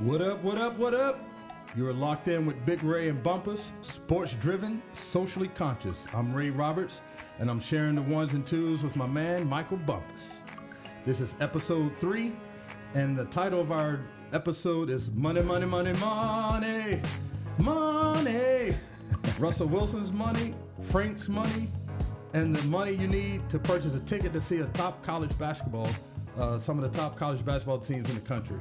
What 0.00 0.22
up, 0.22 0.42
what 0.42 0.56
up, 0.56 0.78
what 0.78 0.94
up? 0.94 1.20
You 1.76 1.86
are 1.86 1.92
locked 1.92 2.28
in 2.28 2.46
with 2.46 2.64
Big 2.64 2.82
Ray 2.82 3.10
and 3.10 3.22
Bumpus, 3.22 3.72
sports 3.82 4.32
driven, 4.32 4.82
socially 4.94 5.48
conscious. 5.48 6.06
I'm 6.14 6.32
Ray 6.32 6.48
Roberts, 6.48 7.02
and 7.38 7.50
I'm 7.50 7.60
sharing 7.60 7.96
the 7.96 8.02
ones 8.02 8.32
and 8.32 8.46
twos 8.46 8.82
with 8.82 8.96
my 8.96 9.06
man, 9.06 9.46
Michael 9.46 9.76
Bumpus. 9.76 10.40
This 11.04 11.20
is 11.20 11.34
episode 11.42 11.92
three, 12.00 12.32
and 12.94 13.14
the 13.14 13.26
title 13.26 13.60
of 13.60 13.72
our 13.72 14.00
episode 14.32 14.88
is 14.88 15.10
Money, 15.10 15.42
Money, 15.42 15.66
Money, 15.66 15.92
Money, 15.92 17.02
Money. 17.62 18.74
Russell 19.38 19.66
Wilson's 19.66 20.12
money, 20.12 20.54
Frank's 20.88 21.28
money, 21.28 21.68
and 22.32 22.56
the 22.56 22.62
money 22.68 22.92
you 22.92 23.06
need 23.06 23.50
to 23.50 23.58
purchase 23.58 23.94
a 23.94 24.00
ticket 24.00 24.32
to 24.32 24.40
see 24.40 24.60
a 24.60 24.66
top 24.68 25.04
college 25.04 25.38
basketball, 25.38 25.90
uh, 26.38 26.58
some 26.58 26.82
of 26.82 26.90
the 26.90 26.98
top 26.98 27.18
college 27.18 27.44
basketball 27.44 27.78
teams 27.78 28.08
in 28.08 28.14
the 28.14 28.22
country. 28.22 28.56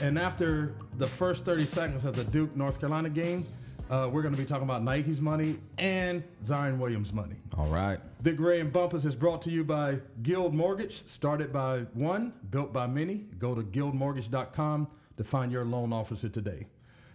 And 0.00 0.16
after 0.16 0.74
the 0.96 1.06
first 1.06 1.44
30 1.44 1.66
seconds 1.66 2.04
of 2.04 2.14
the 2.14 2.22
Duke 2.24 2.54
North 2.56 2.78
Carolina 2.78 3.08
game, 3.10 3.44
uh, 3.90 4.08
we're 4.12 4.22
going 4.22 4.34
to 4.34 4.40
be 4.40 4.46
talking 4.46 4.64
about 4.64 4.84
Nike's 4.84 5.20
money 5.20 5.58
and 5.78 6.22
Zion 6.46 6.78
Williamson's 6.78 7.14
money. 7.14 7.34
All 7.56 7.66
right. 7.66 7.98
Big 8.22 8.38
Ray 8.38 8.60
and 8.60 8.72
Bumpus 8.72 9.04
is 9.04 9.16
brought 9.16 9.42
to 9.42 9.50
you 9.50 9.64
by 9.64 9.98
Guild 10.22 10.54
Mortgage, 10.54 11.06
started 11.08 11.52
by 11.52 11.80
one, 11.94 12.32
built 12.50 12.72
by 12.72 12.86
many. 12.86 13.26
Go 13.38 13.54
to 13.54 13.62
guildmortgage.com 13.62 14.86
to 15.16 15.24
find 15.24 15.50
your 15.50 15.64
loan 15.64 15.92
officer 15.92 16.28
today. 16.28 16.66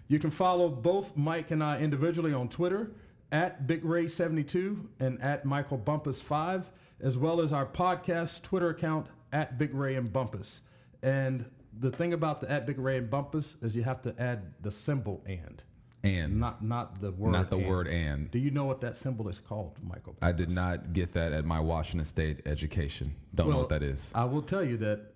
You 0.10 0.20
can 0.20 0.32
follow 0.32 0.68
both 0.68 1.16
Mike 1.16 1.52
and 1.52 1.64
I 1.64 1.80
individually 1.80 2.34
on 2.34 2.50
Twitter 2.50 2.92
at 3.32 3.66
Big 3.66 3.84
Ray72 3.84 4.86
and 5.00 5.22
at 5.22 5.46
Michael 5.46 5.78
Bumpus5, 5.78 6.66
as 7.02 7.18
well 7.18 7.40
as 7.40 7.54
our 7.54 7.66
podcast 7.66 8.42
Twitter 8.42 8.70
account 8.70 9.08
at 9.32 9.58
Big 9.58 9.74
Ray 9.74 9.96
and 9.96 10.12
Bumpus. 10.12 10.62
And 11.02 11.46
the 11.80 11.92
thing 11.92 12.14
about 12.14 12.42
the 12.42 12.52
at 12.52 12.66
Big 12.66 12.78
Ray 12.80 12.98
and 12.98 13.10
Bumpus 13.10 13.56
is 13.62 13.76
you 13.76 13.84
have 13.84 14.02
to 14.04 14.14
add 14.22 14.54
the 14.62 14.72
symbol 14.72 15.24
and, 15.26 15.62
And 16.04 16.40
not 16.40 16.64
not 16.64 17.02
the 17.02 17.12
word. 17.12 17.32
not 17.32 17.50
the 17.50 17.58
word 17.58 17.88
and. 17.88 18.30
Do 18.32 18.40
you 18.40 18.52
know 18.52 18.66
what 18.66 18.82
that 18.82 18.98
symbol 18.98 19.28
is 19.30 19.40
called, 19.40 19.78
Michael? 19.84 20.16
I 20.22 20.32
did 20.32 20.50
not 20.50 20.94
get 20.94 21.14
that 21.14 21.32
at 21.34 21.46
my 21.46 21.60
Washington 21.60 22.06
State 22.06 22.42
education. 22.46 23.16
Don't 23.36 23.50
know 23.50 23.58
what 23.58 23.70
that 23.70 23.84
is. 23.84 24.12
I 24.16 24.26
will 24.26 24.42
tell 24.42 24.64
you 24.64 24.78
that 24.78 25.14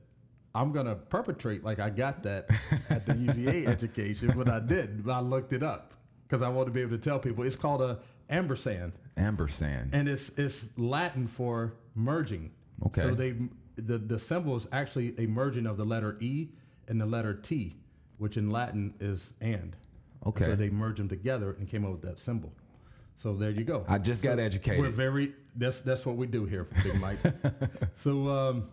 I'm 0.56 0.72
gonna 0.72 0.96
perpetrate 0.96 1.64
like 1.64 1.80
I 1.80 1.90
got 1.90 2.24
that 2.24 2.50
at 2.90 3.06
the 3.06 3.16
UVA 3.28 3.68
education, 3.68 4.34
but 4.36 4.50
I 4.50 4.60
did. 4.60 5.08
I 5.10 5.20
looked 5.20 5.54
it 5.54 5.62
up 5.64 5.94
because 6.28 6.42
I 6.42 6.50
want 6.50 6.68
to 6.68 6.72
be 6.72 6.82
able 6.82 6.92
to 6.92 6.98
tell 6.98 7.20
people. 7.20 7.44
It's 7.44 7.56
called 7.56 7.82
a 7.82 8.00
ampersand, 8.30 8.94
Ampersand. 9.18 9.92
and 9.94 10.08
it's 10.10 10.32
it's 10.38 10.66
Latin 10.78 11.28
for 11.28 11.74
merging. 11.96 12.52
Okay. 12.88 13.02
So 13.02 13.14
they 13.14 13.36
the 13.78 13.98
the 13.98 14.20
symbol 14.20 14.56
is 14.56 14.68
actually 14.72 15.14
a 15.18 15.28
merging 15.28 15.66
of 15.66 15.78
the 15.78 15.86
letter 15.86 16.18
E 16.20 16.50
and 16.88 17.00
the 17.00 17.06
letter 17.06 17.34
T, 17.34 17.76
which 18.18 18.38
in 18.38 18.50
Latin 18.50 18.94
is 19.00 19.34
and. 19.42 19.76
Okay. 20.26 20.46
So 20.46 20.56
they 20.56 20.70
merged 20.70 21.00
them 21.00 21.08
together 21.08 21.56
and 21.60 21.70
came 21.70 21.86
up 21.86 21.92
with 21.92 22.02
that 22.02 22.20
symbol. 22.20 22.52
So 23.16 23.34
there 23.34 23.50
you 23.50 23.64
go. 23.64 23.86
I 23.88 23.98
just 23.98 24.24
got 24.24 24.40
educated. 24.40 24.80
We're 24.80 24.90
very 24.90 25.34
that's 25.56 25.80
that's 25.82 26.06
what 26.06 26.18
we 26.18 26.28
do 26.28 26.46
here, 26.46 26.68
Big 26.84 27.00
Mike. 27.00 27.20
so 27.96 28.30
um, 28.30 28.70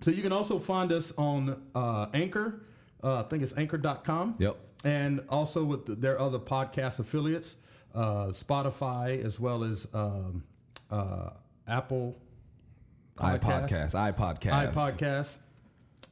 so 0.00 0.10
you 0.10 0.22
can 0.22 0.32
also 0.32 0.58
find 0.58 0.92
us 0.92 1.12
on 1.16 1.62
uh, 1.74 2.06
Anchor. 2.14 2.62
Uh, 3.02 3.20
I 3.20 3.22
think 3.24 3.42
it's 3.42 3.52
Anchor.com. 3.56 4.36
Yep. 4.38 4.56
And 4.84 5.22
also 5.28 5.64
with 5.64 5.86
the, 5.86 5.94
their 5.94 6.20
other 6.20 6.38
podcast 6.38 6.98
affiliates, 6.98 7.56
uh, 7.94 8.26
Spotify 8.26 9.24
as 9.24 9.40
well 9.40 9.64
as 9.64 9.86
um, 9.94 10.42
uh, 10.90 11.30
Apple 11.68 12.16
iPodcast. 13.16 13.94
iPodcast. 13.94 14.72
iPodcast. 14.72 15.36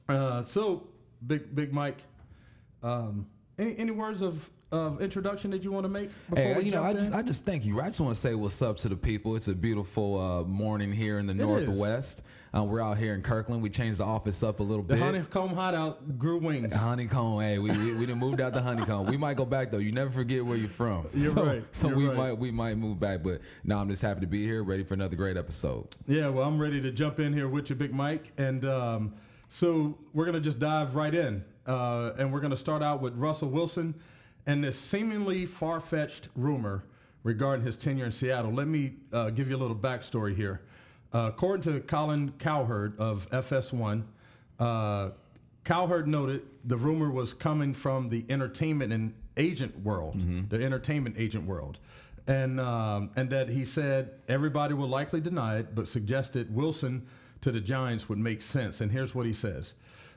Uh, 0.08 0.44
so 0.44 0.88
big 1.26 1.54
big 1.54 1.72
Mike. 1.72 1.98
Um, 2.82 3.26
any 3.58 3.76
any 3.78 3.90
words 3.90 4.22
of, 4.22 4.50
of 4.74 5.00
introduction 5.00 5.50
that 5.52 5.62
you 5.62 5.72
want 5.72 5.84
to 5.84 5.88
make? 5.88 6.10
Before 6.28 6.44
Hey, 6.44 6.62
you 6.62 6.70
know, 6.70 6.82
I 6.82 6.92
just. 6.92 7.12
I 7.12 7.22
just 7.22 7.44
thank 7.44 7.64
you. 7.64 7.80
I 7.80 7.86
just 7.86 8.00
want 8.00 8.14
to 8.14 8.20
say 8.20 8.34
what's 8.34 8.60
up 8.62 8.76
to 8.78 8.88
the 8.88 8.96
people. 8.96 9.36
It's 9.36 9.48
a 9.48 9.54
beautiful 9.54 10.20
uh, 10.20 10.44
morning 10.44 10.92
here 10.92 11.18
in 11.18 11.26
the 11.26 11.32
is. 11.32 11.38
Northwest. 11.38 12.22
Uh, 12.54 12.62
we're 12.62 12.80
out 12.80 12.96
here 12.96 13.14
in 13.14 13.22
Kirkland. 13.22 13.60
We 13.62 13.68
changed 13.68 13.98
the 13.98 14.04
office 14.04 14.44
up 14.44 14.60
a 14.60 14.62
little 14.62 14.84
bit. 14.84 14.94
the 14.94 15.04
bit. 15.04 15.04
honeycomb 15.04 15.54
hideout 15.54 16.18
grew 16.18 16.38
wings. 16.38 16.72
Honeycomb, 16.72 17.40
hey, 17.40 17.58
we, 17.58 17.72
we, 17.72 17.94
we 17.94 18.06
done 18.06 18.18
moved 18.18 18.40
out 18.40 18.52
the 18.52 18.62
honeycomb. 18.62 19.06
We 19.06 19.16
might 19.16 19.36
go 19.36 19.44
back 19.44 19.72
though. 19.72 19.78
You 19.78 19.90
never 19.90 20.10
forget 20.10 20.44
where 20.44 20.56
you're 20.56 20.68
from. 20.68 21.08
You're 21.14 21.32
so, 21.32 21.44
right. 21.44 21.64
So 21.72 21.88
You're 21.88 21.96
we 21.96 22.06
right. 22.06 22.16
might 22.16 22.32
we 22.38 22.50
might 22.52 22.76
move 22.76 23.00
back, 23.00 23.24
but 23.24 23.40
now 23.64 23.80
I'm 23.80 23.90
just 23.90 24.02
happy 24.02 24.20
to 24.20 24.28
be 24.28 24.44
here, 24.44 24.62
ready 24.62 24.84
for 24.84 24.94
another 24.94 25.16
great 25.16 25.36
episode. 25.36 25.88
Yeah, 26.06 26.28
well, 26.28 26.46
I'm 26.46 26.58
ready 26.58 26.80
to 26.80 26.92
jump 26.92 27.18
in 27.18 27.32
here 27.32 27.48
with 27.48 27.70
you, 27.70 27.76
Big 27.76 27.92
Mike. 27.92 28.30
And 28.38 28.64
um, 28.68 29.14
so 29.50 29.98
we're 30.12 30.24
going 30.24 30.34
to 30.34 30.40
just 30.40 30.60
dive 30.60 30.94
right 30.94 31.14
in. 31.14 31.44
Uh, 31.66 32.12
and 32.18 32.32
we're 32.32 32.40
going 32.40 32.50
to 32.50 32.56
start 32.56 32.82
out 32.82 33.00
with 33.00 33.14
Russell 33.16 33.48
Wilson 33.48 33.94
and 34.46 34.62
this 34.62 34.78
seemingly 34.78 35.46
far 35.46 35.80
fetched 35.80 36.28
rumor 36.36 36.84
regarding 37.22 37.64
his 37.64 37.76
tenure 37.76 38.04
in 38.06 38.12
Seattle. 38.12 38.52
Let 38.52 38.68
me 38.68 38.94
uh, 39.12 39.30
give 39.30 39.48
you 39.48 39.56
a 39.56 39.58
little 39.58 39.76
backstory 39.76 40.36
here. 40.36 40.60
Uh, 41.12 41.30
according 41.32 41.62
to 41.72 41.80
Colin 41.80 42.32
Cowherd 42.38 42.98
of 42.98 43.28
FS1, 43.30 44.02
uh, 44.58 45.10
Cowherd 45.64 46.06
noted 46.06 46.42
the 46.64 46.76
rumor 46.76 47.10
was 47.10 47.32
coming 47.32 47.72
from 47.72 48.08
the 48.08 48.24
entertainment 48.28 48.92
and 48.92 49.14
agent 49.36 49.78
world, 49.80 50.16
the 50.50 50.62
entertainment 50.62 51.16
agent 51.18 51.46
world, 51.46 51.78
and 52.26 52.60
um, 52.60 53.10
and 53.16 53.30
that 53.30 53.48
he 53.48 53.64
said 53.64 54.10
everybody 54.28 54.74
will 54.74 54.88
likely 54.88 55.20
deny 55.20 55.58
it, 55.58 55.74
but 55.74 55.88
suggested 55.88 56.54
Wilson 56.54 57.06
to 57.40 57.50
the 57.50 57.60
Giants 57.60 58.08
would 58.08 58.18
make 58.18 58.42
sense. 58.42 58.80
And 58.80 58.92
here's 58.92 59.14
what 59.14 59.24
he 59.24 59.32
says: 59.32 59.72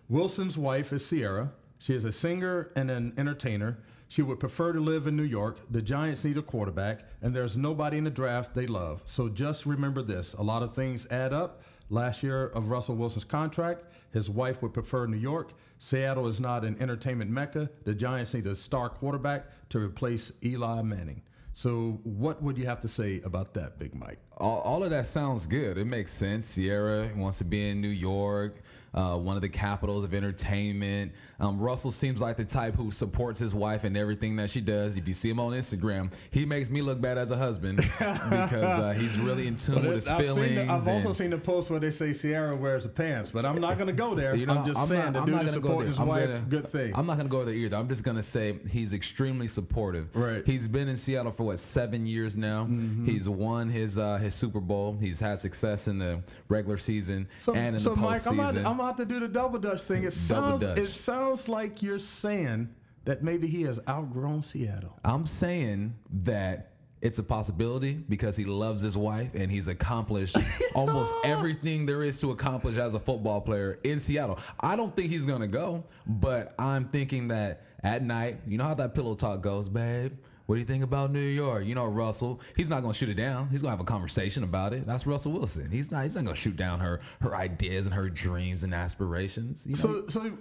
Wilson's 0.09 0.57
wife 0.57 0.91
is 0.91 1.07
Ciara. 1.07 1.51
She 1.79 1.93
is 1.93 2.05
a 2.05 2.11
singer 2.11 2.71
and 2.75 2.91
an 2.91 3.13
entertainer. 3.17 3.77
She 4.09 4.21
would 4.21 4.39
prefer 4.39 4.71
to 4.71 4.79
live 4.79 5.07
in 5.07 5.17
New 5.17 5.23
York. 5.23 5.59
The 5.69 5.81
Giants 5.81 6.23
need 6.23 6.37
a 6.37 6.41
quarterback, 6.41 7.01
and 7.21 7.35
there's 7.35 7.57
nobody 7.57 7.97
in 7.97 8.05
the 8.05 8.09
draft 8.09 8.55
they 8.55 8.67
love. 8.67 9.01
So 9.05 9.27
just 9.27 9.65
remember 9.65 10.01
this 10.01 10.33
a 10.33 10.43
lot 10.43 10.63
of 10.63 10.73
things 10.73 11.05
add 11.11 11.33
up. 11.33 11.61
Last 11.89 12.23
year 12.23 12.47
of 12.47 12.69
Russell 12.69 12.95
Wilson's 12.95 13.23
contract, 13.23 13.85
his 14.11 14.29
wife 14.29 14.61
would 14.61 14.73
prefer 14.73 15.05
New 15.07 15.17
York. 15.17 15.51
Seattle 15.79 16.27
is 16.27 16.39
not 16.39 16.65
an 16.65 16.75
entertainment 16.81 17.31
mecca. 17.31 17.69
The 17.83 17.93
Giants 17.93 18.33
need 18.33 18.47
a 18.47 18.55
star 18.55 18.89
quarterback 18.89 19.45
to 19.69 19.79
replace 19.79 20.31
Eli 20.43 20.81
Manning. 20.81 21.21
So, 21.53 21.99
what 22.03 22.41
would 22.43 22.55
you 22.55 22.65
have 22.65 22.81
to 22.81 22.87
say 22.87 23.19
about 23.25 23.55
that, 23.55 23.79
Big 23.79 23.95
Mike? 23.95 24.19
All, 24.37 24.59
all 24.59 24.83
of 24.83 24.91
that 24.91 25.07
sounds 25.07 25.47
good. 25.47 25.79
It 25.79 25.85
makes 25.85 26.13
sense. 26.13 26.53
Ciara 26.53 27.09
wants 27.15 27.39
to 27.39 27.45
be 27.45 27.69
in 27.69 27.81
New 27.81 27.87
York, 27.87 28.61
uh, 28.93 29.17
one 29.17 29.35
of 29.35 29.41
the 29.41 29.49
capitals 29.49 30.03
of 30.03 30.13
entertainment. 30.13 31.13
Um, 31.39 31.59
Russell 31.59 31.91
seems 31.91 32.19
like 32.19 32.35
the 32.35 32.45
type 32.45 32.75
who 32.75 32.89
supports 32.89 33.37
his 33.39 33.53
wife 33.53 33.83
and 33.83 33.95
everything 33.95 34.35
that 34.37 34.49
she 34.49 34.59
does. 34.59 34.95
If 34.95 35.07
you 35.07 35.13
see 35.13 35.29
him 35.29 35.39
on 35.39 35.51
Instagram, 35.53 36.11
he 36.31 36.45
makes 36.45 36.69
me 36.69 36.81
look 36.81 36.99
bad 36.99 37.17
as 37.19 37.29
a 37.29 37.37
husband 37.37 37.77
because 37.77 38.53
uh, 38.63 38.93
he's 38.97 39.19
really 39.19 39.47
in 39.47 39.55
tune 39.55 39.85
with 39.85 39.95
his 39.95 40.07
I've, 40.07 40.19
feelings. 40.19 40.55
the, 40.55 40.71
I've 40.73 40.87
also 40.87 41.13
seen 41.13 41.29
the 41.29 41.37
post 41.37 41.69
where 41.69 41.79
they 41.79 41.91
say 41.91 42.11
Ciara 42.13 42.55
wears 42.55 42.83
the 42.83 42.89
pants, 42.89 43.29
but 43.29 43.45
I'm 43.45 43.61
not 43.61 43.75
going 43.77 43.87
to 43.87 43.93
go 43.93 44.15
there. 44.15 44.35
You 44.35 44.45
know, 44.47 44.53
I'm 44.59 44.65
just 44.65 44.87
saying 44.87 45.13
the 45.13 45.19
I'm 45.19 45.25
dude 45.25 45.35
not 45.35 45.45
gonna 45.45 45.59
go 45.59 45.69
supporting 45.69 45.89
his 45.89 45.99
I'm 45.99 46.07
wife. 46.07 46.27
gonna- 46.27 46.39
good 46.49 46.71
thing. 46.71 46.93
I'm 46.95 47.05
not 47.05 47.17
gonna 47.17 47.29
go 47.29 47.45
there 47.45 47.53
either. 47.55 47.77
I'm 47.77 47.87
just 47.89 48.03
gonna 48.03 48.23
say 48.23 48.57
he's 48.69 48.93
extremely 48.93 49.47
supportive. 49.47 50.15
Right. 50.15 50.43
He's 50.45 50.67
been 50.67 50.87
in 50.87 50.97
Seattle 50.97 51.31
for 51.31 51.43
what 51.43 51.59
seven 51.59 52.07
years 52.07 52.35
now. 52.35 52.63
Mm-hmm. 52.65 53.05
He's 53.05 53.29
won 53.29 53.69
his 53.69 53.97
uh, 53.97 54.17
his 54.17 54.33
Super 54.33 54.59
Bowl. 54.59 54.97
He's 54.99 55.19
had 55.19 55.39
success 55.39 55.87
in 55.87 55.99
the 55.99 56.21
regular 56.49 56.77
season 56.77 57.27
So, 57.41 57.53
and 57.53 57.75
in 57.75 57.79
so 57.81 57.91
the 57.91 58.01
Mike, 58.01 58.25
I'm 58.27 58.37
postseason. 58.37 58.59
out, 58.65 58.71
I'm 58.71 58.81
out 58.81 58.97
to 58.97 59.05
do 59.05 59.19
the 59.19 59.27
double 59.27 59.59
dutch 59.59 59.81
thing. 59.81 60.03
It 60.03 60.15
Double 60.27 60.49
sounds, 60.57 60.61
dutch. 60.61 60.77
it 60.79 60.85
sounds 60.85 61.26
like 61.47 61.81
you're 61.81 61.99
saying 61.99 62.69
that 63.05 63.23
maybe 63.23 63.47
he 63.47 63.63
has 63.63 63.79
outgrown 63.87 64.43
Seattle. 64.43 64.97
I'm 65.03 65.25
saying 65.25 65.95
that 66.23 66.71
it's 67.01 67.19
a 67.19 67.23
possibility 67.23 67.93
because 67.93 68.35
he 68.35 68.43
loves 68.43 68.81
his 68.81 68.97
wife 68.97 69.29
and 69.35 69.51
he's 69.51 69.67
accomplished 69.67 70.35
almost 70.75 71.13
everything 71.23 71.85
there 71.85 72.03
is 72.03 72.19
to 72.21 72.31
accomplish 72.31 72.77
as 72.77 72.95
a 72.95 72.99
football 72.99 73.39
player 73.39 73.79
in 73.83 73.99
Seattle. 73.99 74.39
I 74.59 74.75
don't 74.75 74.95
think 74.95 75.09
he's 75.11 75.25
gonna 75.25 75.47
go, 75.47 75.83
but 76.07 76.55
I'm 76.57 76.85
thinking 76.89 77.27
that 77.27 77.63
at 77.83 78.03
night, 78.03 78.39
you 78.47 78.57
know 78.57 78.63
how 78.63 78.73
that 78.73 78.95
pillow 78.95 79.13
talk 79.15 79.41
goes, 79.41 79.69
babe. 79.69 80.13
What 80.47 80.55
do 80.55 80.59
you 80.59 80.65
think 80.65 80.83
about 80.83 81.11
New 81.11 81.19
York? 81.19 81.65
You 81.65 81.75
know, 81.75 81.85
Russell. 81.85 82.39
He's 82.55 82.69
not 82.69 82.81
gonna 82.81 82.93
shoot 82.93 83.09
it 83.09 83.15
down. 83.17 83.49
He's 83.49 83.61
gonna 83.61 83.71
have 83.71 83.81
a 83.81 83.83
conversation 83.83 84.43
about 84.43 84.73
it. 84.73 84.87
That's 84.87 85.05
Russell 85.05 85.33
Wilson. 85.33 85.69
He's 85.69 85.91
not. 85.91 86.03
He's 86.03 86.15
not 86.15 86.23
gonna 86.23 86.37
shoot 86.37 86.55
down 86.55 86.79
her 86.79 87.01
her 87.19 87.35
ideas 87.35 87.85
and 87.85 87.93
her 87.93 88.09
dreams 88.09 88.63
and 88.63 88.73
aspirations. 88.73 89.67
You 89.67 89.73
know, 89.73 89.77
So, 89.77 90.07
so, 90.07 90.37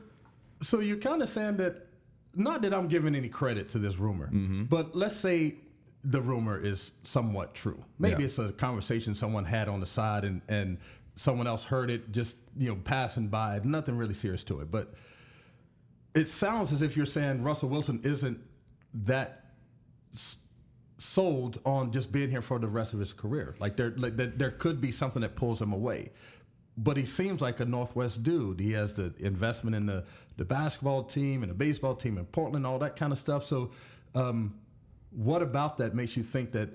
so 0.63 0.81
you're 0.81 0.97
kind 0.97 1.23
of 1.23 1.29
saying 1.29 1.57
that, 1.59 1.87
not 2.35 2.63
that 2.63 2.73
I'm 2.75 2.89
giving 2.89 3.15
any 3.15 3.29
credit 3.29 3.69
to 3.71 3.79
this 3.79 3.97
rumor, 3.97 4.27
Mm-hmm. 4.29 4.65
but 4.65 4.95
let's 4.97 5.17
say 5.17 5.57
the 6.05 6.21
rumor 6.21 6.59
is 6.59 6.93
somewhat 7.03 7.55
true. 7.55 7.83
Maybe 7.99 8.23
Yeah. 8.23 8.27
it's 8.27 8.39
a 8.39 8.53
conversation 8.53 9.15
someone 9.15 9.45
had 9.45 9.69
on 9.69 9.81
the 9.81 9.87
side 9.87 10.25
and 10.25 10.41
and 10.49 10.79
someone 11.17 11.47
else 11.47 11.65
heard 11.65 11.91
it 11.91 12.13
just 12.13 12.37
you 12.57 12.69
know 12.69 12.77
passing 12.85 13.29
by. 13.29 13.61
Nothing 13.65 13.97
really 13.97 14.15
serious 14.15 14.45
to 14.45 14.61
it, 14.61 14.71
but 14.71 14.95
it 16.15 16.29
sounds 16.29 16.73
as 16.73 16.83
if 16.83 16.97
you're 16.97 17.07
saying 17.07 17.43
Russell 17.43 17.69
Wilson 17.69 18.01
isn't 18.05 18.39
that 18.95 19.47
s- 20.15 20.37
sold 20.99 21.59
on 21.67 21.93
just 21.93 22.11
being 22.13 22.31
here 22.31 22.41
for 22.43 22.59
the 22.59 22.69
rest 22.69 22.95
of 22.95 23.01
his 23.01 23.13
career. 23.13 23.55
Like 23.59 23.77
there, 23.77 23.91
like 23.97 24.17
there, 24.17 24.29
there 24.29 24.51
could 24.51 24.81
be 24.81 24.93
something 24.93 25.23
that 25.23 25.37
pulls 25.37 25.61
him 25.61 25.73
away. 25.73 26.13
But 26.77 26.97
he 26.97 27.07
seems 27.07 27.41
like 27.41 27.61
a 27.61 27.65
Northwest 27.65 28.23
dude. 28.23 28.61
He 28.61 28.73
has 28.73 28.93
the 28.93 29.13
investment 29.19 29.77
in 29.77 29.87
the 29.87 30.05
the 30.37 30.45
basketball 30.45 31.03
team 31.03 31.43
and 31.43 31.51
the 31.51 31.55
baseball 31.55 31.95
team 31.95 32.19
in 32.19 32.27
Portland, 32.27 32.67
all 32.67 32.79
that 32.79 32.97
kind 32.97 33.13
of 33.13 33.19
stuff. 33.19 33.47
So, 33.47 33.71
um, 34.15 34.55
what 35.11 35.41
about 35.41 35.79
that 35.79 35.95
makes 35.95 36.17
you 36.17 36.23
think 36.23 36.53
that 36.53 36.69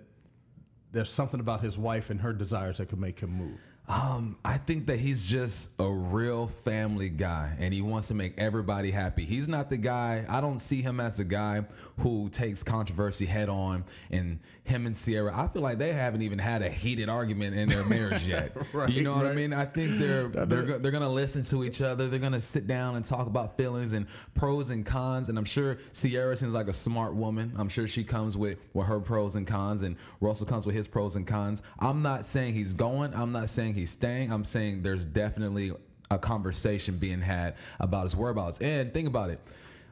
there's 0.92 1.12
something 1.12 1.40
about 1.40 1.62
his 1.62 1.78
wife 1.78 2.10
and 2.10 2.20
her 2.20 2.34
desires 2.34 2.78
that 2.78 2.90
could 2.90 3.00
make 3.00 3.20
him 3.20 3.32
move? 3.32 3.60
Um, 3.88 4.38
I 4.46 4.58
think 4.58 4.86
that 4.88 5.00
he's 5.00 5.26
just 5.26 5.72
a 5.80 5.92
real 5.92 6.48
family 6.48 7.10
guy 7.10 7.56
and 7.60 7.74
he 7.74 7.82
wants 7.82 8.08
to 8.08 8.14
make 8.14 8.38
everybody 8.38 8.90
happy. 8.90 9.26
He's 9.26 9.48
not 9.48 9.70
the 9.70 9.78
guy, 9.78 10.26
I 10.30 10.40
don't 10.40 10.60
see 10.60 10.82
him 10.82 11.00
as 11.00 11.20
a 11.20 11.26
guy 11.26 11.66
who 12.00 12.30
takes 12.30 12.64
controversy 12.64 13.26
head 13.26 13.50
on 13.50 13.84
and 14.12 14.40
him 14.64 14.86
and 14.86 14.96
Ciara. 14.96 15.36
I 15.36 15.48
feel 15.48 15.62
like 15.62 15.80
they 15.80 15.92
haven't 15.92 16.22
even 16.22 16.38
had 16.40 16.62
a 16.62 16.70
heated 16.70 17.10
argument 17.10 17.56
in 17.56 17.68
their 17.68 17.84
marriage 17.86 18.28
yet. 18.28 18.56
Right, 18.74 18.90
you 18.90 19.02
know 19.02 19.14
what 19.14 19.26
I 19.26 19.34
mean? 19.34 19.54
I 19.54 19.66
think 19.66 20.00
they're 20.00 20.28
they're 20.46 20.46
they're 20.80 20.92
going 20.92 21.04
to 21.04 21.10
listen 21.10 21.42
to 21.44 21.64
each 21.64 21.82
other. 21.82 22.08
They're 22.08 22.20
going 22.20 22.32
to 22.32 22.40
sit 22.42 22.68
down 22.68 22.96
and 22.96 23.04
talk 23.04 23.28
about 23.28 23.58
feelings 23.58 23.94
and 23.94 24.06
pros 24.34 24.70
and 24.70 24.86
cons 24.86 25.30
and 25.30 25.38
I'm 25.38 25.46
sure 25.46 25.78
Ciara 25.94 26.38
seems 26.38 26.54
like 26.54 26.68
a 26.68 26.74
smart 26.74 27.16
woman. 27.16 27.54
I'm 27.58 27.68
sure 27.70 27.88
she 27.88 28.04
comes 28.04 28.38
with 28.38 28.60
with 28.74 28.88
her 28.88 29.00
pros 29.00 29.36
and 29.36 29.46
cons 29.46 29.82
and 29.82 29.98
Russell 30.22 30.46
comes 30.46 30.66
with 30.66 30.76
his 30.76 30.88
pros 30.88 31.16
and 31.16 31.28
cons. 31.28 31.64
I'm 31.80 32.02
not 32.02 32.26
saying 32.26 32.54
he's 32.54 32.74
going. 32.74 33.14
I'm 33.14 33.32
not 33.32 33.50
saying 33.50 33.74
he's 33.74 33.90
staying. 33.90 34.32
I'm 34.32 34.46
saying 34.46 34.84
there's 34.84 35.06
definitely 35.06 35.74
a 36.12 36.20
conversation 36.20 36.98
being 36.98 37.22
had 37.22 37.56
about 37.80 38.04
his 38.04 38.16
whereabouts. 38.16 38.60
And 38.60 38.94
think 38.94 39.08
about 39.08 39.32
it. 39.32 39.40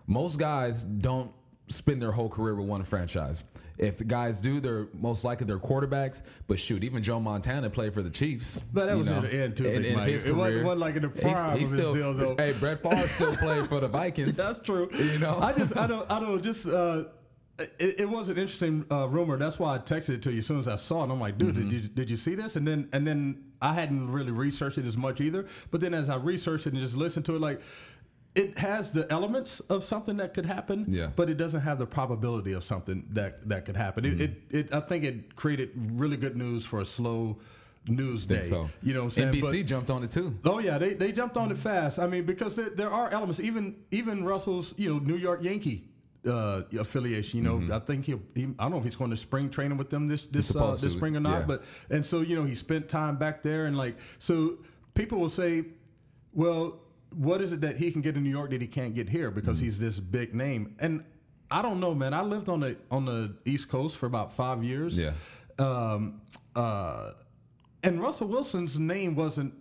Most 0.06 0.38
guys 0.40 0.84
don't 0.84 1.32
spend 1.70 2.02
their 2.02 2.12
whole 2.12 2.30
career 2.30 2.56
with 2.56 2.68
one 2.68 2.84
franchise. 2.84 3.44
If 3.78 3.98
the 3.98 4.04
guys 4.04 4.42
do, 4.42 4.60
they're 4.60 4.88
most 4.94 5.24
likely 5.24 5.48
they're 5.48 5.58
quarterbacks. 5.58 6.22
But 6.48 6.60
shoot, 6.60 6.84
even 6.84 7.02
Joe 7.02 7.20
Montana 7.22 7.70
played 7.70 7.94
for 7.94 8.04
the 8.04 8.10
Chiefs. 8.10 8.60
But 8.74 8.88
that 8.88 8.98
was 8.98 9.08
know, 9.08 9.22
near 9.22 9.30
the 9.32 9.38
end, 9.44 9.56
too, 9.56 9.68
in- 9.68 9.86
in 9.86 9.98
his 10.00 10.26
It 10.26 10.36
wasn't- 10.36 10.66
wasn't 10.66 10.82
like 10.82 10.96
in 10.98 11.04
the 11.04 11.10
prime 11.10 11.58
he's 11.58 11.72
of 11.72 11.78
his 11.78 11.80
still- 11.80 11.94
deal, 11.94 12.14
though. 12.14 12.36
Hey, 12.36 12.52
Brett 12.60 12.84
Favre 12.84 13.08
still 13.08 13.36
played 13.38 13.68
for 13.70 13.80
the 13.80 13.88
Vikings. 14.00 14.36
That's 14.36 14.60
true. 14.60 14.90
You 14.94 15.18
know, 15.20 15.38
I 15.40 15.54
just 15.54 15.78
I 15.78 15.88
don't 15.88 16.12
I 16.12 16.20
don't 16.20 16.44
just 16.44 16.68
uh, 16.68 17.06
it, 17.58 18.02
it 18.02 18.10
was 18.10 18.30
an 18.30 18.38
interesting 18.38 18.86
uh, 18.92 19.08
rumor. 19.08 19.38
That's 19.38 19.60
why 19.60 19.76
I 19.76 19.80
texted 19.80 20.10
it 20.16 20.24
to 20.24 20.32
you 20.32 20.40
as 20.40 20.46
soon 20.46 20.60
as 20.60 20.68
I 20.68 20.76
saw 20.76 21.04
it. 21.06 21.10
I'm 21.12 21.20
like, 21.22 21.38
dude, 21.38 21.56
Mm-hmm. 21.56 21.70
did, 21.70 21.84
you, 21.84 21.90
did 21.90 22.10
you 22.10 22.18
see 22.18 22.36
this? 22.36 22.58
And 22.58 22.68
then 22.68 22.90
and 22.92 23.08
then 23.08 23.44
I 23.62 23.74
hadn't 23.74 24.12
really 24.12 24.32
researched 24.32 24.78
it 24.78 24.86
as 24.86 24.98
much 24.98 25.22
either. 25.22 25.46
But 25.72 25.80
then 25.80 25.94
as 25.94 26.10
I 26.10 26.16
researched 26.18 26.68
it 26.68 26.74
and 26.74 26.82
just 26.82 26.96
listened 26.96 27.26
to 27.28 27.36
it, 27.36 27.40
like 27.42 27.62
it 28.36 28.58
has 28.58 28.92
the 28.92 29.12
elements 29.12 29.60
of 29.62 29.84
something 29.84 30.18
that 30.18 30.34
could 30.34 30.46
happen, 30.46 30.86
Yeah. 30.88 31.10
but 31.16 31.30
it 31.30 31.36
doesn't 31.36 31.62
have 31.62 31.80
the 31.80 31.88
probability 31.88 32.54
of 32.54 32.64
something 32.64 33.06
that 33.12 33.48
that 33.50 33.66
could 33.66 33.76
happen. 33.76 34.04
Mm-hmm. 34.06 34.22
It, 34.22 34.32
it, 34.50 34.56
it 34.68 34.74
I 34.74 34.80
think 34.82 35.04
it 35.04 35.36
created 35.36 35.72
really 35.76 36.18
good 36.18 36.38
news 36.38 36.66
for 36.66 36.82
a 36.82 36.86
slow 36.86 37.38
news 37.88 38.26
day. 38.26 38.42
so. 38.42 38.70
You 38.84 38.94
know 38.94 39.02
what 39.02 39.18
I'm 39.18 39.32
saying? 39.32 39.42
But- 39.42 39.50
NBC 39.52 39.66
jumped 39.66 39.90
on 39.90 40.04
it 40.04 40.12
too. 40.12 40.38
Oh 40.46 40.60
yeah, 40.60 40.78
they, 40.78 40.94
they 40.94 41.12
jumped 41.12 41.38
on 41.38 41.52
it 41.52 41.58
fast. 41.58 41.98
I 42.00 42.08
mean, 42.08 42.26
because 42.26 42.56
there, 42.56 42.70
there 42.70 42.92
are 42.92 43.10
elements. 43.10 43.40
Even 43.40 43.76
even 43.92 44.24
Russell's 44.24 44.74
you 44.78 44.94
know 44.94 45.00
New 45.00 45.18
York 45.18 45.44
Yankee 45.44 45.90
uh, 46.28 46.62
affiliation. 46.78 47.44
You 47.44 47.44
know, 47.44 47.76
I 47.76 47.80
think 47.80 48.06
he, 48.06 48.16
he 48.36 48.44
I 48.60 48.64
don't 48.64 48.72
know 48.72 48.78
if 48.78 48.84
he's 48.84 48.96
going 48.96 49.12
to 49.12 49.18
spring 49.18 49.50
training 49.50 49.78
with 49.78 49.90
them 49.90 50.08
this 50.08 50.26
this 50.26 50.56
uh, 50.56 50.72
this 50.72 50.82
to, 50.82 50.90
spring 50.92 51.16
or 51.16 51.20
not. 51.22 51.40
yeah. 51.40 51.46
But 51.46 51.64
and 51.90 52.06
so 52.06 52.22
you 52.22 52.36
know 52.36 52.44
he 52.44 52.56
spent 52.56 52.90
time 52.90 53.18
back 53.18 53.42
there 53.42 53.66
and 53.66 53.78
like 53.78 53.98
so 54.20 54.60
people 54.94 55.18
will 55.20 55.30
say, 55.30 55.66
well, 56.34 56.80
what 57.16 57.42
is 57.42 57.54
it 57.54 57.62
that 57.62 57.78
he 57.78 57.92
can 57.92 58.02
get 58.02 58.16
in 58.16 58.24
New 58.24 58.30
York 58.30 58.52
that 58.52 58.62
he 58.62 58.68
can't 58.68 58.94
get 58.96 59.10
here 59.10 59.32
because 59.32 59.60
he's 59.60 59.78
this 59.80 60.00
big 60.00 60.34
name 60.34 60.76
and. 60.80 61.04
I 61.52 61.64
don't 61.64 61.80
know, 61.80 61.96
man. 61.96 62.14
I 62.14 62.22
lived 62.22 62.48
on 62.48 62.60
the 62.60 62.78
on 62.92 63.06
the 63.06 63.34
East 63.44 63.70
Coast 63.70 63.98
for 63.98 64.06
about 64.06 64.36
five 64.36 64.64
years. 64.64 64.96
Yeah. 64.96 65.14
Um, 65.58 66.22
uh, 66.56 67.14
and 67.82 68.00
Russell 68.00 68.28
Wilson's 68.28 68.78
name 68.78 69.16
wasn't 69.16 69.56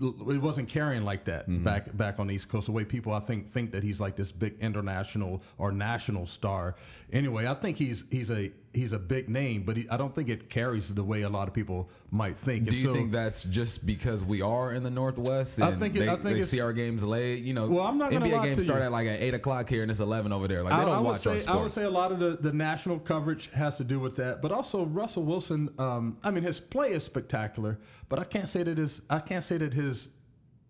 it 0.00 0.42
wasn't 0.42 0.68
carrying 0.68 1.04
like 1.04 1.24
that 1.26 1.48
Mm-hmm. 1.48 1.62
back 1.62 1.96
back 1.96 2.18
on 2.18 2.26
the 2.26 2.34
East 2.34 2.48
Coast. 2.48 2.66
The 2.66 2.72
way 2.72 2.84
people 2.84 3.12
I 3.12 3.20
think 3.20 3.52
think 3.52 3.70
that 3.70 3.84
he's 3.84 4.00
like 4.00 4.16
this 4.16 4.32
big 4.32 4.56
international 4.58 5.40
or 5.56 5.70
national 5.70 6.26
star. 6.26 6.74
Anyway, 7.12 7.46
I 7.46 7.54
think 7.54 7.76
he's 7.76 8.02
he's 8.10 8.32
a 8.32 8.50
he's 8.74 8.92
a 8.92 8.98
big 8.98 9.28
name, 9.28 9.62
but 9.62 9.76
he, 9.76 9.88
I 9.88 9.96
don't 9.96 10.14
think 10.14 10.28
it 10.28 10.50
carries 10.50 10.88
the 10.88 11.02
way 11.02 11.22
a 11.22 11.28
lot 11.28 11.46
of 11.48 11.54
people 11.54 11.88
might 12.10 12.36
think. 12.38 12.64
Do 12.64 12.70
And 12.70 12.78
you 12.78 12.84
so- 12.88 12.92
think 12.92 13.12
that's 13.12 13.44
just 13.44 13.86
because 13.86 14.24
we 14.24 14.42
are 14.42 14.72
in 14.72 14.82
the 14.82 14.90
Northwest 14.90 15.60
I 15.60 15.70
and 15.70 15.78
think 15.80 15.94
it- 15.96 16.00
they, 16.00 16.08
I 16.08 16.16
think 16.16 16.36
they 16.36 16.40
see 16.42 16.60
our 16.60 16.72
games 16.72 17.02
late? 17.04 17.42
You 17.42 17.54
know, 17.54 17.68
Well, 17.68 17.86
I'm 17.86 17.96
not 17.98 18.12
NBA 18.12 18.42
games 18.42 18.62
start 18.62 18.80
you. 18.80 18.86
at 18.86 18.92
like 18.92 19.06
at 19.08 19.20
eight 19.20 19.34
o'clock 19.34 19.68
here 19.68 19.82
and 19.82 19.90
it's 19.90 20.00
eleven 20.00 20.32
over 20.32 20.48
there. 20.48 20.62
Like 20.62 20.74
they 20.74 20.82
I, 20.82 20.84
don't 20.84 20.94
I 20.96 20.98
would 21.00 21.06
watch 21.08 21.20
say, 21.20 21.44
our 21.46 21.58
I 21.58 21.62
would 21.62 21.70
say 21.70 21.84
a 21.84 21.90
lot 21.90 22.12
of 22.12 22.18
the, 22.18 22.36
the 22.40 22.52
national 22.52 22.98
coverage 22.98 23.50
has 23.54 23.76
to 23.76 23.84
do 23.84 24.00
with 24.00 24.16
that, 24.16 24.42
but 24.42 24.52
also 24.52 24.84
Russell 24.86 25.22
Wilson. 25.22 25.70
Um, 25.78 26.18
I 26.24 26.30
mean, 26.30 26.42
his 26.42 26.60
play 26.60 26.92
is 26.92 27.04
spectacular, 27.04 27.78
but 28.08 28.18
I 28.18 28.24
can't 28.24 28.48
say 28.48 28.62
that 28.64 28.78
his 28.78 29.00
I 29.08 29.20
can't 29.20 29.44
say 29.44 29.56
that 29.58 29.72
his 29.72 30.08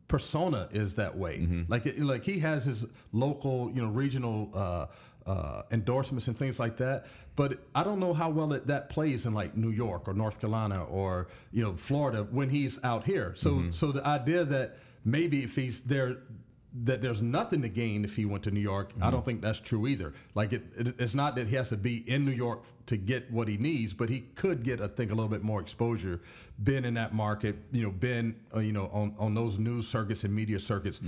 persona 0.08 0.68
is 0.70 0.94
that 0.94 1.16
way. 1.16 1.38
Mm-hmm. 1.38 1.62
Like 1.68 1.86
it, 1.86 1.98
like 2.00 2.24
he 2.24 2.38
has 2.40 2.66
his 2.66 2.84
local, 3.12 3.70
you 3.74 3.80
know, 3.82 3.88
regional 3.88 4.50
uh, 4.54 4.86
uh, 5.26 5.62
endorsements 5.70 6.28
and 6.28 6.38
things 6.38 6.58
like 6.58 6.76
that. 6.76 7.06
But 7.36 7.58
I 7.74 7.82
don't 7.82 7.98
know 7.98 8.12
how 8.14 8.30
well 8.30 8.52
it, 8.52 8.66
that 8.66 8.90
plays 8.90 9.26
in 9.26 9.32
like 9.34 9.56
New 9.56 9.70
York 9.70 10.06
or 10.06 10.14
North 10.14 10.40
Carolina 10.40 10.84
or 10.84 11.28
you 11.52 11.62
know 11.62 11.74
Florida 11.76 12.26
when 12.30 12.48
he's 12.50 12.78
out 12.84 13.04
here. 13.04 13.32
So 13.36 13.50
Mm-hmm. 13.52 13.72
so 13.72 13.92
the 13.92 14.06
idea 14.06 14.44
that 14.44 14.78
maybe 15.04 15.42
if 15.42 15.54
he's 15.56 15.80
there 15.82 16.18
that 16.82 17.00
there's 17.00 17.22
nothing 17.22 17.62
to 17.62 17.68
gain 17.68 18.04
if 18.04 18.16
he 18.16 18.24
went 18.24 18.42
to 18.44 18.50
New 18.50 18.60
York. 18.60 18.90
I 19.00 19.10
don't 19.10 19.24
think 19.24 19.40
that's 19.40 19.60
true 19.60 19.86
either. 19.86 20.12
Like 20.34 20.52
it, 20.52 20.64
it, 20.76 20.94
it's 20.98 21.14
not 21.14 21.36
that 21.36 21.46
he 21.46 21.54
has 21.54 21.68
to 21.68 21.76
be 21.76 21.98
in 22.10 22.24
New 22.24 22.32
York 22.32 22.64
to 22.86 22.96
get 22.96 23.30
what 23.30 23.46
he 23.46 23.56
needs, 23.56 23.94
but 23.94 24.08
he 24.08 24.20
could 24.34 24.64
get, 24.64 24.80
I 24.80 24.88
think, 24.88 25.12
a 25.12 25.14
little 25.14 25.28
bit 25.30 25.42
more 25.42 25.60
exposure. 25.60 26.20
Been 26.64 26.84
in 26.84 26.94
that 26.94 27.14
market, 27.14 27.56
you 27.70 27.84
know, 27.84 27.90
been, 27.90 28.34
uh, 28.54 28.58
you 28.58 28.72
know, 28.72 28.90
on, 28.92 29.14
on 29.18 29.34
those 29.34 29.56
news 29.56 29.86
circuits 29.86 30.24
and 30.24 30.34
media 30.34 30.58
circuits, 30.58 31.00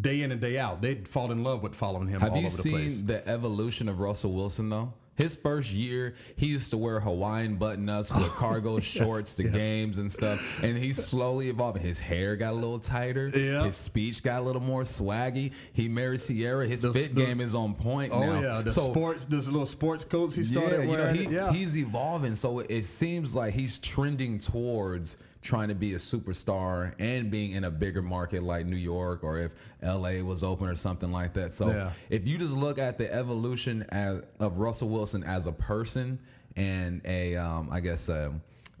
day 0.00 0.20
in 0.20 0.32
and 0.32 0.40
day 0.40 0.58
out. 0.58 0.82
They'd 0.82 1.08
fall 1.08 1.32
in 1.32 1.42
love 1.42 1.62
with 1.62 1.74
following 1.74 2.08
him 2.08 2.20
Have 2.20 2.32
all 2.32 2.38
you 2.38 2.46
over 2.46 2.56
the 2.56 2.70
place. 2.70 2.96
seen 2.96 3.06
the 3.06 3.26
evolution 3.26 3.88
of 3.88 4.00
Russell 4.00 4.32
Wilson 4.34 4.68
though? 4.68 4.92
His 5.16 5.34
first 5.34 5.72
year, 5.72 6.14
he 6.36 6.46
used 6.46 6.70
to 6.70 6.76
wear 6.76 7.00
Hawaiian 7.00 7.56
button-ups 7.56 8.12
with 8.12 8.28
cargo 8.36 8.80
shorts 8.80 9.34
to 9.36 9.44
games 9.44 9.96
and 9.98 10.12
stuff, 10.12 10.42
and 10.62 10.76
he's 10.76 11.02
slowly 11.04 11.48
evolving. 11.48 11.82
His 11.82 11.98
hair 11.98 12.36
got 12.36 12.52
a 12.52 12.56
little 12.56 12.78
tighter. 12.78 13.28
Yeah. 13.34 13.64
His 13.64 13.76
speech 13.76 14.22
got 14.22 14.42
a 14.42 14.44
little 14.44 14.60
more 14.62 14.82
swaggy. 14.82 15.52
He 15.72 15.88
married 15.88 16.20
Ciara. 16.20 16.66
His 16.66 16.82
The- 16.82 16.92
fit 16.92 17.14
the- 17.14 17.24
game 17.24 17.40
is 17.40 17.54
on 17.54 17.74
point 17.74 18.12
Oh 18.12 18.20
now. 18.20 18.40
yeah, 18.40 18.60
the 18.62 18.70
so 18.70 18.90
sports, 18.92 19.24
those 19.24 19.48
little 19.48 19.66
sports 19.66 20.04
coats 20.04 20.36
he 20.36 20.42
started 20.42 20.80
yeah, 20.80 20.84
you 20.84 20.96
know, 20.96 21.04
wearing. 21.04 21.16
he, 21.16 21.34
yeah, 21.34 21.52
he's 21.52 21.76
evolving. 21.78 22.34
So 22.34 22.58
it 22.60 22.82
seems 22.84 23.34
like 23.34 23.54
he's 23.54 23.78
trending 23.78 24.38
towards 24.38 25.16
trying 25.46 25.68
to 25.68 25.74
be 25.74 25.94
a 25.94 25.98
superstar 25.98 26.92
and 26.98 27.30
being 27.30 27.52
in 27.52 27.64
a 27.64 27.70
bigger 27.70 28.02
market 28.02 28.42
like 28.42 28.66
New 28.66 28.76
York 28.76 29.22
or 29.22 29.38
if 29.38 29.54
LA 29.82 30.20
was 30.22 30.42
open 30.42 30.66
or 30.68 30.74
something 30.76 31.12
like 31.12 31.32
that. 31.34 31.52
So 31.52 31.70
Yeah. 31.70 31.90
if 32.10 32.26
you 32.26 32.36
just 32.36 32.56
look 32.56 32.78
at 32.78 32.98
the 32.98 33.12
evolution 33.14 33.84
as, 33.90 34.22
of 34.40 34.58
Russell 34.58 34.88
Wilson 34.88 35.22
as 35.22 35.46
a 35.46 35.52
person 35.52 36.18
and 36.56 37.00
a, 37.04 37.36
um, 37.36 37.68
I 37.70 37.80
guess, 37.80 38.08
a, 38.08 38.32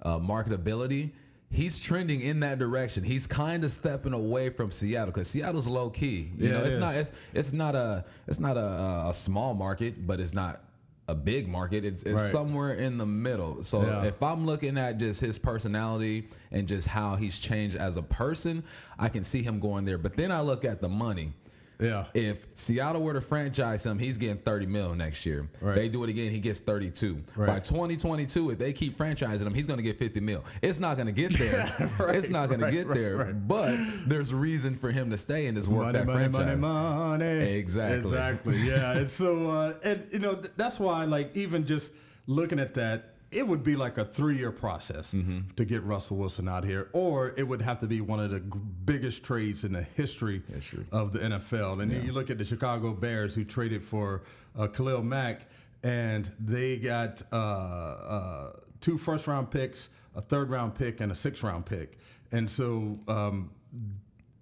a 0.02 0.18
marketability. 0.18 1.12
He's 1.48 1.78
trending 1.78 2.20
in 2.22 2.40
that 2.40 2.58
direction. 2.58 3.04
He's 3.04 3.26
kind 3.28 3.62
of 3.62 3.70
stepping 3.70 4.12
away 4.12 4.50
from 4.50 4.72
Seattle 4.72 5.12
because 5.12 5.28
Seattle's 5.28 5.68
low 5.68 5.88
key. 5.90 6.32
You 6.36 6.46
Yeah, 6.48 6.52
know, 6.54 6.58
it's 6.64 6.74
is. 6.74 6.78
not 6.78 6.94
it's 6.96 7.12
it's 7.34 7.52
not 7.52 7.76
a 7.76 8.04
it's 8.26 8.40
not 8.40 8.56
a, 8.56 9.06
a 9.08 9.14
small 9.14 9.54
market, 9.54 10.06
but 10.08 10.18
it's 10.18 10.34
not 10.34 10.62
a 11.08 11.14
big 11.14 11.48
market. 11.48 11.84
It's 11.84 12.02
it's 12.02 12.20
Right. 12.20 12.30
somewhere 12.32 12.72
in 12.74 12.98
the 12.98 13.06
middle. 13.06 13.62
So 13.62 13.82
Yeah. 13.82 14.02
if 14.04 14.22
I'm 14.22 14.44
looking 14.44 14.76
at 14.76 14.98
just 14.98 15.20
his 15.20 15.38
personality 15.38 16.28
and 16.50 16.66
just 16.66 16.88
how 16.88 17.14
he's 17.16 17.38
changed 17.38 17.76
as 17.76 17.96
a 17.96 18.02
person, 18.02 18.64
I 18.98 19.08
can 19.08 19.22
see 19.22 19.42
him 19.42 19.60
going 19.60 19.84
there. 19.84 19.98
But 19.98 20.16
then 20.16 20.32
I 20.32 20.40
look 20.40 20.64
at 20.64 20.80
the 20.80 20.88
money. 20.88 21.32
Yeah. 21.78 22.06
If 22.14 22.46
Seattle 22.54 23.02
were 23.02 23.12
to 23.12 23.20
franchise 23.20 23.84
him, 23.84 23.98
he's 23.98 24.16
getting 24.16 24.38
30 24.38 24.66
mil 24.66 24.94
next 24.94 25.26
year. 25.26 25.48
Right. 25.60 25.74
They 25.74 25.88
do 25.88 26.02
it 26.04 26.10
again, 26.10 26.30
he 26.30 26.40
gets 26.40 26.60
32. 26.60 27.22
By 27.36 27.60
2022, 27.60 28.50
if 28.50 28.58
they 28.58 28.72
keep 28.72 28.96
franchising 28.96 29.46
him, 29.46 29.54
he's 29.54 29.66
going 29.66 29.76
to 29.78 29.82
get 29.82 29.98
50 29.98 30.20
mil. 30.20 30.44
It's 30.62 30.78
not 30.78 30.96
going 30.96 31.06
to 31.06 31.12
get 31.12 31.32
there. 31.38 31.90
Right, 31.98 32.16
it's 32.16 32.30
not 32.30 32.48
going 32.48 32.60
right, 32.60 32.70
to 32.70 32.76
get 32.76 32.86
right, 32.86 32.94
there. 32.98 33.16
right. 33.16 33.48
But 33.48 33.76
there's 34.06 34.32
reason 34.32 34.74
for 34.74 34.90
him 34.90 35.10
to 35.10 35.18
stay 35.18 35.46
in 35.46 35.54
just 35.54 35.68
work 35.68 35.86
money, 35.86 35.98
that 35.98 36.06
money, 36.06 36.18
franchise. 36.32 36.60
money, 36.60 37.24
money. 37.24 37.44
Exactly. 37.56 38.10
Exactly. 38.10 38.56
Yeah. 38.58 38.92
and 38.98 39.10
so, 39.10 39.50
uh, 39.50 39.74
and 39.82 40.08
you 40.12 40.18
know, 40.18 40.36
th- 40.36 40.52
that's 40.56 40.78
why, 40.80 41.04
like, 41.04 41.36
even 41.36 41.66
just 41.66 41.92
looking 42.26 42.58
at 42.58 42.74
that, 42.74 43.15
it 43.32 43.46
would 43.46 43.64
be 43.64 43.74
like 43.76 43.98
a 43.98 44.04
three-year 44.04 44.52
process 44.52 45.12
Mm-hmm. 45.12 45.50
to 45.56 45.64
get 45.64 45.82
Russell 45.82 46.16
Wilson 46.16 46.48
out 46.48 46.64
here, 46.64 46.88
or 46.92 47.34
it 47.36 47.42
would 47.42 47.60
have 47.62 47.80
to 47.80 47.86
be 47.86 48.00
one 48.00 48.20
of 48.20 48.30
the 48.30 48.40
g- 48.40 48.58
biggest 48.84 49.22
trades 49.24 49.64
in 49.64 49.72
the 49.72 49.82
history, 49.82 50.42
of 50.92 51.12
the 51.12 51.18
NFL. 51.18 51.82
And 51.82 51.90
you 52.04 52.12
look 52.12 52.30
at 52.30 52.38
the 52.38 52.44
Chicago 52.44 52.92
Bears, 52.92 53.34
who 53.34 53.44
traded 53.44 53.82
for 53.84 54.22
uh, 54.56 54.68
Khalil 54.68 55.02
Mack, 55.02 55.42
and 55.82 56.30
they 56.38 56.76
got 56.76 57.22
uh, 57.32 57.36
uh, 57.36 58.52
two 58.80 58.96
first-round 58.98 59.50
picks, 59.50 59.88
a 60.14 60.20
third-round 60.22 60.74
pick, 60.74 61.00
and 61.00 61.10
a 61.12 61.14
sixth-round 61.16 61.66
pick. 61.66 61.98
And 62.32 62.50
so 62.50 62.98
um, 63.08 63.50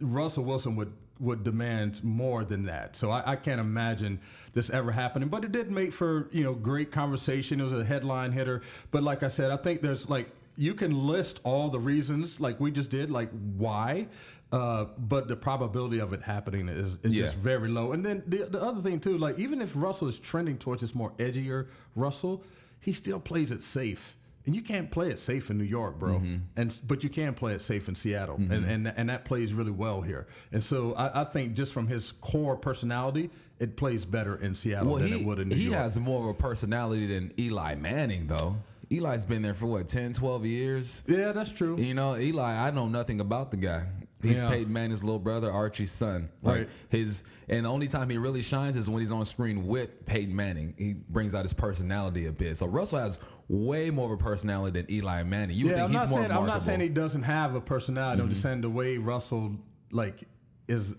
Russell 0.01 0.45
Wilson 0.45 0.77
would 0.77 0.93
would 1.21 1.45
demand 1.45 2.03
more 2.03 2.45
than 2.45 2.65
that. 2.65 2.97
So 2.97 3.11
I, 3.11 3.33
I 3.33 3.37
can't 3.37 3.61
imagine 3.61 4.21
this 4.53 4.71
ever 4.71 4.91
happening. 4.93 5.29
But 5.29 5.45
it 5.45 5.53
did 5.53 5.71
make 5.71 5.93
for 5.93 6.29
you 6.33 6.45
know 6.45 6.55
great 6.55 6.91
conversation. 6.93 7.61
It 7.61 7.65
was 7.65 7.73
a 7.73 7.85
headline 7.85 8.33
hitter. 8.33 8.63
But 8.91 9.03
like 9.03 9.23
I 9.23 9.29
said, 9.29 9.51
I 9.51 9.57
think 9.57 9.81
there's 9.81 10.09
like 10.09 10.31
you 10.57 10.75
can 10.75 11.07
list 11.07 11.41
all 11.45 11.69
the 11.69 11.81
reasons, 11.81 12.39
like 12.41 12.61
we 12.61 12.71
just 12.71 12.89
did, 12.91 13.11
like 13.11 13.29
why, 13.57 14.07
uh, 14.53 14.85
but 14.99 15.27
the 15.27 15.35
probability 15.35 15.99
of 15.99 16.13
it 16.13 16.23
happening 16.23 16.69
is, 16.69 16.97
is 17.03 17.13
Yeah. 17.13 17.23
just 17.25 17.35
very 17.37 17.69
low. 17.69 17.91
And 17.93 18.07
then 18.07 18.23
the, 18.29 18.45
the 18.45 18.63
other 18.63 18.81
thing 18.81 19.01
too, 19.01 19.19
like 19.19 19.37
even 19.39 19.61
if 19.61 19.73
Russell 19.75 20.07
is 20.07 20.17
trending 20.19 20.57
towards 20.59 20.81
this 20.83 20.95
more 20.95 21.11
edgier 21.19 21.67
Russell, 21.97 22.45
he 22.81 22.93
still 22.93 23.19
plays 23.19 23.51
it 23.51 23.63
safe. 23.65 24.17
And 24.47 24.55
you 24.55 24.61
can't 24.61 24.91
play 24.91 25.09
it 25.09 25.19
safe 25.19 25.51
in 25.51 25.57
New 25.57 25.65
York, 25.65 25.99
bro. 25.99 26.15
Mm-hmm. 26.15 26.37
And 26.57 26.79
but 26.87 27.03
you 27.03 27.09
can 27.09 27.33
play 27.35 27.55
it 27.55 27.63
safe 27.63 27.89
in 27.89 27.95
Seattle, 27.95 28.37
and, 28.37 28.53
and 28.53 28.93
and 28.95 29.09
that 29.09 29.25
plays 29.25 29.55
really 29.55 29.71
well 29.71 30.03
here. 30.03 30.27
And 30.53 30.63
so 30.63 30.93
I, 30.95 31.23
I 31.23 31.25
think 31.25 31.55
just 31.55 31.73
from 31.73 31.87
his 31.87 32.13
core 32.13 32.55
personality, 32.57 33.31
it 33.59 33.77
plays 33.77 34.05
better 34.05 34.37
in 34.37 34.55
Seattle 34.55 34.93
Well, 34.93 35.01
than 35.01 35.13
he, 35.13 35.21
it 35.21 35.27
would 35.27 35.39
in 35.39 35.49
New 35.49 35.55
he 35.57 35.65
York. 35.65 35.77
He 35.77 35.83
has 35.83 35.99
more 35.99 36.21
of 36.21 36.29
a 36.29 36.35
personality 36.35 37.07
than 37.07 37.33
Eli 37.39 37.75
Manning, 37.77 38.27
though. 38.27 38.57
Eli's 38.91 39.25
been 39.25 39.41
there 39.43 39.55
for 39.55 39.67
what 39.67 39.89
10, 39.89 40.13
12 40.13 40.45
years. 40.45 41.05
yeah, 41.07 41.33
that's 41.33 41.51
true. 41.51 41.79
You 41.79 41.95
know, 41.95 42.17
Eli, 42.19 42.67
I 42.67 42.71
know 42.71 42.87
nothing 42.87 43.21
about 43.21 43.51
the 43.51 43.57
guy. 43.57 43.85
He's 44.25 44.41
Yeah. 44.41 44.49
Peyton 44.51 44.73
Manning's 44.73 45.05
little 45.05 45.19
brother, 45.19 45.51
Archie's 45.53 45.93
son. 45.93 46.29
Like 46.43 46.57
Right. 46.57 46.69
his, 46.89 47.25
and 47.49 47.65
the 47.67 47.71
only 47.71 47.87
time 47.89 48.09
he 48.11 48.19
really 48.19 48.43
shines 48.43 48.77
is 48.77 48.89
when 48.91 49.01
he's 49.01 49.13
on 49.13 49.25
screen 49.25 49.67
with 49.67 50.05
Peyton 50.07 50.35
Manning. 50.35 50.75
He 50.77 50.95
brings 50.95 51.35
out 51.35 51.43
his 51.45 51.53
personality 51.53 52.27
a 52.27 52.33
bit. 52.33 52.57
So 52.57 52.67
Russell 52.67 52.99
has 53.01 53.21
way 53.49 53.91
more 53.91 54.13
of 54.13 54.19
a 54.21 54.23
personality 54.23 54.81
than 54.81 54.91
Eli 54.91 55.23
Manning. 55.23 55.57
You 55.57 55.67
would 55.67 55.71
Yeah, 55.73 55.77
think 55.77 55.85
I'm 55.89 55.91
he's 55.93 56.03
not 56.03 56.09
more 56.09 56.19
saying 56.21 56.31
I'm 56.33 56.47
not 56.47 56.63
saying 56.63 56.81
he 56.81 56.89
doesn't 56.89 57.23
have 57.25 57.55
a 57.55 57.61
personality. 57.61 58.23
I'm 58.23 58.29
just 58.29 58.41
Mm-hmm. 58.41 58.49
saying 58.49 58.61
the 58.63 58.71
way 58.71 58.97
Russell 58.99 59.57
like 59.93 60.25
is. 60.69 60.95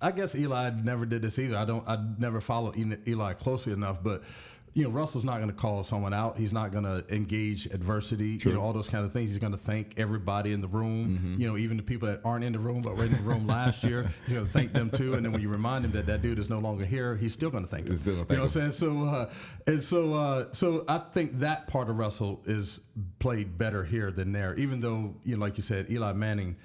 I 0.00 0.10
guess 0.10 0.34
Eli 0.34 0.70
never 0.82 1.06
did 1.06 1.22
this 1.22 1.38
either. 1.38 1.56
I 1.56 1.64
don't. 1.64 1.86
I 1.88 1.96
never 2.18 2.40
followed 2.40 2.74
Eli 3.06 3.34
closely 3.34 3.72
enough, 3.72 4.02
but 4.02 4.24
you 4.74 4.84
know, 4.84 4.90
Russell's 4.90 5.24
not 5.24 5.36
going 5.36 5.50
to 5.50 5.54
call 5.54 5.84
someone 5.84 6.14
out. 6.14 6.38
He's 6.38 6.52
not 6.52 6.72
going 6.72 6.84
to 6.84 7.04
engage 7.14 7.66
adversity. 7.66 8.38
You 8.42 8.54
know, 8.54 8.62
all 8.62 8.72
those 8.72 8.88
kind 8.88 9.04
of 9.04 9.12
things. 9.12 9.28
He's 9.28 9.38
going 9.38 9.52
to 9.52 9.58
thank 9.58 9.94
everybody 9.98 10.52
in 10.52 10.62
the 10.62 10.68
room. 10.68 11.18
Mm-hmm. 11.18 11.40
You 11.40 11.48
know, 11.48 11.58
even 11.58 11.76
the 11.76 11.82
people 11.82 12.08
that 12.08 12.22
aren't 12.24 12.42
in 12.42 12.54
the 12.54 12.58
room 12.58 12.80
but 12.80 12.96
were 12.96 13.04
in 13.04 13.12
the 13.12 13.22
room 13.22 13.46
last 13.46 13.84
year. 13.84 14.10
He's 14.24 14.32
going 14.34 14.46
to 14.46 14.52
thank 14.52 14.72
them 14.72 14.88
too. 14.88 15.12
And 15.12 15.24
then 15.24 15.32
when 15.32 15.42
you 15.42 15.50
remind 15.50 15.84
him 15.84 15.92
that 15.92 16.06
that 16.06 16.22
dude 16.22 16.38
is 16.38 16.48
no 16.48 16.58
longer 16.58 16.86
here, 16.86 17.16
he's 17.16 17.34
still 17.34 17.50
going 17.50 17.64
to 17.64 17.70
thank 17.70 17.84
him. 17.84 17.92
He's 17.92 18.00
still 18.00 18.14
you 18.14 18.20
know 18.20 18.24
what 18.28 18.38
I'm 18.44 18.48
saying? 18.48 18.72
So, 18.72 19.04
uh, 19.04 19.30
and 19.66 19.84
so, 19.84 20.14
uh, 20.14 20.46
so 20.52 20.86
I 20.88 20.98
think 20.98 21.40
that 21.40 21.66
part 21.66 21.90
of 21.90 21.98
Russell 21.98 22.40
is 22.46 22.80
played 23.18 23.58
better 23.58 23.84
here 23.84 24.10
than 24.10 24.32
there. 24.32 24.54
Even 24.56 24.80
though, 24.80 25.14
you 25.22 25.36
know, 25.36 25.44
like 25.44 25.58
you 25.58 25.62
said, 25.62 25.90
Eli 25.90 26.14
Manning, 26.14 26.56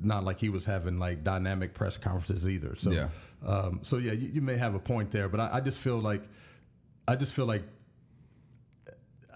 not 0.00 0.24
like 0.24 0.40
he 0.40 0.48
was 0.48 0.64
having 0.64 0.98
like 0.98 1.22
dynamic 1.22 1.72
press 1.72 1.96
conferences 1.96 2.48
either. 2.48 2.74
So, 2.76 2.90
Yeah. 2.90 3.08
um, 3.46 3.78
so 3.84 3.98
yeah, 3.98 4.10
you, 4.12 4.28
you 4.34 4.40
may 4.40 4.56
have 4.56 4.74
a 4.74 4.80
point 4.80 5.12
there, 5.12 5.28
but 5.28 5.38
I, 5.38 5.50
I 5.52 5.60
just 5.60 5.78
feel 5.78 5.98
like, 6.00 6.24
I 7.06 7.16
just 7.16 7.32
feel 7.32 7.46
like, 7.46 7.62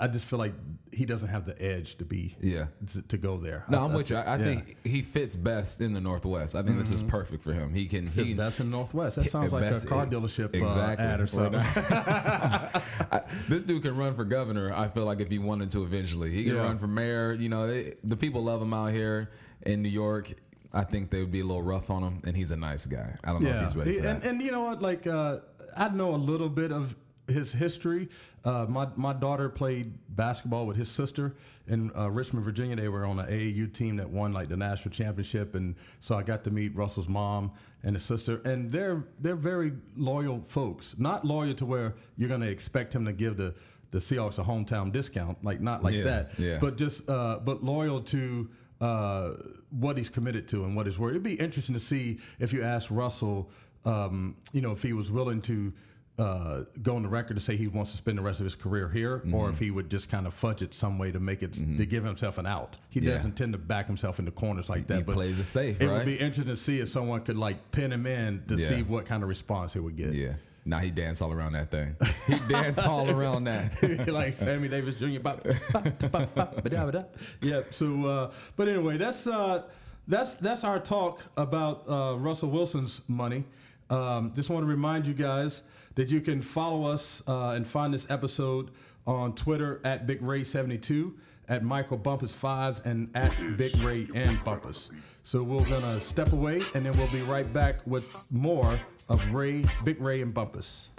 I 0.01 0.07
just 0.07 0.27
feel 0.27 0.39
like 0.39 0.55
he 0.93 1.05
doesn't 1.05 1.29
have 1.29 1.45
the 1.45 1.61
edge 1.61 1.97
to 1.99 2.05
be, 2.05 2.37
Yeah. 2.41 2.67
to, 2.93 3.03
to 3.03 3.19
go 3.19 3.37
there. 3.37 3.65
No, 3.69 3.79
I- 3.81 3.85
I'm 3.85 3.93
I 3.93 3.97
with 3.97 4.11
you. 4.11 4.17
I, 4.17 4.21
I 4.23 4.37
yeah. 4.37 4.45
think 4.45 4.77
he 4.87 5.03
fits 5.03 5.35
best 5.37 5.81
in 5.81 5.93
the 5.93 6.01
Northwest. 6.01 6.55
I 6.55 6.63
think 6.63 6.79
this 6.79 6.93
is 6.93 7.03
perfect 7.03 7.43
for 7.43 7.53
him. 7.53 7.75
He 7.75 7.87
can. 7.87 8.07
He 8.07 8.25
His 8.27 8.35
best 8.37 8.61
in 8.61 8.71
the 8.71 8.77
Northwest. 8.77 9.17
That 9.17 9.27
sounds 9.27 9.53
like 9.53 9.65
a 9.65 9.87
car 9.87 10.07
dealership 10.07 10.55
exactly. 10.55 11.05
uh, 11.05 11.09
ad 11.09 11.21
or 11.21 11.27
something. 11.27 11.61
I, 11.61 13.23
this 13.49 13.65
dude 13.65 13.83
can 13.83 13.97
run 13.97 14.15
for 14.15 14.25
governor. 14.25 14.73
I 14.73 14.89
feel 14.89 15.05
like 15.05 15.21
if 15.21 15.29
he 15.31 15.39
wanted 15.41 15.71
to 15.73 15.83
eventually, 15.83 16.31
he 16.33 16.45
can 16.45 16.55
Yeah. 16.55 16.63
run 16.63 16.79
for 16.79 16.87
mayor. 16.87 17.33
You 17.33 17.49
know, 17.49 17.67
they, 17.67 17.95
the 18.05 18.17
people 18.17 18.45
love 18.45 18.63
him 18.63 18.73
out 18.73 18.93
here 18.93 19.31
in 19.63 19.83
New 19.83 19.89
York. 19.91 20.33
I 20.73 20.85
think 20.85 21.11
they 21.11 21.21
would 21.21 21.33
be 21.33 21.41
a 21.41 21.45
little 21.45 21.63
rough 21.63 21.91
on 21.91 22.03
him, 22.05 22.19
and 22.25 22.37
he's 22.37 22.51
a 22.53 22.57
nice 22.57 22.87
guy. 22.87 23.17
I 23.25 23.33
don't 23.33 23.43
know 23.43 23.51
if 23.51 23.63
he's 23.63 23.77
ready 23.77 23.95
He- 23.95 23.99
for 24.01 24.07
and, 24.07 24.23
that. 24.23 24.29
and 24.29 24.41
you 24.43 24.53
know 24.53 24.63
what? 24.63 24.81
Like, 24.81 25.07
uh, 25.09 25.39
I 25.77 25.89
know 25.89 26.15
a 26.15 26.17
little 26.17 26.49
bit 26.49 26.71
of 26.73 26.95
his 27.29 27.53
history. 27.53 28.09
Uh, 28.45 28.67
my 28.69 28.89
my 28.97 29.13
daughter 29.13 29.49
played 29.49 29.93
basketball 30.17 30.67
with 30.67 30.77
his 30.77 30.91
sister 30.91 31.37
in 31.67 31.91
uh, 31.97 32.11
Richmond, 32.11 32.45
Virginia. 32.45 32.77
They 32.77 32.89
were 32.89 33.05
on 33.05 33.19
an 33.19 33.27
AAU 33.27 33.73
team 33.73 33.97
that 33.97 34.09
won 34.09 34.33
like 34.33 34.49
the 34.49 34.57
national 34.57 34.93
championship, 34.95 35.55
and 35.55 35.75
so 36.01 36.17
I 36.17 36.23
got 36.23 36.45
to 36.45 36.51
meet 36.51 36.75
Russell's 36.75 37.09
mom 37.09 37.53
and 37.83 37.95
his 37.95 38.05
sister, 38.05 38.41
and 38.45 38.71
they're 38.73 39.05
they're 39.21 39.37
very 39.37 39.73
loyal 39.97 40.45
folks. 40.49 40.95
Not 40.99 41.25
loyal 41.25 41.55
to 41.55 41.67
where 41.67 41.95
you're 42.17 42.29
going 42.29 42.41
to 42.41 42.49
expect 42.51 42.95
him 42.95 43.05
to 43.05 43.13
give 43.13 43.37
the 43.37 43.55
the 43.91 43.99
Seahawks 43.99 44.39
a 44.39 44.43
hometown 44.45 44.93
discount, 44.93 45.43
like 45.43 45.61
not 45.61 45.83
like 45.83 45.95
Yeah, 45.95 46.05
that, 46.05 46.31
yeah. 46.39 46.59
but 46.61 46.77
just 46.77 47.09
uh, 47.09 47.39
but 47.43 47.65
loyal 47.65 48.01
to 48.03 48.49
uh, 48.81 49.31
what 49.71 49.97
he's 49.97 50.09
committed 50.09 50.49
to 50.51 50.65
and 50.65 50.77
what 50.77 50.87
his 50.87 50.99
word. 50.99 51.11
It'd 51.11 51.23
be 51.23 51.35
interesting 51.35 51.75
to 51.75 51.81
see 51.81 52.19
if 52.39 52.53
you 52.53 52.63
ask 52.63 52.89
Russell, 52.91 53.51
um, 53.85 54.37
you 54.53 54.61
know, 54.61 54.73
if 54.73 54.83
he 54.83 54.93
was 54.93 55.11
willing 55.11 55.41
to 55.43 55.73
uh, 56.19 56.65
go 56.83 56.97
on 56.97 57.03
the 57.03 57.09
record 57.09 57.35
to 57.35 57.41
say 57.41 57.57
he 57.57 57.69
wants 57.69 57.93
to 57.93 57.97
spend 57.97 58.19
the 58.19 58.23
rest 58.23 58.41
of 58.41 58.45
his 58.45 58.55
career 58.55 58.89
here, 58.89 59.19
Mm-hmm. 59.19 59.35
or 59.35 59.51
if 59.51 59.59
he 59.59 59.71
would 59.71 59.89
just 59.91 60.09
kind 60.09 60.27
of 60.27 60.35
fudge 60.35 60.63
it 60.63 60.75
some 60.75 60.99
way 60.99 61.13
to 61.13 61.21
make 61.21 61.43
it 61.43 61.53
to 61.55 61.87
give 61.87 62.03
himself 62.05 62.39
an 62.39 62.47
out. 62.47 62.77
He 62.91 63.01
Yeah. 63.01 63.15
doesn't 63.15 63.37
tend 63.37 63.53
to 63.53 63.59
back 63.59 63.87
himself 63.87 64.19
into 64.19 64.31
corners 64.33 64.69
like 64.69 64.87
that. 64.89 64.97
he 64.99 65.03
but 65.05 65.15
plays 65.15 65.39
it 65.39 65.45
safe, 65.45 65.81
it 65.81 65.87
right? 65.87 65.99
would 65.99 66.07
be 66.07 66.15
interesting 66.17 66.47
to 66.47 66.57
see 66.57 66.81
if 66.81 66.91
someone 66.91 67.21
could 67.21 67.37
like 67.37 67.71
pin 67.71 67.93
him 67.93 68.07
in 68.07 68.43
to 68.49 68.57
Yeah. 68.57 68.67
see 68.69 68.83
what 68.83 69.07
kind 69.07 69.23
of 69.23 69.29
response 69.29 69.73
he 69.75 69.79
would 69.81 69.97
get. 69.97 70.13
yeah. 70.13 70.33
Now 70.65 70.81
he 70.81 70.91
danced 70.91 71.23
all 71.23 71.33
around 71.33 71.53
that 71.53 71.71
thing. 71.71 71.97
He 72.27 72.35
danced 72.49 72.83
all 72.83 73.09
around 73.09 73.45
that. 73.45 73.73
like 74.13 74.35
Sammy 74.35 74.69
Davis 74.69 74.97
Jr. 74.97 75.21
Bop, 75.21 75.43
bop, 75.73 76.35
bop, 76.35 76.35
bop. 76.35 77.17
Yeah. 77.41 77.63
So, 77.71 78.05
uh, 78.07 78.31
but 78.57 78.69
anyway, 78.69 78.99
that's 78.99 79.27
uh, 79.27 79.63
that's 80.07 80.35
that's 80.35 80.65
our 80.65 80.79
talk 80.79 81.23
about 81.39 81.89
uh, 81.89 82.17
Russell 82.19 82.51
Wilson's 82.51 83.01
money. 83.09 83.45
Um, 83.89 84.33
just 84.35 84.51
want 84.51 84.63
to 84.65 84.69
remind 84.69 85.07
you 85.07 85.15
guys 85.15 85.63
that 85.99 86.13
you 86.13 86.21
can 86.21 86.41
follow 86.41 86.85
us 86.85 87.25
uh, 87.27 87.49
and 87.57 87.67
find 87.67 87.93
this 87.93 88.07
episode 88.09 88.71
on 89.05 89.35
Twitter 89.35 89.81
at 89.83 90.07
Big 90.07 90.23
Ray 90.23 90.45
72 90.45 91.13
at 91.49 91.65
Michael 91.65 91.97
Bumpus 91.97 92.33
5 92.33 92.83
and 92.85 93.11
at 93.17 93.35
Big 93.57 93.77
Ray 93.79 94.07
and 94.15 94.39
Bumpus. 94.45 94.91
So 95.25 95.43
we're 95.43 95.69
gonna 95.69 96.01
step 96.01 96.33
away 96.33 96.63
and 96.77 96.87
then 96.87 96.97
we'll 96.97 97.11
be 97.11 97.23
right 97.23 97.53
back 97.53 97.85
with 97.85 98.05
more 98.31 98.79
of 99.09 99.35
Ray, 99.35 99.65
Big 99.83 100.01
Ray 100.01 100.23
and 100.23 100.33
Bumpus. 100.33 100.91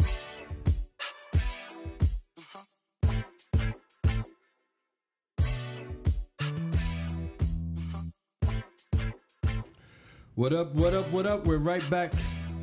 What 10.36 10.52
up, 10.52 10.76
what 10.76 10.94
up, 10.94 11.10
what 11.10 11.26
up? 11.26 11.46
We're 11.46 11.58
right 11.58 11.90
back 11.90 12.12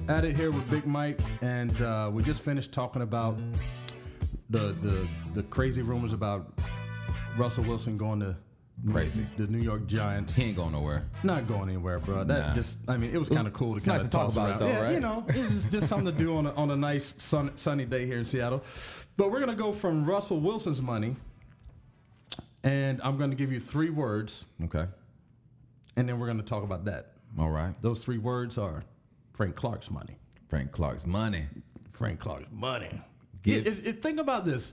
at 0.08 0.24
it 0.24 0.36
here 0.36 0.50
with 0.50 0.68
Big 0.70 0.86
Mike, 0.86 1.18
and 1.42 1.80
uh, 1.82 2.10
we 2.12 2.22
just 2.22 2.40
finished 2.40 2.72
talking 2.72 3.02
about 3.02 3.36
the, 4.50 4.72
the 4.82 5.08
the 5.34 5.42
crazy 5.44 5.82
rumors 5.82 6.12
about 6.12 6.58
Russell 7.36 7.64
Wilson 7.64 7.96
going 7.96 8.20
to 8.20 8.36
Crazy. 8.92 9.26
the 9.38 9.46
New 9.46 9.58
York 9.58 9.86
Giants. 9.86 10.36
He 10.36 10.44
ain't 10.44 10.56
going 10.56 10.72
nowhere. 10.72 11.08
Not 11.24 11.46
going 11.48 11.68
anywhere, 11.70 11.98
bro. 11.98 12.24
That 12.24 12.48
Nah. 12.48 12.54
just, 12.54 12.76
I 12.86 12.96
mean, 12.98 13.10
it 13.14 13.18
was 13.18 13.28
kind 13.30 13.46
of 13.46 13.52
cool 13.54 13.70
to 13.72 13.76
it's 13.76 13.84
kind 13.86 13.98
nice 13.98 14.06
to 14.06 14.10
talk 14.10 14.30
about 14.30 14.50
it, 14.50 14.58
though, 14.58 14.68
yeah, 14.68 14.80
right? 14.82 14.92
You 14.92 15.00
know, 15.00 15.24
it's 15.28 15.64
just 15.66 15.88
something 15.88 16.12
to 16.14 16.18
do 16.18 16.36
on 16.36 16.46
a, 16.46 16.52
on 16.54 16.70
a 16.70 16.76
nice 16.76 17.14
sun, 17.16 17.50
sunny 17.56 17.86
day 17.86 18.04
here 18.06 18.18
in 18.18 18.26
Seattle. 18.26 18.62
But 19.16 19.30
we're 19.30 19.40
gonna 19.40 19.54
go 19.54 19.72
from 19.72 20.04
Russell 20.04 20.40
Wilson's 20.40 20.82
money, 20.82 21.16
and 22.62 23.00
I'm 23.02 23.16
gonna 23.16 23.34
give 23.34 23.50
you 23.50 23.60
three 23.60 23.90
words, 23.90 24.44
Okay. 24.64 24.84
and 25.96 26.06
then 26.08 26.18
we're 26.20 26.26
gonna 26.26 26.42
talk 26.42 26.62
about 26.62 26.84
that. 26.84 27.12
All 27.38 27.50
right. 27.50 27.74
Those 27.82 28.04
three 28.04 28.18
words 28.18 28.58
are 28.58 28.82
Frank 29.36 29.54
Clark's 29.54 29.90
money. 29.90 30.16
Frank 30.48 30.72
Clark's 30.72 31.04
money. 31.06 31.44
Frank 31.92 32.20
Clark's 32.20 32.46
money. 32.50 33.02
Give- 33.42 33.66
It- 33.66 33.86
it- 33.86 34.02
think 34.02 34.18
about 34.18 34.46
this. 34.46 34.72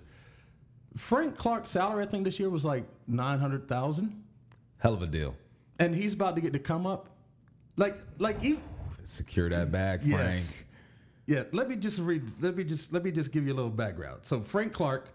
Frank 0.96 1.36
Clark's 1.38 1.72
salary, 1.72 2.04
I 2.04 2.08
think 2.08 2.24
this 2.24 2.40
year 2.40 2.50
was 2.50 2.64
like 2.64 2.86
nine 3.08 3.40
hundred 3.40 3.68
thousand, 3.68 4.24
Hell 4.78 4.94
of 4.94 5.02
a 5.02 5.08
deal. 5.08 5.36
and 5.80 5.94
he's 5.94 6.14
about 6.14 6.36
to 6.36 6.42
get 6.42 6.54
to 6.54 6.60
come 6.60 6.86
up. 6.86 7.10
Like, 7.76 7.98
like 8.20 8.42
even, 8.44 8.62
Secure 9.04 9.50
that 9.50 9.70
bag, 9.70 10.00
Frank. 10.00 10.34
Yes. 10.34 10.64
Yeah, 11.26 11.44
let 11.52 11.68
me 11.68 11.76
just 11.76 12.00
read. 12.00 12.24
Let 12.42 12.56
me 12.56 12.64
just 12.64 12.94
let 12.94 13.04
me 13.04 13.12
just 13.12 13.32
give 13.34 13.46
you 13.46 13.54
a 13.54 13.56
little 13.56 13.70
background. 13.72 14.22
So 14.24 14.42
Frank 14.42 14.72
Clark 14.72 15.10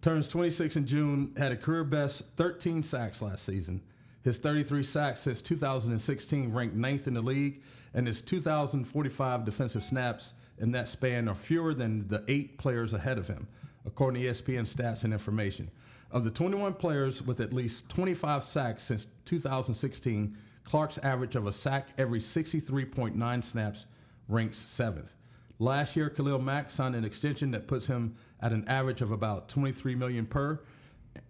turns 0.00 0.28
26 0.28 0.76
in 0.76 0.86
June. 0.86 1.34
Had 1.36 1.52
a 1.52 1.56
career 1.56 1.84
best 1.84 2.22
13 2.36 2.82
sacks 2.82 3.20
last 3.20 3.44
season. 3.44 3.82
His 4.28 4.36
33 4.36 4.82
sacks 4.82 5.22
since 5.22 5.40
2016 5.40 6.52
ranked 6.52 6.76
ninth 6.76 7.08
in 7.08 7.14
the 7.14 7.22
league, 7.22 7.62
and 7.94 8.06
his 8.06 8.20
2,045 8.20 9.42
defensive 9.42 9.82
snaps 9.82 10.34
in 10.58 10.70
that 10.72 10.86
span 10.86 11.30
are 11.30 11.34
fewer 11.34 11.72
than 11.72 12.06
the 12.08 12.22
eight 12.28 12.58
players 12.58 12.92
ahead 12.92 13.16
of 13.16 13.26
him, 13.26 13.48
according 13.86 14.20
to 14.20 14.28
ESPN 14.28 14.68
stats 14.68 15.04
and 15.04 15.14
information. 15.14 15.70
Of 16.10 16.24
the 16.24 16.30
21 16.30 16.74
players 16.74 17.22
with 17.22 17.40
at 17.40 17.54
least 17.54 17.88
25 17.88 18.44
sacks 18.44 18.82
since 18.82 19.06
2016, 19.24 20.36
Clark's 20.62 20.98
average 20.98 21.34
of 21.34 21.46
a 21.46 21.52
sack 21.52 21.88
every 21.96 22.20
63.9 22.20 23.42
snaps 23.42 23.86
ranks 24.28 24.58
seventh. 24.58 25.14
Last 25.58 25.96
year, 25.96 26.10
Khalil 26.10 26.38
Mack 26.38 26.70
signed 26.70 26.94
an 26.94 27.06
extension 27.06 27.50
that 27.52 27.66
puts 27.66 27.86
him 27.86 28.14
at 28.42 28.52
an 28.52 28.68
average 28.68 29.00
of 29.00 29.10
about 29.10 29.48
23 29.48 29.94
million 29.94 30.26
per. 30.26 30.60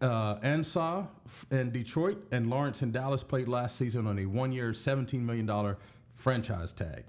Uh, 0.01 0.37
Ansah 0.37 1.07
in 1.51 1.71
Detroit 1.71 2.27
and 2.31 2.49
Lawrence 2.49 2.83
in 2.83 2.93
Dallas 2.93 3.23
played 3.23 3.49
last 3.49 3.77
season 3.77 4.07
on 4.07 4.19
a 4.19 4.27
one-year, 4.27 4.75
17 4.75 5.25
million 5.25 5.47
dollar 5.47 5.79
franchise 6.15 6.73
tag. 6.73 7.05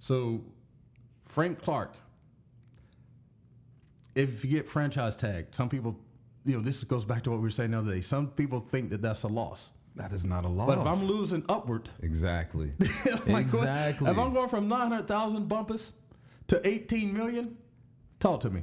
So, 0.00 0.44
Frank 1.24 1.60
Clark, 1.62 1.94
if 4.14 4.44
you 4.44 4.50
get 4.50 4.68
franchise 4.68 5.16
tag, 5.16 5.46
some 5.52 5.68
people 5.68 5.98
you 6.44 6.56
know, 6.56 6.62
this 6.62 6.84
goes 6.84 7.04
back 7.04 7.22
to 7.24 7.30
what 7.30 7.38
we 7.38 7.44
were 7.44 7.50
saying 7.50 7.70
the 7.70 7.78
other 7.78 7.94
day. 7.94 8.00
Some 8.00 8.28
people 8.28 8.60
think 8.60 8.90
that 8.90 9.00
that's 9.00 9.22
a 9.22 9.28
loss. 9.28 9.72
That 9.96 10.12
is 10.12 10.26
not 10.26 10.44
a 10.44 10.48
loss. 10.48 10.66
But 10.66 10.78
if 10.78 10.86
I'm 10.86 11.06
losing 11.06 11.44
upward, 11.48 11.88
exactly, 12.02 12.72
like, 13.26 13.42
exactly. 13.42 14.10
If 14.10 14.18
I'm 14.18 14.34
going 14.34 14.48
from 14.48 14.68
900,000 14.68 15.48
Bumpus 15.48 15.92
to 16.48 16.60
18 16.66 17.12
million, 17.12 17.56
talk 18.18 18.40
to 18.40 18.50
me. 18.50 18.62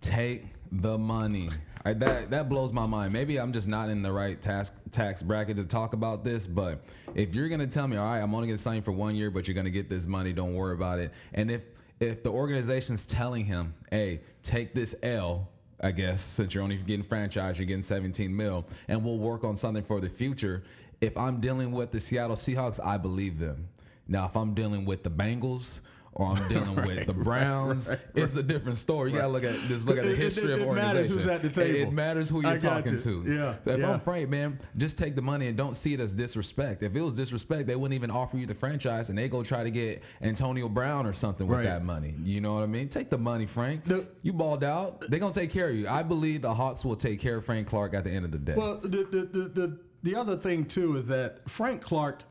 Take 0.00 0.46
the 0.72 0.96
money. 0.98 1.50
I, 1.84 1.94
that 1.94 2.30
that 2.30 2.48
blows 2.48 2.72
my 2.72 2.86
mind. 2.86 3.12
Maybe 3.12 3.38
I'm 3.38 3.52
just 3.52 3.66
not 3.66 3.88
in 3.88 4.02
the 4.02 4.12
right 4.12 4.40
tax 4.40 4.72
tax 4.90 5.22
bracket 5.22 5.56
to 5.56 5.64
talk 5.64 5.94
about 5.94 6.24
this. 6.24 6.46
But 6.46 6.84
if 7.14 7.34
you're 7.34 7.48
gonna 7.48 7.66
tell 7.66 7.88
me, 7.88 7.96
all 7.96 8.06
right, 8.06 8.20
I'm 8.20 8.34
only 8.34 8.48
gonna 8.48 8.58
sign 8.58 8.76
you 8.76 8.82
for 8.82 8.92
one 8.92 9.16
year, 9.16 9.30
but 9.30 9.48
you're 9.48 9.54
gonna 9.54 9.70
get 9.70 9.88
this 9.88 10.06
money, 10.06 10.32
don't 10.32 10.54
worry 10.54 10.74
about 10.74 10.98
it. 10.98 11.12
And 11.34 11.50
if 11.50 11.64
if 12.00 12.22
the 12.22 12.30
organization's 12.30 13.06
telling 13.06 13.44
him, 13.44 13.74
hey, 13.90 14.20
take 14.42 14.74
this 14.74 14.94
L, 15.02 15.48
I 15.80 15.92
guess, 15.92 16.20
since 16.20 16.54
you're 16.54 16.62
only 16.64 16.76
getting 16.76 17.04
franchised, 17.04 17.58
you're 17.58 17.66
getting 17.66 17.82
17 17.82 18.34
mil, 18.34 18.66
and 18.88 19.04
we'll 19.04 19.18
work 19.18 19.44
on 19.44 19.56
something 19.56 19.82
for 19.82 20.00
the 20.00 20.08
future. 20.08 20.62
If 21.00 21.16
I'm 21.16 21.40
dealing 21.40 21.72
with 21.72 21.90
the 21.90 22.00
Seattle 22.00 22.36
Seahawks, 22.36 22.84
I 22.84 22.96
believe 22.96 23.38
them. 23.38 23.68
Now, 24.08 24.26
if 24.26 24.36
I'm 24.36 24.54
dealing 24.54 24.84
with 24.84 25.02
the 25.02 25.10
Bengals 25.10 25.80
or 26.14 26.26
I'm 26.26 26.48
dealing 26.48 26.74
right, 26.74 26.86
with 26.86 27.06
the 27.06 27.14
Browns, 27.14 27.88
right, 27.88 27.98
it's 28.14 28.36
a 28.36 28.42
different 28.42 28.78
story. 28.78 29.12
You 29.12 29.18
gotta 29.18 29.28
look 29.28 29.44
at 29.44 29.54
just 29.68 29.86
look 29.86 29.98
at 29.98 30.04
the 30.04 30.14
history 30.14 30.52
it, 30.52 30.58
it, 30.58 30.60
of 30.60 30.68
organization. 30.68 30.94
Matters 30.94 31.14
who's 31.14 31.26
at 31.26 31.42
the 31.42 31.48
table. 31.48 31.76
It, 31.76 31.80
it 31.80 31.92
matters 31.92 32.28
who 32.28 32.42
you're 32.42 32.58
talking 32.58 32.92
you. 32.92 32.98
to. 32.98 33.24
Yeah. 33.26 33.72
If 33.72 33.78
yeah. 33.78 33.92
I'm 33.92 34.00
Frank, 34.00 34.28
man, 34.28 34.58
just 34.76 34.98
take 34.98 35.16
the 35.16 35.22
money 35.22 35.48
and 35.48 35.56
don't 35.56 35.76
see 35.76 35.94
it 35.94 36.00
as 36.00 36.14
disrespect. 36.14 36.82
If 36.82 36.94
it 36.94 37.00
was 37.00 37.16
disrespect, 37.16 37.66
they 37.66 37.76
wouldn't 37.76 37.94
even 37.94 38.10
offer 38.10 38.36
you 38.36 38.46
the 38.46 38.54
franchise 38.54 39.08
and 39.08 39.18
they 39.18 39.28
go 39.28 39.42
try 39.42 39.62
to 39.62 39.70
get 39.70 40.02
Antonio 40.20 40.68
Brown 40.68 41.06
or 41.06 41.14
something 41.14 41.46
with 41.46 41.64
that 41.64 41.84
money. 41.84 42.14
You 42.22 42.40
know 42.40 42.54
what 42.54 42.62
I 42.62 42.66
mean? 42.66 42.88
Take 42.88 43.08
the 43.08 43.18
money, 43.18 43.46
Frank. 43.46 43.84
The, 43.84 44.06
you 44.22 44.32
balled 44.32 44.64
out. 44.64 45.00
They're 45.08 45.20
gonna 45.20 45.32
take 45.32 45.50
care 45.50 45.70
of 45.70 45.76
you. 45.76 45.88
I 45.88 46.02
believe 46.02 46.42
the 46.42 46.52
Hawks 46.52 46.84
will 46.84 46.96
take 46.96 47.20
care 47.20 47.38
of 47.38 47.44
Frank 47.44 47.66
Clark 47.68 47.94
at 47.94 48.04
the 48.04 48.10
end 48.10 48.24
of 48.24 48.32
the 48.32 48.38
day. 48.38 48.54
Well, 48.54 48.80
the 48.82 48.88
the 48.88 49.28
the, 49.32 49.48
the, 49.48 49.78
the 50.02 50.14
other 50.14 50.36
thing 50.36 50.66
too 50.66 50.96
is 50.96 51.06
that 51.06 51.48
Frank 51.48 51.82
Clark 51.82 52.22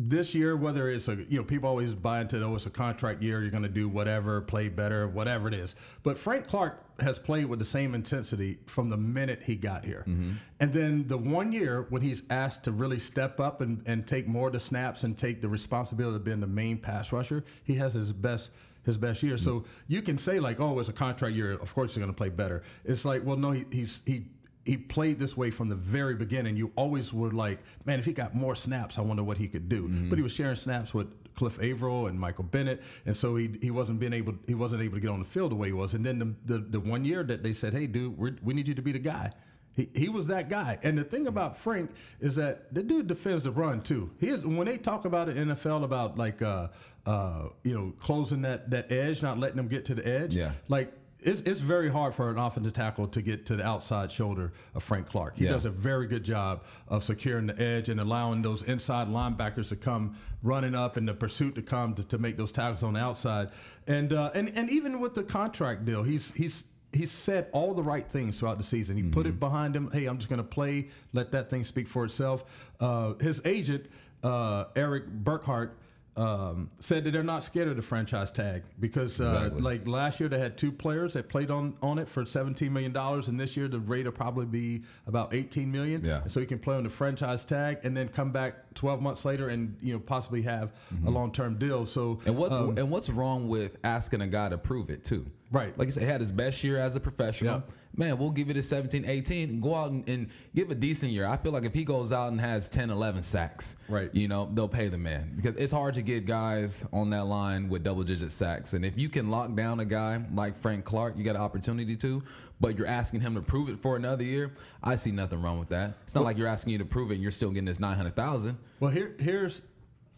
this 0.00 0.32
year, 0.32 0.56
whether 0.56 0.88
it's 0.88 1.08
a 1.08 1.16
you 1.28 1.38
know 1.38 1.42
people 1.42 1.68
always 1.68 1.92
buy 1.92 2.20
into 2.20 2.40
oh 2.44 2.54
it's 2.54 2.66
a 2.66 2.70
contract 2.70 3.20
year, 3.20 3.40
you're 3.42 3.50
going 3.50 3.64
to 3.64 3.68
do 3.68 3.88
whatever, 3.88 4.40
play 4.40 4.68
better, 4.68 5.08
whatever 5.08 5.48
it 5.48 5.54
is. 5.54 5.74
But 6.04 6.16
Frank 6.16 6.46
Clark 6.46 6.84
has 7.00 7.18
played 7.18 7.46
with 7.46 7.58
the 7.58 7.64
same 7.64 7.96
intensity 7.96 8.58
from 8.66 8.90
the 8.90 8.96
minute 8.96 9.42
he 9.44 9.56
got 9.56 9.84
here, 9.84 10.04
mm-hmm. 10.06 10.34
and 10.60 10.72
then 10.72 11.08
the 11.08 11.18
one 11.18 11.50
year 11.50 11.86
when 11.90 12.00
he's 12.00 12.22
asked 12.30 12.62
to 12.64 12.72
really 12.72 13.00
step 13.00 13.40
up 13.40 13.60
and, 13.60 13.82
and 13.86 14.06
take 14.06 14.28
more 14.28 14.46
of 14.46 14.52
the 14.52 14.60
snaps 14.60 15.02
and 15.02 15.18
take 15.18 15.40
the 15.42 15.48
responsibility 15.48 16.14
of 16.14 16.24
being 16.24 16.40
the 16.40 16.46
main 16.46 16.78
pass 16.78 17.10
rusher, 17.10 17.44
he 17.64 17.74
has 17.74 17.92
his 17.92 18.12
best 18.12 18.50
his 18.84 18.96
best 18.96 19.22
year. 19.22 19.34
Mm-hmm. 19.34 19.44
So 19.44 19.64
you 19.88 20.00
can 20.00 20.16
say 20.16 20.38
like, 20.38 20.60
oh, 20.60 20.78
it's 20.78 20.88
a 20.88 20.92
contract 20.92 21.34
year. 21.34 21.52
Of 21.52 21.74
course, 21.74 21.90
he's 21.90 21.98
going 21.98 22.10
to 22.10 22.16
play 22.16 22.28
better. 22.28 22.62
It's 22.84 23.04
like, 23.04 23.24
well, 23.24 23.36
no, 23.36 23.50
he, 23.50 23.64
he's 23.72 24.00
he 24.06 24.26
he 24.68 24.76
played 24.76 25.18
this 25.18 25.34
way 25.34 25.50
from 25.50 25.70
the 25.70 25.74
very 25.74 26.14
beginning. 26.14 26.54
You 26.54 26.70
always 26.76 27.10
were 27.10 27.30
like, 27.30 27.58
man, 27.86 27.98
if 27.98 28.04
he 28.04 28.12
got 28.12 28.34
more 28.34 28.54
snaps, 28.54 28.98
I 28.98 29.00
wonder 29.00 29.24
what 29.24 29.38
he 29.38 29.48
could 29.48 29.66
do. 29.66 29.84
Mm-hmm. 29.84 30.10
But 30.10 30.18
he 30.18 30.22
was 30.22 30.32
sharing 30.32 30.56
snaps 30.56 30.92
with 30.92 31.08
Cliff 31.36 31.58
Avril 31.62 32.08
and 32.08 32.20
Michael 32.20 32.44
Bennett, 32.44 32.82
and 33.06 33.16
so 33.16 33.36
he 33.36 33.58
he 33.62 33.70
wasn't 33.70 33.98
being 33.98 34.12
able 34.12 34.34
he 34.46 34.54
wasn't 34.54 34.82
able 34.82 34.96
to 34.96 35.00
get 35.00 35.10
on 35.10 35.20
the 35.20 35.24
field 35.24 35.52
the 35.52 35.56
way 35.56 35.68
he 35.68 35.72
was. 35.72 35.94
And 35.94 36.04
then 36.04 36.18
the 36.18 36.34
the, 36.44 36.58
the 36.58 36.80
one 36.80 37.02
year 37.04 37.22
that 37.22 37.42
they 37.42 37.54
said, 37.54 37.72
hey, 37.72 37.86
dude, 37.86 38.44
we 38.44 38.52
need 38.52 38.68
you 38.68 38.74
to 38.74 38.82
be 38.82 38.92
the 38.92 38.98
guy. 38.98 39.32
He, 39.74 39.88
he 39.94 40.08
was 40.10 40.26
that 40.26 40.50
guy. 40.50 40.78
And 40.82 40.98
the 40.98 41.04
thing 41.04 41.28
about 41.28 41.56
Frank 41.56 41.92
is 42.20 42.34
that 42.34 42.74
the 42.74 42.82
dude 42.82 43.06
defends 43.06 43.44
the 43.44 43.52
run 43.52 43.80
too. 43.80 44.10
He 44.18 44.26
is, 44.26 44.44
when 44.44 44.66
they 44.66 44.76
talk 44.76 45.04
about 45.06 45.28
in 45.30 45.48
NFL 45.48 45.84
about 45.84 46.18
like 46.18 46.42
uh, 46.42 46.68
uh, 47.06 47.48
you 47.64 47.72
know 47.72 47.94
closing 48.00 48.42
that 48.42 48.68
that 48.68 48.92
edge, 48.92 49.22
not 49.22 49.38
letting 49.38 49.56
them 49.56 49.68
get 49.68 49.86
to 49.86 49.94
the 49.94 50.06
edge. 50.06 50.34
Yeah. 50.34 50.52
Like 50.66 50.92
it's, 51.20 51.40
it's 51.40 51.60
very 51.60 51.90
hard 51.90 52.14
for 52.14 52.30
an 52.30 52.38
offensive 52.38 52.72
tackle 52.72 53.08
to 53.08 53.22
get 53.22 53.46
to 53.46 53.56
the 53.56 53.66
outside 53.66 54.12
shoulder 54.12 54.52
of 54.74 54.82
Frank 54.82 55.08
Clark. 55.08 55.36
He 55.36 55.44
yeah. 55.44 55.50
does 55.50 55.64
a 55.64 55.70
very 55.70 56.06
good 56.06 56.22
job 56.22 56.62
of 56.86 57.04
securing 57.04 57.46
the 57.46 57.60
edge 57.60 57.88
and 57.88 58.00
allowing 58.00 58.42
those 58.42 58.62
inside 58.62 59.08
linebackers 59.08 59.68
to 59.70 59.76
come 59.76 60.16
running 60.42 60.74
up 60.74 60.96
and 60.96 61.08
the 61.08 61.14
pursuit 61.14 61.54
to 61.56 61.62
come 61.62 61.94
to, 61.94 62.04
to 62.04 62.18
make 62.18 62.36
those 62.36 62.52
tackles 62.52 62.82
on 62.82 62.94
the 62.94 63.00
outside. 63.00 63.50
And 63.86 64.12
uh, 64.12 64.30
and 64.34 64.52
and 64.54 64.70
even 64.70 65.00
with 65.00 65.14
the 65.14 65.24
contract 65.24 65.84
deal, 65.84 66.02
he's 66.02 66.30
he's 66.32 66.64
he's 66.92 67.10
said 67.10 67.48
all 67.52 67.74
the 67.74 67.82
right 67.82 68.08
things 68.08 68.38
throughout 68.38 68.58
the 68.58 68.64
season. 68.64 68.96
He 68.96 69.02
mm-hmm. 69.02 69.12
put 69.12 69.26
it 69.26 69.30
mm-hmm. 69.30 69.38
behind 69.40 69.74
him. 69.74 69.90
Hey, 69.90 70.06
I'm 70.06 70.18
just 70.18 70.28
going 70.28 70.38
to 70.38 70.44
play. 70.44 70.88
Let 71.12 71.32
that 71.32 71.50
thing 71.50 71.64
speak 71.64 71.88
for 71.88 72.04
itself. 72.04 72.44
Uh, 72.78 73.14
his 73.14 73.42
agent, 73.44 73.86
uh, 74.22 74.66
Erik 74.76 75.06
Burkhardt 75.08 75.76
um, 76.18 76.68
said 76.80 77.04
that 77.04 77.12
they're 77.12 77.22
not 77.22 77.44
scared 77.44 77.68
of 77.68 77.76
the 77.76 77.82
franchise 77.82 78.32
tag 78.32 78.64
because, 78.80 79.20
uh, 79.20 79.24
exactly. 79.24 79.60
like 79.62 79.86
last 79.86 80.18
year, 80.18 80.28
they 80.28 80.40
had 80.40 80.58
two 80.58 80.72
players 80.72 81.12
that 81.12 81.28
played 81.28 81.48
on, 81.50 81.76
on 81.80 81.98
it 81.98 82.08
for 82.08 82.24
$17 82.24 82.70
million, 82.72 82.94
and 82.96 83.38
this 83.38 83.56
year 83.56 83.68
the 83.68 83.78
rate 83.78 84.04
will 84.04 84.12
probably 84.12 84.44
be 84.46 84.82
about 85.06 85.32
18 85.32 85.70
million. 85.70 86.04
Yeah. 86.04 86.26
so 86.26 86.40
he 86.40 86.46
can 86.46 86.58
play 86.58 86.74
on 86.74 86.82
the 86.82 86.90
franchise 86.90 87.44
tag 87.44 87.78
and 87.84 87.96
then 87.96 88.08
come 88.08 88.32
back 88.32 88.56
12 88.78 89.02
months 89.02 89.24
later 89.24 89.48
and 89.48 89.76
you 89.82 89.92
know 89.92 89.98
possibly 89.98 90.40
have 90.42 90.72
mm-hmm. 90.94 91.08
a 91.08 91.10
long 91.10 91.32
term 91.32 91.58
deal. 91.58 91.84
So 91.84 92.20
and 92.24 92.36
what's 92.36 92.54
um, 92.54 92.78
and 92.78 92.90
what's 92.90 93.10
wrong 93.10 93.48
with 93.48 93.76
asking 93.84 94.22
a 94.22 94.26
guy 94.26 94.48
to 94.48 94.56
prove 94.56 94.88
it 94.88 95.04
too? 95.04 95.26
Right. 95.50 95.76
Like 95.78 95.88
I 95.88 95.90
said, 95.90 96.02
he 96.02 96.08
had 96.08 96.20
his 96.20 96.32
best 96.32 96.62
year 96.62 96.78
as 96.78 96.94
a 96.94 97.00
professional. 97.00 97.62
Yeah. 97.66 97.74
Man, 97.96 98.18
we'll 98.18 98.30
give 98.30 98.50
it 98.50 98.56
a 98.56 98.62
17, 98.62 99.06
18 99.06 99.48
and 99.48 99.62
go 99.62 99.74
out 99.74 99.90
and, 99.90 100.08
and, 100.08 100.28
give 100.54 100.70
a 100.70 100.74
decent 100.74 101.10
year. 101.10 101.26
I 101.26 101.36
feel 101.36 101.52
like 101.52 101.64
if 101.64 101.72
he 101.72 101.84
goes 101.84 102.12
out 102.12 102.30
and 102.30 102.40
has 102.40 102.68
10, 102.68 102.90
11 102.90 103.22
sacks, 103.22 103.76
right. 103.88 104.14
you 104.14 104.28
know, 104.28 104.48
they'll 104.52 104.68
pay 104.68 104.88
the 104.88 104.98
man 104.98 105.32
because 105.34 105.56
it's 105.56 105.72
hard 105.72 105.94
to 105.94 106.02
get 106.02 106.26
guys 106.26 106.86
on 106.92 107.10
that 107.10 107.24
line 107.24 107.68
with 107.68 107.82
double 107.82 108.04
digit 108.04 108.30
sacks. 108.30 108.74
And 108.74 108.84
if 108.84 108.96
you 108.98 109.08
can 109.08 109.30
lock 109.30 109.54
down 109.56 109.80
a 109.80 109.84
guy 109.84 110.22
like 110.34 110.54
Frank 110.54 110.84
Clark, 110.84 111.14
you 111.16 111.24
got 111.24 111.34
an 111.34 111.42
opportunity 111.42 111.96
to, 111.96 112.22
but 112.60 112.76
you're 112.76 112.86
asking 112.86 113.20
him 113.20 113.34
to 113.34 113.40
prove 113.40 113.68
it 113.68 113.78
for 113.80 113.96
another 113.96 114.24
year. 114.24 114.52
I 114.82 114.96
see 114.96 115.12
nothing 115.12 115.42
wrong 115.42 115.58
with 115.58 115.68
that. 115.68 115.94
It's 116.04 116.14
not 116.14 116.22
well, 116.22 116.26
like 116.26 116.38
you're 116.38 116.48
asking 116.48 116.72
you 116.72 116.78
to 116.78 116.84
prove 116.84 117.10
it 117.10 117.14
and 117.14 117.22
you're 117.22 117.32
still 117.32 117.50
getting 117.50 117.66
this 117.66 117.80
900,000. 117.80 118.58
Well, 118.80 118.90
here, 118.90 119.14
here's, 119.18 119.62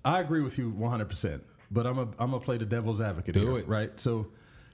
I 0.04 0.20
agree 0.20 0.40
with 0.40 0.58
you 0.58 0.72
100%, 0.72 1.40
but 1.70 1.86
I'm 1.86 1.98
a, 1.98 2.02
I'm 2.18 2.30
going 2.30 2.32
to 2.32 2.40
play 2.40 2.58
the 2.58 2.64
devil's 2.64 3.00
advocate 3.00 3.34
Do 3.34 3.40
here, 3.40 3.58
it. 3.58 3.68
right? 3.68 3.98
So, 4.00 4.26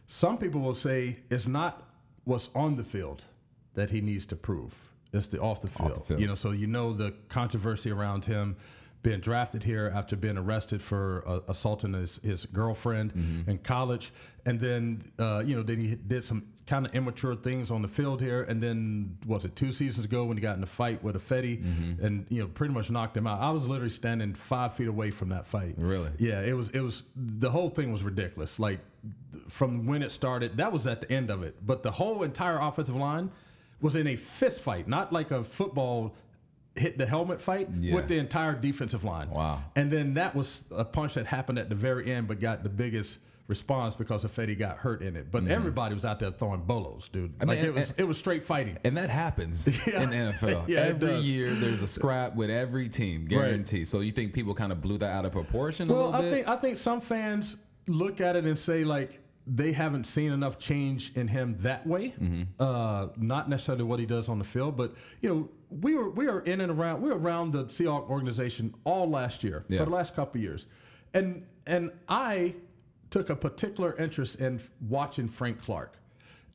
some 0.06 0.38
people 0.38 0.60
will 0.60 0.74
say 0.74 1.16
it's 1.30 1.48
not 1.48 1.82
what's 2.24 2.48
on 2.54 2.76
the 2.76 2.84
field 2.84 3.22
that 3.74 3.90
he 3.90 4.00
needs 4.00 4.24
to 4.26 4.36
prove. 4.36 4.72
It's 5.12 5.26
the 5.26 5.40
off 5.40 5.60
the 5.62 5.68
field. 5.68 5.90
Off 5.92 5.96
the 5.98 6.04
field. 6.04 6.20
You 6.20 6.26
know, 6.28 6.34
so 6.34 6.52
you 6.52 6.66
know 6.66 6.92
the 6.92 7.12
controversy 7.28 7.90
around 7.90 8.24
him 8.24 8.56
being 9.02 9.20
drafted 9.20 9.62
here 9.62 9.92
after 9.94 10.16
being 10.16 10.36
arrested 10.36 10.82
for 10.82 11.22
uh, 11.26 11.40
assaulting 11.48 11.92
his, 11.92 12.18
his 12.24 12.44
girlfriend 12.46 13.14
mm-hmm. 13.14 13.48
in 13.50 13.58
college, 13.58 14.12
and 14.44 14.58
then 14.60 15.12
uh, 15.18 15.42
you 15.44 15.56
know 15.56 15.62
then 15.62 15.80
he 15.80 15.94
did 15.94 16.24
some 16.24 16.44
kind 16.66 16.84
of 16.84 16.94
immature 16.94 17.36
things 17.36 17.70
on 17.70 17.82
the 17.82 17.88
field 17.88 18.20
here, 18.20 18.42
and 18.42 18.60
then 18.62 19.16
was 19.24 19.44
it 19.44 19.54
two 19.54 19.72
seasons 19.72 20.04
ago 20.04 20.24
when 20.24 20.36
he 20.36 20.40
got 20.40 20.56
in 20.56 20.62
a 20.62 20.66
fight 20.66 21.02
with 21.02 21.14
Ifedi, 21.14 21.62
mm-hmm. 21.62 22.04
and 22.04 22.26
you 22.28 22.40
know 22.40 22.48
pretty 22.48 22.74
much 22.74 22.90
knocked 22.90 23.16
him 23.16 23.26
out. 23.26 23.40
I 23.40 23.50
was 23.50 23.64
literally 23.64 23.90
standing 23.90 24.34
five 24.34 24.74
feet 24.74 24.88
away 24.88 25.10
from 25.10 25.28
that 25.28 25.46
fight. 25.46 25.74
Really? 25.76 26.10
Yeah, 26.18 26.42
it 26.42 26.54
was 26.54 26.70
it 26.70 26.80
was 26.80 27.04
the 27.14 27.50
whole 27.50 27.70
thing 27.70 27.92
was 27.92 28.02
ridiculous. 28.02 28.58
Like 28.58 28.80
from 29.48 29.86
when 29.86 30.02
it 30.02 30.10
started, 30.10 30.56
that 30.56 30.72
was 30.72 30.86
at 30.86 31.00
the 31.00 31.12
end 31.12 31.30
of 31.30 31.42
it, 31.42 31.54
but 31.64 31.82
the 31.82 31.92
whole 31.92 32.22
entire 32.22 32.58
offensive 32.58 32.96
line 32.96 33.30
was 33.80 33.94
in 33.94 34.06
a 34.06 34.16
fist 34.16 34.60
fight, 34.60 34.88
not 34.88 35.12
like 35.12 35.30
a 35.30 35.44
football 35.44 36.14
hit 36.78 36.98
the 36.98 37.06
helmet 37.06 37.40
fight 37.40 37.68
yeah. 37.80 37.94
with 37.94 38.08
the 38.08 38.18
entire 38.18 38.54
defensive 38.54 39.04
line. 39.04 39.30
Wow. 39.30 39.62
And 39.74 39.90
then 39.90 40.14
that 40.14 40.34
was 40.34 40.62
a 40.70 40.84
punch 40.84 41.14
that 41.14 41.26
happened 41.26 41.58
at 41.58 41.68
the 41.68 41.74
very 41.74 42.12
end, 42.12 42.28
but 42.28 42.40
got 42.40 42.62
the 42.62 42.68
biggest 42.68 43.18
response 43.48 43.94
because 43.94 44.24
Ifedi 44.24 44.58
got 44.58 44.76
hurt 44.78 45.02
in 45.02 45.16
it. 45.16 45.30
But 45.30 45.44
mm-hmm. 45.44 45.52
everybody 45.52 45.94
was 45.94 46.04
out 46.04 46.18
there 46.18 46.30
throwing 46.30 46.62
bolos, 46.62 47.08
dude. 47.08 47.34
I 47.40 47.44
like 47.44 47.58
mean, 47.58 47.68
it 47.68 47.74
was 47.74 47.90
and, 47.90 48.00
it 48.00 48.04
was 48.04 48.18
straight 48.18 48.44
fighting. 48.44 48.78
And 48.84 48.96
that 48.96 49.10
happens 49.10 49.68
yeah. 49.86 50.02
in 50.02 50.10
the 50.10 50.16
NFL. 50.16 50.68
yeah, 50.68 50.80
every 50.80 51.18
year 51.18 51.50
there's 51.50 51.82
a 51.82 51.86
scrap 51.86 52.34
with 52.34 52.50
every 52.50 52.88
team, 52.88 53.26
guarantee. 53.26 53.78
Right. 53.78 53.86
So 53.86 54.00
you 54.00 54.12
think 54.12 54.32
people 54.32 54.54
kind 54.54 54.72
of 54.72 54.80
blew 54.80 54.98
that 54.98 55.10
out 55.10 55.24
of 55.24 55.32
proportion 55.32 55.88
well, 55.88 56.14
I 56.14 56.20
bit? 56.20 56.32
think 56.32 56.48
I 56.48 56.56
think 56.56 56.76
some 56.76 57.00
fans 57.00 57.56
look 57.86 58.20
at 58.20 58.36
it 58.36 58.44
and 58.44 58.58
say 58.58 58.84
like 58.84 59.20
they 59.46 59.70
haven't 59.70 60.04
seen 60.04 60.32
enough 60.32 60.58
change 60.58 61.12
in 61.14 61.28
him 61.28 61.56
that 61.60 61.86
way. 61.86 62.08
Mm-hmm. 62.20 62.42
Uh, 62.58 63.08
not 63.16 63.48
necessarily 63.48 63.84
what 63.84 64.00
he 64.00 64.06
does 64.06 64.28
on 64.28 64.38
the 64.40 64.44
field, 64.44 64.76
but 64.76 64.94
you 65.20 65.28
know, 65.28 65.48
we 65.70 65.94
were 65.94 66.10
we 66.10 66.28
are 66.28 66.40
in 66.40 66.60
and 66.60 66.70
around 66.70 67.02
we 67.02 67.10
were 67.10 67.18
around 67.18 67.52
the 67.52 67.64
Seahawks 67.64 68.08
organization 68.08 68.74
all 68.84 69.08
last 69.08 69.42
year 69.42 69.64
yeah. 69.68 69.78
for 69.78 69.84
the 69.84 69.90
last 69.90 70.14
couple 70.14 70.40
years, 70.40 70.66
and 71.14 71.44
and 71.66 71.90
I 72.08 72.54
took 73.10 73.30
a 73.30 73.36
particular 73.36 73.96
interest 73.96 74.36
in 74.36 74.60
watching 74.88 75.28
Frank 75.28 75.60
Clark. 75.60 75.98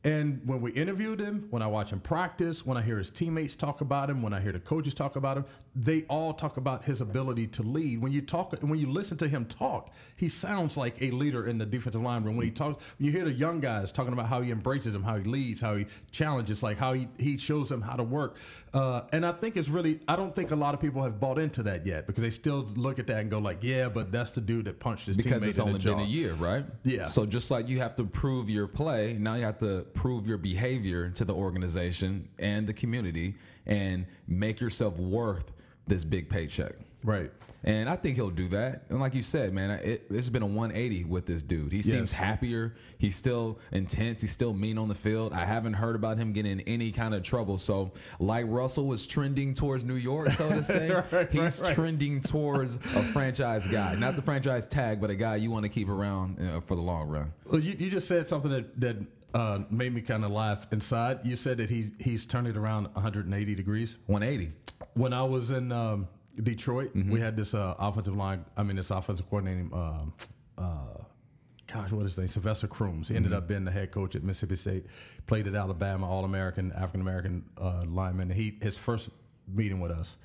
And 0.04 0.42
when 0.46 0.62
we 0.62 0.72
interviewed 0.72 1.20
him, 1.20 1.46
when 1.52 1.62
I 1.62 1.68
watch 1.68 1.92
him 1.92 2.00
practice, 2.00 2.66
when 2.66 2.76
I 2.76 2.82
hear 2.82 2.98
his 2.98 3.12
teammates 3.12 3.54
talk 3.54 3.82
about 3.82 4.10
him, 4.10 4.24
when 4.24 4.34
I 4.34 4.42
hear 4.42 4.52
the 4.52 4.60
coaches 4.60 4.96
talk 4.96 5.16
about 5.16 5.38
him, 5.38 5.46
they 5.76 6.04
all 6.10 6.34
talk 6.34 6.58
about 6.58 6.84
his 6.84 7.00
ability 7.00 7.48
to 7.48 7.64
lead. 7.64 8.02
When 8.02 8.12
you 8.12 8.22
talk, 8.22 8.54
when 8.62 8.78
you 8.78 8.92
listen 8.92 9.18
to 9.20 9.28
him 9.28 9.46
talk, 9.46 9.90
he 10.18 10.28
sounds 10.28 10.76
like 10.76 11.02
a 11.02 11.12
leader 11.12 11.48
in 11.48 11.58
the 11.58 11.66
defensive 11.66 12.02
line 12.02 12.24
room. 12.24 12.36
When 12.36 12.46
he 12.46 12.52
talks, 12.52 12.84
when 12.98 13.06
you 13.06 13.12
hear 13.12 13.24
the 13.24 13.32
young 13.32 13.62
guys 13.62 13.92
talking 13.92 14.12
about 14.12 14.28
how 14.28 14.42
he 14.42 14.52
embraces 14.52 14.92
them, 14.92 15.02
how 15.02 15.18
he 15.18 15.24
leads, 15.24 15.62
how 15.62 15.78
he 15.78 15.86
challenges, 16.12 16.62
like 16.62 16.78
how 16.78 16.92
he, 16.94 17.08
he 17.18 17.38
shows 17.38 17.70
them 17.70 17.82
how 17.82 17.96
to 17.96 18.04
work. 18.04 18.36
Uh, 18.74 19.02
and 19.14 19.26
I 19.26 19.32
think 19.32 19.56
it's 19.56 19.70
really, 19.70 20.02
I 20.10 20.18
don't 20.18 20.36
think 20.36 20.52
a 20.52 20.56
lot 20.56 20.74
of 20.74 20.82
people 20.82 21.04
have 21.04 21.22
bought 21.22 21.40
into 21.40 21.64
that 21.64 21.86
yet 21.86 22.06
because 22.06 22.22
they 22.22 22.30
still 22.32 22.70
look 22.76 23.00
at 23.00 23.08
that 23.08 23.20
and 23.20 23.32
go 23.32 23.40
like, 23.40 23.60
yeah, 23.62 23.88
but 23.88 24.12
that's 24.12 24.32
the 24.32 24.42
dude 24.42 24.66
that 24.66 24.80
punched 24.80 25.08
his 25.08 25.16
because 25.16 25.42
teammate 25.42 25.48
it's 25.48 25.60
in 25.60 25.68
only 25.68 25.80
been 25.80 26.00
a 26.00 26.04
year, 26.04 26.34
right? 26.34 26.66
Yeah. 26.84 27.06
So 27.06 27.26
just 27.26 27.50
like 27.50 27.70
you 27.70 27.80
have 27.80 27.96
to 27.96 28.04
prove 28.04 28.50
your 28.50 28.68
play, 28.68 29.14
now 29.18 29.36
you 29.36 29.46
have 29.46 29.60
to 29.60 29.84
prove 29.94 30.28
your 30.28 30.38
behavior 30.38 31.10
to 31.12 31.24
the 31.24 31.34
organization 31.34 32.28
and 32.40 32.68
the 32.68 32.74
community 32.74 33.36
and 33.66 34.06
make 34.28 34.60
yourself 34.60 34.98
worth 34.98 35.52
this 35.92 36.06
big 36.06 36.30
paycheck. 36.30 36.74
Right. 37.04 37.32
And 37.64 37.90
I 37.90 37.96
think 37.96 38.16
he'll 38.16 38.30
do 38.30 38.48
that. 38.50 38.86
And 38.90 39.00
like 39.00 39.14
you 39.14 39.22
said, 39.22 39.54
man, 39.54 39.72
it, 39.72 40.06
it's 40.10 40.30
been 40.30 40.42
a 40.42 40.48
180 40.48 41.04
with 41.04 41.26
this 41.26 41.44
dude. 41.44 41.72
He 41.72 41.82
seems 41.82 42.12
happier. 42.12 42.76
He's 42.98 43.16
still 43.16 43.60
intense. 43.72 44.22
He's 44.22 44.32
still 44.32 44.54
mean 44.54 44.78
on 44.78 44.88
the 44.88 44.96
field. 44.96 45.34
I 45.34 45.46
haven't 45.46 45.74
heard 45.74 45.96
about 45.96 46.18
him 46.18 46.32
getting 46.34 46.54
in 46.54 46.62
any 46.62 46.92
kind 46.92 47.14
of 47.14 47.22
trouble. 47.22 47.58
So, 47.60 47.92
like 48.20 48.46
Russell 48.48 48.88
was 48.88 49.06
trending 49.06 49.54
towards 49.54 49.84
New 49.84 49.96
York, 49.96 50.32
so 50.32 50.50
to 50.50 50.64
say, 50.64 50.90
Right, 51.12 51.30
he's 51.30 51.42
right, 51.42 51.62
right. 51.62 51.76
trending 51.76 52.22
towards 52.22 52.78
a 52.78 53.04
franchise 53.04 53.68
guy. 53.68 53.94
Not 53.96 54.16
the 54.16 54.22
franchise 54.24 54.66
tag, 54.66 55.00
but 55.02 55.10
a 55.12 55.16
guy 55.16 55.36
you 55.36 55.52
want 55.52 55.64
to 55.64 55.70
keep 55.70 55.90
around 55.90 56.40
uh, 56.40 56.62
for 56.62 56.76
the 56.76 56.82
long 56.82 57.10
run. 57.10 57.32
Well, 57.46 57.60
you, 57.62 57.76
you 57.78 57.92
just 57.92 58.08
said 58.08 58.28
something 58.30 58.50
that 58.52 58.80
that 58.80 58.98
uh, 59.34 59.60
made 59.70 59.94
me 59.94 60.02
kind 60.02 60.26
of 60.26 60.32
laugh 60.32 60.68
inside. 60.72 61.20
You 61.24 61.36
said 61.36 61.58
that 61.58 61.70
he 61.70 61.92
he's 62.00 62.26
turned 62.26 62.48
it 62.48 62.58
around 62.58 62.86
180 62.94 63.56
degrees. 63.56 63.98
180. 64.08 64.52
When 64.94 65.14
I 65.14 65.24
was 65.24 65.52
in 65.52 65.72
um, 65.72 66.08
Detroit, 66.42 66.92
we 67.10 67.20
had 67.20 67.36
this 67.36 67.54
uh, 67.54 67.76
offensive 67.80 68.16
line. 68.16 68.46
I 68.58 68.64
mean, 68.64 68.76
this 68.76 68.92
offensive 68.92 69.30
coordinator. 69.30 69.74
Um, 69.74 70.14
uh, 70.58 71.04
gosh, 71.72 71.92
what 71.92 72.06
is 72.06 72.12
his 72.12 72.18
name? 72.18 72.28
Sylvester 72.28 72.68
Crooms. 72.68 73.08
He 73.10 73.16
ended 73.16 73.34
up 73.34 73.48
being 73.48 73.64
the 73.66 73.72
head 73.72 73.92
coach 73.92 74.16
at 74.16 74.24
Mississippi 74.24 74.56
State. 74.56 74.86
Played 75.28 75.48
at 75.48 75.56
Alabama, 75.56 76.10
All 76.10 76.26
American, 76.26 76.72
African 76.74 77.02
American 77.02 77.44
uh, 77.58 77.84
lineman. 77.88 78.30
He 78.30 78.58
his 78.62 78.78
first 78.78 79.10
meeting 79.48 79.80
with 79.80 79.92
us, 79.92 80.18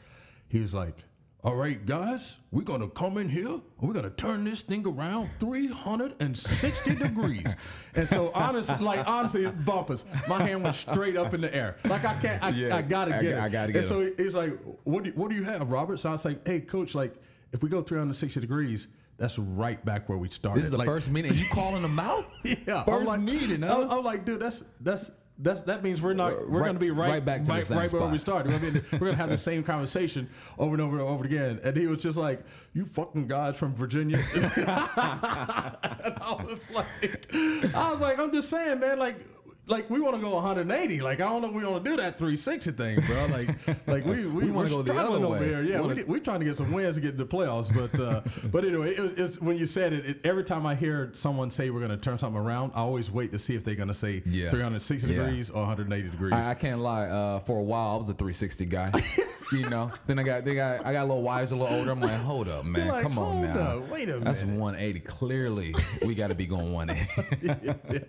he 0.48 0.60
was 0.60 0.74
like. 0.74 1.04
All 1.46 1.54
right, 1.54 1.87
guys, 1.87 2.38
we're 2.50 2.62
gonna 2.64 2.88
come 2.88 3.18
in 3.18 3.28
here 3.28 3.46
and 3.46 3.62
we're 3.78 3.92
gonna 3.92 4.11
turn 4.11 4.42
this 4.42 4.62
thing 4.62 4.85
around 4.85 5.30
360 5.38 6.94
degrees. 6.96 7.46
And 7.94 8.09
so, 8.09 8.32
honest, 8.35 8.80
like 8.80 9.06
honestly, 9.06 9.46
Bumpus, 9.46 10.04
my 10.26 10.42
hand 10.42 10.64
went 10.64 10.74
straight 10.74 11.16
up 11.16 11.35
in 11.35 11.40
the 11.40 11.54
air. 11.54 11.76
Like 11.85 12.04
I 12.04 12.14
can't, 12.14 12.42
I, 12.42 12.48
Yeah, 12.48 12.74
I 12.74 12.82
gotta 12.82 13.12
get 13.12 13.24
I- 13.24 13.28
it. 13.28 13.38
I 13.38 13.48
gotta 13.48 13.72
get 13.72 13.78
and 13.82 13.88
so 13.88 14.11
he's 14.16 14.35
like, 14.35 14.59
"What 14.82 15.04
do 15.04 15.11
you, 15.11 15.14
what 15.14 15.30
do 15.30 15.37
you 15.37 15.44
have, 15.44 15.70
Robert?" 15.70 16.00
So 16.00 16.09
I 16.09 16.12
was 16.14 16.24
like, 16.24 16.44
"Hey, 16.44 16.59
coach, 16.59 16.96
like 16.96 17.14
if 17.52 17.62
we 17.62 17.68
go 17.68 17.80
360 17.80 18.40
degrees, 18.40 18.88
that's 19.16 19.38
right 19.38 19.82
back 19.85 20.09
where 20.09 20.18
we 20.18 20.28
started." 20.28 20.59
This 20.59 20.64
is 20.66 20.72
the 20.72 20.78
like, 20.78 20.88
first 20.88 21.12
meeting. 21.12 21.32
You 21.32 21.46
calling 21.52 21.82
them 21.82 22.00
out? 22.00 22.24
yeah, 22.42 22.78
I'm 22.80 22.85
First 22.87 23.06
like, 23.06 23.20
meeting, 23.20 23.62
I'm. 23.62 23.88
I'm 23.88 24.02
like, 24.02 24.24
dude, 24.24 24.40
that's 24.40 24.64
that's. 24.80 25.12
That's, 25.38 25.61
that 25.62 25.83
means 25.83 26.01
we're 26.01 26.14
not 26.14 26.33
we're 26.49 26.61
Right- 26.61 26.66
going 26.66 26.75
to 26.77 26.81
be 26.81 26.90
right, 26.90 27.11
right 27.11 27.25
back 27.25 27.40
to 27.42 27.46
the 27.46 27.53
right, 27.53 27.70
right 27.70 27.92
where 27.92 28.09
we 28.09 28.16
started. 28.18 28.53
We're 28.53 28.59
going 28.59 28.72
to 28.75 28.83
we're 28.92 28.99
going 28.99 29.12
to 29.12 29.16
have 29.18 29.29
the 29.29 29.37
same 29.37 29.62
conversation 29.62 30.31
over 30.59 30.72
and 30.75 30.81
over 30.83 30.99
and 30.99 31.07
over 31.07 31.25
again. 31.25 31.61
And 31.62 31.77
he 31.77 31.87
was 31.87 32.03
just 32.03 32.16
like, 32.16 32.42
"You 32.72 32.87
fucking 32.87 33.27
guys 33.29 33.57
from 33.57 33.75
Virginia." 33.75 34.16
and 34.35 34.64
I 34.66 36.37
was 36.42 36.70
like, 36.70 37.29
I 37.35 37.90
was 37.92 38.01
like, 38.01 38.18
I'm 38.18 38.33
just 38.33 38.49
saying, 38.49 38.81
man, 38.81 38.99
like. 38.99 39.16
Like 39.68 39.90
we 39.90 39.98
want 40.00 40.14
to 40.14 40.22
go 40.22 40.31
180. 40.37 41.00
Like 41.00 41.18
I 41.20 41.24
don't 41.24 41.42
know 41.42 41.48
if 41.48 41.55
we 41.55 41.64
want 41.64 41.85
to 41.85 41.90
do 41.90 41.96
that 41.96 42.18
360 42.18 42.70
thing, 42.72 43.00
bro. 43.00 43.26
Like, 43.26 43.48
like 43.88 44.05
we 44.05 44.24
we, 44.26 44.44
We 44.44 44.50
wanna 44.52 44.68
go 44.68 44.83
the 44.83 44.92
other 44.96 45.16
over 45.24 45.29
way. 45.40 45.44
here. 45.44 45.62
Yeah, 45.64 45.81
we, 45.81 46.05
we're 46.05 46.20
trying 46.20 46.38
to 46.38 46.44
get 46.46 46.57
some 46.57 46.70
wins 46.70 46.94
to 46.94 47.00
get 47.00 47.12
into 47.14 47.24
the 47.24 47.29
playoffs. 47.37 47.74
But 47.74 47.98
uh, 48.00 48.20
but 48.52 48.64
anyway, 48.64 48.94
it, 48.94 49.18
it's 49.18 49.40
when 49.40 49.57
you 49.57 49.66
said 49.66 49.92
it, 49.92 50.07
it. 50.07 50.20
Every 50.24 50.44
time 50.44 50.66
I 50.66 50.76
hear 50.76 51.11
someone 51.14 51.50
say 51.50 51.70
we're 51.70 51.81
going 51.81 51.90
to 51.90 51.96
turn 51.96 52.16
something 52.18 52.40
around, 52.40 52.72
I 52.76 52.81
always 52.81 53.11
wait 53.11 53.33
to 53.33 53.38
see 53.40 53.57
if 53.57 53.64
they're 53.64 53.74
going 53.74 53.88
to 53.88 53.94
say 53.94 54.22
Yeah. 54.24 54.50
360 54.50 55.09
Yeah. 55.12 55.18
degrees 55.24 55.50
or 55.50 55.62
180 55.62 56.11
degrees. 56.11 56.33
I, 56.33 56.50
I 56.50 56.55
can't 56.55 56.81
lie. 56.81 57.07
Uh, 57.07 57.40
for 57.40 57.59
a 57.59 57.62
while, 57.62 57.94
I 57.94 57.96
was 57.96 58.09
a 58.09 58.14
360 58.14 58.66
guy. 58.66 58.92
you 59.52 59.68
know. 59.68 59.90
Then 60.06 60.18
I 60.18 60.22
got, 60.22 60.44
they 60.44 60.54
got, 60.54 60.85
I 60.85 60.92
got 60.92 61.02
a 61.02 61.09
little 61.09 61.22
wiser, 61.22 61.54
a 61.54 61.59
little 61.59 61.76
older. 61.76 61.90
I'm 61.90 62.00
like, 62.00 62.20
hold 62.20 62.48
up, 62.48 62.64
man, 62.64 62.88
like, 62.88 63.02
come 63.02 63.18
on 63.18 63.42
now. 63.42 63.78
up, 63.78 63.88
wait 63.88 64.09
a 64.09 64.12
minute. 64.12 64.24
That's 64.24 64.42
180. 64.42 65.00
Clearly, 65.00 65.74
we 66.04 66.14
got 66.14 66.28
to 66.28 66.35
be 66.35 66.46
going 66.46 66.72
180. 66.72 68.06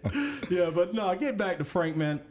yeah, 0.56 0.69
but 0.69 0.93
no, 0.93 1.13
get 1.15 1.38
back 1.38 1.58
to 1.58 1.63
Frank, 1.63 1.95
man. 1.95 2.21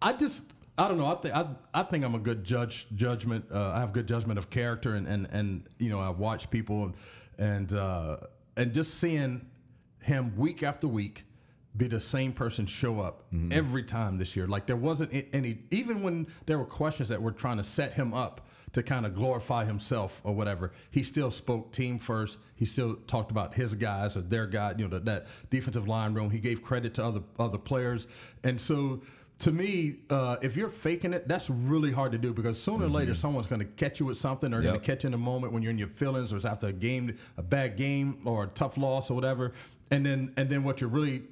I 0.00 0.12
just 0.12 0.42
I 0.78 0.88
don't 0.88 0.98
know. 0.98 1.06
I 1.06 1.14
think 1.14 1.34
I, 1.34 1.46
I 1.72 1.82
think 1.84 2.04
I'm 2.04 2.14
a 2.14 2.18
good 2.18 2.44
judge 2.44 2.86
judgment. 2.94 3.46
Uh, 3.52 3.70
I 3.70 3.80
have 3.80 3.92
good 3.92 4.06
judgment 4.06 4.38
of 4.38 4.50
character, 4.50 4.94
and 4.94 5.06
and 5.06 5.26
and 5.30 5.66
you 5.78 5.88
know 5.88 6.00
I 6.00 6.10
watch 6.10 6.50
people 6.50 6.84
and 6.84 6.94
and 7.38 7.72
uh, 7.72 8.16
and 8.56 8.74
just 8.74 8.94
seeing 8.94 9.46
him 10.00 10.36
week 10.36 10.62
after 10.62 10.86
week 10.86 11.24
be 11.76 11.88
the 11.88 12.00
same 12.00 12.32
person 12.32 12.66
show 12.66 13.00
up 13.00 13.24
every 13.52 13.82
time 13.82 14.18
this 14.18 14.36
year. 14.36 14.46
Like 14.46 14.66
there 14.66 14.76
wasn't 14.76 15.12
any 15.32 15.58
even 15.70 16.02
when 16.02 16.26
there 16.46 16.58
were 16.58 16.64
questions 16.64 17.08
that 17.08 17.20
were 17.20 17.32
trying 17.32 17.58
to 17.58 17.64
set 17.64 17.94
him 17.94 18.14
up 18.14 18.46
to 18.72 18.82
kind 18.82 19.06
of 19.06 19.14
glorify 19.14 19.64
himself 19.64 20.20
or 20.24 20.34
whatever. 20.34 20.72
He 20.90 21.02
still 21.02 21.30
spoke 21.30 21.72
team 21.72 21.98
first. 21.98 22.38
He 22.56 22.64
still 22.64 22.96
talked 23.06 23.30
about 23.30 23.54
his 23.54 23.74
guys 23.74 24.16
or 24.16 24.20
their 24.20 24.46
guy, 24.46 24.74
you 24.76 24.84
know, 24.84 24.90
that, 24.90 25.04
that 25.06 25.26
defensive 25.50 25.88
line 25.88 26.12
room. 26.14 26.30
He 26.30 26.38
gave 26.38 26.62
credit 26.62 26.94
to 26.94 27.04
other 27.04 27.22
other 27.38 27.58
players. 27.58 28.06
And 28.44 28.60
so 28.60 29.02
to 29.40 29.52
me, 29.52 29.96
uh, 30.08 30.36
if 30.40 30.56
you're 30.56 30.70
faking 30.70 31.12
it, 31.12 31.28
that's 31.28 31.50
really 31.50 31.92
hard 31.92 32.12
to 32.12 32.18
do 32.18 32.32
because 32.32 32.60
sooner 32.62 32.86
or 32.86 32.88
later 32.88 33.14
someone's 33.14 33.46
going 33.46 33.60
to 33.60 33.66
catch 33.66 34.00
you 34.00 34.06
with 34.06 34.16
something 34.16 34.52
or 34.54 34.62
going 34.62 34.80
to 34.80 34.86
catch 34.86 35.04
you 35.04 35.08
in 35.08 35.14
a 35.14 35.18
moment 35.18 35.52
when 35.52 35.62
you're 35.62 35.70
in 35.72 35.78
your 35.78 35.88
feelings 35.88 36.32
or 36.32 36.36
it's 36.36 36.46
after 36.46 36.68
a 36.68 36.72
game, 36.72 37.16
a 37.36 37.42
bad 37.42 37.76
game 37.76 38.18
or 38.24 38.44
a 38.44 38.46
tough 38.48 38.78
loss 38.78 39.10
or 39.10 39.14
whatever. 39.14 39.52
And 39.90 40.04
then 40.04 40.32
and 40.36 40.48
then 40.48 40.64
what 40.64 40.80
you're 40.80 40.90
really, 40.90 41.22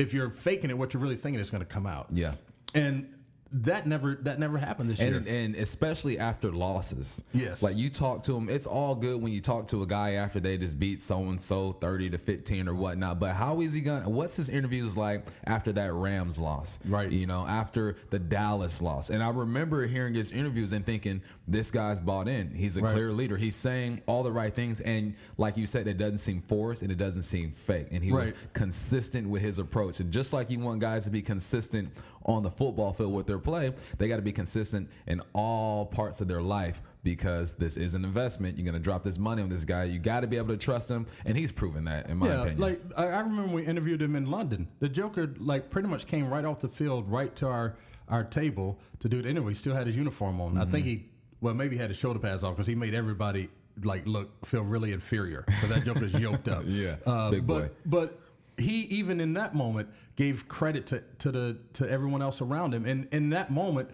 if 0.00 0.12
you're 0.14 0.30
faking 0.30 0.70
it, 0.70 0.78
what 0.78 0.92
you're 0.94 1.02
really 1.02 1.16
thinking 1.16 1.40
is 1.40 1.50
going 1.50 1.62
to 1.62 1.72
come 1.72 1.86
out. 1.86 2.06
yeah. 2.10 2.34
And 2.74 3.12
that 3.52 3.86
never 3.86 4.14
that 4.22 4.38
never 4.38 4.58
happened 4.58 4.88
this 4.90 5.00
year. 5.00 5.16
And, 5.16 5.26
and 5.26 5.56
especially 5.56 6.18
after 6.18 6.52
losses. 6.52 7.24
Yes. 7.32 7.62
Like 7.62 7.76
you 7.76 7.88
talk 7.88 8.22
to 8.24 8.32
them, 8.32 8.48
it's 8.48 8.66
all 8.66 8.94
good 8.94 9.20
when 9.20 9.32
you 9.32 9.40
talk 9.40 9.66
to 9.68 9.82
a 9.82 9.86
guy 9.86 10.12
after 10.12 10.38
they 10.38 10.56
just 10.56 10.78
beat 10.78 11.02
so 11.02 11.18
and 11.24 11.40
so 11.40 11.72
30 11.72 12.10
to 12.10 12.18
15 12.18 12.68
or 12.68 12.74
whatnot. 12.74 13.18
But 13.18 13.32
how 13.34 13.60
is 13.60 13.72
he 13.72 13.80
going 13.80 14.04
to, 14.04 14.08
what's 14.08 14.36
his 14.36 14.48
interviews 14.48 14.96
like 14.96 15.26
after 15.44 15.72
that 15.72 15.92
Rams 15.92 16.38
loss? 16.38 16.78
Right. 16.84 17.10
You 17.10 17.26
know, 17.26 17.44
after 17.46 17.96
the 18.10 18.20
Dallas 18.20 18.80
loss. 18.80 19.10
And 19.10 19.20
I 19.20 19.30
remember 19.30 19.84
hearing 19.86 20.14
his 20.14 20.30
interviews 20.30 20.72
and 20.72 20.86
thinking, 20.86 21.20
this 21.48 21.72
guy's 21.72 21.98
bought 21.98 22.28
in. 22.28 22.54
He's 22.54 22.76
a 22.76 22.80
Right. 22.82 22.92
clear 22.92 23.10
leader. 23.12 23.36
He's 23.36 23.56
saying 23.56 24.00
all 24.06 24.22
the 24.22 24.30
right 24.30 24.54
things. 24.54 24.78
And 24.80 25.14
like 25.38 25.56
you 25.56 25.66
said, 25.66 25.88
it 25.88 25.98
doesn't 25.98 26.18
seem 26.18 26.40
forced 26.42 26.82
and 26.82 26.92
it 26.92 26.98
doesn't 26.98 27.24
seem 27.24 27.50
fake. 27.50 27.88
And 27.90 28.04
he 28.04 28.12
was 28.12 28.32
consistent 28.52 29.28
with 29.28 29.42
his 29.42 29.58
approach. 29.58 29.98
And 29.98 30.12
just 30.12 30.32
like 30.32 30.50
you 30.50 30.60
want 30.60 30.80
guys 30.80 31.04
to 31.04 31.10
be 31.10 31.20
consistent 31.20 31.90
on 32.34 32.42
the 32.42 32.50
football 32.50 32.92
field 32.92 33.12
with 33.12 33.26
their 33.26 33.38
play, 33.38 33.72
they 33.98 34.08
got 34.08 34.16
to 34.16 34.22
be 34.22 34.32
consistent 34.32 34.88
in 35.06 35.20
all 35.32 35.86
parts 35.86 36.20
of 36.20 36.28
their 36.28 36.42
life 36.42 36.82
because 37.02 37.54
this 37.54 37.76
is 37.76 37.94
an 37.94 38.04
investment. 38.04 38.56
You're 38.56 38.64
going 38.64 38.74
to 38.74 38.80
drop 38.80 39.04
this 39.04 39.18
money 39.18 39.42
on 39.42 39.48
this 39.48 39.64
guy. 39.64 39.84
You 39.84 39.98
got 39.98 40.20
to 40.20 40.26
be 40.26 40.36
able 40.36 40.48
to 40.48 40.56
trust 40.56 40.90
him. 40.90 41.06
And 41.24 41.36
he's 41.36 41.52
proven 41.52 41.84
that, 41.84 42.08
in 42.08 42.18
my 42.18 42.28
yeah, 42.28 42.40
opinion. 42.40 42.58
like 42.58 42.80
I, 42.96 43.20
remember 43.20 43.54
we 43.54 43.64
interviewed 43.64 44.02
him 44.02 44.16
in 44.16 44.30
London. 44.30 44.68
The 44.80 44.88
Joker 44.88 45.34
like 45.38 45.70
pretty 45.70 45.88
much 45.88 46.06
came 46.06 46.28
right 46.28 46.44
off 46.44 46.60
the 46.60 46.68
field, 46.68 47.10
right 47.10 47.34
to 47.36 47.46
our 47.46 47.76
our 48.08 48.24
table 48.24 48.78
to 48.98 49.08
do 49.08 49.22
the 49.22 49.28
interview. 49.28 49.50
He 49.50 49.54
still 49.54 49.74
had 49.74 49.86
his 49.86 49.96
uniform 49.96 50.40
on. 50.40 50.58
I 50.58 50.64
think 50.64 50.84
he 50.84 51.06
well 51.40 51.54
maybe 51.54 51.76
he 51.76 51.80
had 51.80 51.90
his 51.90 51.98
shoulder 51.98 52.18
pads 52.18 52.44
off 52.44 52.56
because 52.56 52.66
he 52.66 52.74
made 52.74 52.94
everybody 52.94 53.48
like 53.82 54.06
look 54.06 54.44
feel 54.46 54.62
really 54.62 54.92
inferior 54.92 55.44
because 55.46 55.68
that 55.68 55.84
Joker's 55.84 56.12
yoked 56.14 56.48
up. 56.48 56.64
Yeah, 56.66 56.96
uh, 57.06 57.30
big 57.30 57.46
but, 57.46 57.60
boy. 57.60 57.70
But 57.86 58.20
he 58.60 58.82
even 58.82 59.20
in 59.20 59.32
that 59.34 59.54
moment 59.54 59.88
gave 60.16 60.48
credit 60.48 60.86
to, 60.88 61.02
to 61.18 61.32
the 61.32 61.58
to 61.74 61.88
everyone 61.90 62.22
else 62.22 62.40
around 62.40 62.74
him, 62.74 62.84
and 62.86 63.08
in 63.12 63.30
that 63.30 63.50
moment. 63.50 63.90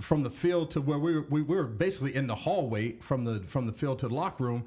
From 0.00 0.24
the 0.24 0.30
field 0.30 0.72
to 0.72 0.80
where 0.80 0.98
we 0.98 1.14
were, 1.14 1.26
we 1.30 1.42
were 1.42 1.62
basically 1.62 2.16
in 2.16 2.26
the 2.26 2.34
hallway 2.34 2.96
from 2.98 3.24
the 3.24 3.38
from 3.46 3.66
the 3.66 3.72
field 3.72 4.00
to 4.00 4.08
the 4.08 4.14
locker 4.14 4.42
room. 4.42 4.64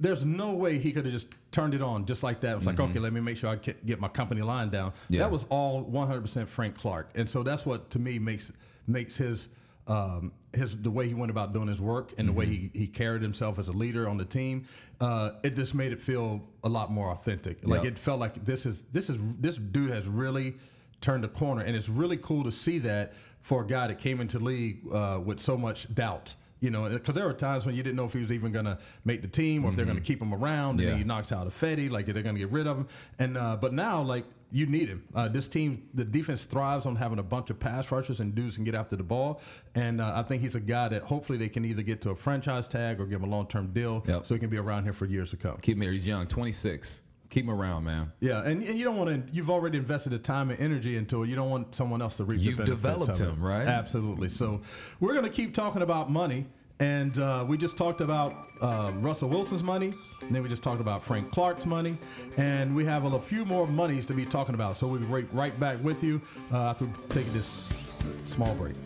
There's 0.00 0.24
no 0.24 0.52
way 0.52 0.78
he 0.78 0.92
could 0.92 1.04
have 1.04 1.12
just 1.12 1.26
turned 1.52 1.74
it 1.74 1.82
on 1.82 2.06
just 2.06 2.22
like 2.22 2.40
that. 2.40 2.52
It 2.52 2.58
was 2.58 2.66
like, 2.66 2.80
okay, 2.80 2.98
let 2.98 3.12
me 3.12 3.20
make 3.20 3.36
sure 3.36 3.50
I 3.50 3.56
get 3.56 4.00
my 4.00 4.08
company 4.08 4.40
line 4.40 4.70
down. 4.70 4.92
Mm-hmm. 4.92 5.14
Yeah. 5.14 5.18
That 5.24 5.30
was 5.30 5.44
all 5.50 5.84
100% 5.84 6.48
Frank 6.48 6.78
Clark, 6.78 7.10
and 7.16 7.28
so 7.28 7.42
that's 7.42 7.66
what 7.66 7.90
to 7.90 7.98
me 7.98 8.18
makes 8.18 8.50
makes 8.86 9.18
his 9.18 9.48
um, 9.88 10.32
his 10.52 10.76
the 10.76 10.90
way 10.90 11.08
he 11.08 11.14
went 11.14 11.30
about 11.30 11.52
doing 11.52 11.68
his 11.68 11.80
work 11.80 12.12
and 12.18 12.28
the 12.28 12.32
way 12.32 12.46
he, 12.46 12.70
he 12.74 12.86
carried 12.86 13.22
himself 13.22 13.58
as 13.58 13.68
a 13.68 13.72
leader 13.72 14.08
on 14.08 14.16
the 14.16 14.24
team. 14.24 14.66
Uh, 15.00 15.32
it 15.42 15.54
just 15.56 15.74
made 15.74 15.92
it 15.92 16.00
feel 16.00 16.42
a 16.64 16.68
lot 16.68 16.90
more 16.90 17.10
authentic. 17.10 17.58
Like 17.66 17.84
Yep. 17.84 17.92
it 17.92 17.98
felt 17.98 18.20
like 18.20 18.44
this 18.44 18.66
is 18.66 18.82
this 18.92 19.08
is 19.10 19.16
this 19.40 19.56
dude 19.56 19.90
has 19.90 20.06
really 20.06 20.56
turned 21.00 21.22
the 21.24 21.28
corner, 21.28 21.62
and 21.62 21.74
it's 21.76 21.88
really 21.88 22.16
cool 22.18 22.44
to 22.44 22.52
see 22.52 22.78
that 22.80 23.14
for 23.42 23.62
a 23.62 23.66
guy 23.66 23.86
that 23.86 23.98
came 23.98 24.20
into 24.20 24.38
league 24.38 24.80
uh, 24.92 25.20
with 25.24 25.40
so 25.40 25.56
much 25.56 25.92
doubt. 25.94 26.34
You 26.60 26.70
know, 26.70 26.88
because 26.88 27.14
there 27.14 27.24
were 27.24 27.32
times 27.34 27.64
when 27.64 27.76
you 27.76 27.84
didn't 27.84 27.94
know 27.94 28.06
if 28.06 28.12
he 28.12 28.20
was 28.20 28.32
even 28.32 28.50
going 28.50 28.64
to 28.64 28.78
make 29.04 29.22
the 29.22 29.28
team 29.28 29.64
or 29.64 29.70
if 29.70 29.76
they're 29.76 29.84
going 29.84 29.96
to 29.96 30.02
keep 30.02 30.20
him 30.20 30.34
around. 30.34 30.70
And 30.70 30.80
Yeah. 30.80 30.86
then 30.90 30.98
he 30.98 31.04
knocks 31.04 31.30
out 31.30 31.46
Ifedi, 31.48 31.88
like 31.88 32.06
they're 32.06 32.20
going 32.20 32.34
to 32.34 32.40
get 32.40 32.50
rid 32.50 32.66
of 32.66 32.76
him. 32.76 32.88
And 33.20 33.38
uh, 33.38 33.56
but 33.60 33.72
now, 33.72 34.02
like 34.02 34.24
you 34.50 34.66
need 34.66 34.88
him. 34.88 35.04
Uh, 35.14 35.28
this 35.28 35.46
team, 35.46 35.88
the 35.94 36.04
defense 36.04 36.44
thrives 36.44 36.86
on 36.86 36.96
having 36.96 37.18
a 37.18 37.22
bunch 37.22 37.50
of 37.50 37.60
pass 37.60 37.90
rushers 37.92 38.20
and 38.20 38.34
dudes 38.34 38.54
can 38.56 38.64
get 38.64 38.74
after 38.74 38.96
the 38.96 39.02
ball. 39.02 39.40
And 39.74 40.00
uh, 40.00 40.12
I 40.14 40.22
think 40.22 40.42
he's 40.42 40.54
a 40.54 40.60
guy 40.60 40.88
that 40.88 41.02
hopefully 41.02 41.36
they 41.38 41.48
can 41.48 41.64
either 41.64 41.82
get 41.82 42.00
to 42.02 42.10
a 42.10 42.16
franchise 42.16 42.66
tag 42.66 43.00
or 43.00 43.06
give 43.06 43.20
him 43.22 43.28
a 43.28 43.30
long 43.30 43.46
term 43.46 43.72
deal 43.72 44.02
Yep. 44.06 44.26
so 44.26 44.34
he 44.34 44.40
can 44.40 44.48
be 44.50 44.56
around 44.58 44.84
here 44.84 44.92
for 44.94 45.04
years 45.06 45.30
to 45.30 45.36
come. 45.36 45.56
Keep 45.60 45.76
him 45.76 45.82
here. 45.82 45.92
He's 45.92 46.06
young, 46.06 46.26
26. 46.26 47.02
Keep 47.30 47.44
him 47.44 47.50
around, 47.50 47.84
man. 47.84 48.10
Yeah, 48.20 48.40
and, 48.42 48.62
and 48.62 48.78
you 48.78 48.84
don't 48.86 48.96
want 48.96 49.10
to. 49.26 49.32
You've 49.34 49.50
already 49.50 49.76
invested 49.76 50.12
the 50.12 50.18
time 50.18 50.48
and 50.48 50.58
energy 50.58 50.96
into 50.96 51.22
it. 51.24 51.28
You 51.28 51.34
don't 51.36 51.50
want 51.50 51.74
someone 51.74 52.00
else 52.00 52.16
to 52.16 52.24
reap 52.24 52.40
You've 52.40 52.56
the 52.56 52.64
benefits 52.64 52.82
developed 52.82 53.18
him, 53.18 53.42
right? 53.42 53.66
Absolutely. 53.68 54.30
So 54.30 54.62
we're 54.98 55.12
going 55.12 55.26
to 55.26 55.30
keep 55.30 55.52
talking 55.54 55.82
about 55.82 56.10
money, 56.10 56.46
and 56.80 57.18
uh, 57.18 57.44
we 57.46 57.56
just 57.56 57.76
talked 57.76 58.00
about 58.00 58.48
uh, 58.60 58.92
Russell 58.96 59.28
Wilson's 59.28 59.62
money, 59.62 59.92
and 60.20 60.34
then 60.34 60.42
we 60.42 60.48
just 60.48 60.62
talked 60.62 60.80
about 60.80 61.02
Frank 61.02 61.30
Clark's 61.30 61.66
money, 61.66 61.96
and 62.36 62.74
we 62.74 62.84
have 62.84 63.04
a, 63.04 63.18
few 63.18 63.44
more 63.44 63.66
monies 63.66 64.06
to 64.06 64.14
be 64.14 64.24
talking 64.24 64.54
about. 64.54 64.76
So 64.76 64.86
we'll 64.86 65.00
be 65.00 65.06
right, 65.06 65.26
right 65.32 65.58
back 65.58 65.82
with 65.82 66.02
you 66.02 66.20
uh, 66.52 66.70
after 66.70 66.88
take 67.08 67.26
this 67.26 67.82
small 68.26 68.54
break. 68.54 68.76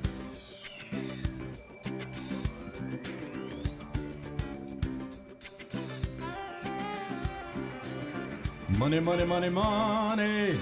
Money, 8.78 9.00
money, 9.00 9.24
money, 9.24 9.48
money. 9.50 10.58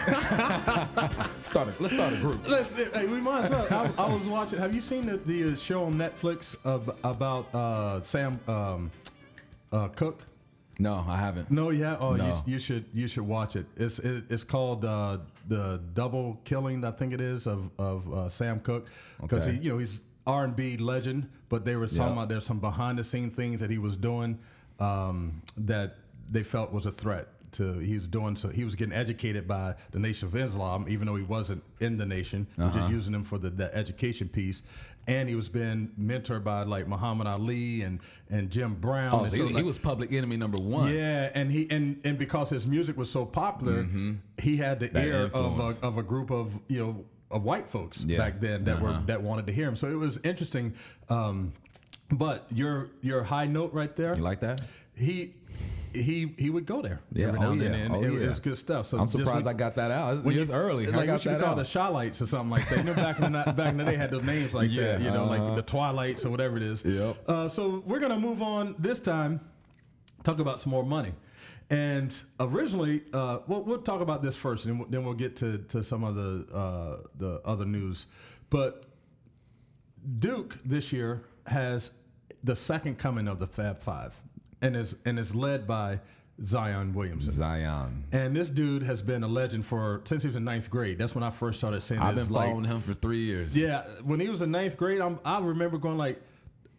Start 1.42 1.68
a, 1.68 1.74
let's 1.82 1.92
start 1.94 2.12
a 2.12 2.16
group. 2.16 2.46
Let's, 2.48 2.70
hey, 2.72 3.06
we 3.06 3.20
might 3.20 3.44
as 3.44 3.50
well. 3.50 3.94
I, 3.98 4.02
I 4.02 4.14
was 4.14 4.26
watching. 4.28 4.58
Have 4.58 4.74
you 4.74 4.80
seen 4.80 5.06
the, 5.06 5.16
the 5.18 5.52
uh, 5.52 5.56
show 5.56 5.84
on 5.84 5.94
Netflix 5.94 6.54
of, 6.64 6.90
about 7.04 7.52
uh, 7.54 8.00
Sam 8.02 8.38
um, 8.48 8.90
uh, 9.72 9.88
Cook? 9.88 10.24
No, 10.78 11.04
I 11.06 11.16
haven't. 11.18 11.50
No, 11.50 11.70
yeah. 11.70 11.96
Oh, 12.00 12.14
No. 12.14 12.42
you, 12.46 12.54
you 12.54 12.58
should 12.58 12.84
you 12.94 13.06
should 13.06 13.24
watch 13.26 13.56
it. 13.56 13.66
It's 13.76 13.98
it, 13.98 14.24
it's 14.30 14.44
called 14.44 14.84
uh, 14.84 15.18
the 15.48 15.80
Double 15.94 16.40
Killing, 16.44 16.84
I 16.84 16.90
think 16.90 17.12
it 17.12 17.20
is, 17.20 17.46
of 17.46 17.70
of 17.78 18.12
uh, 18.12 18.28
Sam 18.30 18.60
Cooke 18.60 18.86
because 19.20 19.42
Okay. 19.46 19.56
he 19.56 19.62
you 19.64 19.70
know 19.70 19.78
he's 19.78 19.98
R 20.26 20.44
and 20.44 20.56
B 20.56 20.76
legend, 20.78 21.28
but 21.50 21.64
they 21.66 21.76
were 21.76 21.86
talking 21.86 22.04
Yeah. 22.06 22.12
about 22.12 22.28
there's 22.30 22.46
some 22.46 22.60
behind 22.60 22.98
the 22.98 23.04
scene 23.04 23.30
things 23.30 23.60
that 23.60 23.68
he 23.70 23.78
was 23.78 23.96
doing 23.96 24.38
um, 24.78 25.42
that 25.58 25.96
they 26.30 26.42
felt 26.42 26.72
was 26.72 26.86
a 26.86 26.92
threat. 26.92 27.28
To 27.52 27.78
he 27.80 27.94
was 27.94 28.06
doing 28.06 28.36
so 28.36 28.48
he 28.48 28.64
was 28.64 28.74
getting 28.76 28.94
educated 28.94 29.48
by 29.48 29.74
the 29.90 29.98
Nation 29.98 30.28
of 30.28 30.36
Islam, 30.36 30.86
even 30.88 31.06
though 31.06 31.16
he 31.16 31.24
wasn't 31.24 31.62
in 31.80 31.96
the 31.96 32.06
nation, 32.06 32.46
Uh-huh. 32.58 32.78
just 32.78 32.90
using 32.92 33.12
them 33.12 33.24
for 33.24 33.38
the, 33.38 33.50
the 33.50 33.74
education 33.74 34.28
piece. 34.28 34.62
And 35.08 35.28
he 35.28 35.34
was 35.34 35.48
being 35.48 35.90
mentored 35.98 36.44
by 36.44 36.62
like 36.62 36.86
Muhammad 36.86 37.26
Ali 37.26 37.82
and 37.82 37.98
and 38.28 38.50
Jim 38.50 38.74
Brown. 38.74 39.12
Oh, 39.14 39.26
so 39.26 39.46
he, 39.48 39.54
he 39.54 39.62
was 39.62 39.78
public 39.78 40.12
enemy 40.12 40.36
number 40.36 40.58
one. 40.60 40.94
yeah, 40.94 41.30
and 41.34 41.50
he 41.50 41.66
and 41.70 42.00
and 42.04 42.16
because 42.18 42.50
his 42.50 42.66
music 42.68 42.96
was 42.96 43.10
so 43.10 43.24
popular, 43.26 43.84
he 44.38 44.56
had 44.56 44.78
the 44.78 44.86
Mm-hmm. 44.86 44.94
That 44.94 45.06
ear 45.06 45.24
influence. 45.24 45.78
of 45.78 45.84
a, 45.84 45.86
of 45.88 45.98
a 45.98 46.02
group 46.04 46.30
of 46.30 46.52
you 46.68 46.78
know 46.78 47.04
of 47.32 47.42
white 47.42 47.68
folks 47.68 48.04
Yeah. 48.04 48.18
back 48.18 48.40
then 48.40 48.62
that 48.64 48.80
were 48.80 48.90
Uh-huh. 48.90 49.02
that 49.06 49.22
wanted 49.22 49.46
to 49.46 49.52
hear 49.52 49.66
him. 49.66 49.74
So 49.76 49.88
it 49.90 49.94
was 49.98 50.18
interesting. 50.22 50.74
Um, 51.08 51.52
but 52.12 52.46
your 52.52 52.90
your 53.02 53.24
high 53.24 53.46
note 53.46 53.72
right 53.72 53.94
there, 53.96 54.14
You 54.16 54.22
like 54.22 54.40
that? 54.40 54.60
he 54.94 55.34
he 55.92 56.34
he 56.38 56.50
would 56.50 56.66
go 56.66 56.80
there 56.82 57.00
Yeah, 57.12 57.28
every 57.28 57.38
oh 57.38 57.42
now 57.42 57.50
and 57.52 57.62
yeah, 57.62 57.68
then, 57.70 57.92
oh 57.92 58.02
it, 58.02 58.12
yeah. 58.12 58.20
it 58.20 58.30
was 58.30 58.40
good 58.40 58.56
stuff. 58.58 58.88
So 58.88 58.98
I'm 58.98 59.08
surprised 59.08 59.46
I 59.46 59.52
got 59.52 59.76
that 59.76 59.90
out. 59.90 60.14
It's, 60.16 60.24
when 60.24 60.38
it's 60.38 60.50
you- 60.50 60.56
early. 60.56 60.86
Like 60.86 60.94
I 60.94 61.00
we 61.00 61.06
got 61.06 61.20
should 61.22 61.28
be 61.30 61.34
that 61.36 61.44
called 61.44 61.58
out. 61.58 61.64
the 61.64 61.78
Shylights 61.78 62.22
or 62.22 62.26
something 62.26 62.50
like 62.50 62.68
that. 62.68 62.78
You 62.78 62.84
know, 62.84 62.94
back 62.94 63.18
in 63.20 63.32
the 63.32 63.52
back 63.56 63.70
in 63.72 63.76
the 63.78 63.84
day, 63.84 63.96
had 63.96 64.10
those 64.10 64.22
names 64.24 64.54
like 64.54 64.70
Yeah, 64.70 64.82
that. 64.92 65.00
You 65.00 65.10
know, 65.10 65.24
uh-huh. 65.30 65.44
like 65.44 65.56
the 65.56 65.62
Twilights 65.62 66.24
or 66.24 66.30
whatever 66.30 66.56
it 66.56 66.62
is. 66.62 66.84
Yep. 66.84 67.16
Uh, 67.28 67.48
so 67.48 67.82
we're 67.86 68.00
gonna 68.00 68.18
move 68.18 68.42
on 68.42 68.74
this 68.78 68.98
time. 69.00 69.40
Talk 70.24 70.38
about 70.38 70.60
some 70.60 70.70
more 70.70 70.84
money. 70.84 71.12
And 71.70 72.12
originally, 72.40 73.02
uh, 73.12 73.38
we'll, 73.46 73.62
we'll 73.62 73.78
talk 73.82 74.00
about 74.00 74.22
this 74.22 74.34
first, 74.34 74.64
and 74.66 74.84
then 74.90 75.04
we'll 75.04 75.14
get 75.14 75.36
to, 75.36 75.58
to 75.68 75.84
some 75.84 76.02
of 76.02 76.16
the 76.16 76.46
uh, 76.52 76.96
the 77.16 77.40
other 77.44 77.64
news. 77.64 78.06
But 78.50 78.86
Duke 80.18 80.58
this 80.64 80.92
year 80.92 81.22
has 81.46 81.90
the 82.42 82.56
second 82.56 82.98
coming 82.98 83.28
of 83.28 83.38
the 83.38 83.46
Fab 83.46 83.80
Five, 83.80 84.14
and 84.62 84.76
is 84.76 84.96
and 85.04 85.18
is 85.18 85.34
led 85.34 85.66
by 85.66 86.00
Zion 86.46 86.94
Williamson. 86.94 87.32
Zion. 87.32 88.04
And 88.12 88.34
this 88.34 88.48
dude 88.48 88.82
has 88.82 89.02
been 89.02 89.22
a 89.24 89.28
legend 89.28 89.66
for 89.66 90.00
since 90.04 90.22
he 90.22 90.28
was 90.28 90.36
in 90.36 90.44
ninth 90.44 90.70
grade. 90.70 90.98
That's 90.98 91.14
when 91.14 91.22
I 91.24 91.30
first 91.30 91.58
started 91.58 91.82
saying 91.82 92.00
I've 92.00 92.14
this. 92.16 92.24
been 92.24 92.32
like, 92.34 92.46
following 92.48 92.64
him 92.64 92.80
for 92.80 92.94
three 92.94 93.20
years. 93.24 93.56
Yeah, 93.56 93.82
when 94.04 94.20
he 94.20 94.28
was 94.28 94.42
in 94.42 94.50
ninth 94.50 94.76
grade, 94.76 95.00
I'm, 95.00 95.18
I 95.24 95.38
remember 95.40 95.76
going 95.78 95.98
like, 95.98 96.20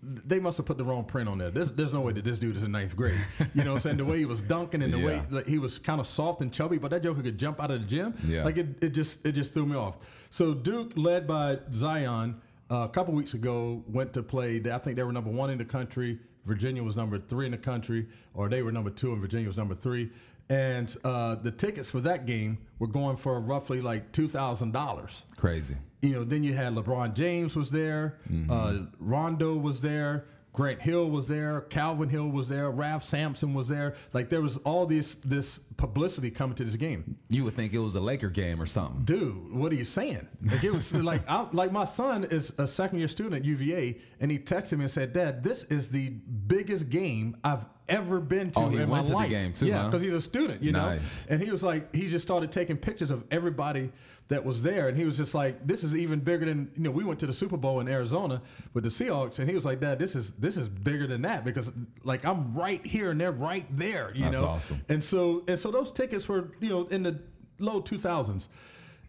they 0.04 0.40
must 0.40 0.58
have 0.58 0.66
put 0.66 0.80
the 0.80 0.84
wrong 0.84 1.04
print 1.06 1.30
on 1.30 1.38
there. 1.38 1.52
There's, 1.52 1.70
there's 1.74 1.94
no 1.94 2.02
way 2.02 2.12
that 2.14 2.24
this 2.24 2.40
dude 2.40 2.56
is 2.56 2.64
in 2.64 2.72
ninth 2.72 2.96
grade. 2.96 3.20
You 3.54 3.64
know 3.64 3.74
what 3.74 3.76
I'm 3.78 3.82
saying? 3.82 3.98
The 3.98 4.06
way 4.06 4.18
he 4.18 4.26
was 4.26 4.42
dunking 4.42 4.82
and 4.82 4.92
the 4.92 4.98
way 4.98 5.18
Yeah. 5.18 5.24
like, 5.30 5.46
he 5.46 5.60
was 5.60 5.78
kind 5.78 6.00
of 6.02 6.08
soft 6.08 6.42
and 6.42 6.52
chubby, 6.52 6.80
but 6.80 6.90
that 6.90 7.04
joker 7.04 7.22
could 7.22 7.38
jump 7.38 7.62
out 7.62 7.70
of 7.70 7.82
the 7.82 7.86
gym. 7.88 8.16
Yeah. 8.26 8.44
Like 8.44 8.58
it, 8.58 8.82
it 8.82 8.90
just 8.90 9.24
it 9.24 9.34
just 9.34 9.54
threw 9.54 9.68
me 9.68 9.76
off. 9.76 9.98
So 10.32 10.56
Duke, 10.56 10.94
led 10.96 11.28
by 11.28 11.60
Zion, 11.72 12.42
uh, 12.72 12.78
a 12.78 12.90
couple 12.90 13.14
weeks 13.14 13.36
ago 13.36 13.84
went 13.88 14.12
to 14.14 14.24
play. 14.24 14.60
I 14.72 14.80
think 14.80 14.96
they 14.96 15.04
were 15.04 15.14
number 15.14 15.30
one 15.30 15.52
in 15.52 15.60
the 15.60 15.66
country. 15.66 16.18
Virginia 16.46 16.84
was 16.84 16.96
number 16.96 17.20
three 17.20 17.46
in 17.46 17.52
the 17.52 17.58
country, 17.58 18.08
or 18.34 18.50
they 18.50 18.62
were 18.62 18.72
number 18.72 18.90
two, 18.90 19.12
and 19.12 19.22
Virginia 19.22 19.48
was 19.48 19.58
number 19.58 19.76
three. 19.76 20.10
And 20.50 20.94
uh, 21.04 21.36
the 21.36 21.52
tickets 21.52 21.90
for 21.90 22.02
that 22.02 22.26
game 22.26 22.58
were 22.80 22.88
going 22.88 23.16
for 23.18 23.40
roughly 23.40 23.82
like 23.82 24.12
two 24.12 24.28
thousand 24.28 24.72
dollars 24.74 25.24
Crazy. 25.38 25.76
you 26.02 26.12
know, 26.12 26.24
then 26.26 26.44
you 26.44 26.54
had 26.54 26.74
LeBron 26.76 27.14
James 27.14 27.56
was 27.56 27.70
there, 27.72 28.18
uh, 28.50 28.80
Rondo 29.00 29.56
was 29.56 29.80
there, 29.82 30.26
Grant 30.54 30.82
Hill 30.82 31.10
was 31.10 31.28
there, 31.28 31.62
Calvin 31.62 32.10
Hill 32.10 32.28
was 32.28 32.48
there, 32.50 32.70
Ralph 32.70 33.04
Sampson 33.06 33.54
was 33.54 33.70
there. 33.70 33.96
Like 34.12 34.30
there 34.30 34.42
was 34.42 34.58
all 34.58 34.86
this 34.86 35.16
this 35.24 35.60
publicity 35.78 36.30
coming 36.30 36.56
to 36.58 36.66
this 36.66 36.76
game. 36.76 37.18
You 37.30 37.46
would 37.46 37.56
think 37.56 37.74
it 37.74 37.80
was 37.80 37.96
a 37.96 38.02
Laker 38.02 38.30
game 38.30 38.62
or 38.62 38.66
something. 38.66 39.04
Dude, 39.06 39.54
what 39.54 39.72
are 39.72 39.76
you 39.76 39.86
saying? 39.86 40.28
Like 40.44 40.64
it 40.64 40.74
was 40.74 40.92
like 40.94 41.28
I, 41.30 41.48
like 41.54 41.72
my 41.72 41.86
son 41.86 42.26
is 42.26 42.52
a 42.58 42.68
second 42.68 43.00
year 43.00 43.08
student 43.08 43.36
at 43.36 43.46
UVA, 43.46 43.98
and 44.20 44.30
he 44.30 44.40
texted 44.40 44.74
me 44.74 44.84
and 44.84 44.92
said, 44.92 45.14
"Dad, 45.14 45.42
this 45.44 45.64
is 45.66 45.88
the 45.88 46.10
biggest 46.10 46.90
game 46.90 47.38
I've 47.46 47.64
ever 47.88 48.20
been 48.20 48.52
to 48.52 48.60
Oh, 48.62 48.70
he 48.70 48.78
in 48.78 48.90
went 48.90 48.92
my 48.92 49.02
to 49.04 49.10
the 49.10 49.16
life." 49.16 49.30
game 49.30 49.54
too, 49.54 49.68
yeah, 49.68 49.84
huh? 49.84 49.90
because 49.90 50.04
he's 50.04 50.14
a 50.14 50.22
student, 50.22 50.62
you 50.62 50.72
know. 50.74 50.90
Nice. 50.96 51.28
And 51.28 51.42
he 51.42 51.50
was 51.50 51.64
like, 51.64 51.94
he 51.96 52.08
just 52.10 52.26
started 52.26 52.52
taking 52.52 52.76
pictures 52.78 53.10
of 53.12 53.24
everybody 53.32 53.92
that 54.32 54.44
was 54.46 54.64
there, 54.64 54.88
and 54.88 54.98
he 54.98 55.06
was 55.06 55.18
just 55.18 55.34
like, 55.34 55.66
"This 55.68 55.84
is 55.84 55.96
even 55.96 56.20
bigger 56.22 56.46
than 56.46 56.72
you 56.76 56.84
know." 56.84 56.92
We 56.92 57.04
went 57.04 57.20
to 57.20 57.28
the 57.28 57.34
Super 57.34 57.58
Bowl 57.58 57.80
in 57.82 57.88
Arizona 57.88 58.42
with 58.74 58.84
the 58.86 58.90
Seahawks, 58.90 59.40
and 59.40 59.48
he 59.50 59.56
was 59.56 59.66
like, 59.66 59.80
"Dad, 59.82 60.00
this 60.00 60.16
is 60.16 60.32
this 60.40 60.56
is 60.58 60.68
bigger 60.68 61.06
than 61.06 61.22
that 61.24 61.44
because 61.46 61.70
like 62.04 62.26
I'm 62.26 62.54
right 62.56 62.86
here 62.86 63.12
and 63.12 63.20
they're 63.22 63.32
right 63.32 63.66
there." 63.78 64.12
You 64.16 64.22
know. 64.26 64.32
That's 64.32 64.42
know. 64.42 64.48
awesome. 64.48 64.82
And 64.90 65.04
so 65.04 65.44
and 65.48 65.60
so 65.60 65.70
those 65.70 65.92
tickets 65.92 66.28
were 66.28 66.52
you 66.62 66.70
know 66.70 66.88
in 66.88 67.04
the 67.04 67.20
low 67.60 67.82
two 67.82 67.98
thousands, 67.98 68.50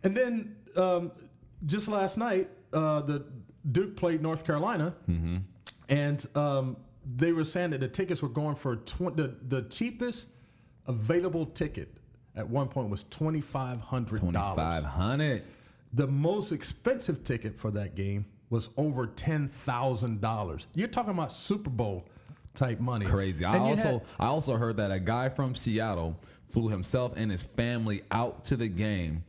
and 0.02 0.16
then 0.16 0.56
um, 0.76 1.12
just 1.66 1.88
last 1.88 2.16
night 2.18 2.50
uh, 2.72 3.00
the 3.02 3.24
Duke 3.70 3.96
played 3.96 4.20
North 4.22 4.44
Carolina, 4.44 4.94
Mm-hmm. 5.08 5.36
and 5.88 6.26
um, 6.36 6.76
they 7.16 7.32
were 7.32 7.44
saying 7.44 7.70
that 7.70 7.80
the 7.80 7.88
tickets 7.88 8.20
were 8.22 8.28
going 8.28 8.56
for 8.56 8.76
tw- 8.76 9.16
the 9.16 9.36
the 9.48 9.62
cheapest 9.70 10.26
available 10.88 11.46
ticket 11.46 11.96
at 12.36 12.48
one 12.48 12.68
point 12.68 12.88
was 12.88 13.04
twenty 13.10 13.40
five 13.40 13.78
hundred 13.78 14.20
dollars. 14.32 14.56
five 14.56 14.84
hundred. 14.84 15.42
The 15.94 16.06
most 16.06 16.52
expensive 16.52 17.22
ticket 17.24 17.58
for 17.58 17.70
that 17.72 17.94
game 17.94 18.24
was 18.50 18.70
over 18.76 19.06
ten 19.06 19.48
thousand 19.48 20.20
dollars. 20.20 20.66
You're 20.74 20.88
talking 20.88 21.10
about 21.12 21.32
Super 21.32 21.70
Bowl 21.70 22.06
type 22.54 22.80
money. 22.80 23.06
Crazy. 23.06 23.44
I 23.44 23.56
And 23.56 23.64
you 23.64 23.70
also 23.70 23.88
had- 23.92 24.02
I 24.20 24.26
also 24.26 24.56
heard 24.56 24.76
that 24.78 24.90
a 24.90 25.00
guy 25.00 25.28
from 25.28 25.54
Seattle 25.54 26.18
flew 26.48 26.68
himself 26.68 27.12
and 27.16 27.30
his 27.30 27.42
family 27.42 28.02
out 28.10 28.44
to 28.46 28.56
the 28.56 28.68
game. 28.68 29.24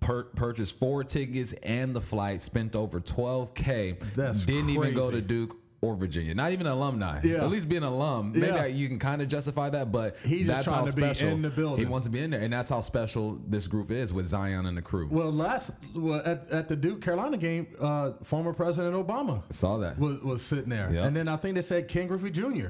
Per- 0.00 0.24
purchased 0.24 0.78
four 0.78 1.04
tickets 1.04 1.52
and 1.62 1.94
the 1.94 2.00
flight, 2.00 2.40
spent 2.42 2.74
over 2.74 3.00
12k. 3.00 4.00
That's 4.16 4.42
didn't 4.44 4.70
even 4.70 4.94
go 4.94 5.10
to 5.10 5.20
Duke 5.20 5.56
or 5.84 5.94
Virginia. 5.96 6.34
Not 6.34 6.52
even 6.52 6.66
an 6.66 6.72
alumni. 6.72 7.20
Yeah. 7.22 7.44
At 7.44 7.50
least 7.50 7.68
be 7.68 7.76
an 7.76 7.82
alum, 7.82 8.32
maybe 8.32 8.46
Yeah. 8.46 8.62
I, 8.62 8.66
you 8.66 8.88
can 8.88 8.98
kind 8.98 9.20
of 9.22 9.28
justify 9.28 9.68
that. 9.70 9.92
But 9.92 10.16
He's 10.24 10.46
just 10.46 10.48
that's 10.48 10.64
trying 10.68 10.78
how 10.80 10.86
to 10.86 10.96
be 10.96 11.02
special 11.02 11.28
in 11.28 11.42
the 11.42 11.50
building. 11.50 11.84
he 11.84 11.90
wants 11.90 12.04
to 12.06 12.10
be 12.10 12.20
in 12.20 12.30
there, 12.30 12.40
and 12.40 12.52
that's 12.52 12.70
how 12.70 12.80
special 12.80 13.38
this 13.46 13.66
group 13.66 13.90
is 13.90 14.12
with 14.12 14.26
Zion 14.26 14.66
and 14.66 14.76
the 14.76 14.82
crew. 14.82 15.08
Well, 15.10 15.30
last 15.32 15.70
well, 15.94 16.22
at, 16.24 16.50
at 16.50 16.68
the 16.68 16.76
Duke 16.76 17.02
Carolina 17.02 17.36
game, 17.36 17.66
uh, 17.80 18.12
former 18.24 18.52
President 18.52 18.94
Obama 18.94 19.42
Saw 19.52 19.76
that. 19.78 19.98
was, 19.98 20.20
was 20.22 20.42
sitting 20.42 20.70
there, 20.70 20.90
Yep. 20.92 21.04
and 21.06 21.16
then 21.16 21.28
I 21.28 21.36
think 21.36 21.54
they 21.56 21.62
said 21.62 21.88
Ken 21.88 22.06
Griffey 22.06 22.30
Jr. 22.30 22.68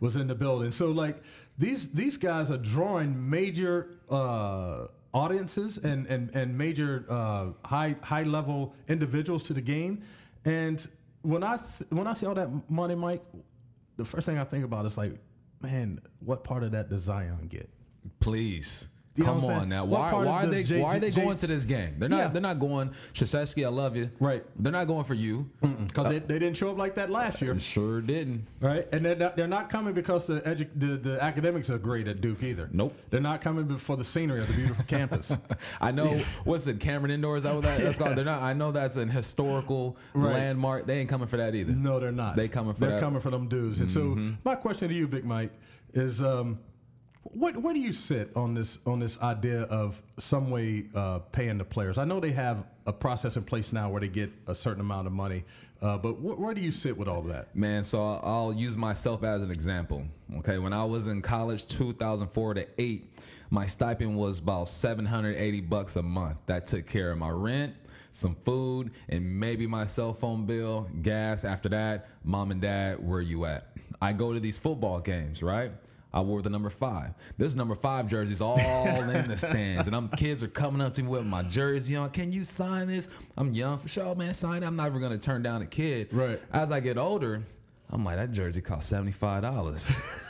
was 0.00 0.16
in 0.16 0.26
the 0.26 0.34
building. 0.34 0.72
So 0.72 0.90
like 0.90 1.22
these 1.58 1.88
these 1.90 2.16
guys 2.16 2.50
are 2.50 2.58
drawing 2.58 3.30
major 3.30 3.90
uh, 4.10 4.86
audiences 5.14 5.78
and 5.78 6.06
and 6.06 6.30
and 6.34 6.56
major 6.58 7.06
uh, 7.08 7.46
high 7.64 7.96
high 8.02 8.24
level 8.24 8.74
individuals 8.88 9.42
to 9.44 9.54
the 9.54 9.60
game. 9.62 10.02
And 10.44 10.86
when 11.26 11.42
I 11.42 11.56
th- 11.56 11.90
when 11.90 12.06
I 12.06 12.14
see 12.14 12.26
all 12.26 12.34
that 12.34 12.48
money, 12.70 12.94
Mike, 12.94 13.22
the 13.96 14.04
first 14.04 14.26
thing 14.26 14.38
I 14.38 14.44
think 14.44 14.64
about 14.64 14.86
is 14.86 14.96
like, 14.96 15.18
man, 15.60 16.00
what 16.20 16.44
part 16.44 16.62
of 16.62 16.70
that 16.72 16.88
does 16.88 17.02
Zion 17.02 17.48
get? 17.48 17.68
Please. 18.20 18.88
You 19.16 19.24
Come 19.24 19.44
on 19.46 19.68
now. 19.68 19.84
Why, 19.84 20.12
why 20.12 20.44
are 20.44 20.46
they 20.46 20.62
J- 20.62 20.80
why 20.80 20.96
are 20.96 21.00
they 21.00 21.10
J- 21.10 21.22
going 21.22 21.36
to 21.38 21.46
this 21.46 21.64
game? 21.64 21.94
They're 21.98 22.08
not 22.08 22.16
Yeah. 22.18 22.26
they're 22.28 22.42
not 22.42 22.58
going 22.58 22.90
Krzyzewski, 23.14 23.64
I 23.64 23.68
love 23.70 23.96
you. 23.96 24.10
Right. 24.20 24.44
They're 24.58 24.72
not 24.72 24.86
going 24.86 25.04
for 25.04 25.14
you. 25.14 25.48
Because 25.62 26.10
they, 26.10 26.18
they 26.18 26.38
didn't 26.38 26.56
show 26.56 26.70
up 26.70 26.76
like 26.78 26.94
that 26.96 27.08
last 27.10 27.40
year. 27.40 27.58
Sure 27.58 28.00
didn't. 28.02 28.46
Right, 28.60 28.86
and 28.92 29.04
they're 29.04 29.16
not, 29.16 29.36
they're 29.36 29.46
not 29.46 29.70
coming 29.70 29.94
because 29.94 30.26
the, 30.26 30.40
edu- 30.42 30.68
the 30.76 30.96
the 30.98 31.22
academics 31.22 31.70
are 31.70 31.78
great 31.78 32.08
at 32.08 32.20
Duke 32.20 32.42
either. 32.42 32.68
Nope. 32.72 32.94
they're 33.10 33.20
not 33.20 33.40
coming 33.40 33.78
for 33.78 33.96
the 33.96 34.04
scenery 34.04 34.40
of 34.42 34.48
the 34.48 34.54
beautiful 34.54 34.84
campus. 34.88 35.32
I 35.80 35.90
know 35.92 36.20
what's 36.44 36.66
it, 36.66 36.78
Cameron 36.80 37.10
Indoor? 37.10 37.36
Is 37.38 37.44
that 37.44 37.54
what 37.54 37.64
that, 37.64 37.80
that's 37.80 37.98
called? 37.98 38.16
They're 38.16 38.24
not. 38.24 38.42
I 38.42 38.52
know 38.52 38.70
that's 38.72 38.96
an 38.96 39.08
historical 39.08 39.96
Right. 40.14 40.32
landmark. 40.34 40.86
They 40.86 40.98
ain't 40.98 41.08
coming 41.08 41.26
for 41.28 41.36
that 41.38 41.54
either. 41.54 41.72
No, 41.72 41.98
they're 42.00 42.12
not. 42.12 42.36
They 42.36 42.48
coming 42.48 42.74
for 42.74 42.80
They're 42.80 42.88
that. 42.90 42.96
Mm-hmm. 42.96 43.04
coming 43.06 43.20
for 43.20 43.30
them 43.30 43.48
dudes. 43.48 43.80
And 43.80 43.90
so 43.90 44.18
my 44.44 44.54
question 44.54 44.88
to 44.88 44.94
you, 44.94 45.06
Big 45.08 45.24
Mike, 45.24 45.52
is 45.94 46.22
um, 46.22 46.58
what 47.34 47.56
where 47.56 47.74
do 47.74 47.80
you 47.80 47.92
sit 47.92 48.30
on 48.36 48.54
this 48.54 48.78
on 48.86 48.98
this 48.98 49.18
idea 49.20 49.62
of 49.62 50.00
some 50.18 50.50
way 50.50 50.86
uh, 50.94 51.18
paying 51.32 51.58
the 51.58 51.64
players? 51.64 51.98
I 51.98 52.04
know 52.04 52.20
they 52.20 52.32
have 52.32 52.64
a 52.86 52.92
process 52.92 53.36
in 53.36 53.44
place 53.44 53.72
now 53.72 53.88
where 53.88 54.00
they 54.00 54.08
get 54.08 54.30
a 54.46 54.54
certain 54.54 54.80
amount 54.80 55.06
of 55.06 55.12
money, 55.12 55.44
uh, 55.82 55.98
but 55.98 56.12
wh- 56.12 56.38
where 56.38 56.54
do 56.54 56.60
you 56.60 56.72
sit 56.72 56.96
with 56.96 57.08
all 57.08 57.22
that? 57.22 57.54
Man, 57.54 57.84
so 57.84 58.04
I'll, 58.04 58.20
I'll 58.22 58.52
use 58.52 58.76
myself 58.76 59.24
as 59.24 59.42
an 59.42 59.50
example. 59.50 60.04
Okay, 60.38 60.58
when 60.58 60.72
I 60.72 60.84
was 60.84 61.08
in 61.08 61.22
college, 61.22 61.66
2004 61.66 62.54
to 62.54 62.66
eight, 62.78 63.18
my 63.50 63.66
stipend 63.66 64.16
was 64.16 64.38
about 64.38 64.68
780 64.68 65.60
bucks 65.62 65.96
a 65.96 66.02
month. 66.02 66.40
That 66.46 66.66
took 66.66 66.86
care 66.86 67.10
of 67.10 67.18
my 67.18 67.30
rent, 67.30 67.74
some 68.12 68.36
food, 68.44 68.90
and 69.08 69.38
maybe 69.38 69.66
my 69.66 69.86
cell 69.86 70.12
phone 70.12 70.46
bill, 70.46 70.88
gas. 71.02 71.44
After 71.44 71.68
that, 71.70 72.08
mom 72.24 72.50
and 72.50 72.60
dad, 72.60 73.04
where 73.04 73.20
you 73.20 73.44
at? 73.46 73.68
I 74.00 74.12
go 74.12 74.32
to 74.32 74.40
these 74.40 74.58
football 74.58 75.00
games, 75.00 75.42
right? 75.42 75.72
I 76.12 76.20
wore 76.20 76.40
the 76.40 76.50
number 76.50 76.70
five. 76.70 77.12
This 77.36 77.54
number 77.54 77.74
five 77.74 78.08
jerseys 78.08 78.40
all 78.40 78.58
in 78.58 79.28
the 79.28 79.36
stands, 79.36 79.86
and 79.86 79.94
I'm 79.94 80.08
kids 80.08 80.42
are 80.42 80.48
coming 80.48 80.80
up 80.80 80.94
to 80.94 81.02
me 81.02 81.08
with 81.08 81.26
my 81.26 81.42
jersey 81.42 81.96
on. 81.96 82.10
Can 82.10 82.32
you 82.32 82.44
sign 82.44 82.86
this? 82.86 83.08
I'm 83.36 83.50
young 83.50 83.78
for 83.78 83.88
sure, 83.88 84.14
man. 84.14 84.32
Sign 84.32 84.62
it. 84.62 84.66
I'm 84.66 84.76
never 84.76 84.98
gonna 84.98 85.18
turn 85.18 85.42
down 85.42 85.62
a 85.62 85.66
kid. 85.66 86.08
Right. 86.12 86.40
As 86.52 86.70
I 86.70 86.80
get 86.80 86.96
older, 86.96 87.42
I'm 87.90 88.04
like 88.04 88.16
that 88.16 88.32
jersey 88.32 88.60
cost 88.60 88.88
seventy 88.88 89.12
five 89.12 89.42
dollars. 89.42 89.98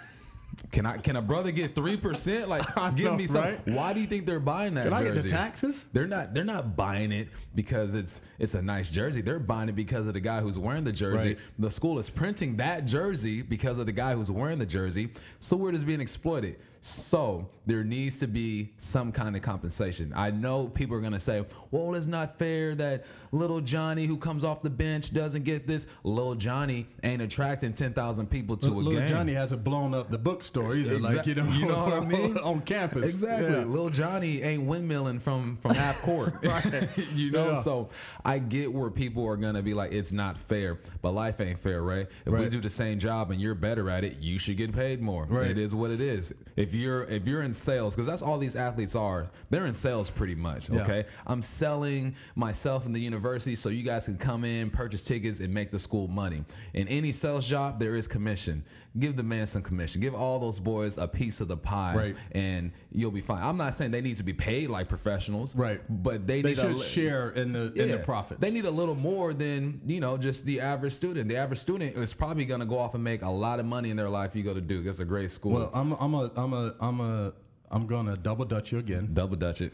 Can 0.73 0.87
I? 0.87 0.97
Can 0.97 1.17
a 1.17 1.23
brother 1.23 1.51
get 1.51 1.75
three 1.75 1.97
percent? 1.97 2.49
Like, 2.49 2.65
give 2.97 3.05
know, 3.07 3.17
me 3.17 3.27
some. 3.27 3.45
right? 3.45 3.69
Why 3.69 3.93
do 3.93 4.01
you 4.01 4.07
think 4.07 4.27
they're 4.27 4.41
buying 4.41 4.75
that 4.75 4.85
Can 4.85 4.93
I 4.95 5.01
jersey? 5.03 5.15
get 5.15 5.23
the 5.25 5.29
taxes? 5.31 5.85
They're 5.93 6.07
not. 6.07 6.35
They're 6.35 6.45
not 6.45 6.77
buying 6.77 7.13
it 7.13 7.29
because 7.55 7.95
it's 7.95 8.23
it's 8.39 8.55
a 8.55 8.63
nice 8.63 8.91
jersey. 8.91 9.21
They're 9.21 9.39
buying 9.39 9.69
it 9.69 9.77
because 9.77 10.07
of 10.07 10.15
the 10.15 10.21
guy 10.21 10.41
who's 10.41 10.59
wearing 10.59 10.85
the 10.85 10.93
jersey. 10.93 11.29
Right. 11.29 11.39
The 11.59 11.71
school 11.71 11.99
is 11.99 12.09
printing 12.09 12.57
that 12.57 12.87
jersey 12.87 13.43
because 13.43 13.79
of 13.79 13.87
the 13.87 13.93
guy 13.93 14.15
who's 14.15 14.31
wearing 14.31 14.59
the 14.59 14.67
jersey. 14.67 15.11
So 15.41 15.57
where 15.57 15.69
it 15.71 15.75
is 15.75 15.85
being 15.85 16.01
exploited. 16.01 16.57
So 16.81 17.49
there 17.67 17.83
needs 17.83 18.19
to 18.21 18.27
be 18.29 18.73
some 18.79 19.11
kind 19.11 19.35
of 19.35 19.43
compensation. 19.43 20.13
I 20.15 20.31
know 20.31 20.69
people 20.69 20.97
are 20.97 21.01
gonna 21.01 21.19
say, 21.19 21.45
"Well, 21.71 21.95
it's 21.95 22.07
not 22.07 22.39
fair 22.39 22.75
that 22.77 23.05
little 23.37 23.61
Johnny 23.61 24.07
who 24.07 24.17
comes 24.17 24.45
off 24.45 24.63
the 24.63 24.71
bench 24.71 25.13
doesn't 25.13 25.45
get 25.45 25.67
this." 25.67 25.87
Little 26.05 26.35
Johnny 26.35 26.87
ain't 27.03 27.23
attracting 27.23 27.73
ten 27.75 27.93
thousand 27.93 28.29
people 28.31 28.57
to 28.59 28.69
a 28.69 28.71
Little 28.71 28.91
game. 28.93 29.01
Little 29.01 29.17
Johnny 29.17 29.35
hasn't 29.35 29.63
blown 29.65 29.95
up 29.95 30.11
the 30.11 30.19
bookstore 30.19 30.75
either, 30.77 30.99
like 30.99 31.27
you 31.27 31.35
know, 31.35 31.49
you 31.51 31.67
know 31.67 31.85
what 31.85 31.93
I 31.93 32.01
mean? 32.05 32.39
on 32.39 32.61
campus. 32.63 33.05
Exactly. 33.11 33.51
Yeah. 33.53 33.65
Little 33.65 33.91
Johnny 33.91 34.43
ain't 34.43 34.67
windmilling 34.67 35.21
from 35.21 35.57
from 35.59 35.75
half 35.75 36.01
court. 36.03 36.35
Right. 36.47 36.89
you 37.15 37.31
know, 37.31 37.49
Yeah. 37.51 37.55
so 37.55 37.89
I 38.25 38.39
get 38.39 38.73
where 38.73 38.91
people 38.91 39.27
are 39.27 39.37
gonna 39.37 39.63
be 39.63 39.75
like, 39.75 39.93
it's 39.93 40.13
not 40.13 40.39
fair, 40.39 40.79
but 41.03 41.11
life 41.13 41.41
ain't 41.41 41.59
fair, 41.59 41.83
right? 41.83 42.07
If 42.25 42.33
we 42.33 42.49
do 42.49 42.61
the 42.61 42.71
same 42.71 42.99
job 42.99 43.31
and 43.31 43.41
you're 43.41 43.55
better 43.55 43.91
at 43.91 44.05
it, 44.05 44.19
you 44.21 44.39
should 44.39 44.57
get 44.57 44.73
paid 44.73 45.01
more. 45.03 45.27
Right. 45.27 45.51
It 45.51 45.59
is 45.59 45.75
what 45.75 45.91
it 45.91 46.01
is. 46.01 46.33
If 46.57 46.73
you're 46.75 47.05
if 47.05 47.27
you're 47.27 47.43
in 47.43 47.53
sales, 47.53 47.95
because 47.95 48.07
that's 48.07 48.23
all 48.23 48.39
these 48.39 48.57
athletes 48.57 48.95
are, 48.95 49.27
they're 49.51 49.67
in 49.67 49.75
sales 49.75 50.09
pretty 50.11 50.35
much. 50.35 50.71
Yeah. 50.71 50.83
Okay. 50.83 51.05
I'm 51.27 51.43
selling 51.43 52.15
myself 52.37 52.87
in 52.87 52.93
the 52.93 53.01
university 53.01 53.26
so 53.27 53.69
you 53.69 53.83
guys 53.83 54.05
can 54.07 54.17
come 54.17 54.45
in, 54.45 54.71
purchase 54.71 55.03
tickets, 55.05 55.41
and 55.41 55.53
make 55.53 55.71
the 55.71 55.79
school 55.79 56.07
money. 56.09 56.45
In 56.75 56.87
any 56.89 57.11
sales 57.13 57.47
job, 57.49 57.81
there 57.81 57.97
is 57.97 58.07
commission. 58.07 58.65
Give 58.99 59.17
the 59.17 59.23
man 59.23 59.47
some 59.47 59.63
commission. 59.63 60.01
Give 60.01 60.15
all 60.15 60.39
those 60.39 60.59
boys 60.59 60.97
a 60.97 61.07
piece 61.09 61.41
of 61.41 61.49
the 61.49 61.57
pie, 61.57 61.95
Right. 61.95 62.17
and 62.33 62.73
you'll 62.93 63.11
be 63.11 63.21
fine. 63.21 63.43
I'm 63.43 63.57
not 63.57 63.75
saying 63.75 63.91
they 63.91 64.01
need 64.01 64.17
to 64.19 64.23
be 64.23 64.33
paid 64.33 64.71
like 64.71 64.89
professionals, 64.89 65.55
Right. 65.57 65.83
But 66.03 66.27
they, 66.27 66.41
They 66.41 66.51
need 66.51 66.57
should 66.59 66.77
a 66.77 66.83
share 66.85 67.31
in 67.31 67.53
the 67.53 67.73
in 67.75 67.91
the 67.91 67.99
profits. 67.99 68.41
They 68.41 68.51
need 68.51 68.65
a 68.65 68.71
little 68.71 68.95
more 68.95 69.35
than 69.35 69.81
you 69.85 70.01
know 70.01 70.17
just 70.17 70.47
the 70.47 70.61
average 70.61 70.93
student. 70.95 71.29
The 71.29 71.37
average 71.37 71.59
student 71.59 71.97
is 71.97 72.15
probably 72.15 72.45
going 72.47 72.61
to 72.61 72.67
go 72.67 72.79
off 72.79 72.95
and 72.95 73.03
make 73.05 73.23
a 73.23 73.29
lot 73.31 73.61
of 73.61 73.67
money 73.67 73.91
in 73.91 73.97
their 73.97 74.09
life. 74.09 74.35
You 74.37 74.43
go 74.45 74.55
to 74.55 74.61
Duke. 74.61 74.85
That's 74.87 75.01
a 75.01 75.05
great 75.05 75.31
school. 75.31 75.53
well, 75.53 75.71
I'm 75.75 75.93
I'm 75.95 76.15
a 76.15 76.31
I'm 76.37 76.53
a 76.55 76.75
I'm 76.81 77.01
a 77.01 77.33
I'm 77.71 77.87
gonna 77.87 78.17
double 78.17 78.45
dutch 78.45 78.73
you 78.73 78.79
again. 78.79 79.11
Double 79.13 79.37
Dutch 79.37 79.61
it. 79.61 79.73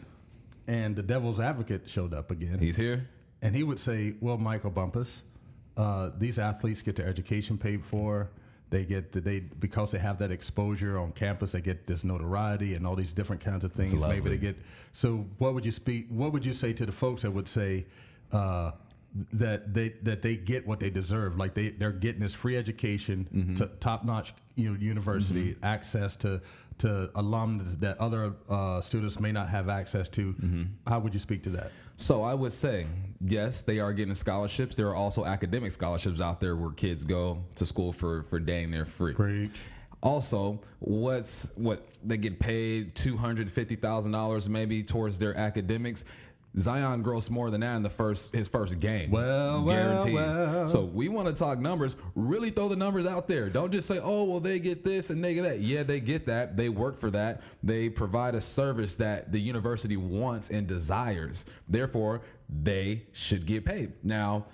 And 0.66 0.94
the 0.96 1.02
devil's 1.02 1.40
advocate 1.40 1.88
showed 1.88 2.14
up 2.14 2.30
again. 2.30 2.58
He's 2.58 2.76
here. 2.76 3.08
And 3.42 3.54
he 3.56 3.62
would 3.64 3.80
say, 3.80 4.14
"Well, 4.20 4.38
Michael 4.38 4.70
Bumpus, 4.70 5.22
uh, 5.76 6.10
these 6.18 6.38
athletes 6.38 6.80
get 6.82 6.96
their 6.96 7.06
education 7.08 7.58
paid 7.58 7.84
for. 7.84 8.30
They 8.70 8.84
get 8.86 9.12
the, 9.12 9.20
they 9.20 9.40
because 9.40 9.90
they 9.90 9.98
have 9.98 10.18
that 10.20 10.30
exposure 10.30 10.98
on 10.98 11.12
campus. 11.12 11.52
They 11.52 11.60
get 11.60 11.86
this 11.86 12.04
notoriety 12.04 12.74
and 12.74 12.86
all 12.86 12.96
these 12.96 13.12
different 13.12 13.42
kinds 13.44 13.64
of 13.64 13.72
things. 13.72 13.92
Maybe 13.94 14.30
they 14.30 14.38
get. 14.38 14.56
So, 14.94 15.26
what 15.38 15.52
would 15.54 15.66
you 15.66 15.72
speak? 15.72 16.06
What 16.08 16.32
would 16.32 16.46
you 16.46 16.54
say 16.54 16.72
to 16.72 16.86
the 16.86 16.92
folks 16.92 17.22
that 17.22 17.30
would 17.32 17.48
say 17.48 17.84
uh, 18.32 18.70
that 19.34 19.74
they 19.74 19.90
that 20.04 20.22
they 20.22 20.36
get 20.36 20.66
what 20.66 20.80
they 20.80 20.88
deserve? 20.88 21.36
Like 21.36 21.52
they 21.52 21.70
they're 21.70 21.92
getting 21.92 22.22
this 22.22 22.32
free 22.32 22.56
education, 22.56 23.28
Mm-hmm. 23.34 23.56
to 23.56 23.66
top 23.80 24.04
notch 24.04 24.32
you 24.54 24.70
know 24.70 24.78
university, 24.78 25.56
access 25.62 26.16
to 26.16 26.40
to 26.78 27.10
alum 27.16 27.76
that 27.80 27.98
other 27.98 28.32
uh, 28.48 28.80
students 28.80 29.20
may 29.20 29.32
not 29.32 29.48
have 29.50 29.68
access 29.68 30.08
to. 30.10 30.32
Mm-hmm. 30.32 30.62
How 30.86 30.98
would 30.98 31.12
you 31.12 31.20
speak 31.20 31.42
to 31.42 31.50
that? 31.50 31.70
So 31.96 32.22
I 32.22 32.34
would 32.34 32.52
say, 32.52 32.86
yes, 33.20 33.62
they 33.62 33.78
are 33.78 33.92
getting 33.92 34.14
scholarships. 34.14 34.74
There 34.74 34.88
are 34.88 34.96
also 34.96 35.24
academic 35.24 35.70
scholarships 35.70 36.20
out 36.20 36.40
there 36.40 36.56
where 36.56 36.70
kids 36.70 37.04
go 37.04 37.42
to 37.56 37.66
school 37.66 37.92
for 37.92 38.22
for 38.24 38.38
dang 38.38 38.70
near 38.70 38.84
free. 38.84 39.14
Preach. 39.14 39.50
Also, 40.02 40.58
what's 40.80 41.52
what 41.54 41.86
they 42.02 42.16
get 42.16 42.40
paid 42.40 42.94
two 42.96 43.16
hundred 43.16 43.48
fifty 43.50 43.76
thousand 43.76 44.10
dollars 44.10 44.48
maybe 44.48 44.82
towards 44.82 45.18
their 45.18 45.36
academics. 45.36 46.04
Zion 46.58 47.02
grossed 47.02 47.30
more 47.30 47.50
than 47.50 47.62
that 47.62 47.76
in 47.76 47.82
the 47.82 47.90
first 47.90 48.34
his 48.34 48.46
first 48.48 48.78
game. 48.78 49.10
Well, 49.10 49.62
well, 49.62 49.74
guaranteed. 49.74 50.14
well. 50.14 50.66
So 50.66 50.84
we 50.84 51.08
want 51.08 51.28
to 51.28 51.34
talk 51.34 51.58
numbers. 51.58 51.96
Really 52.14 52.50
throw 52.50 52.68
the 52.68 52.76
numbers 52.76 53.06
out 53.06 53.26
there. 53.26 53.48
Don't 53.48 53.72
just 53.72 53.88
say, 53.88 53.98
"Oh, 54.02 54.24
well, 54.24 54.40
they 54.40 54.58
get 54.58 54.84
this 54.84 55.10
and 55.10 55.24
they 55.24 55.34
get 55.34 55.42
that." 55.42 55.60
Yeah, 55.60 55.82
they 55.82 56.00
get 56.00 56.26
that. 56.26 56.56
They 56.56 56.68
work 56.68 56.98
for 56.98 57.10
that. 57.10 57.42
They 57.62 57.88
provide 57.88 58.34
a 58.34 58.40
service 58.40 58.96
that 58.96 59.32
the 59.32 59.40
university 59.40 59.96
wants 59.96 60.50
and 60.50 60.66
desires. 60.66 61.46
Therefore, 61.68 62.22
they 62.48 63.06
should 63.12 63.46
get 63.46 63.64
paid. 63.64 63.92
Now, 64.02 64.46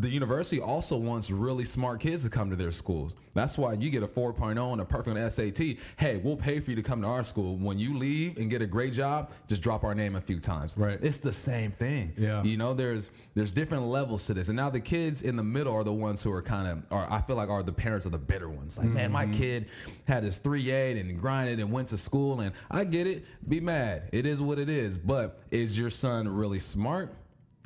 the 0.00 0.08
university 0.08 0.60
also 0.60 0.96
wants 0.96 1.30
really 1.30 1.64
smart 1.64 2.00
kids 2.00 2.24
to 2.24 2.30
come 2.30 2.48
to 2.48 2.56
their 2.56 2.72
schools. 2.72 3.14
That's 3.34 3.58
why 3.58 3.74
you 3.74 3.90
get 3.90 4.02
a 4.02 4.06
4.0 4.06 4.72
and 4.72 4.80
a 4.80 4.84
perfect 4.84 5.32
SAT. 5.32 5.76
Hey, 5.98 6.16
we'll 6.22 6.36
pay 6.36 6.60
for 6.60 6.70
you 6.70 6.76
to 6.76 6.82
come 6.82 7.02
to 7.02 7.08
our 7.08 7.24
school. 7.24 7.56
When 7.56 7.78
you 7.78 7.96
leave 7.96 8.38
and 8.38 8.48
get 8.48 8.62
a 8.62 8.66
great 8.66 8.94
job, 8.94 9.32
just 9.48 9.62
drop 9.62 9.84
our 9.84 9.94
name 9.94 10.16
a 10.16 10.20
few 10.20 10.40
times. 10.40 10.76
Right. 10.78 10.98
It's 11.02 11.18
the 11.18 11.32
same 11.32 11.70
thing. 11.70 12.12
Yeah. 12.16 12.42
You 12.42 12.56
know, 12.56 12.72
there's 12.72 13.10
there's 13.34 13.52
different 13.52 13.84
levels 13.84 14.26
to 14.26 14.34
this. 14.34 14.48
And 14.48 14.56
now 14.56 14.70
the 14.70 14.80
kids 14.80 15.22
in 15.22 15.36
the 15.36 15.42
middle 15.42 15.74
are 15.74 15.84
the 15.84 15.92
ones 15.92 16.22
who 16.22 16.32
are 16.32 16.42
kind 16.42 16.68
of 16.68 16.82
are 16.90 17.10
I 17.10 17.20
feel 17.20 17.36
like 17.36 17.50
are 17.50 17.62
the 17.62 17.72
parents 17.72 18.06
of 18.06 18.12
the 18.12 18.18
bitter 18.18 18.48
ones. 18.48 18.78
Like, 18.78 18.88
man, 18.88 19.12
my 19.12 19.24
mm-hmm. 19.24 19.34
kid 19.34 19.66
had 20.06 20.24
his 20.24 20.40
3.8 20.40 21.00
and 21.00 21.20
grinded 21.20 21.60
and 21.60 21.70
went 21.70 21.88
to 21.88 21.98
school 21.98 22.40
and 22.40 22.54
I 22.70 22.84
get 22.84 23.06
it. 23.06 23.24
Be 23.48 23.60
mad. 23.60 24.08
It 24.12 24.24
is 24.24 24.40
what 24.40 24.58
it 24.58 24.68
is. 24.68 24.96
But 24.96 25.40
is 25.50 25.78
your 25.78 25.90
son 25.90 26.28
really 26.28 26.60
smart? 26.60 27.14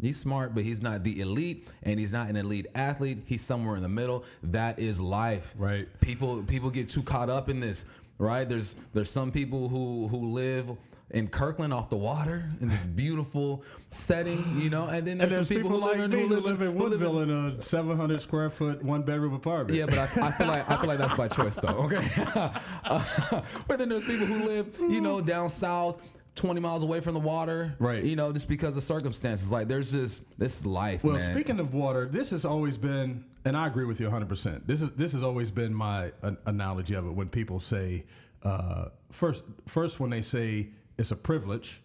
He's 0.00 0.18
smart, 0.18 0.54
but 0.54 0.62
he's 0.62 0.82
not 0.82 1.02
the 1.04 1.20
elite, 1.20 1.66
and 1.82 1.98
he's 1.98 2.12
not 2.12 2.28
an 2.28 2.36
elite 2.36 2.66
athlete. 2.74 3.22
He's 3.26 3.42
somewhere 3.42 3.76
in 3.76 3.82
the 3.82 3.88
middle. 3.88 4.24
That 4.42 4.78
is 4.78 5.00
life. 5.00 5.54
Right. 5.56 5.88
People 6.00 6.42
people 6.42 6.70
get 6.70 6.88
too 6.88 7.02
caught 7.02 7.30
up 7.30 7.48
in 7.48 7.60
this. 7.60 7.84
Right. 8.18 8.48
There's 8.48 8.76
there's 8.92 9.10
some 9.10 9.32
people 9.32 9.68
who 9.68 10.06
who 10.08 10.26
live 10.26 10.70
in 11.12 11.28
Kirkland 11.28 11.72
off 11.72 11.88
the 11.88 11.96
water 11.96 12.48
in 12.60 12.68
this 12.68 12.84
beautiful 12.84 13.62
setting, 13.90 14.44
you 14.60 14.68
know, 14.68 14.88
and 14.88 15.06
then 15.06 15.12
And 15.12 15.20
there's, 15.20 15.36
there's 15.36 15.48
some 15.48 15.56
people, 15.56 15.70
who 15.70 15.78
like 15.78 15.96
live 15.98 16.04
in 16.06 16.10
who 16.10 16.26
live, 16.26 16.38
in- 16.38 16.44
live 16.44 16.62
in- 16.62 16.74
Woodinville 16.76 17.22
in 17.22 17.58
a 17.60 17.62
700 17.62 18.20
square 18.20 18.50
foot 18.50 18.82
one 18.82 19.02
bedroom 19.02 19.32
apartment. 19.32 19.78
yeah, 19.78 19.86
but 19.86 19.98
I, 19.98 20.26
I 20.26 20.32
feel 20.32 20.48
like 20.48 20.68
I 20.68 20.76
feel 20.76 20.88
like 20.88 20.98
that's 20.98 21.14
by 21.14 21.28
choice 21.40 21.56
though. 21.56 21.68
Okay, 21.68 22.04
uh, 22.34 23.40
but 23.68 23.78
then 23.78 23.88
there's 23.88 24.04
people 24.04 24.26
who 24.26 24.44
live, 24.46 24.76
you 24.80 25.00
know, 25.00 25.20
down 25.20 25.48
south, 25.48 26.12
20 26.36 26.60
miles 26.60 26.82
away 26.82 27.00
from 27.00 27.14
the 27.14 27.20
water, 27.20 27.74
Right. 27.78 28.04
You 28.04 28.14
know, 28.14 28.32
just 28.32 28.48
because 28.48 28.76
of 28.76 28.82
circumstances. 28.82 29.50
Like 29.50 29.68
there's 29.68 29.92
just 29.92 30.38
this 30.38 30.60
is 30.60 30.66
life, 30.66 31.02
Well, 31.02 31.16
man. 31.16 31.32
speaking 31.32 31.58
of 31.58 31.74
water, 31.74 32.06
this 32.06 32.30
has 32.30 32.44
always 32.44 32.76
been, 32.78 33.24
and 33.44 33.56
I 33.56 33.66
agree 33.66 33.86
with 33.86 33.98
you 34.00 34.08
100%. 34.08 34.66
This 34.66 34.82
is 34.82 34.90
this 34.90 35.12
has 35.12 35.24
always 35.24 35.50
been 35.50 35.74
my 35.74 36.12
an 36.22 36.36
analogy 36.46 36.94
of 36.94 37.06
it 37.06 37.10
when 37.12 37.28
people 37.28 37.58
say, 37.58 38.04
uh, 38.42 38.90
first, 39.10 39.42
first 39.66 39.98
when 39.98 40.10
they 40.10 40.22
say 40.22 40.68
it's 40.98 41.10
a 41.10 41.16
privilege, 41.16 41.82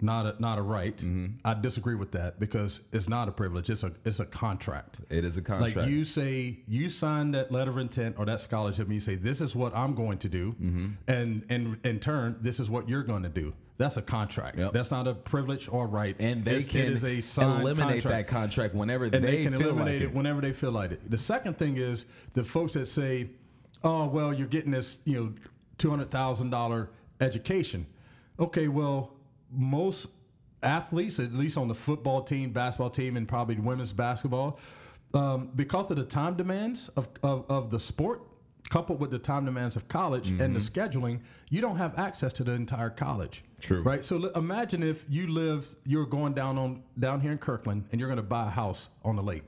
not 0.00 0.26
a 0.26 0.40
not 0.40 0.58
a 0.58 0.62
right. 0.62 0.96
Mm-hmm. 0.96 1.26
I 1.44 1.54
disagree 1.54 1.96
with 1.96 2.12
that 2.12 2.38
because 2.38 2.80
it's 2.92 3.08
not 3.08 3.28
a 3.28 3.32
privilege. 3.32 3.68
It's 3.68 3.82
a 3.82 3.90
it's 4.04 4.20
a 4.20 4.26
contract. 4.26 5.00
it 5.10 5.24
is 5.24 5.36
a 5.36 5.42
contract. 5.42 5.74
Like 5.76 5.88
you 5.88 6.04
say, 6.04 6.60
you 6.68 6.88
sign 6.88 7.32
that 7.32 7.50
letter 7.50 7.72
of 7.72 7.78
intent 7.78 8.14
or 8.16 8.24
that 8.26 8.40
scholarship, 8.40 8.86
and 8.86 8.94
you 8.94 9.00
say, 9.00 9.16
"This 9.16 9.40
is 9.40 9.56
what 9.56 9.74
I'm 9.74 9.94
going 9.96 10.18
to 10.18 10.28
do," 10.28 10.52
Mm-hmm. 10.52 10.86
and 11.08 11.44
and 11.48 11.78
in 11.84 11.98
turn, 11.98 12.38
this 12.40 12.60
is 12.60 12.70
what 12.70 12.88
you're 12.88 13.02
going 13.02 13.24
to 13.24 13.28
do. 13.28 13.52
That's 13.78 13.96
a 13.96 14.02
contract. 14.02 14.58
Yep. 14.58 14.72
That's 14.72 14.90
not 14.90 15.06
a 15.06 15.14
privilege 15.14 15.68
or 15.70 15.86
right. 15.86 16.16
And 16.18 16.44
they 16.44 16.56
It's- 16.58 16.66
can 16.66 16.92
is 16.92 17.04
a 17.04 17.20
signed 17.20 17.62
eliminate 17.62 18.02
contract. 18.02 18.28
that 18.28 18.32
contract 18.32 18.74
whenever 18.74 19.08
they, 19.08 19.18
they, 19.20 19.42
can 19.44 19.52
feel 19.52 19.62
eliminate 19.70 19.84
like 19.94 20.02
it, 20.02 20.02
it. 20.06 20.14
whenever 20.14 20.40
they 20.40 20.52
feel 20.52 20.72
like 20.72 20.90
it. 20.92 21.08
The 21.10 21.16
second 21.18 21.58
thing 21.58 21.76
is 21.76 22.04
the 22.34 22.42
folks 22.44 22.72
that 22.74 22.88
say, 22.88 23.30
"Oh, 23.84 24.06
well, 24.08 24.34
you're 24.34 24.48
getting 24.48 24.72
this, 24.72 24.98
you 25.04 25.14
know, 25.14 25.32
two 25.78 25.90
hundred 25.90 26.10
thousand 26.10 26.50
dollar 26.50 26.90
education." 27.20 27.86
Okay, 28.40 28.66
well, 28.68 29.14
most 29.50 30.08
athletes, 30.62 31.20
at 31.20 31.32
least 31.32 31.56
on 31.56 31.68
the 31.68 31.74
football 31.74 32.22
team, 32.22 32.50
basketball 32.50 32.90
team, 32.90 33.16
and 33.16 33.28
probably 33.28 33.56
women's 33.56 33.92
basketball, 33.92 34.58
um, 35.14 35.50
because 35.54 35.88
of 35.90 35.96
the 35.96 36.04
time 36.04 36.36
demands 36.36 36.88
of, 36.96 37.08
of, 37.22 37.44
of 37.48 37.70
the 37.70 37.78
sport, 37.78 38.22
coupled 38.70 38.98
with 39.00 39.10
the 39.12 39.18
time 39.18 39.44
demands 39.44 39.76
of 39.76 39.86
college 39.88 40.28
and 40.30 40.54
the 40.54 40.60
scheduling, 40.60 41.20
you 41.48 41.60
don't 41.60 41.76
have 41.76 41.96
access 41.98 42.32
to 42.32 42.44
the 42.44 42.52
entire 42.52 42.90
college. 42.90 43.44
True. 43.60 43.82
Right. 43.82 44.04
So 44.04 44.16
li- 44.16 44.30
imagine 44.36 44.82
if 44.82 45.04
you 45.08 45.26
live, 45.28 45.74
you're 45.84 46.06
going 46.06 46.32
down 46.34 46.58
on 46.58 46.82
down 46.98 47.20
here 47.20 47.32
in 47.32 47.38
Kirkland, 47.38 47.84
and 47.90 48.00
you're 48.00 48.08
going 48.08 48.18
to 48.18 48.22
buy 48.22 48.46
a 48.46 48.50
house 48.50 48.88
on 49.04 49.16
the 49.16 49.22
lake, 49.22 49.42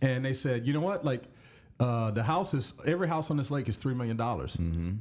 and 0.00 0.24
they 0.24 0.32
said, 0.32 0.66
you 0.66 0.72
know 0.72 0.80
what, 0.80 1.04
like. 1.04 1.22
Uh, 1.78 2.10
the 2.10 2.22
house 2.22 2.54
is 2.54 2.72
every 2.86 3.06
house 3.06 3.30
on 3.30 3.36
this 3.36 3.50
lake 3.50 3.68
is 3.68 3.76
three 3.76 3.92
million 3.92 4.16
dollars. 4.16 4.56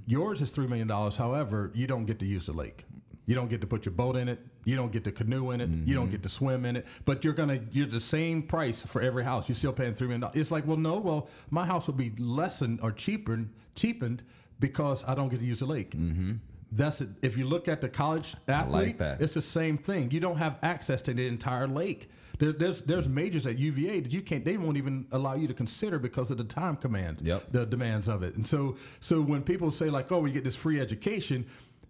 Yours 0.08 0.42
is 0.42 0.50
three 0.50 0.68
million 0.68 0.90
dollars. 0.90 1.16
However, 1.16 1.72
you 1.74 1.88
don't 1.88 2.04
get 2.06 2.20
to 2.20 2.26
use 2.26 2.48
the 2.48 2.52
lake. 2.52 2.84
You 3.28 3.34
don't 3.34 3.50
get 3.50 3.62
to 3.62 3.68
put 3.68 3.86
your 3.86 3.94
boat 3.94 4.18
in 4.18 4.28
it. 4.28 4.40
You 4.66 4.76
don't 4.76 4.92
get 4.92 5.06
to 5.06 5.12
canoe 5.14 5.52
in 5.52 5.62
it. 5.62 5.70
You 5.70 5.96
don't 5.96 6.12
get 6.12 6.22
to 6.24 6.28
swim 6.30 6.66
in 6.66 6.76
it. 6.76 6.86
But 7.06 7.24
you're 7.24 7.34
gonna 7.34 7.62
you're 7.72 7.88
the 7.88 8.02
same 8.02 8.44
price 8.44 8.86
for 8.86 9.02
every 9.02 9.24
house. 9.24 9.48
You're 9.48 9.56
still 9.56 9.72
paying 9.72 9.94
three 9.94 10.08
million 10.08 10.20
dollars. 10.20 10.36
It's 10.36 10.52
like, 10.52 10.68
well, 10.68 10.76
no, 10.76 10.98
well, 10.98 11.30
my 11.50 11.66
house 11.66 11.88
will 11.88 11.94
be 11.94 12.12
lessened 12.18 12.82
or 12.84 12.92
cheaper 12.92 13.46
cheapened 13.76 14.24
because 14.60 15.06
I 15.08 15.16
don't 15.16 15.30
get 15.30 15.40
to 15.40 15.46
use 15.46 15.60
the 15.60 15.66
lake. 15.68 15.92
Mm-hmm. 15.92 16.34
That's 16.72 17.02
it. 17.02 17.10
If 17.22 17.38
you 17.38 17.46
look 17.46 17.68
at 17.68 17.82
the 17.82 17.90
college 17.90 18.36
athlete, 18.48 18.98
that. 19.00 19.22
it's 19.22 19.34
the 19.34 19.42
same 19.42 19.78
thing. 19.78 20.12
You 20.12 20.20
don't 20.20 20.38
have 20.38 20.58
access 20.64 21.02
to 21.04 21.14
the 21.14 21.28
entire 21.28 21.68
lake. 21.68 22.10
There, 22.40 22.52
there's 22.52 22.82
there's 22.82 23.08
majors 23.08 23.48
at 23.48 23.58
UVA 23.58 24.02
that 24.02 24.12
you 24.12 24.22
can't. 24.22 24.44
They 24.44 24.58
won't 24.58 24.78
even 24.78 25.08
allow 25.12 25.36
you 25.36 25.48
to 25.48 25.54
consider 25.54 26.00
because 26.00 26.32
of 26.32 26.38
the 26.38 26.44
time 26.44 26.76
command. 26.76 27.22
Yep. 27.22 27.52
The 27.52 27.66
demands 27.66 28.10
of 28.10 28.24
it. 28.24 28.36
And 28.36 28.48
so 28.48 28.78
so 29.00 29.22
when 29.22 29.42
people 29.42 29.72
say 29.72 29.90
like, 29.90 30.12
oh, 30.12 30.20
we 30.20 30.32
get 30.32 30.44
this 30.44 30.56
free 30.56 30.82
education, 30.82 31.46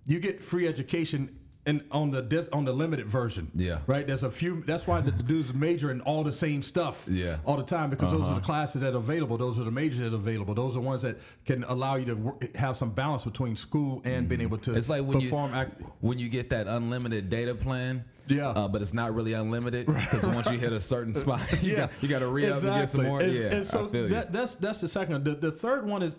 you 0.06 0.20
get 0.20 0.44
free 0.44 0.68
education. 0.68 1.40
And 1.68 1.84
on 1.90 2.12
the 2.12 2.22
dis- 2.22 2.48
on 2.54 2.64
the 2.64 2.72
limited 2.74 3.08
version, 3.08 3.50
Yeah. 3.56 3.80
right. 3.88 4.06
There's 4.06 4.24
a 4.24 4.30
few. 4.30 4.64
That's 4.68 4.86
why 4.86 5.02
the, 5.02 5.10
the 5.10 5.24
dudes 5.24 5.52
major 5.52 5.90
in 5.90 6.00
all 6.02 6.24
the 6.24 6.32
same 6.32 6.62
stuff, 6.62 7.04
Yeah. 7.08 7.26
Uh-huh. 7.32 7.38
all 7.46 7.58
the 7.58 7.64
time 7.64 7.90
because 7.90 8.12
those 8.12 8.22
are 8.30 8.36
the 8.36 8.42
classes 8.42 8.82
that 8.82 8.94
are 8.94 8.98
available. 8.98 9.36
Those 9.38 9.58
are 9.58 9.64
the 9.64 9.72
majors 9.72 9.98
that 9.98 10.14
are 10.14 10.16
available. 10.16 10.54
Those 10.54 10.78
are 10.78 10.82
ones 10.82 11.02
that 11.02 11.18
can 11.44 11.64
allow 11.64 11.96
you 11.96 12.06
to 12.06 12.14
work, 12.14 12.56
have 12.56 12.78
some 12.78 12.92
balance 12.92 13.24
between 13.24 13.56
school 13.56 14.04
and 14.06 14.30
being 14.30 14.42
able 14.42 14.60
to 14.60 14.70
Mm-hmm. 14.70 14.78
It's 14.78 14.90
like 14.90 15.04
when 15.06 15.20
perform. 15.22 15.52
you 15.54 15.58
act- 15.58 15.82
when 16.02 16.20
you 16.20 16.30
get 16.30 16.52
that 16.52 16.68
unlimited 16.68 17.32
data 17.32 17.56
plan. 17.56 18.04
Yeah. 18.28 18.50
Uh, 18.50 18.68
but 18.68 18.82
it's 18.84 18.94
not 18.94 19.16
really 19.16 19.34
unlimited 19.34 19.88
because 19.88 20.28
once 20.28 20.50
you 20.52 20.60
hit 20.60 20.72
a 20.72 20.80
certain 20.80 21.14
spot, 21.24 21.42
you 21.64 21.76
got 21.76 21.90
you 22.02 22.08
got 22.08 22.20
to 22.20 22.28
re 22.28 22.48
up 22.50 22.58
and 22.64 22.74
get 22.76 22.90
some 22.90 23.04
more. 23.06 23.22
And, 23.22 23.34
yeah, 23.34 23.42
and 23.56 23.66
so 23.68 23.88
I 23.88 23.92
feel 23.92 24.08
that, 24.10 24.28
you. 24.28 24.32
that's 24.34 24.54
that's 24.56 24.82
the 24.82 24.88
second. 24.88 25.14
one. 25.14 25.24
The, 25.24 25.36
the 25.36 25.52
third 25.52 25.88
one 25.88 26.04
is, 26.04 26.14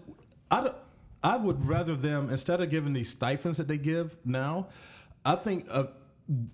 I 0.51 0.61
don't- 0.63 0.77
I 1.25 1.37
would 1.37 1.67
rather 1.67 1.97
them 1.97 2.31
instead 2.31 2.61
of 2.61 2.71
giving 2.71 2.93
these 2.93 3.09
stipends 3.09 3.59
that 3.59 3.67
they 3.67 3.79
give 3.79 4.15
now, 4.25 4.69
I 5.27 5.35
think 5.35 5.67
a 5.69 5.89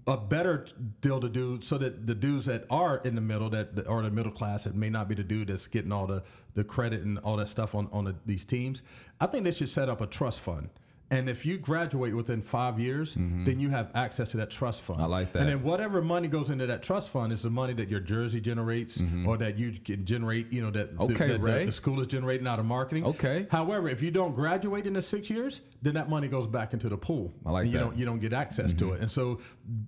a 0.06 0.16
better 0.18 0.66
deal 1.00 1.18
to 1.20 1.28
do 1.28 1.60
so 1.62 1.78
that 1.78 2.06
the 2.06 2.14
dudes 2.14 2.44
that 2.46 2.66
are 2.68 2.98
in 2.98 3.14
the 3.14 3.20
middle 3.20 3.48
that 3.50 3.86
are 3.86 4.02
the 4.02 4.10
middle 4.10 4.32
class 4.32 4.64
that 4.64 4.74
may 4.74 4.90
not 4.90 5.08
be 5.08 5.14
the 5.14 5.22
dude 5.22 5.48
that's 5.48 5.66
getting 5.66 5.92
all 5.92 6.06
the 6.06 6.22
the 6.54 6.64
credit 6.64 7.02
and 7.02 7.18
all 7.20 7.36
that 7.36 7.48
stuff 7.48 7.74
on 7.74 7.88
on 7.92 8.04
the, 8.04 8.14
these 8.26 8.44
teams. 8.44 8.82
I 9.20 9.26
think 9.26 9.44
they 9.44 9.52
should 9.52 9.68
set 9.68 9.88
up 9.88 10.00
a 10.00 10.06
trust 10.06 10.40
fund. 10.40 10.70
And 11.12 11.28
if 11.28 11.44
you 11.44 11.58
graduate 11.58 12.16
within 12.16 12.40
five 12.42 12.80
years, 12.80 13.14
then 13.14 13.60
you 13.60 13.68
have 13.70 13.90
access 13.94 14.30
to 14.30 14.38
that 14.38 14.50
trust 14.50 14.80
fund. 14.80 14.98
Mm-hmm. 14.98 15.04
I 15.12 15.16
like 15.18 15.32
that. 15.34 15.40
And 15.40 15.48
then 15.50 15.62
whatever 15.62 16.00
money 16.00 16.26
goes 16.26 16.48
into 16.50 16.66
that 16.66 16.82
trust 16.82 17.10
fund 17.10 17.32
is 17.32 17.42
the 17.42 17.50
money 17.50 17.74
that 17.74 17.88
your 17.90 18.00
jersey 18.00 18.40
generates 18.40 19.02
or 19.26 19.36
that 19.36 19.58
you 19.58 19.72
can 19.84 20.04
generate, 20.06 20.50
you 20.52 20.62
know, 20.62 20.70
that, 20.70 20.96
the- 20.96 21.04
Mm-hmm. 21.04 21.28
That 21.44 21.58
the- 21.60 21.66
the 21.66 21.72
school 21.72 22.00
is 22.00 22.06
generating 22.06 22.46
out 22.46 22.58
of 22.58 22.64
marketing. 22.64 23.04
Okay. 23.04 23.46
However, 23.50 23.88
if 23.88 24.02
you 24.02 24.10
don't 24.10 24.34
graduate 24.34 24.86
in 24.86 24.94
the 24.94 25.02
six 25.02 25.28
years, 25.28 25.60
then 25.82 25.94
that 25.94 26.08
money 26.08 26.28
goes 26.28 26.46
back 26.46 26.72
into 26.72 26.88
the 26.88 26.96
pool. 26.96 27.30
I 27.44 27.50
like 27.50 27.64
and 27.64 27.72
you 27.72 27.78
that. 27.78 27.84
Mm-hmm. 27.84 27.90
don't 27.90 27.98
you 27.98 28.04
don't 28.06 28.18
get 28.20 28.32
access 28.32 28.72
to 28.72 28.92
it. 28.94 29.00
And 29.02 29.10
so 29.10 29.40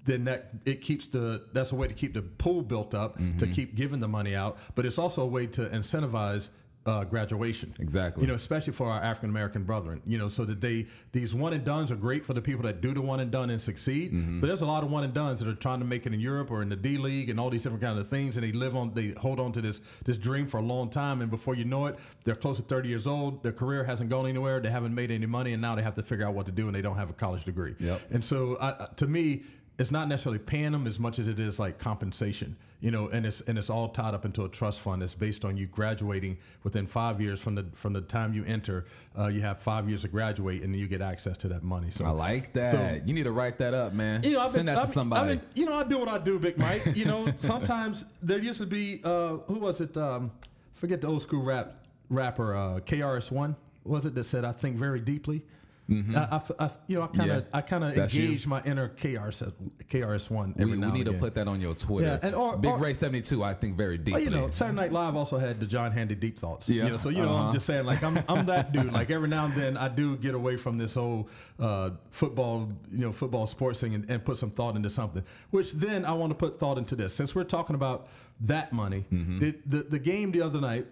then 0.05 0.25
that 0.25 0.51
it 0.67 0.83
keeps 0.83 1.07
the 1.07 1.47
that's 1.55 1.73
a 1.73 1.75
way 1.75 1.89
to 1.89 1.95
keep 1.95 2.13
the 2.15 2.23
pool 2.23 2.61
built 2.63 2.95
up 2.95 3.19
Mm-hmm. 3.19 3.39
to 3.39 3.47
keep 3.47 3.75
giving 3.77 4.01
the 4.01 4.09
money 4.09 4.35
out. 4.35 4.59
But 4.75 4.85
it's 4.87 4.99
also 4.99 5.23
a 5.23 5.27
way 5.27 5.47
to 5.49 5.67
incentivize 5.71 6.51
uh, 6.87 7.05
graduation. 7.05 7.73
Exactly. 7.79 8.23
You 8.23 8.27
know, 8.27 8.35
especially 8.35 8.73
for 8.73 8.91
our 8.91 9.01
African 9.03 9.31
American 9.31 9.65
brethren. 9.65 10.03
You 10.07 10.19
know, 10.19 10.29
so 10.29 10.45
that 10.45 10.61
they 10.61 10.87
these 11.13 11.35
one 11.35 11.53
and 11.53 11.65
dones 11.65 11.91
are 11.91 11.97
great 11.97 12.25
for 12.25 12.35
the 12.35 12.43
people 12.43 12.63
that 12.65 12.81
do 12.81 12.93
the 12.93 13.01
one 13.01 13.21
and 13.21 13.31
done 13.31 13.51
and 13.51 13.61
succeed. 13.61 14.13
Mm-hmm. 14.13 14.41
But 14.41 14.49
there's 14.49 14.61
a 14.61 14.67
lot 14.67 14.85
of 14.85 14.91
one 14.91 15.05
and 15.05 15.15
dones 15.15 15.41
that 15.41 15.49
are 15.49 15.55
trying 15.55 15.79
to 15.79 15.85
make 15.85 16.07
it 16.07 16.13
in 16.13 16.21
Europe 16.21 16.51
or 16.51 16.63
in 16.63 16.69
the 16.69 16.77
D 16.77 16.99
League 16.99 17.31
and 17.31 17.41
all 17.41 17.51
these 17.51 17.63
different 17.63 17.83
kinds 17.83 17.99
of 17.99 18.09
things, 18.09 18.37
and 18.37 18.45
they 18.45 18.53
live 18.53 18.77
on 18.77 18.93
they 18.95 19.09
hold 19.13 19.41
on 19.41 19.53
to 19.53 19.61
this 19.61 19.81
this 20.05 20.17
dream 20.17 20.47
for 20.47 20.59
a 20.59 20.63
long 20.63 20.91
time, 20.91 21.23
and 21.23 21.31
before 21.31 21.55
you 21.55 21.65
know 21.65 21.87
it, 21.87 21.99
they're 22.25 22.35
close 22.35 22.57
to 22.57 22.63
30 22.63 22.89
years 22.89 23.07
old. 23.07 23.43
Their 23.43 23.53
career 23.53 23.85
hasn't 23.85 24.11
gone 24.11 24.27
anywhere. 24.27 24.61
They 24.61 24.71
haven't 24.71 24.95
made 24.95 25.11
any 25.11 25.27
money, 25.27 25.53
and 25.53 25.63
now 25.63 25.75
they 25.75 25.83
have 25.83 25.95
to 25.97 26.03
figure 26.03 26.27
out 26.27 26.35
what 26.35 26.47
to 26.47 26.53
do, 26.53 26.67
and 26.67 26.75
they 26.75 26.83
don't 26.83 26.97
have 26.97 27.11
a 27.11 27.15
college 27.15 27.45
degree. 27.45 27.75
Yep. 27.79 28.01
And 28.11 28.25
so, 28.25 28.59
I- 28.61 28.89
to 28.97 29.07
me, 29.07 29.43
it's 29.79 29.91
not 29.91 30.09
necessarily 30.09 30.39
paying 30.39 30.73
them 30.73 30.87
as 30.87 30.99
much 31.01 31.19
as 31.19 31.29
it 31.29 31.41
is 31.41 31.59
like 31.59 31.79
compensation, 31.79 32.57
you 32.85 32.91
know, 32.91 33.09
and 33.09 33.25
it's 33.25 33.41
and 33.47 33.57
it's 33.57 33.71
all 33.71 33.89
tied 33.89 34.13
up 34.13 34.27
into 34.27 34.45
a 34.45 34.49
trust 34.51 34.81
fund. 34.81 35.03
It's 35.03 35.15
based 35.15 35.47
on 35.47 35.57
you 35.57 35.67
graduating 35.69 36.37
within 36.65 36.87
five 36.87 37.19
years 37.19 37.41
from 37.41 37.55
the 37.55 37.65
from 37.73 37.95
the 37.95 38.03
time 38.03 38.35
you 38.35 38.45
enter. 38.45 38.85
Uh, 39.19 39.29
you 39.29 39.41
have 39.41 39.59
five 39.61 39.89
years 39.89 40.03
to 40.03 40.09
graduate, 40.09 40.63
and 40.63 40.75
then 40.75 40.79
you 40.79 40.87
get 40.87 41.01
access 41.01 41.39
to 41.39 41.49
that 41.49 41.63
money. 41.63 41.89
So 41.91 42.05
I 42.05 42.11
like 42.11 42.53
that. 42.53 43.09
you 43.09 43.15
need 43.15 43.23
to 43.23 43.33
write 43.33 43.57
that 43.57 43.73
up, 43.73 43.95
man. 43.95 44.23
you 44.23 44.33
know, 44.33 44.41
I've 44.41 44.51
Send 44.51 44.67
been- 44.67 44.75
that 44.75 44.83
I've 44.83 44.89
to 44.89 44.93
somebody. 44.93 45.33
I've 45.33 45.41
been- 45.41 45.49
you 45.55 45.65
know, 45.65 45.79
I 45.79 45.85
do 45.85 45.99
what 45.99 46.09
I 46.09 46.19
do, 46.19 46.39
Big 46.39 46.59
Mike. 46.59 46.85
You 46.95 47.07
know, 47.07 47.27
sometimes 47.41 48.05
there 48.23 48.39
used 48.39 48.61
to 48.61 48.67
be 48.67 49.01
uh, 49.03 49.39
who 49.49 49.55
was 49.55 49.81
it? 49.81 49.97
Um, 49.97 50.31
forget 50.75 51.01
the 51.01 51.07
old 51.07 51.23
school 51.23 51.43
rap 51.43 51.87
rapper 52.11 52.55
uh, 52.55 52.81
KRS 52.81 53.31
One 53.31 53.57
was 53.85 54.05
it 54.05 54.15
that 54.15 54.25
said 54.25 54.45
I 54.45 54.53
think 54.53 54.77
very 54.77 55.01
deeply. 55.01 55.43
I, 55.91 55.93
I 56.19 56.41
I 56.65 56.71
you 56.87 56.97
know, 56.99 57.03
I 57.03 57.07
kind 57.09 57.21
of, 57.21 57.25
Mm-hmm. 57.25 57.29
Yeah. 57.29 57.41
I 57.53 57.61
kind 57.61 57.85
of 57.85 57.95
That's 57.95 58.15
you. 58.15 58.25
engage 58.25 58.47
my 58.47 58.63
inner 58.65 58.89
KRS 58.89 59.53
KRS 59.91 60.31
One 60.31 60.55
we, 60.57 60.65
we 60.65 60.77
need 60.93 61.05
to 61.07 61.13
put 61.13 61.35
that 61.35 61.47
on 61.47 61.61
your 61.61 61.75
Twitter. 61.75 62.07
Yeah, 62.09 62.19
and 62.27 62.35
or- 62.35 62.57
Big 62.57 62.71
or- 62.71 62.79
Ray 62.79 62.95
seventy 62.95 63.21
two. 63.21 63.43
I 63.45 63.53
think 63.55 63.77
very 63.77 63.99
deeply. 63.99 64.25
You 64.25 64.31
know, 64.31 64.51
Saturday 64.51 64.77
Night 64.77 64.93
Live 64.93 65.15
also 65.15 65.37
had 65.39 65.61
the 65.61 65.67
John 65.67 65.93
Handey 65.93 66.19
Deep 66.19 66.39
Thoughts. 66.39 66.69
Yeah. 66.69 66.85
You 66.85 66.91
know, 66.93 66.97
so 66.97 67.11
you 67.11 67.23
know, 67.23 67.35
Uh-huh. 67.35 67.45
I'm 67.49 67.53
just 67.53 67.67
saying, 67.67 67.85
like, 67.85 68.03
I'm 68.03 68.19
I'm 68.29 68.47
that 68.47 68.73
dude. 68.73 68.93
Like 68.93 69.11
every 69.11 69.29
now 69.29 69.45
and 69.45 69.55
then, 69.61 69.77
I 69.77 69.89
do 69.89 70.17
get 70.17 70.35
away 70.35 70.57
from 70.57 70.79
this 70.79 70.95
whole 70.95 71.29
uh, 71.59 71.91
football, 72.11 72.69
you 72.91 73.01
know, 73.01 73.13
football 73.13 73.47
sports 73.47 73.81
thing, 73.81 73.95
and, 73.95 74.09
and 74.11 74.25
put 74.25 74.39
some 74.39 74.51
thought 74.51 74.77
into 74.77 74.89
something. 74.91 75.23
Which 75.51 75.73
then 75.73 76.05
I 76.05 76.13
want 76.13 76.31
to 76.31 76.35
put 76.35 76.59
thought 76.59 76.79
into 76.79 76.97
this, 76.97 77.15
since 77.15 77.35
we're 77.35 77.45
talking 77.45 77.75
about 77.77 78.09
that 78.41 78.73
money. 78.73 79.05
Mm-hmm. 79.13 79.39
The, 79.39 79.55
the 79.67 79.83
the 79.83 79.99
game 79.99 80.33
the 80.33 80.41
other 80.43 80.61
night. 80.61 80.87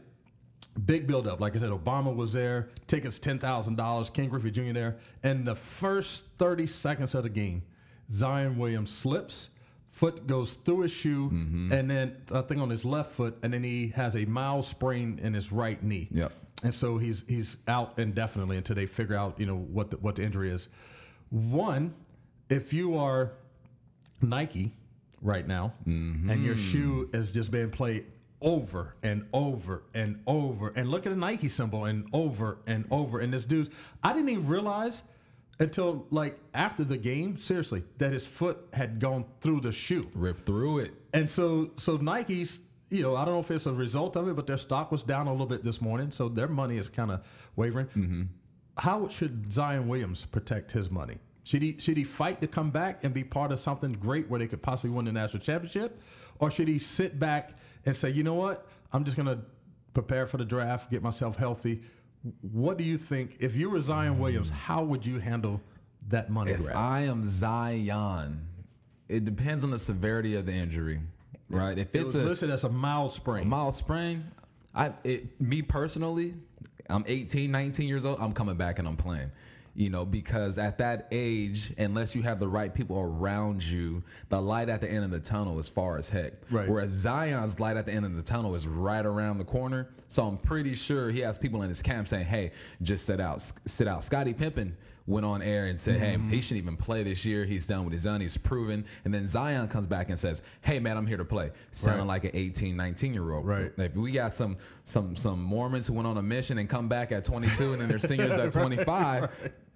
Big 0.86 1.06
build 1.06 1.26
up. 1.26 1.40
Like 1.40 1.54
I 1.54 1.58
said, 1.60 1.70
Obama 1.70 2.14
was 2.14 2.32
there, 2.32 2.70
tickets 2.86 3.18
$10,000, 3.18 4.12
Ken 4.14 4.28
Griffey 4.28 4.50
Jr. 4.50 4.72
there. 4.72 4.96
And 5.22 5.46
the 5.46 5.54
first 5.54 6.24
30 6.38 6.66
seconds 6.66 7.14
of 7.14 7.24
the 7.24 7.28
game, 7.28 7.62
Zion 8.14 8.56
Williams 8.56 8.90
slips, 8.90 9.50
foot 9.90 10.26
goes 10.26 10.54
through 10.54 10.80
his 10.80 10.92
shoe, 10.92 11.28
Mm-hmm. 11.28 11.72
and 11.72 11.90
then 11.90 12.16
I 12.32 12.40
think 12.40 12.60
on 12.62 12.70
his 12.70 12.84
left 12.86 13.12
foot, 13.12 13.36
and 13.42 13.52
then 13.52 13.62
he 13.62 13.88
has 13.88 14.16
a 14.16 14.24
mild 14.24 14.64
sprain 14.64 15.20
in 15.22 15.34
his 15.34 15.52
right 15.52 15.82
knee. 15.82 16.08
Yep. 16.10 16.32
And 16.64 16.72
so 16.74 16.96
he's 16.96 17.24
he's 17.28 17.56
out 17.68 17.98
indefinitely 17.98 18.56
until 18.56 18.76
they 18.76 18.86
figure 18.86 19.16
out, 19.16 19.38
you 19.38 19.46
know, 19.46 19.56
what 19.56 19.90
the, 19.90 19.96
what 19.98 20.14
the 20.16 20.22
injury 20.22 20.50
is. 20.50 20.68
One, 21.30 21.92
if 22.48 22.72
you 22.72 22.96
are 22.96 23.32
Nike 24.20 24.72
right 25.20 25.46
now, 25.46 25.72
and 25.84 26.44
your 26.44 26.56
shoe 26.56 27.10
is 27.12 27.32
just 27.32 27.50
being 27.50 27.70
played 27.70 28.06
over 28.42 28.94
and 29.02 29.26
over 29.32 29.84
and 29.94 30.20
over, 30.26 30.72
and 30.76 30.90
look 30.90 31.06
at 31.06 31.10
the 31.10 31.16
Nike 31.18 31.48
symbol 31.48 31.86
and 31.86 32.06
over 32.12 32.58
and 32.66 32.84
over, 32.90 33.20
and 33.20 33.32
this 33.32 33.44
dude's, 33.44 33.70
I 34.02 34.12
didn't 34.12 34.28
even 34.28 34.46
realize 34.46 35.02
until 35.58 36.06
like 36.10 36.38
after 36.54 36.84
the 36.84 36.96
game, 36.96 37.38
seriously, 37.38 37.84
that 37.98 38.12
his 38.12 38.26
foot 38.26 38.66
had 38.72 38.98
gone 38.98 39.24
through 39.40 39.60
the 39.60 39.72
shoe. 39.72 40.08
ripped 40.14 40.44
through 40.44 40.80
it. 40.80 40.92
And 41.12 41.28
so, 41.30 41.70
so 41.76 41.96
Nike's, 41.96 42.58
you 42.90 43.02
know, 43.02 43.16
I 43.16 43.24
don't 43.24 43.34
know 43.34 43.40
if 43.40 43.50
it's 43.50 43.66
a 43.66 43.72
result 43.72 44.16
of 44.16 44.28
it, 44.28 44.36
but 44.36 44.46
their 44.46 44.58
stock 44.58 44.92
was 44.92 45.02
down 45.02 45.26
a 45.26 45.30
little 45.30 45.46
bit 45.46 45.64
this 45.64 45.80
morning, 45.80 46.10
so 46.10 46.28
their 46.28 46.48
money 46.48 46.78
is 46.78 46.88
kind 46.88 47.10
of 47.10 47.22
wavering. 47.56 47.86
Mm-hmm. 47.86 48.22
How 48.78 49.08
should 49.08 49.52
Zion 49.52 49.88
Williams 49.88 50.24
protect 50.24 50.72
his 50.72 50.90
money? 50.90 51.18
Should 51.44 51.62
he 51.62 51.76
should 51.78 51.96
he 51.96 52.04
fight 52.04 52.40
to 52.40 52.46
come 52.46 52.70
back 52.70 53.02
and 53.02 53.12
be 53.12 53.24
part 53.24 53.50
of 53.50 53.60
something 53.60 53.92
great 53.92 54.30
where 54.30 54.38
they 54.38 54.46
could 54.46 54.62
possibly 54.62 54.90
win 54.90 55.06
the 55.06 55.12
national 55.12 55.42
championship, 55.42 56.00
or 56.38 56.50
should 56.50 56.68
he 56.68 56.78
sit 56.78 57.18
back 57.18 57.52
and 57.84 57.96
say, 57.96 58.10
you 58.10 58.22
know 58.22 58.34
what, 58.34 58.66
I'm 58.92 59.04
just 59.04 59.16
gonna 59.16 59.42
prepare 59.94 60.26
for 60.26 60.36
the 60.36 60.44
draft, 60.44 60.90
get 60.90 61.02
myself 61.02 61.36
healthy. 61.36 61.82
What 62.40 62.78
do 62.78 62.84
you 62.84 62.98
think 62.98 63.36
if 63.40 63.56
you 63.56 63.70
were 63.70 63.80
Zion 63.80 64.18
Williams? 64.18 64.48
How 64.48 64.82
would 64.82 65.04
you 65.04 65.18
handle 65.18 65.60
that 66.08 66.30
money 66.30 66.52
If 66.52 66.60
grab? 66.62 66.76
I 66.76 67.00
am 67.00 67.24
Zion, 67.24 68.46
it 69.08 69.24
depends 69.24 69.64
on 69.64 69.70
the 69.70 69.78
severity 69.78 70.36
of 70.36 70.46
the 70.46 70.52
injury, 70.52 71.00
right? 71.50 71.76
If 71.76 71.94
it 71.94 71.98
it's 71.98 72.14
was 72.14 72.16
a 72.16 72.22
listed 72.24 72.50
as 72.50 72.64
a 72.64 72.68
mild 72.68 73.12
sprain. 73.12 73.48
mild 73.48 73.74
sprain, 73.74 74.24
I 74.74 74.92
it 75.04 75.40
me 75.40 75.62
personally, 75.62 76.34
I'm 76.88 77.04
18, 77.06 77.50
19 77.50 77.88
years 77.88 78.04
old. 78.04 78.18
I'm 78.20 78.32
coming 78.32 78.56
back 78.56 78.78
and 78.78 78.86
I'm 78.86 78.96
playing. 78.96 79.30
You 79.74 79.88
know, 79.88 80.04
because 80.04 80.58
at 80.58 80.76
that 80.78 81.08
age, 81.10 81.72
unless 81.78 82.14
you 82.14 82.22
have 82.22 82.38
the 82.38 82.48
right 82.48 82.74
people 82.74 82.98
around 82.98 83.62
you, 83.64 84.02
the 84.28 84.40
light 84.40 84.68
at 84.68 84.82
the 84.82 84.90
end 84.90 85.04
of 85.04 85.10
the 85.10 85.20
tunnel 85.20 85.58
is 85.58 85.68
far 85.68 85.96
as 85.96 86.10
heck. 86.10 86.34
Right. 86.50 86.68
Whereas 86.68 86.90
Zion's 86.90 87.58
light 87.58 87.78
at 87.78 87.86
the 87.86 87.92
end 87.92 88.04
of 88.04 88.14
the 88.14 88.22
tunnel 88.22 88.54
is 88.54 88.66
right 88.66 89.04
around 89.04 89.38
the 89.38 89.44
corner. 89.44 89.88
So 90.08 90.26
I'm 90.26 90.36
pretty 90.36 90.74
sure 90.74 91.10
he 91.10 91.20
has 91.20 91.38
people 91.38 91.62
in 91.62 91.70
his 91.70 91.80
camp 91.80 92.06
saying, 92.06 92.26
"Hey, 92.26 92.52
just 92.82 93.06
sit 93.06 93.18
out, 93.18 93.40
sit 93.40 93.88
out." 93.88 94.04
Scottie 94.04 94.34
Pippen 94.34 94.76
went 95.06 95.26
on 95.26 95.42
air 95.42 95.66
and 95.66 95.80
said, 95.80 95.98
"Hey, 95.98 96.16
he 96.30 96.40
shouldn't 96.40 96.62
even 96.62 96.76
play 96.76 97.02
this 97.02 97.24
year. 97.24 97.44
He's 97.44 97.66
done 97.66 97.84
what 97.84 97.92
he's 97.92 98.04
done. 98.04 98.20
He's 98.20 98.36
proven." 98.36 98.84
And 99.04 99.12
then 99.12 99.26
Zion 99.26 99.68
comes 99.68 99.86
back 99.86 100.08
and 100.10 100.18
says, 100.18 100.42
"Hey, 100.60 100.78
man, 100.78 100.96
I'm 100.96 101.06
here 101.06 101.16
to 101.16 101.24
play." 101.24 101.50
Sounding 101.72 102.00
Right. 102.00 102.08
like 102.08 102.24
an 102.24 102.30
18, 102.34 102.76
19 102.76 103.12
year 103.14 103.32
old. 103.32 103.46
Right. 103.46 103.72
If 103.76 103.94
we 103.96 104.12
got 104.12 104.32
some 104.34 104.56
some 104.84 105.16
some 105.16 105.42
Mormons 105.42 105.86
who 105.86 105.94
went 105.94 106.06
on 106.06 106.16
a 106.18 106.22
mission 106.22 106.58
and 106.58 106.68
come 106.68 106.88
back 106.88 107.10
at 107.12 107.24
22 107.24 107.72
and 107.72 107.82
then 107.82 107.88
they're 107.88 107.98
seniors 107.98 108.32
at 108.38 108.52
25. 108.52 109.30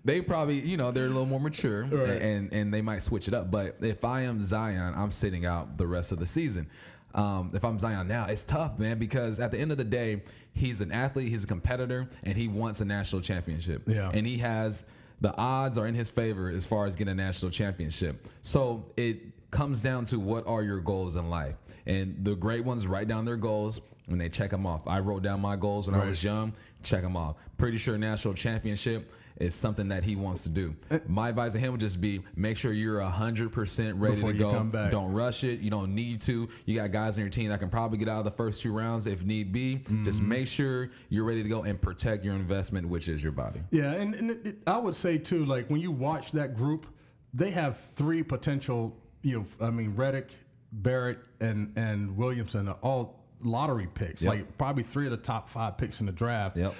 They 0.04 0.20
probably, 0.20 0.60
you 0.60 0.76
know, 0.76 0.92
they're 0.92 1.06
a 1.06 1.08
little 1.08 1.26
more 1.26 1.40
mature 1.40 1.82
Right. 1.84 2.22
and 2.22 2.52
and 2.52 2.72
they 2.72 2.82
might 2.82 3.02
switch 3.02 3.26
it 3.26 3.34
up. 3.34 3.50
But 3.50 3.76
if 3.80 4.04
I 4.04 4.22
am 4.22 4.40
Zion, 4.40 4.94
I'm 4.96 5.10
sitting 5.10 5.44
out 5.46 5.76
the 5.78 5.86
rest 5.86 6.12
of 6.12 6.20
the 6.20 6.26
season. 6.26 6.68
Um, 7.14 7.50
if 7.54 7.64
I'm 7.64 7.78
Zion 7.78 8.06
now, 8.08 8.26
it's 8.26 8.44
tough, 8.44 8.78
man, 8.78 8.98
because 8.98 9.40
at 9.40 9.50
the 9.50 9.58
end 9.58 9.72
of 9.72 9.78
the 9.78 9.84
day, 9.84 10.22
he's 10.52 10.82
an 10.82 10.92
athlete, 10.92 11.28
he's 11.30 11.44
a 11.44 11.46
competitor, 11.46 12.08
and 12.24 12.36
he 12.36 12.46
wants 12.46 12.82
a 12.82 12.84
national 12.84 13.22
championship. 13.22 13.82
Yeah. 13.86 14.10
And 14.12 14.26
he 14.26 14.36
has 14.38 14.84
the 15.20 15.36
odds 15.36 15.78
are 15.78 15.86
in 15.86 15.94
his 15.94 16.10
favor 16.10 16.48
as 16.50 16.66
far 16.66 16.86
as 16.86 16.96
getting 16.96 17.12
a 17.12 17.14
national 17.14 17.50
championship. 17.50 18.26
So 18.42 18.82
it 18.96 19.20
comes 19.50 19.82
down 19.82 20.04
to 20.06 20.18
what 20.18 20.46
are 20.46 20.62
your 20.62 20.80
goals 20.80 21.16
in 21.16 21.30
life. 21.30 21.54
And 21.86 22.24
the 22.24 22.34
great 22.34 22.64
ones 22.64 22.86
write 22.86 23.08
down 23.08 23.24
their 23.24 23.36
goals 23.36 23.80
and 24.08 24.20
they 24.20 24.28
check 24.28 24.50
them 24.50 24.66
off. 24.66 24.86
I 24.86 25.00
wrote 25.00 25.22
down 25.22 25.40
my 25.40 25.56
goals 25.56 25.88
when 25.88 25.98
I 25.98 26.04
was 26.04 26.22
young, 26.22 26.52
check 26.82 27.02
them 27.02 27.16
off. 27.16 27.36
Pretty 27.56 27.78
sure 27.78 27.96
national 27.96 28.34
championship 28.34 29.10
is 29.38 29.54
something 29.54 29.88
that 29.88 30.02
he 30.02 30.16
wants 30.16 30.42
to 30.44 30.48
do. 30.48 30.74
My 31.06 31.28
advice 31.28 31.52
to 31.52 31.58
him 31.58 31.72
would 31.72 31.80
just 31.80 32.00
be 32.00 32.22
make 32.36 32.56
sure 32.56 32.72
you're 32.72 33.00
100% 33.00 33.94
ready 34.00 34.14
Before 34.16 34.32
to 34.32 34.38
go. 34.38 34.88
Don't 34.90 35.12
rush 35.12 35.44
it. 35.44 35.60
You 35.60 35.70
don't 35.70 35.94
need 35.94 36.20
to. 36.22 36.48
You 36.64 36.74
got 36.74 36.92
guys 36.92 37.16
on 37.16 37.20
your 37.22 37.30
team 37.30 37.50
that 37.50 37.60
can 37.60 37.68
probably 37.68 37.98
get 37.98 38.08
out 38.08 38.18
of 38.18 38.24
the 38.24 38.30
first 38.30 38.62
two 38.62 38.72
rounds 38.72 39.06
if 39.06 39.24
need 39.24 39.52
be. 39.52 39.76
Just 40.04 40.20
Mm-hmm. 40.20 40.28
make 40.28 40.46
sure 40.46 40.90
you're 41.10 41.24
ready 41.24 41.42
to 41.42 41.48
go 41.48 41.62
and 41.64 41.80
protect 41.80 42.24
your 42.24 42.34
investment, 42.34 42.88
which 42.88 43.08
is 43.08 43.22
your 43.22 43.32
body. 43.32 43.60
Yeah, 43.70 43.92
and, 43.92 44.14
and 44.14 44.30
it, 44.30 44.46
it- 44.46 44.56
I 44.66 44.78
would 44.78 44.96
say 44.96 45.18
too, 45.18 45.44
like 45.44 45.68
when 45.68 45.80
you 45.80 45.90
watch 45.90 46.32
that 46.32 46.56
group, 46.56 46.86
they 47.34 47.50
have 47.50 47.78
three 47.94 48.22
potential. 48.22 48.96
You 49.22 49.40
know, 49.60 49.66
I 49.66 49.70
mean, 49.70 49.94
Reddish, 49.96 50.30
Barrett, 50.72 51.18
and 51.40 51.72
and 51.76 52.16
Williamson 52.16 52.68
are 52.68 52.78
all 52.82 53.22
lottery 53.42 53.86
picks. 53.92 54.22
Yep. 54.22 54.30
Like 54.32 54.58
probably 54.58 54.82
three 54.82 55.04
of 55.06 55.10
the 55.10 55.16
top 55.18 55.48
five 55.50 55.76
picks 55.76 56.00
in 56.00 56.06
the 56.06 56.12
draft. 56.12 56.56
Yep. 56.56 56.74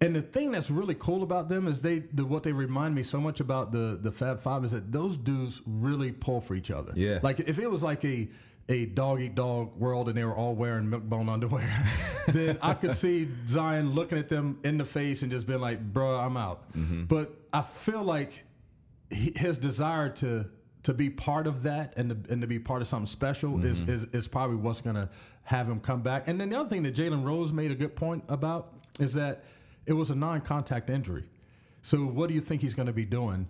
And 0.00 0.14
the 0.14 0.22
thing 0.22 0.52
that's 0.52 0.70
really 0.70 0.94
cool 0.94 1.22
about 1.22 1.48
them 1.48 1.66
is 1.66 1.80
they 1.80 2.00
the, 2.00 2.24
what 2.24 2.42
they 2.42 2.52
remind 2.52 2.94
me 2.94 3.02
so 3.02 3.18
much 3.18 3.40
about 3.40 3.72
the 3.72 3.98
the 4.00 4.12
Fab 4.12 4.42
Five 4.42 4.64
is 4.64 4.72
that 4.72 4.92
those 4.92 5.16
dudes 5.16 5.62
really 5.66 6.12
pull 6.12 6.40
for 6.40 6.54
each 6.54 6.70
other. 6.70 6.92
Yeah. 6.94 7.20
Like 7.22 7.40
if 7.40 7.58
it 7.58 7.70
was 7.70 7.82
like 7.82 8.04
a 8.04 8.28
a 8.68 8.86
dog 8.86 9.20
eat 9.20 9.34
dog 9.34 9.76
world 9.76 10.08
and 10.08 10.18
they 10.18 10.24
were 10.24 10.34
all 10.34 10.54
wearing 10.54 10.90
milk 10.90 11.04
bone 11.04 11.28
underwear, 11.28 11.84
then 12.28 12.58
I 12.60 12.74
could 12.74 12.96
see 12.96 13.28
Zion 13.48 13.94
looking 13.94 14.18
at 14.18 14.28
them 14.28 14.58
in 14.64 14.76
the 14.76 14.84
face 14.84 15.22
and 15.22 15.30
just 15.30 15.46
being 15.46 15.60
like, 15.60 15.80
"Bro, 15.80 16.16
I'm 16.16 16.36
out." 16.36 16.70
Mm-hmm. 16.76 17.04
But 17.04 17.34
I 17.52 17.62
feel 17.62 18.02
like 18.02 18.44
he, 19.10 19.32
his 19.34 19.56
desire 19.56 20.10
to 20.10 20.46
to 20.82 20.94
be 20.94 21.10
part 21.10 21.46
of 21.46 21.62
that 21.62 21.94
and 21.96 22.10
to, 22.10 22.32
and 22.32 22.42
to 22.42 22.46
be 22.46 22.58
part 22.58 22.82
of 22.82 22.88
something 22.88 23.06
special 23.06 23.64
is, 23.64 23.76
mm-hmm. 23.76 23.90
is 23.90 24.06
is 24.12 24.28
probably 24.28 24.56
what's 24.56 24.80
gonna 24.80 25.08
have 25.44 25.68
him 25.68 25.80
come 25.80 26.02
back. 26.02 26.24
And 26.26 26.38
then 26.40 26.50
the 26.50 26.60
other 26.60 26.68
thing 26.68 26.82
that 26.82 26.94
Jalen 26.94 27.24
Rose 27.24 27.52
made 27.52 27.70
a 27.70 27.74
good 27.74 27.96
point 27.96 28.24
about 28.28 28.74
is 28.98 29.14
that 29.14 29.44
it 29.86 29.92
was 29.92 30.10
a 30.10 30.14
non-contact 30.14 30.90
injury. 30.90 31.24
So 31.82 31.98
what 31.98 32.28
do 32.28 32.34
you 32.34 32.40
think 32.40 32.62
he's 32.62 32.74
going 32.74 32.86
to 32.86 32.92
be 32.92 33.04
doing 33.04 33.48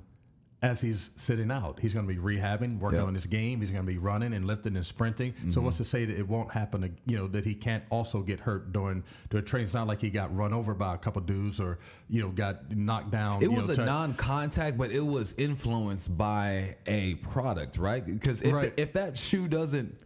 as 0.62 0.80
he's 0.80 1.10
sitting 1.16 1.50
out? 1.50 1.78
He's 1.80 1.94
going 1.94 2.06
to 2.06 2.12
be 2.12 2.18
rehabbing, 2.20 2.78
working 2.78 2.98
Yep. 2.98 3.08
on 3.08 3.14
his 3.14 3.26
game. 3.26 3.60
He's 3.60 3.70
going 3.70 3.84
to 3.84 3.90
be 3.90 3.98
running 3.98 4.34
and 4.34 4.46
lifting 4.46 4.76
and 4.76 4.84
sprinting. 4.84 5.32
So 5.38 5.46
mm-hmm. 5.46 5.64
what's 5.64 5.76
to 5.78 5.84
say 5.84 6.04
that 6.04 6.18
it 6.18 6.28
won't 6.28 6.50
happen? 6.50 6.96
You 7.06 7.16
know 7.16 7.28
that 7.28 7.44
he 7.46 7.54
can't 7.54 7.84
also 7.90 8.20
get 8.20 8.38
hurt 8.40 8.72
during 8.72 9.02
during 9.30 9.46
training. 9.46 9.66
It's 9.66 9.74
not 9.74 9.86
like 9.86 10.00
he 10.00 10.10
got 10.10 10.34
run 10.36 10.52
over 10.52 10.74
by 10.74 10.94
a 10.94 10.98
couple 10.98 11.22
dudes 11.22 11.60
or 11.60 11.78
you 12.10 12.20
know 12.20 12.28
got 12.28 12.70
knocked 12.76 13.10
down. 13.10 13.42
It 13.42 13.50
was 13.52 13.68
know, 13.68 13.82
a 13.82 13.86
non-contact, 13.86 14.76
but 14.76 14.90
it 14.90 15.00
was 15.00 15.34
influenced 15.38 16.16
by 16.18 16.76
a 16.86 17.14
product, 17.16 17.78
right? 17.78 18.04
Because 18.04 18.42
if, 18.42 18.52
Right. 18.52 18.74
if 18.76 18.92
that 18.94 19.16
shoe 19.16 19.48
doesn't 19.48 19.96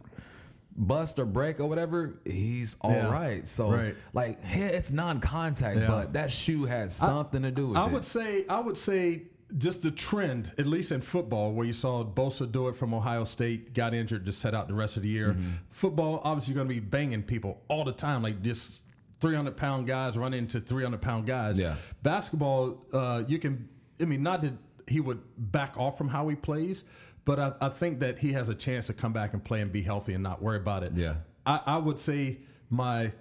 bust 0.75 1.19
or 1.19 1.25
break 1.25 1.59
or 1.59 1.67
whatever, 1.67 2.19
he's 2.25 2.77
all 2.81 2.91
right. 3.09 3.37
Yeah. 3.39 3.43
So, 3.43 3.71
Right. 3.71 3.95
like, 4.13 4.39
yeah, 4.43 4.67
it's 4.67 4.91
non-contact, 4.91 5.79
Yeah. 5.79 5.87
but 5.87 6.13
that 6.13 6.31
shoe 6.31 6.65
has 6.65 6.95
something 6.95 7.41
to 7.41 7.51
do 7.51 7.69
with 7.69 7.77
I 7.77 7.83
it. 7.85 7.89
I 7.89 7.93
would 7.93 8.05
say 8.05 8.45
I 8.47 8.59
would 8.59 8.77
say 8.77 9.23
just 9.57 9.81
the 9.83 9.91
trend, 9.91 10.53
at 10.57 10.65
least 10.65 10.93
in 10.93 11.01
football, 11.01 11.51
where 11.51 11.65
you 11.67 11.73
saw 11.73 12.05
Bosa 12.05 12.49
do 12.49 12.69
it 12.69 12.75
from 12.75 12.93
Ohio 12.93 13.25
State, 13.25 13.73
got 13.73 13.93
injured, 13.93 14.23
just 14.25 14.39
set 14.39 14.55
out 14.55 14.69
the 14.69 14.73
rest 14.73 14.95
of 14.95 15.03
the 15.03 15.09
year. 15.09 15.33
Mm-hmm. 15.33 15.49
Football, 15.71 16.21
obviously, 16.23 16.53
you're 16.53 16.63
going 16.63 16.73
to 16.73 16.81
be 16.81 16.85
banging 16.87 17.21
people 17.21 17.61
all 17.67 17.83
the 17.83 17.91
time, 17.91 18.23
like 18.23 18.41
just 18.41 18.81
300 19.19 19.57
pound 19.57 19.87
guys 19.87 20.17
running 20.17 20.39
into 20.39 20.61
300 20.61 21.01
pound 21.01 21.27
guys. 21.27 21.59
Yeah. 21.59 21.75
Basketball, 22.01 22.85
uh, 22.93 23.23
you 23.27 23.39
can. 23.39 23.67
I 23.99 24.05
mean, 24.05 24.23
not 24.23 24.41
that 24.41 24.53
he 24.87 24.99
would 25.01 25.19
back 25.37 25.77
off 25.77 25.97
from 25.97 26.07
how 26.07 26.27
he 26.29 26.35
plays, 26.35 26.83
but 27.25 27.39
I, 27.39 27.53
I 27.61 27.69
think 27.69 27.99
that 27.99 28.17
he 28.19 28.31
has 28.33 28.49
a 28.49 28.55
chance 28.55 28.87
to 28.87 28.93
come 28.93 29.13
back 29.13 29.33
and 29.33 29.43
play 29.43 29.61
and 29.61 29.71
be 29.71 29.81
healthy 29.81 30.13
and 30.13 30.23
not 30.23 30.41
worry 30.41 30.57
about 30.57 30.83
it. 30.83 30.93
Yeah. 30.95 31.15
I, 31.45 31.59
I 31.65 31.77
would 31.77 31.99
say 31.99 32.37
my 32.69 33.11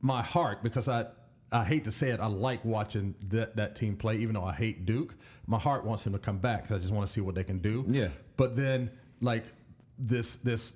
my 0.00 0.22
heart 0.22 0.62
because 0.62 0.88
I 0.88 1.06
I 1.50 1.64
hate 1.64 1.84
to 1.84 1.92
say 1.92 2.10
it 2.10 2.20
I 2.20 2.26
like 2.26 2.64
watching 2.64 3.14
that 3.28 3.56
that 3.56 3.74
team 3.76 3.96
play 3.96 4.16
even 4.18 4.34
though 4.34 4.44
I 4.44 4.52
hate 4.52 4.86
Duke 4.86 5.14
my 5.46 5.58
heart 5.58 5.84
wants 5.84 6.04
him 6.06 6.12
to 6.12 6.18
come 6.18 6.38
back 6.38 6.62
because 6.62 6.76
I 6.76 6.80
just 6.80 6.92
want 6.92 7.06
to 7.06 7.12
see 7.12 7.20
what 7.20 7.34
they 7.34 7.44
can 7.44 7.58
do 7.58 7.84
Yeah. 7.88 8.08
but 8.36 8.54
then 8.56 8.90
like 9.20 9.44
this 9.98 10.36
this 10.36 10.72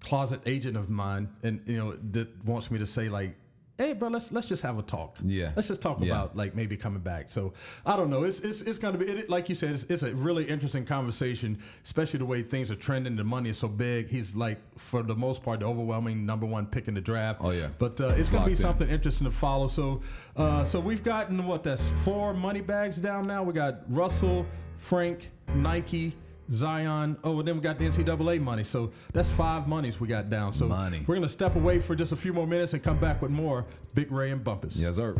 closet 0.00 0.40
agent 0.46 0.76
of 0.76 0.90
mine 0.90 1.28
and 1.42 1.60
you 1.66 1.76
know 1.76 1.96
that 2.12 2.28
wants 2.44 2.70
me 2.70 2.78
to 2.78 2.86
say 2.86 3.08
like 3.08 3.34
hey 3.82 3.92
bro 3.94 4.08
let's 4.08 4.30
let's 4.30 4.46
just 4.46 4.62
have 4.62 4.78
a 4.78 4.82
talk 4.82 5.16
Yeah. 5.24 5.52
let's 5.56 5.68
just 5.68 5.80
talk 5.80 5.98
Yeah. 6.00 6.12
about 6.12 6.36
like 6.36 6.54
maybe 6.54 6.76
coming 6.76 7.00
back 7.02 7.30
so 7.30 7.52
I 7.84 7.96
don't 7.96 8.10
know 8.10 8.22
it's 8.24 8.40
it's, 8.40 8.62
it's 8.62 8.78
gonna 8.78 8.98
be 8.98 9.06
it, 9.06 9.28
like 9.30 9.48
you 9.48 9.54
said 9.54 9.70
it's, 9.72 9.84
it's 9.88 10.02
a 10.04 10.14
really 10.14 10.44
interesting 10.44 10.84
conversation 10.84 11.58
especially 11.84 12.18
the 12.18 12.24
way 12.26 12.42
things 12.42 12.70
are 12.70 12.76
trending 12.76 13.16
the 13.16 13.24
money 13.24 13.50
is 13.50 13.58
so 13.58 13.68
big 13.68 14.08
he's 14.08 14.34
like 14.34 14.58
for 14.78 15.02
the 15.02 15.14
most 15.16 15.42
part 15.42 15.60
the 15.60 15.66
overwhelming 15.66 16.24
number 16.24 16.46
one 16.46 16.66
pick 16.66 16.86
in 16.88 16.94
the 16.94 17.00
draft 17.00 17.40
Oh, 17.42 17.50
yeah. 17.50 17.68
but 17.78 18.00
uh, 18.00 18.08
it's 18.10 18.30
going 18.30 18.42
to 18.44 18.46
be 18.46 18.52
in. 18.52 18.58
something 18.58 18.88
interesting 18.88 19.24
to 19.24 19.30
follow. 19.32 19.66
So, 19.66 20.00
uh, 20.36 20.64
so 20.64 20.78
we've 20.78 21.02
gotten 21.02 21.44
what? 21.46 21.64
That's 21.64 21.88
four 22.04 22.34
money 22.34 22.60
bags 22.60 22.96
down 22.98 23.22
now. 23.26 23.42
We 23.42 23.52
got 23.52 23.80
Russell, 23.88 24.46
Frank, 24.78 25.30
Nike, 25.54 26.14
Zion. 26.52 27.16
Oh, 27.24 27.38
and 27.38 27.48
then 27.48 27.56
we 27.56 27.62
got 27.62 27.78
the 27.78 27.88
NCAA 27.88 28.40
money. 28.40 28.64
So 28.64 28.90
that's 29.12 29.30
five 29.30 29.66
monies 29.68 30.00
we 30.00 30.08
got 30.08 30.28
down. 30.30 30.52
So 30.52 30.66
Money. 30.68 30.98
we're 31.06 31.14
going 31.14 31.22
to 31.22 31.28
step 31.28 31.56
away 31.56 31.80
for 31.80 31.94
just 31.94 32.12
a 32.12 32.16
few 32.16 32.32
more 32.32 32.46
minutes 32.46 32.74
and 32.74 32.82
come 32.82 32.98
back 32.98 33.22
with 33.22 33.30
more 33.32 33.64
Big 33.94 34.10
Ray 34.12 34.30
and 34.30 34.42
Bumpus. 34.44 34.76
yes, 34.76 34.96
sir. 34.96 35.14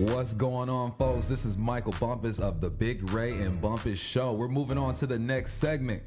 What's 0.00 0.32
going 0.34 0.70
on, 0.70 0.92
folks? 0.92 1.28
This 1.28 1.44
is 1.44 1.58
Michael 1.58 1.94
Bumpus 2.00 2.38
of 2.38 2.60
the 2.60 2.70
Big 2.70 3.10
Ray 3.12 3.32
and 3.32 3.60
Bumpus 3.60 4.00
Show. 4.00 4.32
We're 4.32 4.48
moving 4.48 4.78
on 4.78 4.94
to 4.94 5.06
the 5.06 5.18
next 5.18 5.54
segment. 5.54 6.02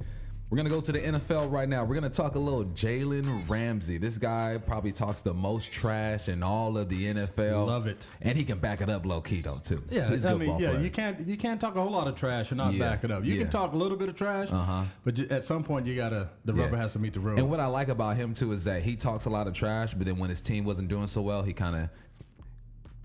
We're 0.50 0.58
gonna 0.58 0.70
go 0.70 0.82
to 0.82 0.92
the 0.92 1.00
NFL 1.00 1.52
right 1.52 1.68
now. 1.70 1.84
We're 1.84 1.96
gonna 1.96 2.10
talk 2.10 2.36
a 2.36 2.40
little 2.40 2.66
Jalen 2.66 3.48
Ramsey. 3.50 3.98
This 3.98 4.18
guy 4.18 4.60
probably 4.64 4.92
talks 4.92 5.22
the 5.22 5.34
most 5.34 5.72
trash 5.72 6.28
in 6.28 6.42
all 6.44 6.78
of 6.78 6.90
the 6.90 7.06
NFL. 7.14 7.68
Love 7.68 7.88
it. 7.88 8.06
and 8.22 8.38
he 8.38 8.44
can 8.44 8.60
back 8.60 8.82
it 8.82 8.90
up 8.90 9.06
low 9.06 9.22
key 9.22 9.42
though 9.42 9.58
too. 9.58 9.84
Yeah, 9.90 10.10
He's 10.10 10.26
I 10.26 10.32
good 10.34 10.40
mean, 10.42 10.60
yeah, 10.60 10.70
player. 10.72 10.82
you 10.82 10.90
can't 10.92 11.28
you 11.28 11.38
can't 11.38 11.60
talk 11.62 11.76
a 11.76 11.82
whole 11.82 11.92
lot 11.92 12.08
of 12.08 12.16
trash 12.16 12.50
and 12.52 12.58
not 12.60 12.74
Yeah, 12.74 12.90
back 12.90 13.04
it 13.04 13.12
up. 13.12 13.24
You 13.24 13.34
yeah. 13.36 13.44
can 13.44 13.52
talk 13.52 13.74
a 13.74 13.78
little 13.78 13.98
bit 13.98 14.10
of 14.10 14.16
trash, 14.16 14.48
Uh-huh. 14.52 14.84
but 15.04 15.20
at 15.20 15.44
some 15.46 15.64
point 15.64 15.86
you 15.88 15.96
gotta 15.96 16.30
the 16.46 16.54
Yeah. 16.54 16.64
rubber 16.64 16.78
has 16.78 16.94
to 16.94 17.00
meet 17.00 17.14
the 17.14 17.20
road. 17.20 17.38
And 17.40 17.50
what 17.50 17.60
I 17.60 17.66
like 17.68 17.88
about 17.90 18.16
him 18.18 18.34
too 18.34 18.52
is 18.54 18.64
that 18.66 18.82
he 18.84 18.96
talks 18.96 19.26
a 19.26 19.30
lot 19.30 19.48
of 19.48 19.54
trash, 19.54 19.94
but 19.94 20.06
then 20.06 20.18
when 20.18 20.30
his 20.30 20.42
team 20.42 20.66
wasn't 20.66 20.88
doing 20.88 21.08
so 21.08 21.22
well, 21.22 21.42
he 21.44 21.54
kind 21.54 21.76
of 21.76 21.90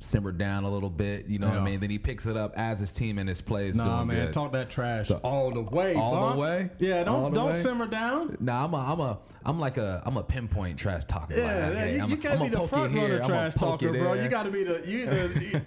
simmered 0.01 0.39
down 0.39 0.65
a 0.65 0.71
little 0.71 0.91
bit. 0.91 1.27
You 1.27 1.39
know 1.39 1.49
what 1.49 1.59
I 1.59 1.65
mean? 1.65 1.81
Then 1.81 1.91
he 1.91 1.99
picks 1.99 2.27
it 2.27 2.37
up 2.37 2.53
as 2.57 2.79
his 2.79 2.93
team 2.93 3.19
and 3.19 3.29
his 3.29 3.41
play 3.41 3.69
is 3.69 3.77
Nah, 3.77 3.97
doing 3.97 4.09
man, 4.09 4.27
good. 4.27 4.35
talk 4.35 4.53
that 4.53 4.71
trash 4.71 5.11
all 5.11 5.51
the 5.51 5.63
way. 5.63 5.95
All 5.95 6.33
the 6.35 6.41
way? 6.41 6.71
Yeah, 6.79 7.03
don't 7.05 7.15
All 7.15 7.31
the 7.31 7.35
don't 7.37 7.47
way? 7.53 7.63
simmer 7.63 7.87
down. 7.87 8.37
Nah, 8.41 8.65
I'm 8.65 8.75
a, 8.75 8.77
I'm 8.77 9.01
a, 9.01 9.19
I'm 9.45 9.59
like 9.59 9.77
a, 9.77 10.03
I'm 10.07 10.17
a 10.17 10.23
pinpoint 10.23 10.79
trash 10.79 11.05
talker. 11.07 11.37
Yeah, 11.37 11.45
like, 11.45 11.55
yeah, 11.75 11.79
hey, 11.85 11.97
you, 11.97 12.03
I'm, 12.03 12.09
you 12.11 12.15
I'm 12.17 12.23
can't 12.23 12.39
gonna 12.39 12.51
be 12.51 12.57
the 12.57 12.69
front 12.69 12.95
runner 12.95 13.07
here, 13.09 13.25
trash 13.25 13.55
talker, 13.55 13.93
bro. 13.93 14.15
there. 14.15 14.23
You 14.23 14.29
got 14.29 14.43
to 14.45 14.51
be 14.51 14.63
the 14.65 14.83
you 14.87 14.99
either 15.03 15.27
you- 15.41 15.61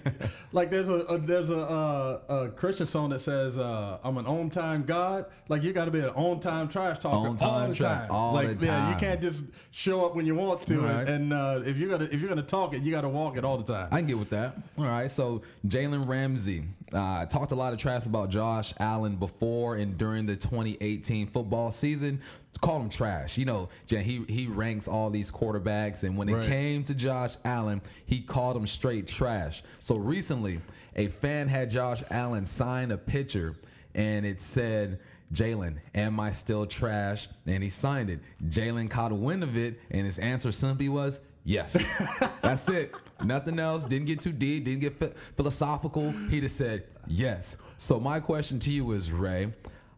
like 0.54 0.70
there's 0.70 0.90
a, 0.90 0.96
a 0.96 1.18
there's 1.18 1.50
a, 1.50 1.58
uh, 1.60 2.20
a 2.30 2.50
Christian 2.50 2.86
song 2.86 3.10
that 3.10 3.20
says 3.20 3.58
uh, 3.58 3.98
I'm 4.04 4.18
an 4.18 4.26
on 4.28 4.50
time 4.50 4.84
God. 4.84 5.26
Like 5.50 5.64
you 5.64 5.74
got 5.74 5.86
to 5.86 5.92
be 5.92 6.00
an 6.00 6.10
on 6.10 6.40
time 6.40 6.68
trash 6.70 7.00
talker 7.00 7.16
On 7.18 7.28
all 7.28 7.36
time 7.36 7.70
the 7.70 7.76
trash, 7.76 8.02
time. 8.08 8.12
all 8.12 8.34
like 8.34 8.60
the 8.60 8.68
yeah, 8.68 8.90
you 8.94 8.96
can't 8.98 9.22
just 9.22 9.42
show 9.72 10.06
up 10.06 10.16
when 10.16 10.26
you 10.26 10.36
want 10.36 10.62
to, 10.68 10.80
Right. 10.80 11.08
and, 11.08 11.32
and 11.32 11.34
uh, 11.34 11.62
if 11.66 11.78
you're 11.78 11.90
gonna 11.90 12.06
if 12.06 12.20
you're 12.20 12.30
gonna 12.30 12.42
talk 12.44 12.74
it, 12.74 12.82
you 12.82 12.92
got 12.92 13.02
to 13.02 13.10
walk 13.10 13.36
it 13.38 13.44
all 13.46 13.58
the 13.58 13.74
time. 13.74 13.88
I 13.92 13.98
can 13.98 14.08
get 14.08 14.18
with 14.22 14.30
that. 14.30 14.56
All 14.78 14.86
right. 14.86 15.12
So 15.12 15.42
Jalen 15.68 16.08
Ramsey 16.08 16.64
uh, 16.94 17.26
talked 17.26 17.52
a 17.52 17.56
lot 17.56 17.74
of 17.74 17.80
trash 17.80 18.06
about 18.06 18.30
Josh 18.30 18.74
Allen 18.80 19.18
before 19.18 19.76
and 19.76 19.98
during 19.98 20.26
the 20.26 20.38
2018 20.38 21.28
football 21.28 21.72
season. 21.72 22.22
Called 22.62 22.84
him 22.84 22.90
trash. 22.90 23.38
You 23.38 23.46
know, 23.46 23.70
he 23.88 24.24
he 24.30 24.48
ranks 24.48 24.88
all 24.88 25.10
these 25.10 25.32
quarterbacks, 25.32 26.04
and 26.04 26.16
when 26.16 26.30
it 26.30 26.36
Right. 26.36 26.46
came 26.46 26.84
to 26.86 26.94
Josh 26.94 27.36
Allen, 27.44 27.82
he 28.06 28.22
called 28.22 28.56
him 28.56 28.68
straight 28.68 29.08
trash. 29.08 29.64
So 29.80 29.96
recently, 29.98 30.62
a 30.96 31.08
fan 31.08 31.48
had 31.48 31.70
Josh 31.70 32.04
Allen 32.12 32.46
sign 32.46 32.92
a 32.92 32.98
picture, 32.98 33.56
and 33.96 34.26
it 34.26 34.42
said. 34.42 35.00
Jalen, 35.34 35.78
am 35.96 36.20
I 36.20 36.34
still 36.34 36.66
trash? 36.66 37.30
And 37.48 37.64
he 37.64 37.70
signed 37.70 38.10
it. 38.10 38.20
Jalen 38.48 38.90
caught 38.90 39.14
wind 39.14 39.44
of 39.44 39.56
it, 39.56 39.80
and 39.90 40.06
his 40.06 40.20
answer 40.20 40.52
simply 40.52 40.90
was 40.90 41.22
yes. 41.46 41.78
That's 42.42 42.68
it. 42.68 42.94
Nothing 43.24 43.60
else. 43.60 43.86
Didn't 43.86 44.08
get 44.08 44.22
too 44.22 44.32
deep. 44.32 44.66
Didn't 44.66 44.82
get 44.82 44.98
phi- 44.98 45.14
philosophical. 45.38 46.12
He 46.30 46.40
just 46.42 46.56
said 46.58 46.84
yes. 47.08 47.58
So 47.78 48.00
my 48.00 48.20
question 48.20 48.60
to 48.60 48.72
you 48.72 48.92
is, 48.92 49.12
Ray, 49.12 49.54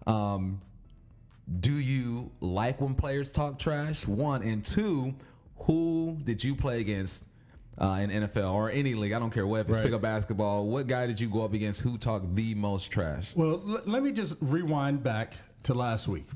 um, 0.08 0.62
do 1.60 1.74
you 1.74 2.32
like 2.40 2.80
when 2.82 2.96
players 2.96 3.30
talk 3.32 3.60
trash? 3.60 4.08
One 4.08 4.44
and 4.44 4.64
two, 4.64 5.14
who 5.58 6.18
did 6.24 6.44
you 6.44 6.56
play 6.56 6.80
against 6.82 7.26
uh, 7.78 8.00
in 8.02 8.10
NFL 8.10 8.54
or 8.54 8.70
any 8.70 8.94
league? 8.96 9.12
I 9.14 9.20
don't 9.20 9.32
care 9.32 9.46
what. 9.48 9.62
If 9.62 9.70
it's 9.70 9.78
Right. 9.80 9.86
pickup 9.86 10.02
basketball, 10.02 10.66
what 10.68 10.88
guy 10.88 11.06
did 11.08 11.20
you 11.20 11.30
go 11.30 11.44
up 11.44 11.54
against 11.54 11.82
who 11.82 11.98
talked 11.98 12.34
the 12.36 12.54
most 12.56 12.92
trash? 12.92 13.36
Well, 13.36 13.62
l- 13.68 13.82
let 13.86 14.04
me 14.04 14.12
just 14.12 14.36
rewind 14.42 15.04
back 15.04 15.34
to 15.64 15.74
last 15.74 16.08
week. 16.08 16.28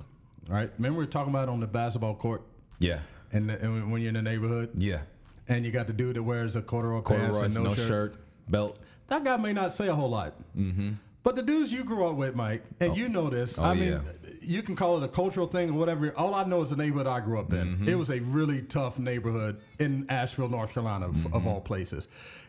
All 0.49 0.55
right. 0.55 0.71
Remember 0.77 0.99
we 0.99 1.05
were 1.05 1.11
talking 1.11 1.33
about 1.33 1.49
on 1.49 1.59
the 1.59 1.67
basketball 1.67 2.15
court 2.15 2.41
Yeah, 2.79 2.99
and, 3.33 3.49
the, 3.49 3.61
and 3.61 3.91
when 3.91 4.01
you're 4.01 4.09
in 4.09 4.15
the 4.15 4.21
neighborhood 4.21 4.69
yeah. 4.77 5.01
And 5.47 5.65
you 5.65 5.71
got 5.71 5.87
the 5.87 5.93
dude 5.93 6.15
that 6.15 6.23
wears 6.23 6.55
a 6.55 6.61
corduroy, 6.61 7.01
pants 7.01 7.55
and 7.55 7.63
no, 7.63 7.75
shirt. 7.75 8.15
belt. 8.49 8.79
That 9.07 9.23
guy 9.23 9.37
may 9.37 9.53
not 9.53 9.73
say 9.73 9.87
a 9.87 9.95
whole 9.95 10.09
lot. 10.09 10.33
Mm-hmm. 10.57 10.91
But 11.23 11.35
the 11.35 11.41
dudes 11.43 11.71
you 11.73 11.83
grew 11.83 12.07
up 12.07 12.15
with, 12.15 12.35
Mike, 12.35 12.63
and 12.79 12.95
you 12.95 13.09
know 13.09 13.29
this. 13.29 13.57
Oh, 13.59 13.63
I 13.63 13.73
mean, 13.73 13.91
yeah. 13.93 13.99
you 14.41 14.61
can 14.61 14.75
call 14.77 14.97
it 14.97 15.03
a 15.03 15.07
cultural 15.09 15.47
thing 15.47 15.71
or 15.71 15.73
whatever. 15.73 16.11
All 16.17 16.33
I 16.33 16.43
know 16.45 16.61
is 16.63 16.69
the 16.69 16.75
neighborhood 16.77 17.07
I 17.07 17.19
grew 17.19 17.39
up 17.39 17.51
in. 17.51 17.67
Mm-hmm. 17.75 17.89
It 17.89 17.95
was 17.95 18.09
a 18.11 18.19
really 18.19 18.61
tough 18.61 18.97
neighborhood 18.97 19.59
in 19.79 20.05
Asheville, 20.09 20.47
North 20.49 20.73
Carolina, 20.73 21.07
of 21.07 21.15
Mm-hmm. 21.15 21.47
all 21.47 21.59
places. 21.61 22.07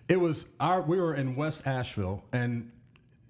It 0.08 0.20
was 0.20 0.46
our. 0.60 0.80
We 0.80 1.00
were 1.00 1.14
in 1.14 1.34
West 1.36 1.60
Asheville, 1.64 2.22
and 2.32 2.70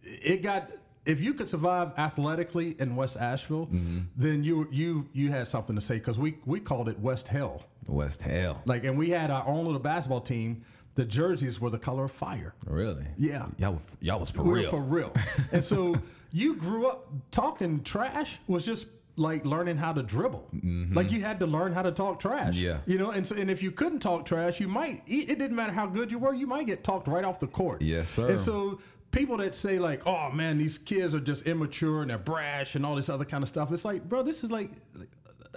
it 0.02 0.42
got. 0.42 0.70
If 1.08 1.20
you 1.20 1.32
could 1.34 1.48
survive 1.48 1.92
athletically 1.98 2.76
in 2.78 2.94
West 2.94 3.16
Asheville, 3.16 3.66
Mm-hmm. 3.66 3.98
then 4.16 4.44
you 4.44 4.68
you 4.70 5.08
you 5.12 5.30
had 5.30 5.48
something 5.48 5.74
to 5.74 5.80
say 5.82 5.94
because 5.94 6.18
we 6.18 6.36
we 6.44 6.60
called 6.60 6.88
it 6.88 6.98
West 7.00 7.26
Hell. 7.28 7.62
West 7.86 8.20
Hell. 8.22 8.60
Like, 8.66 8.84
and 8.84 8.96
we 8.98 9.08
had 9.10 9.30
our 9.30 9.46
own 9.46 9.64
little 9.64 9.80
basketball 9.80 10.20
team. 10.20 10.62
The 10.96 11.04
jerseys 11.04 11.60
were 11.60 11.70
the 11.70 11.78
color 11.78 12.04
of 12.04 12.12
fire. 12.12 12.54
Really? 12.66 13.06
Yeah. 13.16 13.46
Y'all, 13.56 13.74
was- 13.74 13.82
y'all 14.00 14.20
was 14.20 14.30
for 14.30 14.42
We 14.42 14.48
were 14.50 14.56
real. 14.58 14.70
For 14.70 14.80
real. 14.82 15.12
and 15.52 15.64
so 15.64 15.94
you 16.32 16.56
grew 16.56 16.88
up 16.88 17.06
talking 17.30 17.82
trash 17.84 18.38
was 18.48 18.64
just 18.66 18.86
like 19.16 19.44
learning 19.44 19.76
how 19.78 19.92
to 19.92 20.02
dribble. 20.02 20.48
Like 20.92 21.10
you 21.10 21.20
had 21.22 21.38
to 21.40 21.46
learn 21.46 21.72
how 21.72 21.82
to 21.82 21.90
talk 21.92 22.20
trash. 22.20 22.54
Mm-hmm. 22.56 22.64
Yeah. 22.64 22.78
You 22.86 22.98
know, 22.98 23.10
and 23.12 23.26
so, 23.26 23.34
and 23.36 23.48
if 23.50 23.62
you 23.62 23.70
couldn't 23.70 24.00
talk 24.00 24.26
trash, 24.26 24.60
you 24.60 24.68
might 24.68 25.02
it 25.06 25.38
didn't 25.38 25.56
matter 25.56 25.72
how 25.72 25.86
good 25.86 26.10
you 26.10 26.18
were, 26.18 26.34
you 26.34 26.46
might 26.48 26.66
get 26.66 26.82
talked 26.84 27.06
right 27.08 27.24
off 27.24 27.38
the 27.40 27.46
court. 27.48 27.80
Yes, 27.80 28.10
sir. 28.10 28.30
And 28.30 28.40
so 28.40 28.80
people 29.10 29.36
that 29.38 29.54
say 29.54 29.78
like, 29.78 30.06
"Oh 30.06 30.30
man, 30.30 30.56
these 30.56 30.78
kids 30.78 31.14
are 31.14 31.20
just 31.20 31.46
immature 31.46 32.02
and 32.02 32.10
they're 32.10 32.18
brash 32.18 32.74
and 32.74 32.84
all 32.84 32.96
this 32.96 33.08
other 33.08 33.24
kind 33.24 33.42
of 33.42 33.48
stuff." 33.48 33.72
It's 33.72 33.84
like, 33.84 34.08
"Bro, 34.08 34.24
this 34.24 34.44
is 34.44 34.50
like 34.50 34.70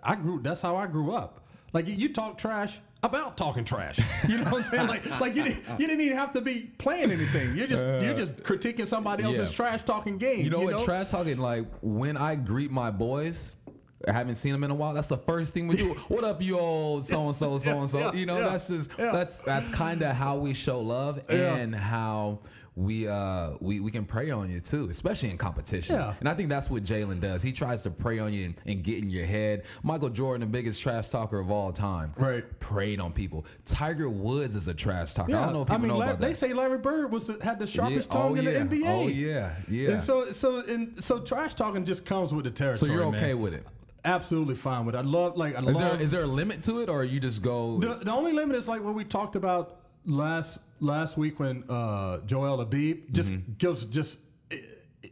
I 0.04 0.16
grew 0.16 0.42
that's 0.42 0.62
how 0.62 0.76
I 0.76 0.88
grew 0.88 1.14
up." 1.14 1.46
Like 1.74 1.88
you 1.88 2.12
talk 2.14 2.38
trash 2.38 2.80
about 3.04 3.38
talking 3.38 3.64
trash. 3.64 4.00
You 4.28 4.38
know 4.38 4.44
what 4.46 4.66
I'm 4.66 4.72
saying? 4.72 4.88
Like, 4.88 5.20
like 5.20 5.36
you, 5.36 5.44
didn't- 5.44 5.64
you 5.80 5.88
didn't 5.88 6.02
even 6.02 6.18
have 6.18 6.34
to 6.34 6.42
be 6.42 6.72
playing 6.78 7.12
anything. 7.12 7.56
You're 7.56 7.68
just 7.68 7.84
uh, 7.84 8.00
you're 8.04 8.14
just 8.14 8.36
critiquing 8.38 8.88
somebody 8.88 9.24
else's 9.24 9.50
yeah. 9.50 9.56
trash 9.56 9.84
talking 9.84 10.18
game. 10.18 10.42
You 10.42 10.50
know 10.50 10.62
what? 10.62 10.84
Trash 10.84 11.10
talking, 11.10 11.38
like 11.38 11.66
when 11.82 12.18
I 12.18 12.36
greet 12.36 12.72
my 12.72 12.92
boys, 12.92 13.56
I 14.08 14.12
haven't 14.14 14.36
seen 14.36 14.52
them 14.52 14.64
in 14.64 14.72
a 14.72 14.76
while. 14.76 14.94
That's 14.94 15.08
the 15.08 15.18
first 15.18 15.54
thing 15.54 15.68
we 15.68 15.78
do. 15.78 15.94
what 16.08 16.24
up, 16.24 16.42
you 16.42 16.60
old 16.60 17.08
so 17.08 17.26
and 17.26 17.36
so, 17.36 17.58
so 17.58 17.80
and 17.80 17.90
so? 17.90 18.14
You 18.14 18.26
know, 18.26 18.40
yeah, 18.40 18.50
that's 18.50 18.68
just 18.68 18.92
yeah. 18.98 19.12
that's 19.12 19.40
that's 19.40 19.70
kind 19.70 20.02
of 20.04 20.16
how 20.16 20.38
we 20.38 20.54
show 20.54 20.80
love 20.80 21.22
and 21.30 21.74
how 21.74 22.40
we 22.82 23.08
uh 23.08 23.52
we, 23.60 23.80
we 23.80 23.92
can 23.92 24.06
prey 24.06 24.32
on 24.32 24.50
you 24.50 24.60
too, 24.60 24.88
especially 24.90 25.30
in 25.30 25.38
competition. 25.38 25.96
Yeah. 25.96 26.16
And 26.20 26.28
I 26.28 26.34
think 26.34 26.50
that's 26.50 26.70
what 26.70 26.84
Jalen 26.84 27.20
does. 27.20 27.44
He 27.44 27.52
tries 27.52 27.84
to 27.84 27.92
prey 27.92 28.20
on 28.20 28.34
you 28.34 28.46
and, 28.46 28.56
and 28.66 28.84
get 28.84 28.98
in 28.98 29.10
your 29.10 29.26
head. 29.26 29.64
Michael 29.84 30.10
Jordan, 30.10 30.42
the 30.42 30.48
biggest 30.52 30.82
trash 30.82 31.10
talker 31.10 31.40
of 31.40 31.52
all 31.52 31.72
time, 31.72 32.14
Right. 32.18 32.44
preyed 32.60 33.00
on 33.00 33.14
people. 33.14 33.46
Tiger 33.66 34.10
Woods 34.10 34.56
is 34.56 34.68
a 34.68 34.74
trash 34.74 35.14
talker. 35.14 35.32
Yeah. 35.32 35.42
I 35.42 35.46
don't 35.46 35.54
know 35.54 35.62
if 35.62 35.68
people 35.68 35.80
mean, 35.80 35.88
know 35.90 35.98
La- 36.00 36.06
about 36.06 36.20
they 36.20 36.34
say 36.34 36.54
Larry 36.54 36.80
Bird 36.80 37.12
was 37.12 37.28
the, 37.28 37.44
had 37.44 37.60
the 37.60 37.68
sharpest 37.68 38.10
Yeah. 38.12 38.20
tongue 38.20 38.32
oh, 38.32 38.36
in 38.36 38.44
yeah. 38.46 38.64
the 38.64 38.76
NBA. 38.76 38.88
Oh 38.88 39.08
yeah, 39.08 39.56
yeah. 39.70 39.90
And 39.92 40.04
so 40.04 40.32
so 40.32 40.62
and 40.66 41.04
so 41.04 41.20
trash 41.20 41.54
talking 41.54 41.86
just 41.86 42.06
comes 42.06 42.34
with 42.34 42.46
the 42.46 42.52
territory. 42.52 42.90
so 42.90 42.94
you're 42.94 43.06
okay 43.06 43.34
man. 43.34 43.40
with 43.42 43.54
it? 43.54 43.66
Absolutely 44.04 44.56
fine 44.56 44.86
with 44.86 44.96
it. 44.96 44.98
I 44.98 45.02
love 45.02 45.38
like 45.38 45.56
I 45.56 45.60
Is 45.60 45.66
love 45.66 45.78
there 45.78 46.02
is 46.02 46.12
there 46.12 46.24
a 46.24 46.28
limit 46.28 46.64
to 46.64 46.82
it, 46.82 46.90
or 46.90 47.04
you 47.04 47.20
just 47.20 47.44
go? 47.44 47.78
The, 47.80 48.00
the 48.04 48.12
only 48.12 48.34
limit 48.34 48.56
is 48.56 48.68
like 48.68 48.84
what 48.84 48.96
we 48.96 49.04
talked 49.04 49.36
about 49.36 49.78
last 50.06 50.60
last 50.80 51.18
week 51.18 51.40
when 51.40 51.64
uh, 51.70 52.20
Joel 52.26 52.62
Abib 52.62 53.12
just 53.12 53.32
Mm-hmm. 53.32 53.54
gives 53.58 53.86
just 53.86 54.18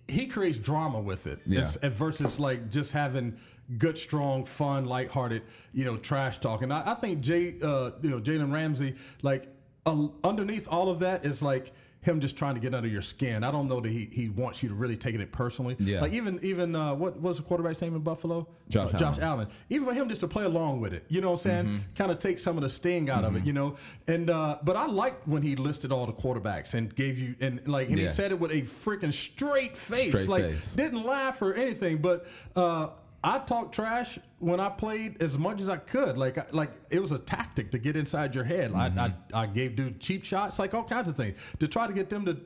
he 0.07 0.27
creates 0.27 0.57
drama 0.57 0.99
with 0.99 1.27
it 1.27 1.39
Yeah. 1.45 1.61
It's- 1.61 1.93
versus 1.93 2.39
like 2.39 2.69
just 2.69 2.91
having 2.91 3.37
good, 3.77 3.97
strong, 3.97 4.45
fun, 4.45 4.85
lighthearted, 4.85 5.43
you 5.73 5.85
know, 5.85 5.97
trash 5.97 6.39
talk. 6.39 6.63
And 6.63 6.73
I, 6.73 6.81
I 6.91 6.95
think 6.95 7.21
Jay, 7.21 7.55
uh, 7.61 7.91
you 8.01 8.09
know, 8.09 8.19
Jalen 8.19 8.51
Ramsey, 8.51 8.95
like 9.21 9.47
uh, 9.85 10.07
underneath 10.23 10.67
all 10.67 10.89
of 10.89 10.99
that 10.99 11.23
is 11.25 11.41
like 11.43 11.71
him 12.01 12.21
just 12.21 12.37
trying 12.37 12.55
to 12.55 12.61
get 12.61 12.73
under 12.73 12.87
your 12.87 13.01
skin. 13.01 13.43
I 13.43 13.51
don't 13.51 13.67
know 13.67 13.81
that 13.81 13.91
he, 13.91 14.09
he 14.11 14.29
wants 14.29 14.63
you 14.63 14.69
to 14.69 14.75
really 14.75 14.95
take 14.95 15.15
it 15.15 15.31
personally. 15.33 15.75
Yeah. 15.79 15.99
Like 15.99 16.13
even 16.13 16.39
even 16.41 16.73
uh, 16.75 16.93
what 16.95 17.19
was 17.19 17.37
the 17.37 17.43
quarterback's 17.43 17.81
name 17.81 17.93
in 17.95 18.01
Buffalo? 18.01 18.47
Josh 18.69 18.93
Uh, 18.93 18.97
Josh 18.99 19.17
Allen. 19.17 19.23
Allen. 19.23 19.47
Even 19.69 19.85
for 19.87 19.93
him 19.93 20.07
just 20.07 20.21
to 20.21 20.27
play 20.27 20.45
along 20.45 20.79
with 20.79 20.93
it, 20.93 21.03
you 21.09 21.19
know 21.19 21.31
what 21.31 21.45
I'm 21.45 21.51
saying? 21.51 21.65
Mm-hmm. 21.65 21.77
Kind 21.95 22.11
of 22.11 22.19
take 22.19 22.39
some 22.39 22.55
of 22.55 22.63
the 22.63 22.69
sting 22.69 23.09
out 23.09 23.25
of 23.25 23.35
it, 23.35 23.43
you 23.45 23.51
know. 23.51 23.75
And 24.07 24.29
uh, 24.29 24.59
but 24.63 24.77
I 24.77 24.85
liked 24.85 25.27
when 25.27 25.41
he 25.41 25.55
listed 25.57 25.91
all 25.91 26.05
the 26.05 26.13
quarterbacks 26.13 26.73
and 26.73 26.95
gave 26.95 27.17
you 27.19 27.35
and 27.41 27.59
like 27.67 27.89
and 27.89 27.97
Yeah. 27.99 28.07
he 28.09 28.15
said 28.15 28.31
it 28.31 28.39
with 28.39 28.51
a 28.51 28.61
freaking 28.61 29.11
straight 29.11 29.75
face, 29.75 30.09
Straight 30.09 30.29
like 30.29 30.43
face. 30.45 30.75
didn't 30.75 31.03
laugh 31.03 31.41
or 31.41 31.53
anything. 31.53 31.97
But 31.97 32.27
uh, 32.55 32.89
I 33.23 33.39
talked 33.39 33.75
trash 33.75 34.17
when 34.39 34.59
I 34.59 34.69
played 34.69 35.21
as 35.21 35.37
much 35.37 35.59
as 35.61 35.67
I 35.69 35.77
could. 35.77 36.17
Like 36.17 36.53
like 36.53 36.71
it 36.89 37.01
was 37.01 37.11
a 37.11 37.19
tactic 37.19 37.71
to 37.71 37.77
get 37.77 37.95
inside 37.95 38.33
your 38.33 38.43
head. 38.45 38.71
I, 38.73 38.85
I 38.85 38.89
mm-hmm. 38.89 39.35
I 39.35 39.45
gave 39.47 39.75
dude 39.75 39.99
cheap 39.99 40.23
shots, 40.23 40.57
like 40.59 40.73
all 40.73 40.83
kinds 40.83 41.09
of 41.09 41.17
things 41.17 41.37
to 41.59 41.67
try 41.67 41.87
to 41.87 41.93
get 41.93 42.09
them 42.09 42.25
to. 42.25 42.37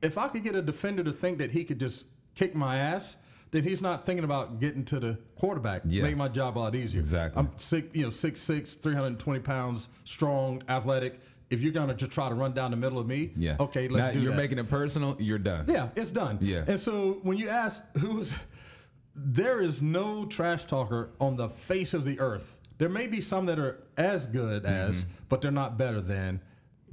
If 0.00 0.18
I 0.18 0.28
could 0.28 0.42
get 0.44 0.54
a 0.54 0.62
defender 0.62 1.02
to 1.04 1.12
think 1.12 1.38
that 1.38 1.50
he 1.50 1.64
could 1.64 1.78
just 1.80 2.06
kick 2.34 2.54
my 2.54 2.78
ass. 2.78 3.16
Then 3.50 3.64
he's 3.64 3.82
not 3.82 4.06
thinking 4.06 4.24
about 4.24 4.60
getting 4.60 4.82
to 4.86 4.98
the 4.98 5.18
quarterback, 5.36 5.82
Yeah. 5.84 6.04
make 6.04 6.16
my 6.16 6.28
job 6.28 6.56
a 6.56 6.60
lot 6.60 6.74
easier. 6.74 7.00
Exactly. 7.00 7.38
I'm 7.38 7.50
six, 7.58 7.86
you 7.92 8.02
know, 8.02 8.08
six 8.08 8.40
six, 8.40 8.72
320 8.72 9.40
pounds, 9.40 9.90
strong, 10.04 10.62
athletic. 10.70 11.20
If 11.50 11.60
you're 11.60 11.72
gonna 11.74 11.92
just 11.92 12.12
try 12.12 12.30
to 12.30 12.34
run 12.34 12.54
down 12.54 12.70
the 12.70 12.78
middle 12.78 12.98
of 12.98 13.06
me, 13.06 13.30
yeah. 13.36 13.56
okay, 13.60 13.88
let's 13.88 14.06
Now 14.06 14.12
do 14.12 14.20
You're 14.22 14.30
that. 14.30 14.38
making 14.38 14.58
it 14.58 14.70
personal. 14.70 15.18
You're 15.18 15.38
done. 15.38 15.66
yeah, 15.68 15.90
it's 15.94 16.10
done. 16.10 16.38
Yeah. 16.40 16.64
And 16.66 16.80
so 16.80 17.18
when 17.24 17.36
you 17.36 17.50
ask 17.50 17.84
who's, 17.98 18.32
there 19.14 19.60
is 19.60 19.82
no 19.82 20.24
trash 20.26 20.64
talker 20.66 21.10
on 21.20 21.36
the 21.36 21.48
face 21.48 21.94
of 21.94 22.04
the 22.04 22.18
earth. 22.20 22.56
There 22.78 22.88
may 22.88 23.06
be 23.06 23.20
some 23.20 23.46
that 23.46 23.58
are 23.58 23.78
as 23.96 24.26
good 24.26 24.64
Mm-hmm. 24.64 24.92
as, 24.94 25.06
but 25.28 25.40
they're 25.42 25.50
not 25.50 25.76
better 25.78 26.00
than 26.00 26.40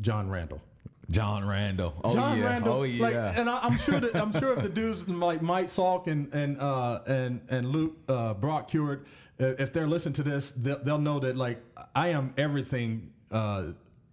John 0.01 0.29
Randle. 0.29 0.61
John 1.09 1.43
Randle. 1.43 1.99
Oh 2.03 2.13
John 2.13 2.37
yeah. 2.37 2.45
Randle, 2.45 2.73
oh 2.73 2.83
yeah. 2.83 3.01
like, 3.01 3.15
and 3.37 3.49
I, 3.49 3.59
I'm 3.63 3.77
sure 3.79 3.99
that 3.99 4.15
I'm 4.15 4.31
sure 4.31 4.53
if 4.53 4.61
the 4.61 4.69
dudes 4.81 5.07
like 5.07 5.41
Mike 5.41 5.69
Salk 5.69 6.05
and 6.05 6.31
and 6.33 6.61
uh, 6.61 6.99
and 7.07 7.41
and 7.49 7.69
Luke 7.69 7.97
uh, 8.07 8.35
Brock 8.35 8.69
Huard, 8.69 9.07
uh, 9.41 9.45
if 9.57 9.73
they're 9.73 9.87
listening 9.87 10.13
to 10.15 10.23
this, 10.23 10.53
they'll, 10.55 10.77
they'll 10.83 10.97
know 10.99 11.19
that 11.19 11.35
like 11.35 11.63
I 11.95 12.09
am 12.09 12.33
everything 12.37 13.11
uh, 13.31 13.69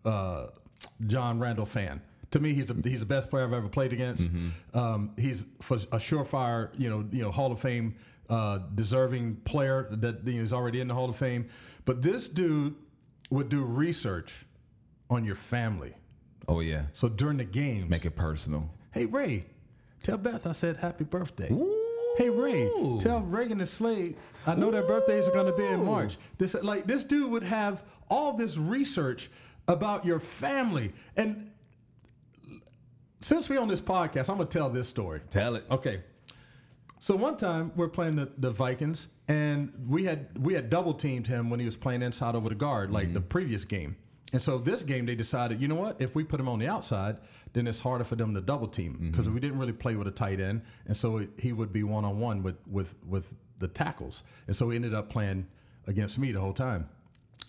uh, 0.06 0.46
John 1.06 1.38
Randle 1.38 1.66
fan. 1.66 2.00
To 2.32 2.40
me, 2.40 2.54
he's 2.54 2.66
the, 2.66 2.88
he's 2.88 3.00
the 3.00 3.06
best 3.06 3.30
player 3.30 3.44
I've 3.44 3.52
ever 3.52 3.68
played 3.68 3.92
against. 3.92 4.24
Mm-hmm. 4.24 4.78
Um, 4.78 5.10
he's 5.16 5.44
for 5.60 5.76
a 5.76 5.98
surefire, 5.98 6.70
you 6.78 6.90
know, 6.90 7.06
you 7.12 7.22
know, 7.22 7.30
Hall 7.30 7.52
of 7.52 7.60
Fame 7.60 7.94
uh, 8.28 8.58
deserving 8.74 9.36
player 9.44 9.86
that 9.90 10.26
you 10.26 10.34
know, 10.34 10.42
is 10.42 10.52
already 10.52 10.80
in 10.80 10.88
the 10.88 10.94
Hall 10.94 11.08
of 11.08 11.16
Fame. 11.16 11.48
But 11.84 12.02
this 12.02 12.26
dude 12.26 12.74
would 13.30 13.48
do 13.48 13.62
research 13.62 14.44
on 15.08 15.24
your 15.24 15.36
family. 15.36 15.94
oh 16.48 16.60
yeah. 16.60 16.86
So 16.92 17.08
during 17.08 17.36
the 17.38 17.44
games, 17.44 17.88
Make 17.88 18.04
it 18.04 18.16
personal. 18.16 18.70
Hey 18.90 19.06
Ray, 19.06 19.46
tell 20.02 20.18
Beth 20.18 20.46
I 20.46 20.52
said 20.52 20.78
happy 20.78 21.04
birthday. 21.04 21.48
Hey 22.18 22.30
Ray, 22.30 22.68
tell 23.00 23.20
Reagan 23.20 23.60
and 23.60 23.68
Slade 23.68 24.16
I 24.46 24.54
know 24.54 24.70
their 24.70 24.82
birthdays 24.82 25.28
are 25.28 25.32
going 25.32 25.46
to 25.46 25.56
be 25.56 25.64
in 25.66 25.84
March. 25.84 26.16
This 26.38 26.54
like 26.54 26.86
this 26.86 27.04
dude 27.04 27.30
would 27.30 27.42
have 27.44 27.84
all 28.08 28.32
this 28.32 28.56
research 28.56 29.30
about 29.68 30.04
your 30.04 30.18
family, 30.20 30.92
and 31.16 31.50
since 33.26 33.48
we 33.48 33.56
are 33.56 33.60
on 33.60 33.66
this 33.66 33.80
podcast, 33.80 34.30
I'm 34.30 34.36
gonna 34.36 34.48
tell 34.48 34.70
this 34.70 34.88
story. 34.88 35.20
Tell 35.30 35.56
it. 35.56 35.64
Okay. 35.68 36.00
So 37.00 37.16
one 37.16 37.36
time 37.36 37.72
we're 37.74 37.88
playing 37.88 38.14
the, 38.14 38.30
the 38.38 38.52
Vikings, 38.52 39.08
and 39.26 39.72
we 39.88 40.04
had 40.04 40.28
we 40.38 40.54
had 40.54 40.70
double 40.70 40.94
teamed 40.94 41.26
him 41.26 41.50
when 41.50 41.58
he 41.58 41.66
was 41.66 41.76
playing 41.76 42.02
inside 42.02 42.36
over 42.36 42.48
the 42.48 42.54
guard, 42.54 42.92
like 42.92 43.12
the 43.12 43.18
mm-hmm. 43.18 43.28
previous 43.28 43.64
game. 43.64 43.96
And 44.32 44.40
so 44.40 44.58
this 44.58 44.82
game, 44.82 45.06
they 45.06 45.16
decided, 45.16 45.60
you 45.60 45.66
know 45.66 45.74
what? 45.74 45.96
If 46.00 46.14
we 46.14 46.22
put 46.22 46.38
him 46.38 46.48
on 46.48 46.58
the 46.58 46.68
outside, 46.68 47.18
then 47.52 47.66
it's 47.66 47.80
harder 47.80 48.04
for 48.04 48.16
them 48.16 48.34
to 48.34 48.40
double 48.40 48.68
team 48.68 48.96
because 49.10 49.24
mm-hmm. 49.24 49.34
we 49.34 49.40
didn't 49.40 49.58
really 49.58 49.72
play 49.72 49.96
with 49.96 50.06
a 50.06 50.12
tight 50.12 50.38
end, 50.40 50.62
and 50.86 50.96
so 50.96 51.18
it, 51.18 51.30
he 51.36 51.52
would 51.52 51.72
be 51.72 51.82
one 51.82 52.04
on 52.04 52.20
one 52.20 52.44
with 52.44 52.56
with 52.70 52.94
with 53.08 53.32
the 53.58 53.66
tackles. 53.66 54.22
And 54.46 54.54
so 54.54 54.70
he 54.70 54.76
ended 54.76 54.94
up 54.94 55.10
playing 55.10 55.46
against 55.88 56.16
me 56.18 56.30
the 56.30 56.40
whole 56.40 56.52
time. 56.52 56.88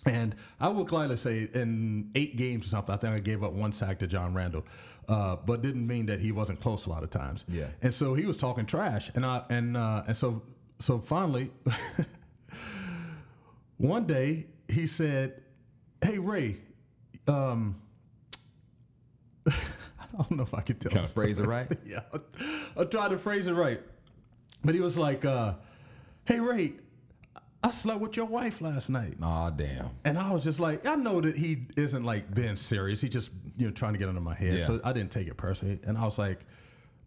And 0.04 0.36
I 0.60 0.68
will 0.68 0.84
gladly 0.84 1.16
say, 1.16 1.48
in 1.52 2.10
eight 2.14 2.36
games 2.36 2.66
or 2.66 2.70
something, 2.70 2.94
I 2.94 2.98
think 2.98 3.14
I 3.14 3.18
gave 3.18 3.42
up 3.42 3.52
one 3.52 3.72
sack 3.72 3.98
to 3.98 4.06
John 4.06 4.32
Randle, 4.32 4.64
uh, 5.08 5.36
but 5.36 5.62
didn't 5.62 5.86
mean 5.86 6.06
that 6.06 6.20
he 6.20 6.32
wasn't 6.32 6.60
close 6.60 6.86
a 6.86 6.90
lot 6.90 7.02
of 7.02 7.10
times. 7.10 7.44
Yeah. 7.48 7.66
And 7.82 7.92
so 7.92 8.14
he 8.14 8.24
was 8.24 8.36
talking 8.36 8.66
trash, 8.66 9.10
and 9.14 9.26
I 9.26 9.42
and 9.50 9.76
uh, 9.76 10.04
and 10.06 10.16
so 10.16 10.42
so 10.78 10.98
finally, 10.98 11.50
one 13.78 14.06
day 14.06 14.46
he 14.68 14.86
said, 14.86 15.42
"Hey 16.02 16.18
Ray, 16.18 16.58
um, 17.26 17.80
I 19.46 19.52
don't 20.16 20.32
know 20.32 20.42
if 20.42 20.54
I 20.54 20.60
can 20.60 20.78
tell." 20.78 20.90
Trying 20.90 21.06
to 21.06 21.10
phrase 21.10 21.38
it 21.38 21.46
right? 21.46 21.70
yeah, 21.86 22.00
I'll 22.76 22.86
try 22.86 23.08
to 23.08 23.18
phrase 23.18 23.46
it 23.46 23.54
right. 23.54 23.80
But 24.64 24.74
he 24.74 24.80
was 24.80 24.96
like, 24.96 25.24
uh, 25.24 25.54
"Hey 26.24 26.40
Ray, 26.40 26.74
I 27.62 27.70
slept 27.70 28.00
with 28.00 28.16
your 28.16 28.26
wife 28.26 28.60
last 28.60 28.88
night." 28.88 29.16
Aw, 29.22 29.50
damn. 29.50 29.90
And 30.04 30.18
I 30.18 30.30
was 30.32 30.44
just 30.44 30.60
like, 30.60 30.86
I 30.86 30.94
know 30.94 31.20
that 31.20 31.36
he 31.36 31.62
isn't 31.76 32.04
like 32.04 32.32
being 32.34 32.56
serious. 32.56 33.00
He 33.00 33.08
just 33.08 33.30
you 33.56 33.66
know 33.66 33.72
trying 33.72 33.92
to 33.94 33.98
get 33.98 34.08
under 34.08 34.20
my 34.20 34.34
head. 34.34 34.58
Yeah. 34.58 34.66
So 34.66 34.80
I 34.84 34.92
didn't 34.92 35.10
take 35.10 35.26
it 35.28 35.36
personally. 35.36 35.80
And 35.84 35.98
I 35.98 36.04
was 36.04 36.18
like, 36.18 36.40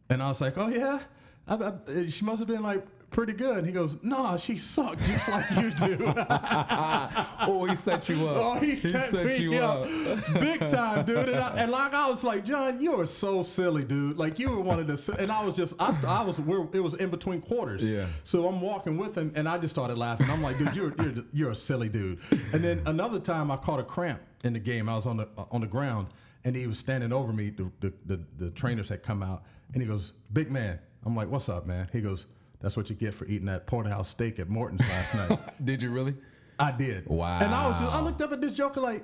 and 0.09 0.21
I 0.21 0.29
was 0.29 0.41
like, 0.41 0.57
oh 0.57 0.67
yeah, 0.67 0.99
I, 1.47 1.55
I, 1.55 2.07
she 2.07 2.25
must 2.25 2.39
have 2.39 2.47
been 2.47 2.63
like 2.63 2.85
pretty 3.11 3.33
good. 3.33 3.57
And 3.57 3.67
he 3.67 3.73
goes, 3.73 3.97
nah, 4.01 4.37
she 4.37 4.57
sucked 4.57 5.01
just 5.01 5.27
like 5.27 5.49
you 5.51 5.71
do. 5.71 6.13
oh, 6.17 7.67
he 7.69 7.75
set 7.75 8.09
you 8.09 8.27
up. 8.27 8.37
oh, 8.37 8.59
he, 8.59 8.75
set, 8.75 9.13
me 9.13 9.37
you 9.37 9.57
up, 9.57 9.85
up. 9.85 10.33
big 10.39 10.59
time, 10.69 11.05
dude. 11.05 11.29
And, 11.29 11.37
I, 11.37 11.49
and 11.57 11.71
like 11.71 11.93
I 11.93 12.09
was 12.09 12.23
like, 12.23 12.45
John, 12.45 12.81
you 12.81 12.99
are 12.99 13.05
so 13.05 13.43
silly, 13.43 13.83
dude. 13.83 14.17
Like 14.17 14.39
you 14.39 14.49
were 14.49 14.61
one 14.61 14.79
of 14.79 14.87
the, 14.87 15.15
and 15.19 15.31
I 15.31 15.43
was 15.43 15.55
just, 15.55 15.73
I, 15.79 15.95
I 16.07 16.23
was, 16.23 16.39
we're, 16.39 16.67
it 16.73 16.79
was 16.79 16.95
in 16.95 17.09
between 17.09 17.41
quarters. 17.41 17.83
Yeah. 17.83 18.07
So 18.23 18.47
I'm 18.47 18.61
walking 18.61 18.97
with 18.97 19.17
him, 19.17 19.31
and 19.35 19.47
I 19.47 19.57
just 19.57 19.73
started 19.75 19.97
laughing. 19.97 20.29
I'm 20.29 20.41
like, 20.41 20.57
dude, 20.57 20.75
you're 20.75 20.93
you're 20.99 21.23
you're 21.33 21.51
a 21.51 21.55
silly 21.55 21.89
dude. 21.89 22.19
And 22.53 22.63
then 22.63 22.81
another 22.85 23.19
time, 23.19 23.51
I 23.51 23.57
caught 23.57 23.79
a 23.79 23.83
cramp 23.83 24.21
in 24.43 24.53
the 24.53 24.59
game. 24.59 24.87
I 24.89 24.95
was 24.95 25.05
on 25.05 25.17
the 25.17 25.27
uh, 25.37 25.45
on 25.51 25.61
the 25.61 25.67
ground, 25.67 26.07
and 26.43 26.55
he 26.55 26.67
was 26.67 26.79
standing 26.79 27.11
over 27.11 27.33
me. 27.33 27.49
The 27.49 27.71
the, 27.81 27.93
the, 28.05 28.19
the 28.37 28.49
trainers 28.51 28.89
had 28.89 29.03
come 29.03 29.21
out, 29.21 29.43
and 29.73 29.81
he 29.81 29.87
goes, 29.87 30.13
"Big 30.33 30.49
man." 30.49 30.79
I'm 31.05 31.13
like, 31.13 31.29
"What's 31.29 31.49
up, 31.49 31.65
man?" 31.65 31.89
He 31.91 31.99
goes, 31.99 32.25
"That's 32.61 32.77
what 32.77 32.89
you 32.89 32.95
get 32.95 33.13
for 33.13 33.25
eating 33.25 33.45
that 33.47 33.67
porterhouse 33.67 34.09
steak 34.09 34.39
at 34.39 34.49
Morton's 34.49 34.81
last 34.81 35.13
night." 35.15 35.39
Did 35.65 35.81
you 35.81 35.91
really? 35.91 36.15
I 36.59 36.71
did. 36.71 37.07
Wow. 37.07 37.39
And 37.39 37.53
I 37.55 37.67
was 37.69 37.79
just, 37.79 37.91
I 37.91 38.01
looked 38.01 38.21
up 38.21 38.31
at 38.31 38.41
this 38.41 38.53
joker 38.53 38.81
like. 38.81 39.03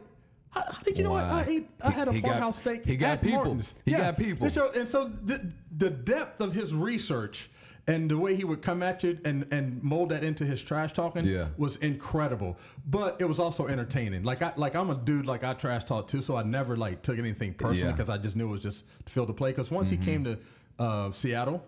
How, 0.51 0.61
how 0.71 0.81
did 0.83 0.97
you 0.97 1.03
know 1.03 1.11
what? 1.11 1.23
I 1.25 1.43
ate. 1.47 1.69
I 1.81 1.89
had 1.89 2.07
a 2.07 2.13
he 2.13 2.21
got- 2.21 2.27
porterhouse 2.29 2.57
steak. 2.57 2.85
he 2.85 2.95
got 2.95 3.21
people. 3.21 3.37
Morton's. 3.43 3.73
He 3.85 3.91
got 3.91 4.17
people. 4.17 4.45
And 4.45 4.53
so, 4.53 4.71
and 4.71 4.87
so 4.87 5.11
the, 5.25 5.51
the 5.77 5.89
depth 5.89 6.39
of 6.39 6.53
his 6.53 6.73
research 6.73 7.49
and 7.87 8.09
the 8.09 8.17
way 8.17 8.35
he 8.35 8.43
would 8.45 8.61
come 8.61 8.81
at 8.83 9.03
you 9.03 9.17
and, 9.25 9.45
and 9.51 9.81
mold 9.83 10.09
that 10.09 10.23
into 10.23 10.45
his 10.45 10.61
trash 10.61 10.93
talking 10.93 11.25
Yeah. 11.25 11.47
was 11.57 11.75
incredible. 11.77 12.57
But 12.87 13.17
it 13.19 13.25
was 13.25 13.39
also 13.39 13.67
entertaining. 13.67 14.23
Like 14.23 14.41
I 14.41 14.53
like 14.55 14.75
I'm 14.75 14.89
a 14.89 14.95
dude 14.95 15.25
like 15.25 15.43
I 15.43 15.53
trash 15.53 15.83
talk 15.83 16.07
too, 16.07 16.21
so 16.21 16.35
I 16.37 16.43
never 16.43 16.77
like 16.77 17.01
took 17.01 17.17
anything 17.19 17.53
personally 17.53 17.79
Yeah. 17.79 17.85
Mm-hmm. 17.87 17.97
because 17.97 18.09
I 18.09 18.17
just 18.17 18.35
knew 18.35 18.47
it 18.47 18.51
was 18.51 18.61
just 18.61 18.85
to 19.05 19.11
fill 19.11 19.25
the 19.25 19.33
play. 19.33 19.51
Because 19.51 19.69
once 19.71 19.89
he 19.89 19.97
came 19.97 20.23
to 20.23 20.37
uh, 20.79 21.11
Seattle. 21.11 21.63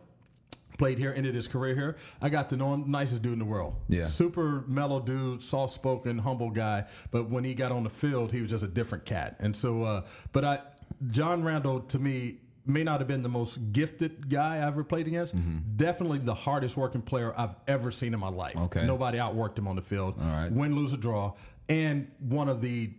Played 0.79 0.97
here, 0.97 1.13
ended 1.15 1.35
his 1.35 1.47
career 1.47 1.75
here. 1.75 1.97
I 2.21 2.29
got 2.29 2.49
to 2.49 2.57
know 2.57 2.73
him, 2.73 2.89
nicest 2.89 3.21
dude 3.21 3.33
in 3.33 3.39
the 3.39 3.45
world. 3.45 3.75
Yeah. 3.89 4.07
super 4.07 4.63
mellow 4.65 4.99
dude, 4.99 5.43
soft 5.43 5.73
spoken, 5.75 6.17
humble 6.17 6.49
guy. 6.49 6.85
But 7.11 7.29
when 7.29 7.43
he 7.43 7.53
got 7.53 7.71
on 7.71 7.83
the 7.83 7.89
field, 7.91 8.31
he 8.31 8.41
was 8.41 8.49
just 8.49 8.63
a 8.63 8.67
different 8.67 9.05
cat. 9.05 9.35
And 9.39 9.55
so, 9.55 9.83
uh, 9.83 10.01
but 10.31 10.43
I, 10.45 10.59
John 11.11 11.43
Randle 11.43 11.81
to 11.81 11.99
me 11.99 12.39
may 12.65 12.83
not 12.83 12.99
have 12.99 13.07
been 13.07 13.23
the 13.23 13.29
most 13.29 13.57
gifted 13.73 14.29
guy 14.29 14.57
I've 14.57 14.73
ever 14.73 14.83
played 14.83 15.07
against. 15.07 15.35
Definitely 15.75 16.19
the 16.19 16.33
hardest 16.33 16.77
working 16.77 17.01
player 17.01 17.33
I've 17.37 17.55
ever 17.67 17.91
seen 17.91 18.13
in 18.13 18.19
my 18.19 18.29
life. 18.29 18.55
Okay. 18.57 18.85
nobody 18.85 19.17
outworked 19.17 19.57
him 19.57 19.67
on 19.67 19.75
the 19.75 19.81
field. 19.81 20.15
All 20.21 20.27
right. 20.27 20.51
win, 20.51 20.75
lose, 20.75 20.93
or 20.93 20.97
draw, 20.97 21.33
and 21.67 22.09
one 22.19 22.47
of 22.49 22.61
the 22.61 22.93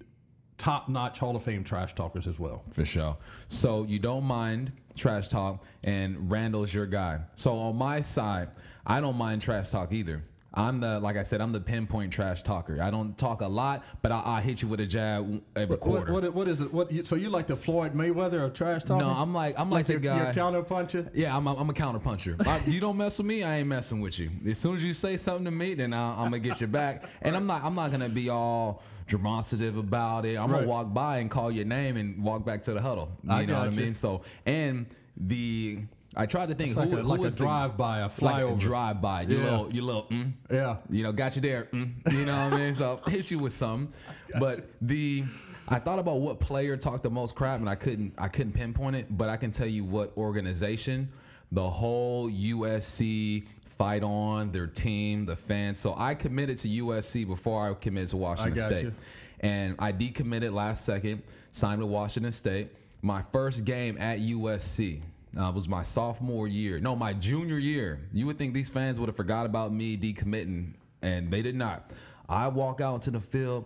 top-notch 0.60 1.18
Hall 1.18 1.34
of 1.34 1.42
Fame 1.42 1.64
trash 1.64 1.94
talkers 1.94 2.26
as 2.28 2.38
well. 2.38 2.62
For 2.70 2.84
sure. 2.84 3.16
So 3.48 3.84
you 3.84 3.98
don't 3.98 4.24
mind 4.24 4.70
trash 4.96 5.28
talk, 5.28 5.64
and 5.82 6.30
Randle's 6.30 6.72
your 6.72 6.86
guy. 6.86 7.20
So 7.34 7.56
on 7.58 7.76
my 7.76 8.00
side, 8.00 8.50
I 8.86 9.00
don't 9.00 9.16
mind 9.16 9.40
trash 9.42 9.70
talk 9.70 9.92
either. 9.92 10.22
I'm 10.52 10.80
the 10.80 10.98
like 10.98 11.16
I 11.16 11.22
said, 11.22 11.40
I'm 11.40 11.52
the 11.52 11.60
pinpoint 11.60 12.12
trash 12.12 12.42
talker. 12.42 12.82
I 12.82 12.90
don't 12.90 13.16
talk 13.16 13.40
a 13.40 13.46
lot, 13.46 13.84
but 14.02 14.10
I, 14.10 14.20
I 14.24 14.40
hit 14.40 14.62
you 14.62 14.66
with 14.68 14.80
a 14.80 14.86
jab 14.86 15.40
every 15.54 15.76
What, 15.76 15.80
quarter. 15.80 16.12
what, 16.12 16.34
what 16.34 16.48
is 16.48 16.60
it? 16.60 16.72
What 16.74 16.90
so 17.06 17.14
you 17.14 17.30
like 17.30 17.46
the 17.46 17.54
Floyd 17.54 17.94
Mayweather 17.94 18.44
of 18.44 18.52
trash 18.52 18.82
talking? 18.82 19.06
no, 19.06 19.12
I'm 19.12 19.32
like 19.32 19.54
I'm 19.58 19.70
like, 19.70 19.86
the 19.86 19.92
your, 19.92 20.00
guy. 20.00 20.24
your 20.24 20.34
counter 20.34 20.62
puncher. 20.64 21.08
Yeah, 21.14 21.36
I'm 21.36 21.46
a, 21.46 21.54
I'm 21.54 21.70
a 21.70 21.72
counter 21.72 22.00
puncher. 22.00 22.36
I, 22.44 22.60
you 22.66 22.80
don't 22.80 22.96
mess 22.96 23.18
with 23.18 23.28
me, 23.28 23.44
I 23.44 23.58
ain't 23.58 23.68
messing 23.68 24.00
with 24.00 24.18
you. 24.18 24.28
As 24.44 24.58
soon 24.58 24.74
as 24.74 24.82
you 24.84 24.92
say 24.92 25.16
something 25.16 25.44
to 25.44 25.52
me, 25.52 25.74
then 25.74 25.94
I, 25.94 26.14
I'm 26.18 26.24
gonna 26.24 26.40
get 26.40 26.60
you 26.60 26.66
back. 26.66 27.04
And 27.22 27.36
I'm 27.36 27.46
not 27.46 27.62
I'm 27.64 27.76
not 27.76 27.92
gonna 27.92 28.08
be 28.08 28.28
all 28.28 28.82
demonstrative 29.10 29.76
about 29.76 30.24
it. 30.26 30.36
I'm 30.38 30.50
Right. 30.50 30.58
gonna 30.60 30.68
walk 30.68 30.92
by 30.94 31.18
and 31.18 31.30
call 31.30 31.50
your 31.50 31.64
name 31.64 31.96
and 31.96 32.22
walk 32.22 32.44
back 32.44 32.62
to 32.62 32.72
the 32.74 32.80
huddle. 32.80 33.10
You 33.24 33.30
I 33.32 33.44
know 33.44 33.54
what 33.58 33.68
I 33.68 33.70
you. 33.70 33.76
mean? 33.80 33.94
So 33.94 34.22
and 34.46 34.86
the 35.16 35.80
I 36.16 36.26
tried 36.26 36.48
to 36.48 36.54
think 36.54 36.70
It's 36.70 36.76
like 36.78 36.88
who, 36.90 36.96
a, 36.96 37.02
who 37.02 37.08
like 37.08 37.18
a 37.20 37.22
was 37.22 37.36
the- 37.36 37.44
drive 37.44 37.76
by, 37.76 37.98
a 38.00 38.02
like 38.02 38.10
a 38.12 38.20
flyover. 38.20 38.58
drive 38.58 39.00
by. 39.00 39.22
You 39.22 39.38
Yeah. 39.38 39.44
little 39.44 39.72
you 39.72 39.82
little 39.82 40.04
mm, 40.10 40.32
yeah. 40.50 40.76
you 40.88 41.02
know, 41.02 41.12
got 41.12 41.36
you 41.36 41.42
there. 41.42 41.68
Mm, 41.72 42.12
you 42.12 42.24
know 42.24 42.44
what 42.46 42.54
I 42.54 42.56
mean? 42.58 42.74
So 42.74 43.00
hit 43.06 43.30
you 43.30 43.38
with 43.38 43.52
some. 43.52 43.92
But 44.38 44.68
the 44.80 45.24
I 45.68 45.78
thought 45.78 46.00
about 46.00 46.16
what 46.20 46.40
player 46.40 46.76
talked 46.76 47.04
the 47.04 47.10
most 47.10 47.36
crap, 47.36 47.60
and 47.60 47.68
I 47.68 47.76
couldn't 47.76 48.14
I 48.18 48.26
couldn't 48.28 48.52
pinpoint 48.54 48.96
it. 48.96 49.16
But 49.16 49.28
I 49.28 49.36
can 49.36 49.52
tell 49.52 49.68
you 49.68 49.84
what 49.84 50.12
organization, 50.16 51.08
the 51.52 51.68
whole 51.68 52.28
USC 52.28 53.44
fight 53.80 54.02
on 54.02 54.52
their 54.52 54.66
team, 54.66 55.24
the 55.24 55.34
fans. 55.34 55.78
So 55.78 55.94
I 55.96 56.14
committed 56.14 56.58
to 56.58 56.68
USC 56.68 57.26
before 57.26 57.70
I 57.70 57.72
committed 57.72 58.10
to 58.10 58.18
Washington 58.18 58.62
State, 58.62 58.84
you. 58.84 58.94
and 59.40 59.74
I 59.78 59.90
decommitted 59.90 60.52
last 60.52 60.84
second. 60.84 61.22
Signed 61.50 61.80
to 61.80 61.86
Washington 61.86 62.30
State. 62.30 62.72
My 63.00 63.22
first 63.32 63.64
game 63.64 63.96
at 63.98 64.18
USC. 64.18 65.00
Uh, 65.38 65.50
was 65.54 65.68
my 65.68 65.84
sophomore 65.84 66.48
year. 66.48 66.80
No, 66.80 66.96
my 66.96 67.12
junior 67.12 67.56
year. 67.56 68.00
You 68.12 68.26
would 68.26 68.36
think 68.36 68.52
these 68.52 68.68
fans 68.68 68.98
would 68.98 69.08
have 69.08 69.16
forgot 69.16 69.46
about 69.46 69.72
me 69.72 69.96
decommitting, 69.96 70.74
and 71.02 71.30
they 71.30 71.40
did 71.40 71.54
not. 71.54 71.92
I 72.28 72.48
walk 72.48 72.80
out 72.80 72.96
into 72.96 73.12
the 73.12 73.20
field. 73.20 73.64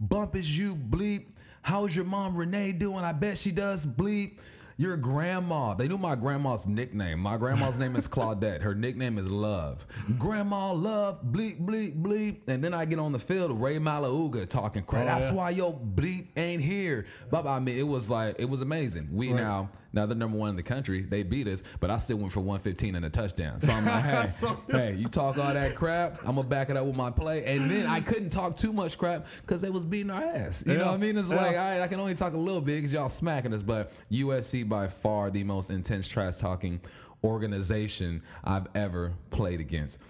Bumpus 0.00 0.50
you, 0.50 0.76
bleep. 0.76 1.24
How's 1.62 1.96
your 1.96 2.04
mom 2.04 2.36
Renee 2.36 2.72
doing? 2.72 3.04
I 3.04 3.12
bet 3.12 3.38
she 3.38 3.50
does, 3.50 3.86
bleep. 3.86 4.38
Your 4.80 4.96
grandma. 4.96 5.74
They 5.74 5.88
knew 5.88 5.98
my 5.98 6.14
grandma's 6.14 6.68
nickname. 6.68 7.18
My 7.18 7.36
grandma's 7.36 7.80
name 7.80 7.96
is 7.96 8.06
Claudette. 8.06 8.62
Her 8.62 8.76
nickname 8.76 9.18
is 9.18 9.28
Love. 9.28 9.84
Grandma 10.18 10.70
Love, 10.72 11.20
bleep, 11.24 11.60
bleep, 11.66 12.00
bleep. 12.00 12.46
And 12.46 12.62
then 12.62 12.72
I 12.72 12.84
get 12.84 13.00
on 13.00 13.10
the 13.10 13.18
field, 13.18 13.60
Rey 13.60 13.80
Maualuga 13.80 14.48
talking 14.48 14.84
crap. 14.84 15.02
Oh, 15.02 15.06
That's 15.06 15.30
yeah. 15.30 15.34
why 15.34 15.50
yo 15.50 15.72
bleep 15.72 16.28
ain't 16.36 16.62
here. 16.62 17.06
But 17.28 17.44
I 17.48 17.58
mean, 17.58 17.76
it 17.76 17.88
was 17.88 18.08
like 18.08 18.36
it 18.38 18.48
was 18.48 18.62
amazing. 18.62 19.08
We 19.10 19.32
Right. 19.32 19.42
now 19.42 19.68
now 19.98 20.06
they're 20.06 20.16
number 20.16 20.38
one 20.38 20.50
in 20.50 20.54
the 20.56 20.62
country. 20.62 21.02
They 21.02 21.24
beat 21.24 21.48
us, 21.48 21.64
but 21.80 21.90
I 21.90 21.96
still 21.96 22.18
went 22.18 22.30
for 22.30 22.38
115 22.38 22.94
and 22.94 23.04
a 23.04 23.10
touchdown. 23.10 23.58
So 23.58 23.72
I'm 23.72 23.84
like, 23.84 24.04
hey, 24.04 24.30
hey, 24.70 24.94
you 24.94 25.08
talk 25.08 25.38
all 25.38 25.52
that 25.52 25.74
crap, 25.74 26.20
I'm 26.20 26.36
gonna 26.36 26.44
back 26.44 26.70
it 26.70 26.76
up 26.76 26.86
with 26.86 26.94
my 26.94 27.10
play. 27.10 27.44
And 27.44 27.68
then 27.68 27.86
I 27.86 28.00
couldn't 28.00 28.30
talk 28.30 28.56
too 28.56 28.72
much 28.72 28.96
crap 28.96 29.26
because 29.40 29.60
they 29.60 29.70
was 29.70 29.84
beating 29.84 30.10
our 30.10 30.22
ass. 30.22 30.62
You 30.64 30.76
know 30.78 30.86
what 30.86 30.94
I 30.94 30.98
mean? 30.98 31.18
It's 31.18 31.30
Yeah. 31.30 31.36
like, 31.36 31.56
all 31.56 31.64
right, 31.64 31.80
I 31.80 31.88
can 31.88 31.98
only 31.98 32.14
talk 32.14 32.34
a 32.34 32.38
little 32.38 32.60
bit 32.60 32.76
because 32.76 32.92
y'all 32.92 33.08
smacking 33.08 33.52
us. 33.52 33.62
But 33.64 33.90
USC 34.12 34.62
by 34.68 34.86
far 34.86 35.30
the 35.30 35.42
most 35.42 35.70
intense 35.70 36.06
trash 36.06 36.36
talking 36.36 36.80
organization 37.24 38.22
I've 38.44 38.68
ever 38.76 39.12
played 39.30 39.60
against. 39.60 40.00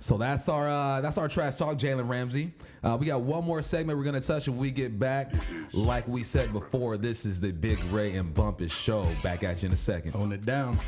So 0.00 0.16
that's 0.16 0.48
our 0.48 0.68
uh, 0.68 1.02
that's 1.02 1.18
our 1.18 1.28
trash 1.28 1.56
talk, 1.56 1.76
Jalen 1.76 2.08
Ramsey. 2.08 2.52
Uh, 2.82 2.96
we 2.98 3.04
got 3.04 3.20
one 3.20 3.44
more 3.44 3.60
segment 3.60 3.98
we're 3.98 4.04
gonna 4.04 4.20
touch 4.20 4.48
when 4.48 4.56
we 4.56 4.70
get 4.70 4.98
back. 4.98 5.32
Like 5.74 6.08
we 6.08 6.22
said 6.22 6.52
before, 6.54 6.96
this 6.96 7.26
is 7.26 7.38
the 7.38 7.52
Big 7.52 7.78
Ray 7.84 8.16
and 8.16 8.32
Bumpus 8.34 8.72
show. 8.72 9.06
Back 9.22 9.44
at 9.44 9.62
you 9.62 9.66
in 9.66 9.74
a 9.74 9.76
second. 9.76 10.12
Tone 10.12 10.32
it 10.32 10.44
down. 10.44 10.78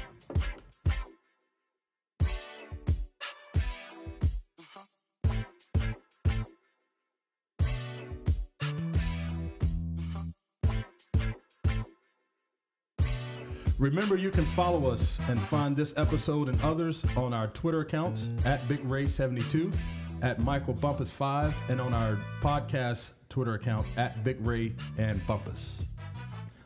Remember, 13.83 14.15
you 14.15 14.31
can 14.31 14.45
follow 14.45 14.87
us 14.87 15.19
and 15.29 15.41
find 15.41 15.77
this 15.77 15.93
episode 15.97 16.49
and 16.49 16.63
others 16.63 17.05
on 17.17 17.35
our 17.35 17.49
Twitter 17.49 17.81
accounts 17.81 18.29
at 18.45 18.61
BigRay72, 18.69 19.75
at 20.23 20.39
Michael 20.39 20.75
Bumpus5, 20.75 21.53
and 21.69 21.81
on 21.81 21.93
our 21.93 22.17
podcast 22.41 23.11
Twitter 23.29 23.55
account 23.55 23.85
at 23.97 24.23
Big 24.23 24.37
Ray 24.47 24.77
and 24.99 25.27
Bumpus. 25.27 25.83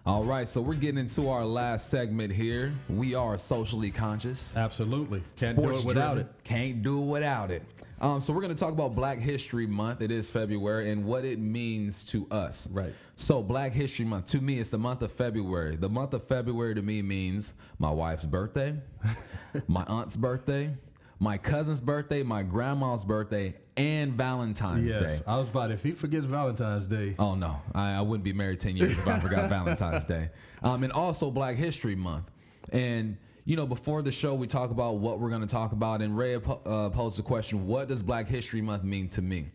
All 0.04 0.24
right, 0.24 0.46
so 0.46 0.60
we're 0.60 0.74
getting 0.74 0.98
into 0.98 1.30
our 1.30 1.46
last 1.46 1.88
segment 1.88 2.34
here. 2.34 2.70
We 2.90 3.14
are 3.14 3.38
socially 3.38 3.90
conscious. 3.90 4.54
Absolutely. 4.54 5.22
Can't 5.38 5.56
do 5.56 5.70
it 5.70 5.84
without 5.86 6.16
driven. 6.16 6.30
it. 6.30 6.44
Can't 6.44 6.82
do 6.82 7.02
it 7.02 7.06
without 7.06 7.50
it. 7.50 7.62
Um, 8.00 8.20
so 8.20 8.32
we're 8.32 8.42
going 8.42 8.54
to 8.54 8.58
talk 8.60 8.72
about 8.72 8.94
Black 8.94 9.18
History 9.18 9.66
Month. 9.66 10.02
It 10.02 10.10
is 10.10 10.28
February 10.30 10.90
and 10.90 11.04
what 11.04 11.24
it 11.24 11.38
means 11.38 12.04
to 12.06 12.26
us. 12.30 12.68
Right. 12.70 12.92
So 13.14 13.42
Black 13.42 13.72
History 13.72 14.04
Month 14.04 14.26
to 14.26 14.40
me, 14.40 14.58
it's 14.58 14.70
the 14.70 14.78
month 14.78 15.00
of 15.02 15.10
February. 15.12 15.76
The 15.76 15.88
month 15.88 16.12
of 16.12 16.22
February 16.24 16.74
to 16.74 16.82
me 16.82 17.00
means 17.00 17.54
my 17.78 17.90
wife's 17.90 18.26
birthday, 18.26 18.74
my 19.66 19.82
aunt's 19.84 20.14
birthday, 20.16 20.76
my 21.18 21.38
cousin's 21.38 21.80
birthday, 21.80 22.22
my 22.22 22.42
grandma's 22.42 23.02
birthday, 23.02 23.54
and 23.78 24.12
Valentine's 24.12 24.90
Yes. 24.92 25.20
Day. 25.20 25.24
I 25.26 25.38
was 25.38 25.48
about 25.48 25.70
if 25.70 25.82
he 25.82 25.92
forgets 25.92 26.26
Valentine's 26.26 26.84
Day. 26.84 27.14
Oh 27.18 27.34
no, 27.34 27.62
I, 27.74 27.94
I 27.94 28.00
wouldn't 28.02 28.24
be 28.24 28.34
married 28.34 28.60
ten 28.60 28.76
years 28.76 28.98
if 28.98 29.08
I 29.08 29.18
forgot 29.20 29.48
Valentine's 29.48 30.04
Day. 30.04 30.28
Um, 30.62 30.84
and 30.84 30.92
also 30.92 31.30
Black 31.30 31.56
History 31.56 31.94
Month. 31.94 32.30
And 32.72 33.16
you 33.46 33.54
know, 33.54 33.66
before 33.66 34.02
the 34.02 34.10
show, 34.10 34.34
we 34.34 34.48
talk 34.48 34.72
about 34.72 34.96
what 34.96 35.20
we're 35.20 35.30
going 35.30 35.40
to 35.40 35.46
talk 35.46 35.70
about. 35.70 36.02
And 36.02 36.18
Ray 36.18 36.34
uh, 36.34 36.40
posed 36.90 37.16
the 37.16 37.22
question, 37.22 37.66
"What 37.66 37.88
does 37.88 38.02
Black 38.02 38.26
History 38.26 38.60
Month 38.60 38.82
mean 38.82 39.08
to 39.10 39.22
me?" 39.22 39.46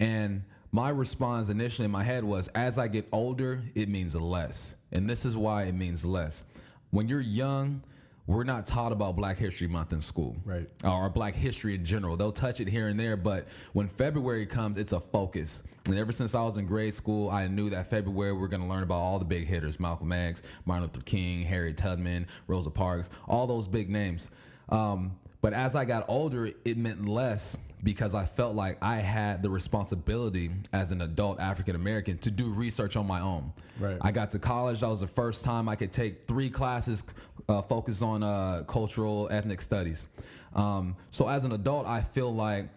And 0.00 0.42
my 0.72 0.90
response 0.90 1.48
initially 1.48 1.86
in 1.86 1.92
my 1.92 2.02
head 2.02 2.24
was, 2.24 2.48
"As 2.48 2.76
I 2.76 2.88
get 2.88 3.06
older, 3.12 3.62
it 3.76 3.88
means 3.88 4.16
less." 4.16 4.74
And 4.90 5.08
this 5.08 5.24
is 5.24 5.36
why 5.36 5.62
it 5.64 5.76
means 5.76 6.04
less. 6.04 6.42
When 6.90 7.08
you're 7.08 7.20
young, 7.20 7.82
we're 8.26 8.44
not 8.44 8.66
taught 8.66 8.90
about 8.92 9.14
Black 9.16 9.38
History 9.38 9.68
Month 9.68 9.92
in 9.92 10.00
school 10.00 10.36
Right. 10.44 10.68
or 10.84 11.08
Black 11.10 11.34
history 11.34 11.74
in 11.74 11.84
general. 11.84 12.16
They'll 12.16 12.32
touch 12.32 12.60
it 12.60 12.68
here 12.68 12.88
and 12.88 12.98
there, 12.98 13.16
but 13.16 13.46
when 13.72 13.86
February 13.88 14.46
comes, 14.46 14.78
it's 14.78 14.92
a 14.92 15.00
focus. 15.00 15.62
And 15.86 15.96
ever 15.96 16.10
since 16.12 16.34
I 16.34 16.42
was 16.42 16.56
in 16.56 16.66
grade 16.66 16.94
school, 16.94 17.30
I 17.30 17.46
knew 17.46 17.70
that 17.70 17.88
February 17.88 18.32
we're 18.32 18.48
going 18.48 18.62
to 18.62 18.68
learn 18.68 18.82
about 18.82 18.96
all 18.96 19.18
the 19.20 19.24
big 19.24 19.46
hitters: 19.46 19.78
Malcolm 19.78 20.10
X, 20.12 20.42
Martin 20.64 20.84
Luther 20.86 21.02
King, 21.02 21.42
Harry 21.42 21.72
Tubman, 21.72 22.26
Rosa 22.48 22.70
Parks, 22.70 23.10
all 23.28 23.46
those 23.46 23.68
big 23.68 23.88
names. 23.88 24.28
Um, 24.70 25.16
but 25.40 25.52
as 25.52 25.76
I 25.76 25.84
got 25.84 26.04
older, 26.08 26.50
it 26.64 26.76
meant 26.76 27.06
less 27.08 27.56
because 27.84 28.14
I 28.16 28.24
felt 28.24 28.56
like 28.56 28.78
I 28.82 28.96
had 28.96 29.42
the 29.44 29.50
responsibility 29.50 30.50
as 30.72 30.90
an 30.90 31.02
adult 31.02 31.38
African 31.38 31.76
American 31.76 32.18
to 32.18 32.32
do 32.32 32.46
research 32.52 32.96
on 32.96 33.06
my 33.06 33.20
own. 33.20 33.52
Right. 33.78 33.98
I 34.00 34.10
got 34.10 34.32
to 34.32 34.40
college. 34.40 34.80
That 34.80 34.88
was 34.88 35.00
the 35.00 35.06
first 35.06 35.44
time 35.44 35.68
I 35.68 35.76
could 35.76 35.92
take 35.92 36.24
three 36.24 36.50
classes 36.50 37.04
uh, 37.48 37.62
focused 37.62 38.02
on 38.02 38.22
uh, 38.22 38.64
cultural 38.66 39.28
ethnic 39.30 39.60
studies. 39.60 40.08
Um, 40.54 40.96
so 41.10 41.28
as 41.28 41.44
an 41.44 41.52
adult, 41.52 41.86
I 41.86 42.00
feel 42.00 42.34
like 42.34 42.68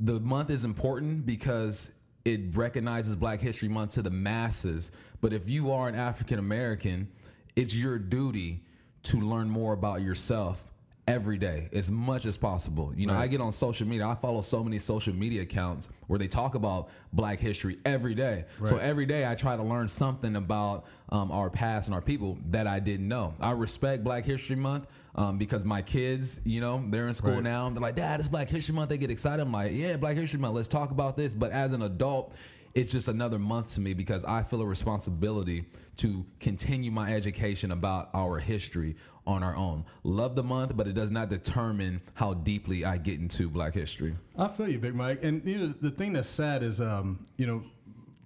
the 0.00 0.20
month 0.20 0.50
is 0.50 0.64
important 0.64 1.26
because 1.26 1.92
it 2.24 2.54
recognizes 2.54 3.16
Black 3.16 3.40
History 3.40 3.68
Month 3.68 3.92
to 3.92 4.02
the 4.02 4.10
masses. 4.10 4.92
But 5.20 5.32
if 5.32 5.48
you 5.48 5.72
are 5.72 5.88
an 5.88 5.94
African 5.94 6.38
American, 6.38 7.08
it's 7.56 7.74
your 7.74 7.98
duty 7.98 8.62
to 9.04 9.20
learn 9.20 9.48
more 9.48 9.72
about 9.72 10.02
yourself 10.02 10.70
every 11.10 11.38
day 11.38 11.68
as 11.72 11.90
much 11.90 12.24
as 12.24 12.36
possible. 12.36 12.92
You 12.96 13.06
know, 13.06 13.14
I 13.14 13.26
get 13.26 13.40
on 13.40 13.52
social 13.52 13.86
media. 13.86 14.06
I 14.06 14.14
follow 14.14 14.40
so 14.40 14.62
many 14.62 14.78
social 14.78 15.14
media 15.14 15.42
accounts 15.42 15.90
where 16.06 16.18
they 16.18 16.28
talk 16.28 16.54
about 16.54 16.88
Black 17.12 17.40
history 17.40 17.78
every 17.84 18.14
day. 18.14 18.44
So 18.64 18.76
every 18.76 19.06
day 19.06 19.26
I 19.26 19.34
try 19.34 19.56
to 19.56 19.62
learn 19.62 19.88
something 19.88 20.36
about 20.36 20.84
um, 21.10 21.30
our 21.32 21.50
past 21.50 21.88
and 21.88 21.94
our 21.94 22.00
people 22.00 22.38
that 22.50 22.66
I 22.66 22.78
didn't 22.78 23.08
know. 23.08 23.34
I 23.40 23.50
respect 23.52 24.04
Black 24.04 24.24
History 24.24 24.56
Month 24.56 24.86
um, 25.16 25.38
because 25.38 25.64
my 25.64 25.82
kids, 25.82 26.40
you 26.44 26.60
know, 26.60 26.84
they're 26.88 27.08
in 27.08 27.14
school 27.14 27.32
Right. 27.34 27.42
now. 27.42 27.68
They're 27.70 27.80
like, 27.82 27.96
Dad, 27.96 28.20
it's 28.20 28.28
Black 28.28 28.48
History 28.48 28.74
Month. 28.74 28.90
They 28.90 28.98
get 28.98 29.10
excited. 29.10 29.42
I'm 29.42 29.50
like, 29.52 29.72
Yeah, 29.74 29.96
Black 29.96 30.16
History 30.16 30.38
Month. 30.38 30.54
Let's 30.54 30.68
talk 30.68 30.92
about 30.92 31.16
this. 31.16 31.34
But 31.34 31.50
as 31.50 31.72
an 31.72 31.82
adult, 31.82 32.34
it's 32.74 32.92
just 32.92 33.08
another 33.08 33.38
month 33.38 33.74
to 33.74 33.80
me 33.80 33.94
because 33.94 34.24
I 34.24 34.42
feel 34.42 34.62
a 34.62 34.66
responsibility 34.66 35.64
to 35.96 36.24
continue 36.38 36.90
my 36.90 37.12
education 37.12 37.72
about 37.72 38.10
our 38.14 38.38
history 38.38 38.96
on 39.26 39.42
our 39.42 39.56
own. 39.56 39.84
Love 40.02 40.34
the 40.34 40.42
month, 40.42 40.76
but 40.76 40.86
it 40.86 40.94
does 40.94 41.10
not 41.10 41.28
determine 41.28 42.00
how 42.14 42.34
deeply 42.34 42.84
I 42.84 42.96
get 42.96 43.18
into 43.20 43.48
Black 43.48 43.74
history. 43.74 44.16
I 44.38 44.48
feel 44.48 44.68
you, 44.68 44.78
Big 44.78 44.94
Mike. 44.94 45.22
And 45.22 45.44
you 45.44 45.58
know, 45.58 45.74
the 45.80 45.90
thing 45.90 46.12
that's 46.12 46.28
sad 46.28 46.62
is, 46.62 46.80
um, 46.80 47.26
you 47.36 47.46
know, 47.46 47.62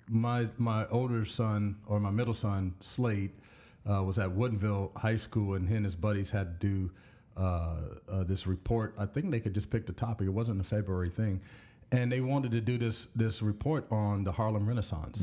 my 0.08 0.46
my 0.58 0.86
older 0.88 1.24
son 1.24 1.76
or 1.86 1.98
my 1.98 2.10
middle 2.10 2.34
son 2.34 2.74
Slade 2.80 3.32
uh, 3.90 4.02
was 4.02 4.18
at 4.18 4.28
Woodinville 4.28 4.96
High 4.96 5.16
School, 5.16 5.54
and 5.54 5.68
he 5.68 5.74
and 5.74 5.84
his 5.84 5.96
buddies 5.96 6.30
had 6.30 6.60
to 6.60 6.66
do 6.66 6.90
uh, 7.36 7.76
uh, 8.10 8.24
this 8.24 8.46
report. 8.46 8.94
I 8.98 9.06
think 9.06 9.30
they 9.30 9.40
could 9.40 9.54
just 9.54 9.70
pick 9.70 9.86
the 9.86 9.92
topic. 9.92 10.26
It 10.26 10.30
wasn't 10.30 10.60
a 10.60 10.64
February 10.64 11.10
thing, 11.10 11.40
and 11.94 12.10
they 12.12 12.20
wanted 12.20 12.50
to 12.52 12.60
do 12.60 12.76
this 12.78 13.06
this 13.14 13.42
report 13.42 13.86
on 13.90 14.24
the 14.24 14.32
Harlem 14.32 14.66
Renaissance, 14.66 15.18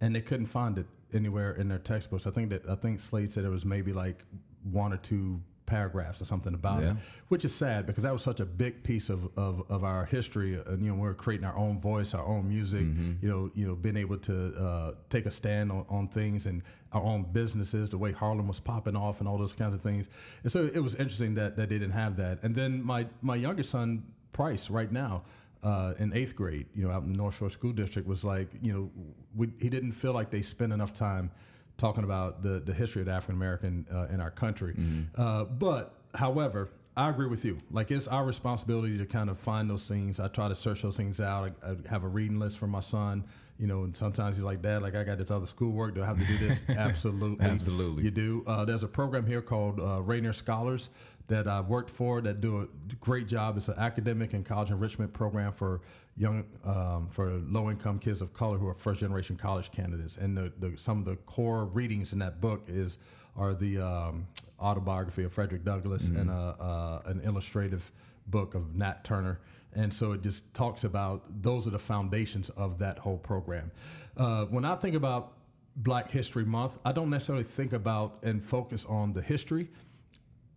and 0.00 0.14
they 0.14 0.20
couldn't 0.20 0.46
find 0.46 0.78
it 0.78 0.86
anywhere 1.12 1.52
in 1.60 1.68
their 1.68 1.78
textbooks. 1.78 2.26
I 2.26 2.30
think 2.30 2.50
that 2.50 2.68
I 2.68 2.74
think 2.74 3.00
Slade 3.00 3.32
said 3.32 3.44
it 3.44 3.48
was 3.48 3.64
maybe 3.64 3.92
like 3.92 4.24
one 4.72 4.92
or 4.92 4.96
two 4.98 5.40
paragraphs 5.66 6.20
or 6.20 6.24
something 6.24 6.54
about 6.54 6.80
Yeah. 6.80 6.90
it 6.92 6.96
which 7.28 7.44
is 7.44 7.52
sad 7.52 7.86
because 7.86 8.04
that 8.04 8.12
was 8.12 8.22
such 8.22 8.38
a 8.38 8.46
big 8.46 8.84
piece 8.84 9.10
of, 9.10 9.28
of, 9.36 9.64
of 9.68 9.82
our 9.82 10.04
history. 10.04 10.54
And 10.64 10.80
you 10.84 10.90
know, 10.92 10.96
we're 10.96 11.12
creating 11.14 11.44
our 11.44 11.56
own 11.56 11.80
voice, 11.80 12.14
our 12.14 12.24
own 12.24 12.48
music. 12.48 12.86
You 13.20 13.28
know, 13.28 13.50
you 13.54 13.66
know, 13.66 13.74
being 13.74 13.96
able 13.96 14.18
to 14.18 14.54
uh, 14.56 14.92
take 15.10 15.26
a 15.26 15.30
stand 15.32 15.72
on, 15.72 15.84
on 15.88 16.06
things 16.06 16.46
and 16.46 16.62
our 16.92 17.02
own 17.02 17.24
businesses, 17.32 17.90
the 17.90 17.98
way 17.98 18.12
Harlem 18.12 18.46
was 18.46 18.60
popping 18.60 18.94
off, 18.94 19.18
and 19.18 19.28
all 19.28 19.38
those 19.38 19.52
kinds 19.52 19.74
of 19.74 19.80
things. 19.80 20.08
And 20.44 20.52
so 20.52 20.70
it 20.72 20.78
was 20.78 20.94
interesting 20.94 21.34
that, 21.34 21.56
that 21.56 21.68
they 21.68 21.78
didn't 21.78 21.98
have 22.04 22.16
that. 22.18 22.44
And 22.44 22.54
then 22.54 22.80
my 22.84 23.06
my 23.22 23.34
younger 23.36 23.64
son 23.64 24.04
Price, 24.32 24.68
right 24.70 24.92
now. 24.92 25.22
Uh, 25.62 25.94
in 25.98 26.12
eighth 26.12 26.36
grade, 26.36 26.66
you 26.76 26.86
know, 26.86 26.92
out 26.92 27.02
in 27.02 27.10
the 27.10 27.16
North 27.18 27.38
Shore 27.38 27.50
School 27.50 27.72
District, 27.72 28.06
was 28.06 28.22
like, 28.22 28.48
you 28.62 28.72
know, 28.72 28.90
we, 29.34 29.48
he 29.58 29.68
didn't 29.68 29.92
feel 29.92 30.12
like 30.12 30.30
they 30.30 30.42
spent 30.42 30.72
enough 30.72 30.94
time 30.94 31.30
talking 31.76 32.04
about 32.04 32.42
the, 32.42 32.60
the 32.60 32.72
history 32.72 33.02
of 33.02 33.06
the 33.06 33.12
African 33.12 33.34
American 33.34 33.84
uh, 33.92 34.06
in 34.14 34.20
our 34.20 34.30
country. 34.30 34.76
Uh, 35.16 35.44
but, 35.44 35.94
however, 36.14 36.68
I 36.96 37.10
agree 37.10 37.26
with 37.26 37.44
you. 37.44 37.58
Like, 37.72 37.90
it's 37.90 38.06
our 38.06 38.24
responsibility 38.24 38.96
to 38.98 39.06
kind 39.06 39.28
of 39.28 39.38
find 39.40 39.68
those 39.68 39.82
things. 39.82 40.20
I 40.20 40.28
try 40.28 40.48
to 40.48 40.54
search 40.54 40.82
those 40.82 40.96
things 40.96 41.20
out. 41.20 41.52
I, 41.64 41.70
I 41.70 41.76
have 41.90 42.04
a 42.04 42.08
reading 42.08 42.38
list 42.38 42.58
for 42.58 42.66
my 42.68 42.80
son. 42.80 43.24
You 43.58 43.66
know, 43.66 43.84
and 43.84 43.96
sometimes 43.96 44.36
he's 44.36 44.44
like, 44.44 44.60
Dad, 44.60 44.82
like 44.82 44.94
I 44.94 45.02
got 45.02 45.16
this 45.16 45.30
other 45.30 45.46
schoolwork. 45.46 45.94
Do 45.94 46.02
I 46.02 46.06
have 46.06 46.18
to 46.18 46.26
do 46.26 46.36
this? 46.36 46.60
Absolutely. 46.68 47.44
Absolutely. 47.44 48.04
You 48.04 48.10
do. 48.10 48.44
Uh, 48.46 48.66
there's 48.66 48.82
a 48.82 48.88
program 48.88 49.26
here 49.26 49.40
called 49.40 49.80
uh, 49.80 50.02
Rainier 50.02 50.34
Scholars 50.34 50.90
that 51.28 51.48
I've 51.48 51.66
worked 51.66 51.90
for 51.90 52.20
that 52.20 52.40
do 52.40 52.62
a 52.62 52.94
great 53.00 53.26
job. 53.26 53.56
It's 53.56 53.68
an 53.68 53.78
academic 53.78 54.32
and 54.32 54.44
college 54.44 54.70
enrichment 54.70 55.12
program 55.12 55.52
for 55.52 55.80
young, 56.16 56.44
um, 56.64 57.08
for 57.10 57.40
low 57.48 57.70
income 57.70 57.98
kids 57.98 58.22
of 58.22 58.32
color 58.32 58.58
who 58.58 58.68
are 58.68 58.74
first 58.74 59.00
generation 59.00 59.36
college 59.36 59.70
candidates. 59.72 60.16
And 60.16 60.36
the, 60.36 60.52
the, 60.58 60.76
some 60.76 60.98
of 60.98 61.04
the 61.04 61.16
core 61.16 61.64
readings 61.66 62.12
in 62.12 62.18
that 62.20 62.40
book 62.40 62.64
is 62.68 62.98
are 63.36 63.54
the 63.54 63.78
um, 63.78 64.26
autobiography 64.60 65.24
of 65.24 65.32
Frederick 65.32 65.64
Douglass 65.64 66.04
and 66.04 66.30
a, 66.30 66.32
uh, 66.32 67.02
an 67.06 67.20
illustrative 67.22 67.92
book 68.28 68.54
of 68.54 68.74
Nat 68.74 69.04
Turner. 69.04 69.40
And 69.74 69.92
so 69.92 70.12
it 70.12 70.22
just 70.22 70.42
talks 70.54 70.84
about 70.84 71.22
those 71.42 71.66
are 71.66 71.70
the 71.70 71.78
foundations 71.78 72.48
of 72.50 72.78
that 72.78 72.98
whole 72.98 73.18
program. 73.18 73.70
Uh, 74.16 74.46
when 74.46 74.64
I 74.64 74.74
think 74.76 74.96
about 74.96 75.34
Black 75.76 76.10
History 76.10 76.46
Month, 76.46 76.78
I 76.84 76.92
don't 76.92 77.10
necessarily 77.10 77.44
think 77.44 77.74
about 77.74 78.18
and 78.22 78.42
focus 78.42 78.86
on 78.88 79.12
the 79.12 79.20
history. 79.20 79.68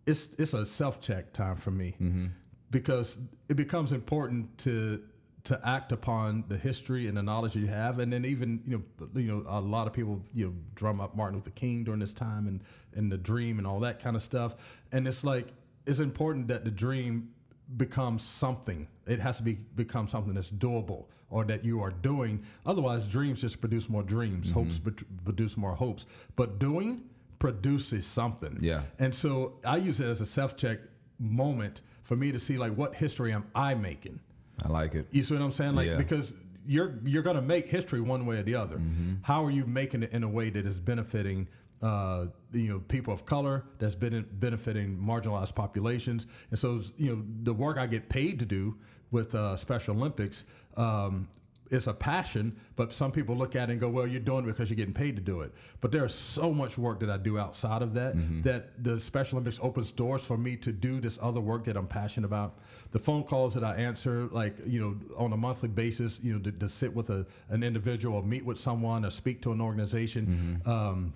It's 0.06 0.28
it's 0.38 0.54
a 0.54 0.66
self 0.66 1.02
check 1.02 1.34
time 1.34 1.56
for 1.56 1.72
me 1.72 1.95
mm-hmm. 2.02 2.28
because 2.72 3.18
it 3.47 3.56
becomes 3.56 3.93
important 3.93 4.58
to 4.60 5.02
to 5.45 5.60
act 5.68 5.91
upon 5.91 6.43
the 6.47 6.58
history 6.58 7.08
and 7.08 7.18
the 7.18 7.24
knowledge 7.24 7.56
you 7.56 7.68
have, 7.68 8.00
and 8.00 8.12
then 8.12 8.26
even 8.26 8.62
you 8.68 8.84
know 9.00 9.08
you 9.16 9.28
know 9.28 9.45
a 9.47 9.60
lot 9.60 9.88
of 9.88 9.93
people 9.93 10.22
you 10.34 10.47
know 10.47 10.54
drum 10.76 11.00
up 11.00 11.16
Martin 11.16 11.38
Luther 11.38 11.52
King 11.52 11.84
during 11.84 12.00
this 12.00 12.14
time 12.14 12.47
and 12.47 12.62
and 12.95 13.12
the 13.12 13.18
dream 13.18 13.58
and 13.58 13.68
all 13.68 13.80
that 13.80 14.02
kind 14.02 14.16
of 14.16 14.22
stuff, 14.22 14.56
and 14.91 15.08
it's 15.08 15.24
like 15.24 15.47
it's 15.86 16.00
important 16.00 16.47
that 16.47 16.64
the 16.66 16.72
dream 16.72 17.30
becomes 17.78 18.24
something. 18.24 18.88
It 19.08 19.20
has 19.20 19.38
to 19.38 19.43
be 19.43 19.54
become 19.54 20.08
something 20.08 20.34
that's 20.34 20.50
doable 20.50 21.06
or 21.30 21.45
that 21.45 21.64
you 21.64 21.82
are 21.82 21.91
doing. 21.91 22.43
Otherwise, 22.66 23.06
dreams 23.06 23.41
just 23.41 23.62
produce 23.62 23.89
more 23.89 24.04
dreams. 24.04 24.52
Mm-hmm. 24.52 24.60
Hopes 24.60 24.80
produce 25.24 25.58
more 25.58 25.76
hopes. 25.76 26.06
But 26.36 26.60
doing 26.60 27.09
produces 27.40 28.06
something. 28.06 28.58
Yeah. 28.62 28.82
And 29.00 29.14
so 29.16 29.54
I 29.66 29.78
use 29.78 30.00
it 30.00 30.08
as 30.08 30.22
a 30.22 30.26
self 30.26 30.56
check 30.58 30.80
moment 31.20 31.82
for 32.04 32.16
me 32.16 32.32
to 32.32 32.40
see 32.40 32.58
like 32.58 32.74
what 32.76 32.96
history 32.96 33.32
am 33.34 33.46
I 33.56 33.74
making. 33.76 34.20
I 34.64 34.68
like 34.68 34.96
it. 34.96 35.08
You 35.12 35.24
see 35.24 35.34
what 35.36 35.44
I'm 35.44 35.52
saying? 35.52 35.76
Like 35.76 35.88
Yeah. 35.88 35.96
because 35.98 36.34
you're 36.68 36.96
you're 37.06 37.24
gonna 37.24 37.42
make 37.42 37.68
history 37.68 38.02
one 38.02 38.26
way 38.26 38.38
or 38.38 38.44
the 38.44 38.56
other. 38.56 38.80
How 39.22 39.44
are 39.46 39.52
you 39.52 39.66
making 39.66 40.04
it 40.04 40.12
in 40.12 40.24
a 40.24 40.28
way 40.30 40.50
that 40.50 40.66
is 40.66 40.80
benefiting 40.80 41.48
uh, 41.82 42.26
you 42.52 42.68
know 42.68 42.80
people 42.90 43.14
of 43.14 43.26
color, 43.26 43.64
that's 43.78 43.96
been 43.96 44.26
benefiting 44.34 44.98
marginalized 44.98 45.56
populations, 45.56 46.26
and 46.52 46.60
so 46.60 46.82
you 46.98 47.16
know 47.16 47.24
the 47.44 47.54
work 47.54 47.78
I 47.78 47.88
get 47.88 48.10
paid 48.10 48.38
to 48.40 48.46
do 48.46 48.76
with 49.12 49.34
uh, 49.34 49.56
Special 49.56 49.96
Olympics. 49.96 50.44
Um, 50.76 51.30
it's 51.70 51.88
a 51.88 51.93
passion, 51.93 52.55
but 52.76 52.91
some 52.93 53.11
people 53.11 53.36
look 53.36 53.55
at 53.55 53.70
it 53.70 53.74
and 53.74 53.82
go, 53.82 53.89
"Well, 53.89 54.07
you're 54.07 54.20
doing 54.20 54.43
it 54.43 54.47
because 54.47 54.70
you're 54.70 54.76
getting 54.78 54.93
paid 54.93 55.15
to 55.15 55.22
do 55.22 55.41
it." 55.41 55.53
But 55.82 55.91
there's 55.91 56.15
so 56.15 56.53
much 56.53 56.78
work 56.78 56.99
that 57.01 57.09
I 57.09 57.17
do 57.17 57.38
outside 57.38 57.82
of 57.82 57.93
that 57.93 58.15
that 58.43 58.84
the 58.84 58.99
Special 58.99 59.38
Olympics 59.38 59.59
opens 59.61 59.91
doors 59.91 60.22
for 60.22 60.38
me 60.38 60.55
to 60.57 60.72
do 60.72 60.99
this 60.99 61.20
other 61.22 61.39
work 61.41 61.65
that 61.65 61.78
I'm 61.78 61.88
passionate 61.88 62.26
about. 62.26 62.57
The 62.91 62.99
phone 62.99 63.24
calls 63.24 63.53
that 63.53 63.63
I 63.63 63.76
answer, 63.76 64.28
like 64.32 64.55
you 64.65 64.80
know, 64.80 64.95
on 65.15 65.34
a 65.34 65.38
monthly 65.38 65.70
basis, 65.70 66.20
you 66.24 66.34
know, 66.34 66.39
to, 66.39 66.51
to 66.51 66.70
sit 66.70 66.93
with 66.93 67.09
a, 67.09 67.26
an 67.49 67.63
individual, 67.63 68.15
or 68.17 68.24
meet 68.24 68.43
with 68.43 68.59
someone, 68.59 69.05
or 69.05 69.11
speak 69.11 69.41
to 69.43 69.51
an 69.51 69.61
organization. 69.61 70.61
Um, 70.65 71.13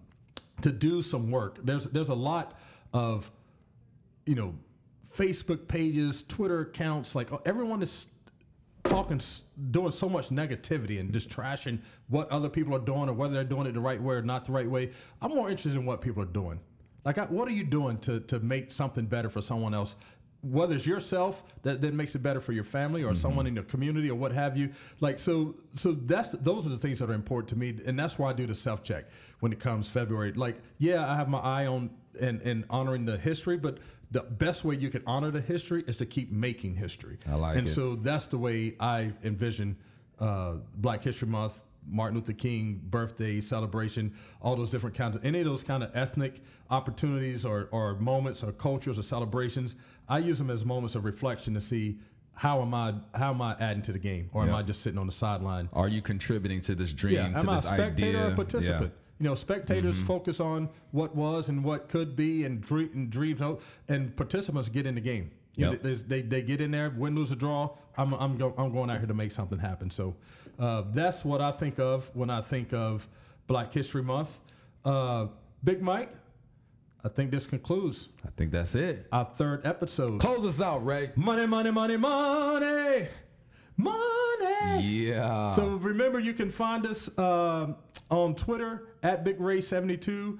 to 0.61 0.71
do 0.71 1.01
some 1.01 1.31
work. 1.31 1.57
There's 1.63 1.85
there's 1.85 2.09
a 2.09 2.15
lot 2.15 2.57
of 2.93 3.31
you 4.25 4.35
know 4.35 4.53
Facebook 5.17 5.67
pages, 5.67 6.23
Twitter 6.23 6.61
accounts, 6.61 7.15
like 7.15 7.29
everyone 7.45 7.81
is 7.83 8.05
talking, 8.93 9.21
doing 9.71 9.91
so 9.91 10.07
much 10.07 10.29
negativity 10.29 10.99
and 10.99 11.11
just 11.11 11.29
trashing 11.29 11.79
what 12.09 12.29
other 12.29 12.49
people 12.49 12.75
are 12.75 12.79
doing 12.79 13.09
or 13.09 13.13
whether 13.13 13.33
they're 13.33 13.43
doing 13.43 13.67
it 13.67 13.73
the 13.73 13.79
right 13.79 14.01
way 14.01 14.15
or 14.15 14.21
not 14.21 14.45
the 14.45 14.51
right 14.51 14.69
way. 14.69 14.91
I'm 15.21 15.33
more 15.33 15.49
interested 15.49 15.73
in 15.73 15.85
what 15.85 16.01
people 16.01 16.21
are 16.21 16.27
doing. 16.27 16.59
Like, 17.05 17.17
I, 17.17 17.25
what 17.25 17.47
are 17.47 17.51
you 17.51 17.63
doing 17.63 17.97
to 17.99 18.21
to 18.21 18.39
make 18.39 18.71
something 18.71 19.05
better 19.05 19.29
for 19.29 19.41
someone 19.41 19.73
else? 19.73 19.95
Whether 20.41 20.75
it's 20.75 20.85
yourself 20.85 21.43
that 21.61 21.81
then 21.81 21.95
makes 21.95 22.15
it 22.15 22.19
better 22.19 22.41
for 22.41 22.51
your 22.51 22.65
family 22.65 23.03
or 23.03 23.11
mm-hmm. 23.11 23.21
someone 23.21 23.47
in 23.47 23.55
your 23.55 23.63
community 23.63 24.09
or 24.09 24.15
what 24.15 24.31
have 24.31 24.57
you. 24.57 24.69
Like, 24.99 25.19
so 25.19 25.55
so 25.75 25.93
that's 25.93 26.31
those 26.31 26.65
are 26.65 26.69
the 26.69 26.77
things 26.77 26.99
that 26.99 27.09
are 27.09 27.13
important 27.13 27.49
to 27.49 27.55
me, 27.57 27.79
and 27.85 27.97
that's 27.97 28.17
why 28.19 28.29
I 28.29 28.33
do 28.33 28.45
the 28.45 28.55
self 28.55 28.83
check 28.83 29.05
when 29.39 29.51
it 29.51 29.59
comes 29.59 29.89
February. 29.89 30.33
Like, 30.33 30.57
yeah, 30.77 31.09
I 31.09 31.15
have 31.15 31.27
my 31.27 31.39
eye 31.39 31.65
on 31.65 31.89
and 32.19 32.41
and 32.41 32.65
honoring 32.69 33.05
the 33.05 33.17
history, 33.17 33.57
but 33.57 33.79
the 34.14 34.22
best 34.22 34.64
way 34.64 34.76
you 34.76 34.89
can 34.89 35.01
honor 35.07 35.32
the 35.32 35.41
history 35.41 35.84
is 35.88 35.97
to 35.97 36.05
keep 36.05 36.32
making 36.32 36.76
history. 36.76 37.18
I 37.30 37.34
like 37.34 37.57
and 37.57 37.68
it. 37.68 37.72
so 37.72 37.95
that's 37.95 38.26
the 38.26 38.38
way 38.38 38.76
I 38.80 39.11
envision 39.24 39.76
uh, 40.20 40.53
Black 40.76 41.03
History 41.03 41.28
Month, 41.28 41.53
Martin 41.89 42.18
Luther 42.20 42.34
King 42.34 42.80
birthday 42.86 43.41
celebration, 43.41 44.14
all 44.39 44.55
those 44.55 44.70
different 44.70 44.95
kinds 44.95 45.16
of 45.16 45.26
any 45.26 45.39
of 45.39 45.45
those 45.45 45.64
kind 45.64 45.82
of 45.82 45.89
ethnic 45.95 46.41
opportunities 46.70 47.43
or, 47.43 47.68
or 47.72 47.95
moments 47.95 48.43
or 48.43 48.51
cultures 48.51 48.99
or 48.99 49.03
celebrations. 49.03 49.76
I 50.07 50.20
use 50.20 50.38
them 50.38 50.51
as 50.51 50.64
moments 50.64 50.93
of 50.93 51.05
reflection 51.05 51.55
to 51.55 51.61
see 51.61 51.97
how 52.36 52.61
am 52.61 52.74
I 52.74 52.93
how 53.16 53.32
am 53.32 53.41
I 53.41 53.55
adding 53.59 53.84
to 53.84 53.91
the 53.91 53.99
game 53.99 54.30
or 54.34 54.43
am 54.43 54.53
I 54.53 54.61
just 54.61 54.82
sitting 54.82 54.99
on 54.99 55.07
the 55.07 55.11
sideline? 55.11 55.70
Are 55.74 55.88
you 55.88 56.01
contributing 56.01 56.61
to 56.61 56.76
this 56.76 56.93
dream, 56.93 57.16
Yeah, 57.16 57.30
to 57.30 57.39
am 57.39 57.49
I 57.49 57.53
a 57.53 57.55
this 57.55 57.66
spectator 57.66 58.07
idea? 58.07 58.28
or 58.28 58.32
a 58.32 58.36
participant? 58.36 58.91
Yeah. 58.93 59.02
You 59.20 59.26
know, 59.30 59.36
spectators 59.36 59.95
Mm-hmm. 59.95 60.05
focus 60.05 60.39
on 60.39 60.70
what 60.91 61.16
was 61.16 61.47
and 61.49 61.64
what 61.64 61.88
could 61.88 62.16
be, 62.16 62.43
and, 62.45 62.59
dream, 62.61 62.89
and 62.93 63.09
dreams, 63.09 63.39
and 63.88 64.16
participants 64.16 64.70
get 64.70 64.86
in 64.86 64.95
the 64.95 65.01
game. 65.01 65.32
You 65.55 65.68
know, 65.68 65.76
they, 65.76 65.93
they, 65.93 66.22
they 66.24 66.41
get 66.41 66.61
in 66.61 66.72
there, 66.72 66.89
win, 66.89 67.14
lose, 67.16 67.32
or 67.32 67.36
draw. 67.36 67.70
I'm 67.95 68.11
I'm, 68.16 68.38
go, 68.38 68.55
I'm 68.57 68.72
going 68.74 68.89
out 68.89 68.97
here 68.97 69.07
to 69.07 69.14
make 69.14 69.32
something 69.32 69.59
happen. 69.59 69.91
So 69.91 70.16
uh, 70.59 70.84
that's 70.93 71.24
what 71.24 71.41
I 71.41 71.51
think 71.51 71.80
of 71.80 72.09
when 72.16 72.32
I 72.32 72.41
think 72.41 72.74
of 72.74 73.07
Black 73.45 73.72
History 73.72 74.01
Month. 74.01 74.39
Uh, 74.84 75.28
Big 75.64 75.80
Mike, 75.82 76.11
I 77.03 77.09
think 77.09 77.30
this 77.30 77.45
concludes 77.45 78.07
I 78.26 78.30
think 78.36 78.51
that's 78.51 78.74
it. 78.74 79.07
our 79.11 79.26
third 79.26 79.66
episode. 79.66 80.20
Close 80.20 80.43
us 80.43 80.59
out, 80.59 80.84
Ray. 80.84 81.11
Money, 81.16 81.45
money, 81.45 81.70
money, 81.70 81.97
money, 81.97 83.07
money. 83.78 84.82
Yeah. 84.82 85.55
So 85.55 85.76
remember, 85.76 86.19
you 86.19 86.34
can 86.34 86.51
find 86.51 86.86
us 86.86 87.15
um 87.17 87.76
on 88.09 88.36
Twitter 88.36 88.89
at 89.01 89.24
Big 89.24 89.39
Ray 89.39 89.59
72 89.59 90.39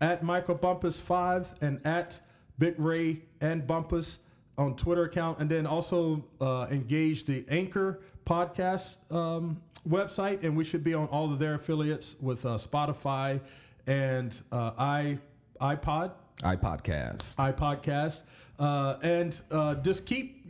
at 0.00 0.22
Michael 0.22 0.56
Bumpus 0.56 1.00
5 1.00 1.54
and 1.62 1.80
at 1.86 2.20
Big 2.58 2.74
Ray 2.78 3.22
and 3.40 3.66
Bumpus 3.66 4.18
on 4.58 4.76
Twitter 4.76 5.04
account. 5.04 5.38
And 5.38 5.48
then 5.48 5.66
also 5.66 6.24
uh, 6.40 6.66
engage 6.70 7.24
the 7.24 7.44
Anchor 7.48 8.00
podcast 8.26 8.96
um, 9.10 9.60
website. 9.88 10.44
And 10.44 10.56
we 10.56 10.64
should 10.64 10.84
be 10.84 10.94
on 10.94 11.06
all 11.08 11.32
of 11.32 11.38
their 11.38 11.54
affiliates 11.54 12.16
with 12.20 12.44
uh, 12.44 12.50
Spotify 12.58 13.40
and 13.86 14.38
uh, 14.52 14.72
i 14.78 15.18
iPod 15.60 16.12
iPodcast. 16.42 17.36
iPodcast, 17.36 18.22
uh, 18.58 18.96
and 19.02 19.40
uh, 19.50 19.76
just 19.76 20.04
keep 20.04 20.46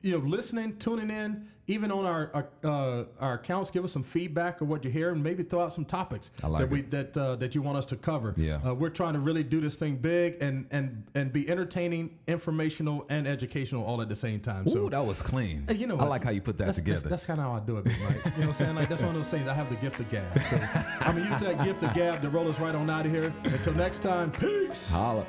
you 0.00 0.12
know 0.12 0.24
listening, 0.26 0.76
tuning 0.78 1.10
in, 1.10 1.48
even 1.68 1.92
on 1.92 2.04
our 2.04 2.30
our, 2.34 2.48
uh, 2.64 3.04
our 3.20 3.34
accounts. 3.34 3.70
Give 3.70 3.84
us 3.84 3.92
some 3.92 4.02
feedback 4.02 4.60
of 4.60 4.68
what 4.68 4.84
you 4.84 4.90
hear, 4.90 5.10
and 5.10 5.22
maybe 5.22 5.42
throw 5.42 5.62
out 5.62 5.72
some 5.72 5.84
topics 5.84 6.30
like 6.42 6.62
that 6.62 6.70
we 6.70 6.80
it. 6.80 6.90
that 6.90 7.16
uh, 7.16 7.36
that 7.36 7.54
you 7.54 7.62
want 7.62 7.78
us 7.78 7.84
to 7.86 7.96
cover. 7.96 8.34
Yeah. 8.36 8.60
uh, 8.66 8.74
we're 8.74 8.90
trying 8.90 9.12
to 9.12 9.20
really 9.20 9.44
do 9.44 9.60
this 9.60 9.76
thing 9.76 9.96
big 9.96 10.38
and 10.40 10.66
and 10.70 11.04
and 11.14 11.32
be 11.32 11.48
entertaining, 11.48 12.18
informational, 12.26 13.06
and 13.08 13.28
educational 13.28 13.84
all 13.84 14.02
at 14.02 14.08
the 14.08 14.16
same 14.16 14.40
time. 14.40 14.66
Ooh, 14.66 14.72
so. 14.72 14.88
that 14.88 15.04
was 15.04 15.22
clean. 15.22 15.66
You 15.70 15.86
know 15.86 15.94
I 15.94 15.98
what? 15.98 16.08
like 16.08 16.24
how 16.24 16.30
you 16.30 16.40
put 16.40 16.58
that 16.58 16.66
that's, 16.66 16.78
together. 16.78 17.08
That's, 17.08 17.22
that's 17.22 17.24
kind 17.24 17.38
of 17.38 17.46
how 17.46 17.52
I 17.52 17.60
do 17.60 17.76
it, 17.76 17.86
Mike. 17.86 17.96
You 17.98 18.08
know 18.08 18.16
what 18.16 18.48
I'm 18.48 18.54
saying? 18.54 18.74
Like 18.74 18.88
that's 18.88 19.02
one 19.02 19.10
of 19.10 19.16
those 19.16 19.30
things. 19.30 19.46
I 19.46 19.54
have 19.54 19.68
the 19.68 19.76
gift 19.76 20.00
of 20.00 20.10
gab. 20.10 20.40
So 20.48 20.56
I'm 21.00 21.16
gonna 21.16 21.30
use 21.30 21.40
that 21.40 21.64
gift 21.64 21.82
of 21.82 21.92
gab 21.94 22.22
to 22.22 22.30
roll 22.30 22.48
us 22.48 22.58
right 22.58 22.74
on 22.74 22.88
out 22.88 23.06
of 23.06 23.12
here. 23.12 23.32
Until 23.44 23.74
next 23.74 24.02
time, 24.02 24.32
peace. 24.32 24.90
Holla. 24.90 25.26